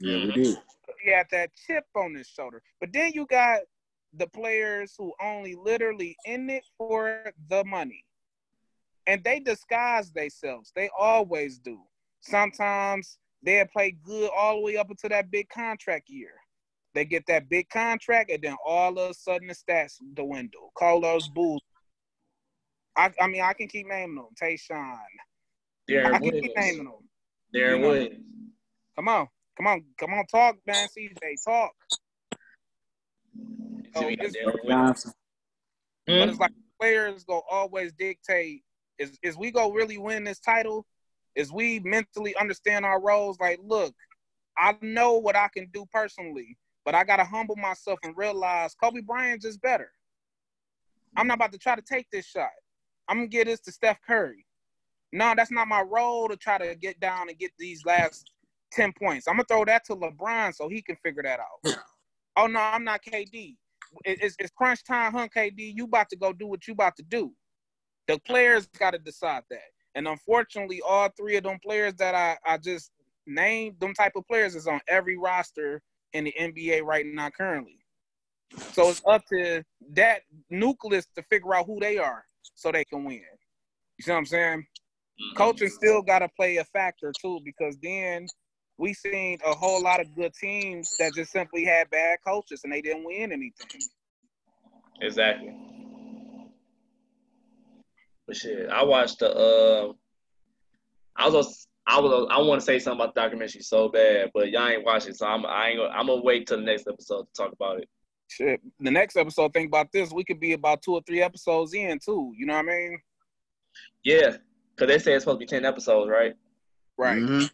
Yeah, 0.00 0.16
we 0.16 0.32
mhm. 0.32 0.34
did. 0.34 0.56
He 1.04 1.12
had 1.12 1.28
that 1.30 1.50
chip 1.54 1.84
on 1.94 2.16
his 2.16 2.26
shoulder. 2.26 2.60
But 2.80 2.92
then 2.92 3.12
you 3.14 3.26
got 3.26 3.60
the 4.12 4.26
players 4.26 4.94
who 4.98 5.12
only 5.22 5.54
literally 5.54 6.16
in 6.24 6.50
it 6.50 6.64
for 6.76 7.32
the 7.48 7.62
money. 7.64 8.04
And 9.06 9.22
they 9.22 9.38
disguise 9.38 10.10
themselves. 10.10 10.72
They 10.74 10.90
always 10.98 11.60
do. 11.60 11.78
Sometimes 12.20 13.18
they'll 13.44 13.66
play 13.66 13.96
good 14.02 14.30
all 14.36 14.56
the 14.56 14.62
way 14.62 14.76
up 14.78 14.90
until 14.90 15.10
that 15.10 15.30
big 15.30 15.48
contract 15.48 16.10
year. 16.10 16.32
They 16.92 17.04
get 17.04 17.22
that 17.28 17.48
big 17.48 17.68
contract, 17.68 18.32
and 18.32 18.42
then 18.42 18.56
all 18.66 18.98
of 18.98 19.10
a 19.10 19.14
sudden 19.14 19.46
the 19.46 19.54
stats 19.54 19.98
dwindle. 20.14 20.72
Carlos 20.76 21.28
Bulls. 21.28 21.62
I, 22.96 23.12
I 23.20 23.26
mean, 23.28 23.42
I 23.42 23.52
can 23.52 23.68
keep 23.68 23.86
naming 23.86 24.16
them. 24.16 24.26
Tayshaun. 24.40 24.98
I 24.98 25.90
Deron 25.90 26.20
can 26.20 26.30
keep 26.40 26.56
naming 26.56 26.84
them. 26.84 26.94
Deron 27.54 27.70
You 27.76 27.78
know. 27.82 27.88
Williams. 27.88 28.24
Come 28.96 29.08
on, 29.08 29.28
come 29.56 29.66
on, 29.68 29.84
come 29.98 30.14
on, 30.14 30.26
talk, 30.26 30.56
man. 30.66 30.88
CJ, 30.88 31.36
talk. 31.46 31.72
See, 33.96 34.06
we 34.06 34.16
got 34.16 34.26
it's- 34.26 34.34
Johnson. 34.68 35.12
But 36.06 36.22
Hmm? 36.24 36.30
it's 36.30 36.38
like 36.40 36.52
players 36.80 37.24
go 37.24 37.42
always 37.50 37.92
dictate 37.92 38.64
is 38.98 39.18
is 39.22 39.36
we 39.36 39.50
go 39.50 39.70
really 39.72 39.98
win 39.98 40.24
this 40.24 40.40
title, 40.40 40.86
is 41.36 41.52
we 41.52 41.78
mentally 41.80 42.34
understand 42.36 42.84
our 42.84 43.00
roles. 43.00 43.38
Like, 43.38 43.60
look, 43.62 43.94
I 44.56 44.76
know 44.80 45.18
what 45.18 45.36
I 45.36 45.48
can 45.48 45.68
do 45.72 45.86
personally, 45.92 46.56
but 46.84 46.94
I 46.94 47.04
gotta 47.04 47.24
humble 47.24 47.56
myself 47.56 47.98
and 48.02 48.16
realize 48.16 48.74
Kobe 48.74 49.00
Bryant's 49.02 49.44
just 49.44 49.60
better. 49.62 49.92
I'm 51.16 51.26
not 51.28 51.34
about 51.34 51.52
to 51.52 51.58
try 51.58 51.76
to 51.76 51.82
take 51.82 52.10
this 52.10 52.26
shot. 52.26 52.50
I'm 53.08 53.18
gonna 53.18 53.28
get 53.28 53.46
this 53.46 53.60
to 53.60 53.72
Steph 53.72 54.00
Curry. 54.06 54.44
No, 55.12 55.32
that's 55.36 55.50
not 55.50 55.68
my 55.68 55.80
role 55.80 56.28
to 56.28 56.36
try 56.36 56.58
to 56.58 56.74
get 56.74 57.00
down 57.00 57.28
and 57.28 57.38
get 57.38 57.52
these 57.58 57.84
last 57.86 58.30
10 58.72 58.92
points. 58.92 59.26
I'm 59.26 59.34
gonna 59.34 59.44
throw 59.48 59.64
that 59.64 59.84
to 59.86 59.96
LeBron 59.96 60.54
so 60.54 60.68
he 60.68 60.82
can 60.82 60.96
figure 60.96 61.22
that 61.22 61.40
out. 61.40 61.78
Oh 62.36 62.46
no, 62.46 62.60
I'm 62.60 62.84
not 62.84 63.00
KD. 63.02 63.56
It's, 64.04 64.36
it's 64.38 64.50
crunch 64.50 64.84
time, 64.84 65.12
huh, 65.12 65.28
KD? 65.34 65.72
You 65.74 65.84
about 65.84 66.10
to 66.10 66.16
go 66.16 66.32
do 66.32 66.46
what 66.46 66.66
you 66.68 66.74
about 66.74 66.96
to 66.96 67.02
do. 67.02 67.32
The 68.06 68.18
players 68.20 68.66
got 68.78 68.90
to 68.90 68.98
decide 68.98 69.44
that. 69.50 69.70
And 69.94 70.06
unfortunately, 70.06 70.82
all 70.86 71.08
three 71.16 71.36
of 71.36 71.44
them 71.44 71.58
players 71.64 71.94
that 71.94 72.14
I, 72.14 72.36
I 72.44 72.58
just 72.58 72.90
named, 73.26 73.80
them 73.80 73.94
type 73.94 74.12
of 74.14 74.26
players 74.26 74.54
is 74.54 74.66
on 74.66 74.80
every 74.88 75.16
roster 75.16 75.82
in 76.12 76.24
the 76.24 76.34
NBA 76.38 76.82
right 76.82 77.06
now 77.06 77.30
currently. 77.30 77.78
So 78.72 78.90
it's 78.90 79.02
up 79.06 79.24
to 79.26 79.62
that 79.94 80.20
nucleus 80.50 81.06
to 81.16 81.22
figure 81.22 81.54
out 81.54 81.66
who 81.66 81.80
they 81.80 81.98
are 81.98 82.24
so 82.54 82.72
they 82.72 82.84
can 82.84 83.04
win. 83.04 83.22
You 83.98 84.02
see 84.02 84.10
what 84.10 84.18
I'm 84.18 84.26
saying? 84.26 84.66
Coaching 85.36 85.68
still 85.68 86.02
got 86.02 86.20
to 86.20 86.28
play 86.36 86.58
a 86.58 86.64
factor 86.64 87.12
too, 87.20 87.40
because 87.44 87.76
then 87.82 88.26
we 88.78 88.94
seen 88.94 89.38
a 89.44 89.52
whole 89.52 89.82
lot 89.82 90.00
of 90.00 90.14
good 90.14 90.32
teams 90.34 90.96
that 90.98 91.12
just 91.14 91.32
simply 91.32 91.64
had 91.64 91.90
bad 91.90 92.18
coaches 92.26 92.60
and 92.62 92.72
they 92.72 92.80
didn't 92.80 93.04
win 93.04 93.32
anything. 93.32 93.80
Exactly. 95.00 95.54
But 98.26 98.36
shit, 98.36 98.68
I 98.68 98.84
watched 98.84 99.20
the. 99.20 99.34
Uh, 99.34 99.92
I 101.16 101.28
was. 101.28 101.66
I 101.86 101.98
was. 101.98 102.28
I 102.30 102.38
want 102.40 102.60
to 102.60 102.64
say 102.64 102.78
something 102.78 103.00
about 103.00 103.14
the 103.14 103.20
documentary 103.22 103.62
so 103.62 103.88
bad, 103.88 104.30
but 104.34 104.50
y'all 104.50 104.68
ain't 104.68 104.84
watching, 104.84 105.14
so 105.14 105.26
I'm. 105.26 105.46
I 105.46 105.68
ain't. 105.68 105.78
Gonna, 105.78 105.90
I'm 105.90 106.06
gonna 106.06 106.22
wait 106.22 106.46
till 106.46 106.58
the 106.58 106.64
next 106.64 106.86
episode 106.86 107.22
to 107.22 107.32
talk 107.34 107.52
about 107.52 107.78
it. 107.78 107.88
Shit. 108.28 108.60
The 108.78 108.90
next 108.90 109.16
episode, 109.16 109.52
think 109.52 109.68
about 109.68 109.90
this. 109.90 110.12
We 110.12 110.22
could 110.22 110.38
be 110.38 110.52
about 110.52 110.82
two 110.82 110.92
or 110.92 111.02
three 111.06 111.22
episodes 111.22 111.72
in 111.74 111.98
too. 111.98 112.32
You 112.36 112.46
know 112.46 112.54
what 112.54 112.66
I 112.66 112.68
mean? 112.68 112.98
Yeah, 114.04 114.36
cause 114.76 114.86
they 114.88 114.98
say 114.98 115.14
it's 115.14 115.24
supposed 115.24 115.40
to 115.40 115.46
be 115.46 115.46
ten 115.46 115.64
episodes, 115.64 116.10
right? 116.10 116.34
Right. 116.96 117.18
Mhm. 117.22 117.50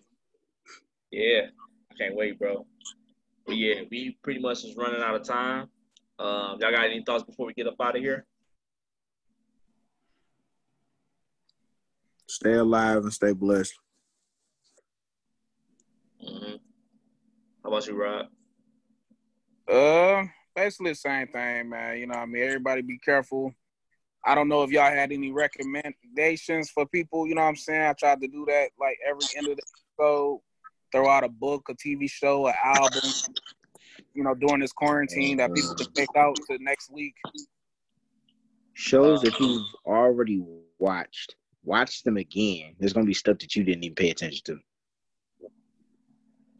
Yeah, 1.11 1.43
I 1.91 1.95
can't 1.97 2.17
wait, 2.17 2.39
bro. 2.39 2.67
But 3.47 3.57
yeah, 3.57 3.83
we 3.91 4.19
pretty 4.23 4.41
much 4.41 4.65
is 4.65 4.77
running 4.77 5.01
out 5.03 5.15
of 5.15 5.23
time. 5.23 5.69
Um, 6.19 6.59
y'all 6.61 6.71
got 6.71 6.85
any 6.85 7.03
thoughts 7.05 7.25
before 7.25 7.47
we 7.47 7.55
get 7.55 7.67
up 7.67 7.77
out 7.81 7.97
of 7.97 8.03
here? 8.03 8.27
Stay 12.27 12.55
alive 12.55 13.03
and 13.03 13.13
stay 13.13 13.33
blessed. 13.33 13.75
hmm 16.21 16.57
How 17.63 17.69
about 17.71 17.87
you, 17.87 17.95
Rob? 17.97 18.27
Uh, 19.69 20.25
basically 20.55 20.93
the 20.93 20.97
same 20.97 21.29
thing, 21.29 21.69
man. 21.69 21.99
You 21.99 22.07
know, 22.07 22.15
what 22.15 22.23
I 22.23 22.27
mean, 22.27 22.43
everybody 22.43 22.83
be 22.83 22.99
careful. 22.99 23.53
I 24.27 24.35
don't 24.35 24.49
know 24.49 24.63
if 24.63 24.71
y'all 24.71 24.91
had 24.91 25.13
any 25.13 25.33
recommendations 25.33 26.71
for 26.71 26.87
people. 26.87 27.27
You 27.27 27.35
know 27.35 27.43
what 27.43 27.49
I'm 27.49 27.57
saying? 27.57 27.83
I 27.83 27.93
tried 27.93 28.21
to 28.23 28.29
do 28.29 28.47
that 28.47 28.71
like 28.81 28.99
every 29.07 29.27
end 29.37 29.49
of 29.49 29.57
the 29.57 29.63
show, 29.99 30.43
Throw 30.93 31.09
out 31.09 31.25
a 31.25 31.29
book, 31.29 31.67
a 31.69 31.75
TV 31.75 32.09
show, 32.09 32.47
an 32.47 32.55
album. 32.65 33.11
You 34.15 34.23
know, 34.23 34.35
during 34.35 34.61
this 34.61 34.73
quarantine 34.73 35.39
that 35.39 35.53
people 35.53 35.75
can 35.75 35.91
pick 35.93 36.09
out 36.17 36.37
to 36.49 36.57
next 36.61 36.93
week. 36.93 37.15
Shows 38.75 39.23
that 39.23 39.35
uh, 39.35 39.45
you've 39.45 39.67
already 39.87 40.45
watched, 40.79 41.35
watch 41.65 42.05
them 42.05 42.17
again. 42.17 42.75
There's 42.79 42.93
gonna 42.93 43.07
be 43.07 43.15
stuff 43.15 43.39
that 43.39 43.57
you 43.57 43.65
didn't 43.65 43.83
even 43.85 43.97
pay 43.97 44.11
attention 44.11 44.43
to. 44.45 44.59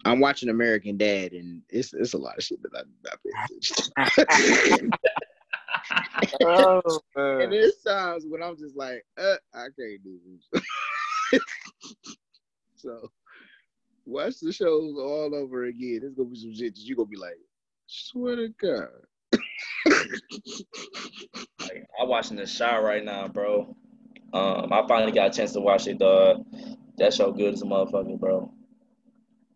I'm 0.05 0.21
watching 0.21 0.49
American 0.49 0.97
Dad, 0.97 1.33
and 1.33 1.63
it's 1.69 1.93
it's 1.95 2.15
a 2.15 2.19
lot 2.19 2.37
of 2.37 2.45
shit 2.45 2.63
that 2.63 2.73
I 2.75 2.83
not 3.05 3.19
pay 3.23 3.31
attention. 3.45 4.91
Oh, 6.43 7.01
and 7.17 7.39
man. 7.39 7.51
there's 7.51 7.77
times 7.87 8.25
when 8.29 8.43
I'm 8.43 8.57
just 8.57 8.77
like, 8.77 9.05
uh, 9.19 9.37
I 9.55 9.67
can't 9.79 10.03
do 10.03 10.19
this. 10.53 11.41
so 12.77 13.11
watch 14.07 14.41
the 14.41 14.53
shows 14.53 14.95
all 14.99 15.35
over 15.35 15.65
again. 15.65 16.01
There's 16.03 16.15
gonna 16.15 16.29
be 16.29 16.39
some 16.39 16.55
shit 16.55 16.75
that 16.75 16.81
you 16.81 16.97
gonna 16.97 17.07
be 17.09 17.17
like, 17.17 17.39
swear 17.87 18.37
to 18.37 18.49
God. 18.61 18.89
Like, 21.61 21.87
I'm 22.01 22.09
watching 22.09 22.37
the 22.37 22.47
Chi 22.47 22.79
right 22.79 23.05
now, 23.05 23.29
bro. 23.29 23.77
Um, 24.33 24.73
I 24.73 24.87
finally 24.89 25.13
got 25.13 25.33
a 25.33 25.37
chance 25.37 25.53
to 25.53 25.61
watch 25.61 25.87
it, 25.87 25.99
dog. 25.99 26.45
That 26.99 27.15
show 27.15 27.33
good 27.33 27.55
as 27.55 27.63
a 27.63 27.67
motherfucker, 27.67 28.19
bro. 28.19 28.53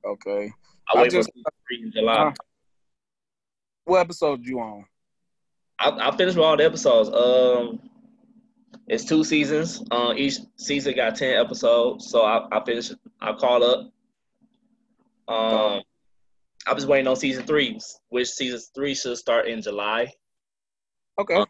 Okay. 0.05 0.53
I 0.93 0.99
I 0.99 1.03
wait 1.03 1.11
just- 1.11 1.29
for 1.29 1.33
season 1.35 1.53
three 1.69 1.83
in 1.85 1.93
July. 1.93 2.15
Uh, 2.29 2.33
What 3.85 4.01
episode 4.01 4.45
you 4.47 4.61
on? 4.61 4.85
I, 5.79 6.09
I 6.09 6.17
finished 6.17 6.37
with 6.37 6.45
all 6.45 6.57
the 6.57 6.65
episodes. 6.65 7.09
Um, 7.11 7.81
it's 8.89 9.05
two 9.05 9.23
seasons. 9.23 9.83
Uh, 9.91 10.13
each 10.17 10.35
season 10.57 10.95
got 10.95 11.15
ten 11.17 11.39
episodes, 11.39 12.09
so 12.11 12.23
I, 12.23 12.49
I 12.51 12.65
finished. 12.65 12.95
I 13.21 13.33
caught 13.35 13.63
up. 13.63 13.81
Um, 15.29 15.83
I 16.67 16.73
was 16.75 16.87
waiting 16.87 17.07
on 17.07 17.17
season 17.17 17.45
three, 17.47 17.79
which 18.09 18.29
season 18.29 18.61
three 18.75 18.95
should 18.95 19.17
start 19.19 19.47
in 19.47 19.63
July. 19.63 20.13
Okay. 21.19 21.35
Uh, 21.35 21.47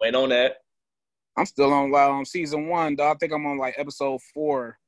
Waiting 0.00 0.20
on 0.20 0.28
that. 0.28 0.58
I'm 1.36 1.46
still 1.46 1.72
on 1.72 1.92
on 1.92 2.24
season 2.24 2.68
one, 2.68 2.94
though. 2.96 3.10
I 3.10 3.14
think 3.14 3.32
I'm 3.32 3.46
on 3.46 3.58
like 3.58 3.74
episode 3.76 4.20
four. 4.34 4.78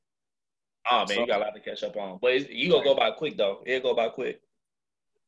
Oh 0.89 0.99
man, 0.99 1.07
So- 1.07 1.13
you 1.21 1.27
got 1.27 1.41
a 1.41 1.45
lot 1.45 1.53
to 1.53 1.59
catch 1.59 1.83
up 1.83 1.95
on. 1.97 2.19
But 2.21 2.49
you 2.49 2.71
gonna 2.71 2.83
go 2.83 2.95
by 2.95 3.11
quick 3.11 3.37
though. 3.37 3.61
It'll 3.65 3.91
go 3.91 3.95
by 3.95 4.09
quick. 4.09 4.41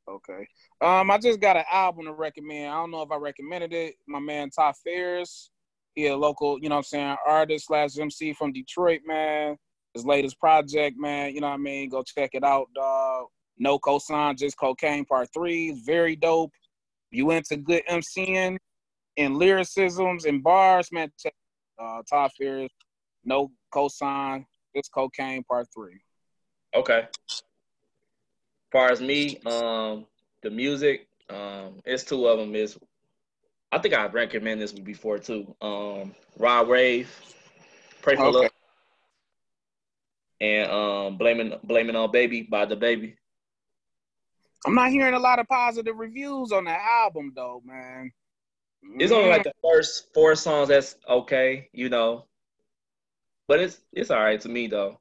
Okay. 0.08 0.48
Um, 0.82 1.10
I 1.12 1.18
just 1.18 1.40
got 1.40 1.56
an 1.56 1.64
album 1.72 2.06
to 2.06 2.14
recommend. 2.14 2.70
I 2.70 2.76
don't 2.76 2.92
know 2.92 3.04
if 3.04 3.12
I 3.12 3.16
recommended 3.16 3.72
it. 3.74 3.96
My 4.08 4.20
man 4.20 4.50
Ty 4.50 4.74
Farris. 4.84 5.50
He 5.96 6.08
a 6.08 6.18
local, 6.18 6.58
you 6.60 6.70
know 6.70 6.76
what 6.76 6.80
I'm 6.80 6.84
saying, 6.86 7.18
artist 7.28 7.68
slash 7.68 8.00
MC 8.00 8.34
from 8.34 8.52
Detroit, 8.52 9.02
man. 9.06 9.58
His 9.94 10.04
latest 10.04 10.40
project, 10.40 10.98
man, 10.98 11.36
you 11.36 11.40
know 11.42 11.50
what 11.50 11.54
I 11.54 11.58
mean? 11.58 11.88
Go 11.90 12.02
check 12.02 12.32
it 12.34 12.44
out, 12.44 12.68
dog. 12.74 13.28
No 13.60 13.78
cosign, 13.78 14.36
just 14.36 14.58
cocaine 14.58 15.06
part 15.06 15.30
three. 15.36 15.80
Very 15.86 16.16
dope. 16.16 16.52
You 17.12 17.30
into 17.30 17.58
good 17.58 17.84
MCing 17.88 18.58
and 19.18 19.36
lyricisms 19.38 20.26
and 20.26 20.42
bars, 20.42 20.90
man. 20.92 21.12
Check 21.20 21.36
uh 21.78 22.02
Ty 22.10 22.30
Farris, 22.40 22.72
no 23.24 23.52
cosign, 23.72 24.46
just 24.76 24.92
cocaine 24.92 25.44
part 25.44 25.68
three. 25.74 26.02
Okay. 26.76 27.08
far 28.72 28.92
as 28.92 29.02
me, 29.02 29.38
um, 29.46 30.06
the 30.42 30.50
music, 30.50 31.08
um, 31.30 31.82
it's 31.86 32.04
two 32.04 32.26
of 32.28 32.40
them. 32.40 32.56
Is 32.56 32.78
I 33.72 33.78
think 33.80 33.94
I've 33.94 34.14
recommended 34.14 34.64
this 34.64 34.74
one 34.74 34.84
before 34.84 35.20
too. 35.20 35.56
Um, 35.62 36.14
Rod 36.38 36.68
Wave, 36.68 37.10
Pray 38.02 38.16
for 38.16 38.24
Okay. 38.24 38.38
Love, 38.38 38.52
and 40.42 40.72
um, 40.72 41.18
blaming 41.18 41.54
Blame 41.64 41.90
It 41.90 41.96
on 41.96 42.12
Baby 42.12 42.42
by 42.42 42.66
DaBaby. 42.66 43.16
I'm 44.66 44.76
not 44.76 44.92
hearing 44.92 45.14
a 45.14 45.20
lot 45.20 45.40
of 45.40 45.48
positive 45.48 45.98
reviews 45.98 46.52
on 46.52 46.66
the 46.66 46.72
album 46.72 47.34
though, 47.36 47.62
man. 47.66 48.12
It's 49.00 49.12
only 49.12 49.30
like 49.30 49.44
the 49.44 49.54
first 49.64 50.14
four 50.14 50.36
songs 50.36 50.68
that's 50.68 50.96
okay, 51.08 51.70
you 51.72 51.90
know, 51.90 52.26
but 53.48 53.60
it's 53.60 53.82
it's 53.92 54.12
all 54.12 54.22
right 54.22 54.40
to 54.42 54.50
me 54.50 54.68
though. 54.68 55.00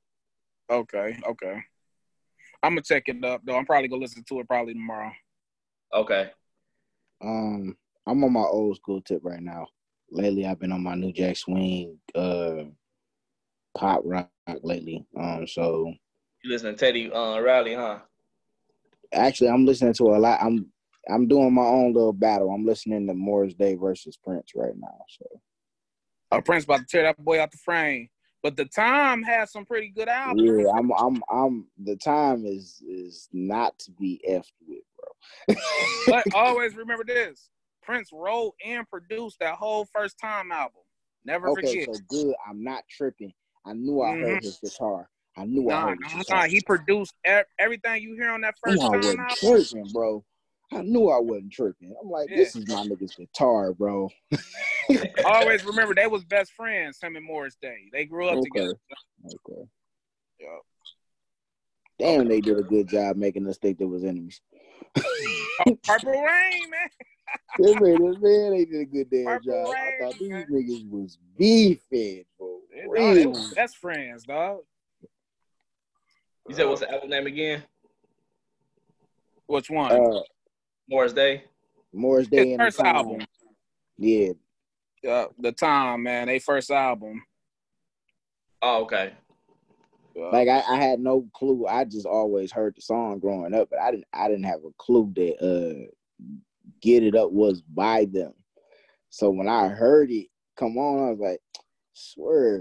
Okay, 0.71 1.19
okay. 1.27 1.63
I'm 2.63 2.73
gonna 2.73 2.83
check 2.83 3.05
it 3.09 3.23
up 3.25 3.43
though. 3.45 3.57
I'm 3.57 3.67
probably 3.67 3.89
gonna 3.89 4.03
listen 4.03 4.25
to 4.29 4.41
it 4.41 4.49
probably 4.49 4.75
tomorrow. 4.75 5.13
Okay. 5.93 6.31
Um, 7.21 7.77
I'm 8.07 8.25
on 8.25 8.33
my 8.33 8.41
old 8.41 8.77
school 8.77 9.01
tip 9.01 9.21
right 9.23 9.43
now. 9.43 9.67
Lately, 10.11 10.47
I've 10.47 10.59
been 10.59 10.73
on 10.73 10.83
my 10.83 10.95
New 10.95 11.13
Jack 11.13 11.37
Swing, 11.37 11.99
uh, 12.15 12.65
pop 13.77 14.03
rock 14.05 14.31
lately. 14.63 15.07
Um, 15.19 15.47
so 15.47 15.93
You 16.43 16.51
listening 16.51 16.75
to 16.75 16.79
Teddy 16.79 17.11
uh, 17.13 17.39
Riley, 17.41 17.75
huh? 17.75 18.01
actually, 19.13 19.49
I'm 19.51 19.65
listening 19.67 19.95
to 19.95 20.05
a 20.05 20.19
lot. 20.19 20.41
I'm 20.43 20.71
I'm 21.09 21.27
doing 21.29 21.53
my 21.53 21.65
own 21.65 21.93
little 21.93 22.13
battle. 22.13 22.51
I'm 22.51 22.65
listening 22.65 23.07
to 23.09 23.15
Morris 23.15 23.55
Day 23.55 23.75
versus 23.75 24.17
Prince 24.17 24.53
right 24.55 24.75
now. 24.77 25.05
So 25.09 25.41
Uh, 26.31 26.41
Prince 26.41 26.65
about 26.65 26.81
to 26.81 26.87
tear 26.87 27.03
that 27.03 27.19
boy 27.19 27.41
out 27.41 27.51
the 27.51 27.59
frame. 27.59 28.09
But 28.43 28.57
the 28.57 28.65
time 28.65 29.23
has 29.23 29.53
some 29.53 29.65
pretty 29.65 29.89
good 29.89 30.09
albums. 30.09 30.43
yeah, 30.43 30.73
I'm 30.77 30.91
I'm 30.93 31.23
I'm. 31.31 31.67
The 31.85 31.97
time 31.97 32.45
is 32.45 32.83
is 32.87 33.29
not 33.33 33.79
to 33.81 33.93
be 33.93 34.21
effed 34.29 34.53
with, 34.67 34.83
bro. 34.97 35.57
But 36.09 36.35
always 36.35 36.75
remember 36.75 37.05
this: 37.05 37.51
Prince 37.83 38.11
wrote 38.13 38.55
and 38.65 38.89
produced 38.89 39.39
that 39.41 39.55
whole 39.55 39.87
first 39.95 40.19
time 40.19 40.51
album. 40.51 40.83
Never 41.25 41.51
okay, 41.51 41.85
forget. 41.85 41.95
so 41.95 42.01
good. 42.09 42.35
I'm 42.49 42.65
not 42.65 42.83
tripping. 42.89 43.33
I 43.65 43.75
knew 43.75 44.03
I 44.03 44.17
heard 44.17 44.43
mm-hmm. 44.43 44.45
his 44.45 44.59
guitar. 44.59 45.09
I 45.37 45.45
knew 45.45 45.71
I 45.71 45.81
heard 45.81 45.99
his 46.03 46.13
nah, 46.13 46.19
guitar. 46.19 46.39
nah, 46.39 46.49
he 46.49 46.61
produced 46.63 47.15
everything 47.59 48.03
you 48.03 48.17
hear 48.17 48.31
on 48.31 48.41
that 48.41 48.55
first 48.63 48.83
time 48.83 48.95
album. 48.95 49.27
tripping, 49.37 49.89
bro. 49.93 50.25
I 50.75 50.83
knew 50.83 51.09
I 51.11 51.19
wasn't 51.19 51.53
tripping. 51.53 51.95
I'm 52.01 52.11
like, 52.11 52.29
this 52.29 52.57
is 52.57 52.69
my 52.69 52.83
nigga's 52.83 53.15
guitar, 53.15 53.73
bro. 53.73 54.11
Always 55.25 55.65
remember 55.65 55.95
they 55.95 56.07
was 56.07 56.25
best 56.25 56.53
friends, 56.53 56.99
him 57.01 57.17
and 57.17 57.25
Morris 57.25 57.57
Day. 57.61 57.89
They 57.93 58.05
grew 58.05 58.29
up 58.29 58.39
Okay. 58.39 58.45
together. 58.45 58.79
Okay. 59.27 59.63
Yeah. 60.41 60.59
Damn, 61.99 62.29
they 62.29 62.41
did 62.41 62.59
a 62.59 62.63
good 62.63 62.89
job 62.89 63.17
making 63.17 63.47
us 63.49 63.59
think 63.59 63.79
they 63.79 63.85
was 63.85 64.05
enemies. 64.05 64.41
Oh, 65.67 65.79
Purple 65.85 66.11
Rain, 66.11 66.71
man. 66.71 66.89
They 67.59 67.75
made 67.75 68.01
us, 68.01 68.17
man, 68.21 68.51
they 68.53 68.65
did 68.65 68.81
a 68.81 68.85
good 68.85 69.11
damn 69.11 69.25
Purple 69.27 69.53
job. 69.53 69.75
I 69.77 69.93
thought 70.01 70.19
these 70.19 70.31
man. 70.31 70.47
niggas 70.51 70.91
was 70.91 71.19
beefing, 71.37 72.25
bro. 72.39 72.59
They, 72.75 73.01
dog, 73.01 73.15
they 73.15 73.27
was 73.27 73.53
best 73.55 73.77
friends, 73.77 74.25
dog. 74.25 74.61
You 76.49 76.55
said 76.57 76.67
what's 76.67 76.81
the 76.81 76.91
album 76.91 77.11
name 77.11 77.27
again? 77.27 77.63
Which 79.47 79.71
one? 79.71 79.93
Uh, 79.93 80.21
Morris 80.93 81.15
Day. 81.15 81.45
Morris 81.95 82.29
Day 82.29 82.51
His 82.51 82.53
and 82.53 82.61
the 82.61 82.65
first 82.67 82.77
Time. 82.77 82.97
album. 82.97 83.27
Yeah, 83.97 84.33
Yeah, 85.03 85.25
the 85.39 85.51
time, 85.51 86.03
man. 86.03 86.27
They 86.27 86.39
first 86.39 86.71
album. 86.71 87.25
Oh, 88.61 88.83
okay. 88.83 89.15
Yeah. 90.15 90.29
like 90.29 90.49
I, 90.49 90.63
I 90.69 90.77
had 90.77 91.01
no 91.01 91.27
clue. 91.33 91.67
I 91.67 91.85
just 91.85 92.05
always 92.05 92.53
heard 92.53 92.75
the 92.77 92.83
song 92.83 93.21
growing 93.21 93.55
up, 93.55 93.71
but 93.71 93.79
I 93.79 93.91
didn't 93.91 94.05
I 94.13 94.29
didn't 94.29 94.45
have 94.45 94.61
a 94.67 94.71
clue 94.77 95.11
that 95.17 95.43
uh 95.43 95.91
Get 96.83 97.03
It 97.03 97.15
Up 97.15 97.33
was 97.33 97.63
by 97.63 98.05
them. 98.05 98.35
So 99.09 99.31
when 99.31 99.49
I 99.49 99.69
heard 99.69 100.11
it 100.11 100.27
come 100.59 100.77
on, 100.77 101.07
I 101.07 101.11
was 101.13 101.21
like, 101.21 101.41
swear. 101.95 102.61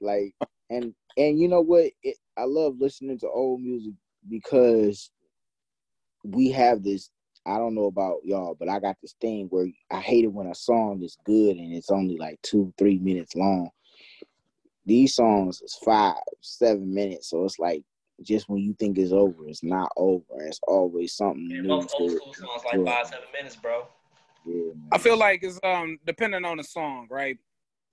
Like 0.00 0.34
and 0.70 0.94
and 1.18 1.38
you 1.38 1.46
know 1.46 1.60
what? 1.60 1.90
It, 2.02 2.16
I 2.38 2.44
love 2.44 2.76
listening 2.78 3.18
to 3.18 3.28
old 3.28 3.60
music 3.60 3.92
because 4.30 5.10
we 6.24 6.50
have 6.52 6.82
this 6.82 7.10
I 7.46 7.56
don't 7.58 7.74
know 7.74 7.86
about 7.86 8.18
y'all, 8.24 8.54
but 8.58 8.68
I 8.68 8.78
got 8.78 8.96
this 9.00 9.14
thing 9.20 9.46
where 9.48 9.66
I 9.90 10.00
hate 10.00 10.24
it 10.24 10.32
when 10.32 10.46
a 10.46 10.54
song 10.54 11.02
is 11.02 11.16
good 11.24 11.56
and 11.56 11.72
it's 11.72 11.90
only 11.90 12.16
like 12.16 12.40
two, 12.42 12.72
three 12.78 12.98
minutes 12.98 13.34
long 13.34 13.70
these 14.86 15.14
songs 15.14 15.60
is 15.62 15.78
five, 15.84 16.16
seven 16.40 16.92
minutes. 16.92 17.30
So 17.30 17.44
it's 17.44 17.58
like 17.58 17.82
just 18.22 18.48
when 18.48 18.58
you 18.60 18.74
think 18.78 18.98
it's 18.98 19.12
over, 19.12 19.46
it's 19.46 19.62
not 19.62 19.90
over. 19.96 20.24
It's 20.40 20.60
always 20.66 21.14
something 21.14 21.48
Yeah, 21.48 21.62
new. 21.62 21.68
most 21.68 21.94
old 21.98 22.10
school 22.10 22.34
songs 22.34 22.62
like 22.64 22.84
five, 22.84 23.06
seven 23.06 23.26
minutes, 23.32 23.56
bro. 23.56 23.86
yeah. 24.44 24.72
I 24.92 24.98
feel 24.98 25.16
like 25.16 25.42
it's 25.42 25.60
um 25.62 25.98
depending 26.04 26.44
on 26.44 26.56
the 26.56 26.64
song, 26.64 27.06
right? 27.10 27.38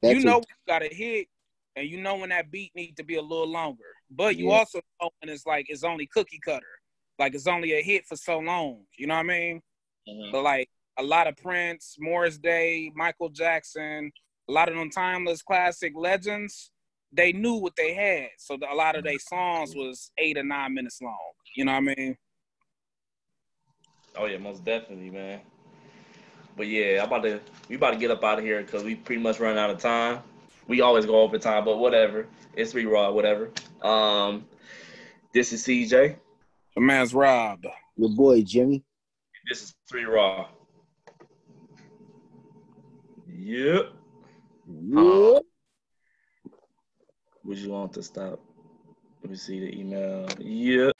That 0.02 0.16
you 0.16 0.24
know 0.24 0.38
when 0.38 0.46
you 0.50 0.68
got 0.68 0.84
a 0.84 0.94
hit, 0.94 1.28
and 1.76 1.88
you 1.88 2.02
know 2.02 2.16
when 2.16 2.30
that 2.30 2.52
beat 2.52 2.72
need 2.76 2.98
to 2.98 3.04
be 3.04 3.16
a 3.16 3.22
little 3.22 3.48
longer. 3.50 3.84
But 4.10 4.38
you 4.38 4.50
Yeah. 4.50 4.58
also 4.58 4.80
know 5.02 5.10
when 5.22 5.30
it's 5.30 5.46
like 5.46 5.68
it's 5.70 5.84
only 5.84 6.08
cookie 6.08 6.40
cutter, 6.44 6.66
like 7.20 7.34
it's 7.36 7.48
only 7.48 7.74
a 7.74 7.82
hit 7.82 8.06
for 8.06 8.16
so 8.16 8.40
long. 8.40 8.84
You 8.98 9.08
know 9.08 9.16
what 9.16 9.22
I 9.22 9.24
mean? 9.24 9.62
Mhm. 10.08 10.32
But 10.32 10.44
like 10.44 10.70
a 10.98 11.04
lot 11.04 11.28
of 11.28 11.38
Prince, 11.38 11.96
Morris 12.00 12.38
Day, 12.38 12.92
Michael 12.96 13.30
Jackson, 13.30 14.12
a 14.50 14.52
lot 14.52 14.70
of 14.70 14.76
them 14.76 14.90
timeless 14.90 15.42
classic 15.42 15.94
legends, 15.96 16.72
they 17.12 17.32
knew 17.32 17.56
what 17.56 17.76
they 17.76 17.94
had. 17.94 18.30
So 18.38 18.58
the, 18.58 18.72
a 18.72 18.76
lot 18.76 18.96
of 18.96 19.04
their 19.04 19.20
songs 19.20 19.76
was 19.76 20.12
eight 20.18 20.38
or 20.38 20.44
nine 20.44 20.74
minutes 20.74 21.02
long. 21.02 21.18
You 21.56 21.66
know 21.66 21.74
what 21.74 21.92
I 21.92 21.96
mean? 21.96 22.18
Oh 24.16 24.26
yeah, 24.26 24.38
most 24.38 24.64
definitely, 24.64 25.10
man. 25.10 25.42
But 26.56 26.68
yeah, 26.68 27.02
I'm 27.02 27.08
about 27.08 27.24
to 27.24 27.40
we 27.70 27.76
about 27.76 27.92
to 27.92 27.98
get 27.98 28.12
up 28.12 28.24
out 28.24 28.40
of 28.40 28.46
here 28.46 28.62
because 28.62 28.84
we 28.84 28.96
pretty 28.96 29.22
much 29.22 29.40
run 29.40 29.58
out 29.58 29.70
of 29.70 29.80
time. 29.80 30.22
We 30.68 30.82
always 30.82 31.06
go 31.06 31.22
over 31.22 31.38
time, 31.38 31.64
but 31.66 31.78
whatever. 31.78 32.28
It's 32.56 32.72
three 32.72 32.86
raw, 32.86 33.12
whatever. 33.12 33.52
Um, 33.84 34.46
this 35.34 35.54
is 35.54 35.64
CJ. 35.64 36.18
The 36.78 36.82
man's 36.82 37.12
Rob. 37.12 37.66
Your 37.96 38.10
boy 38.10 38.44
Jimmy. 38.44 38.84
This 39.50 39.64
is 39.64 39.74
three 39.90 40.04
raw. 40.04 40.46
Yep. 43.28 43.94
Yeah. 44.70 45.00
Uh, 45.02 45.40
would 47.44 47.58
you 47.58 47.72
want 47.72 47.94
to 47.94 48.04
stop? 48.04 48.40
Let 49.24 49.32
me 49.32 49.38
see 49.38 49.60
the 49.60 49.76
email. 49.76 50.28
Yep. 50.38 50.94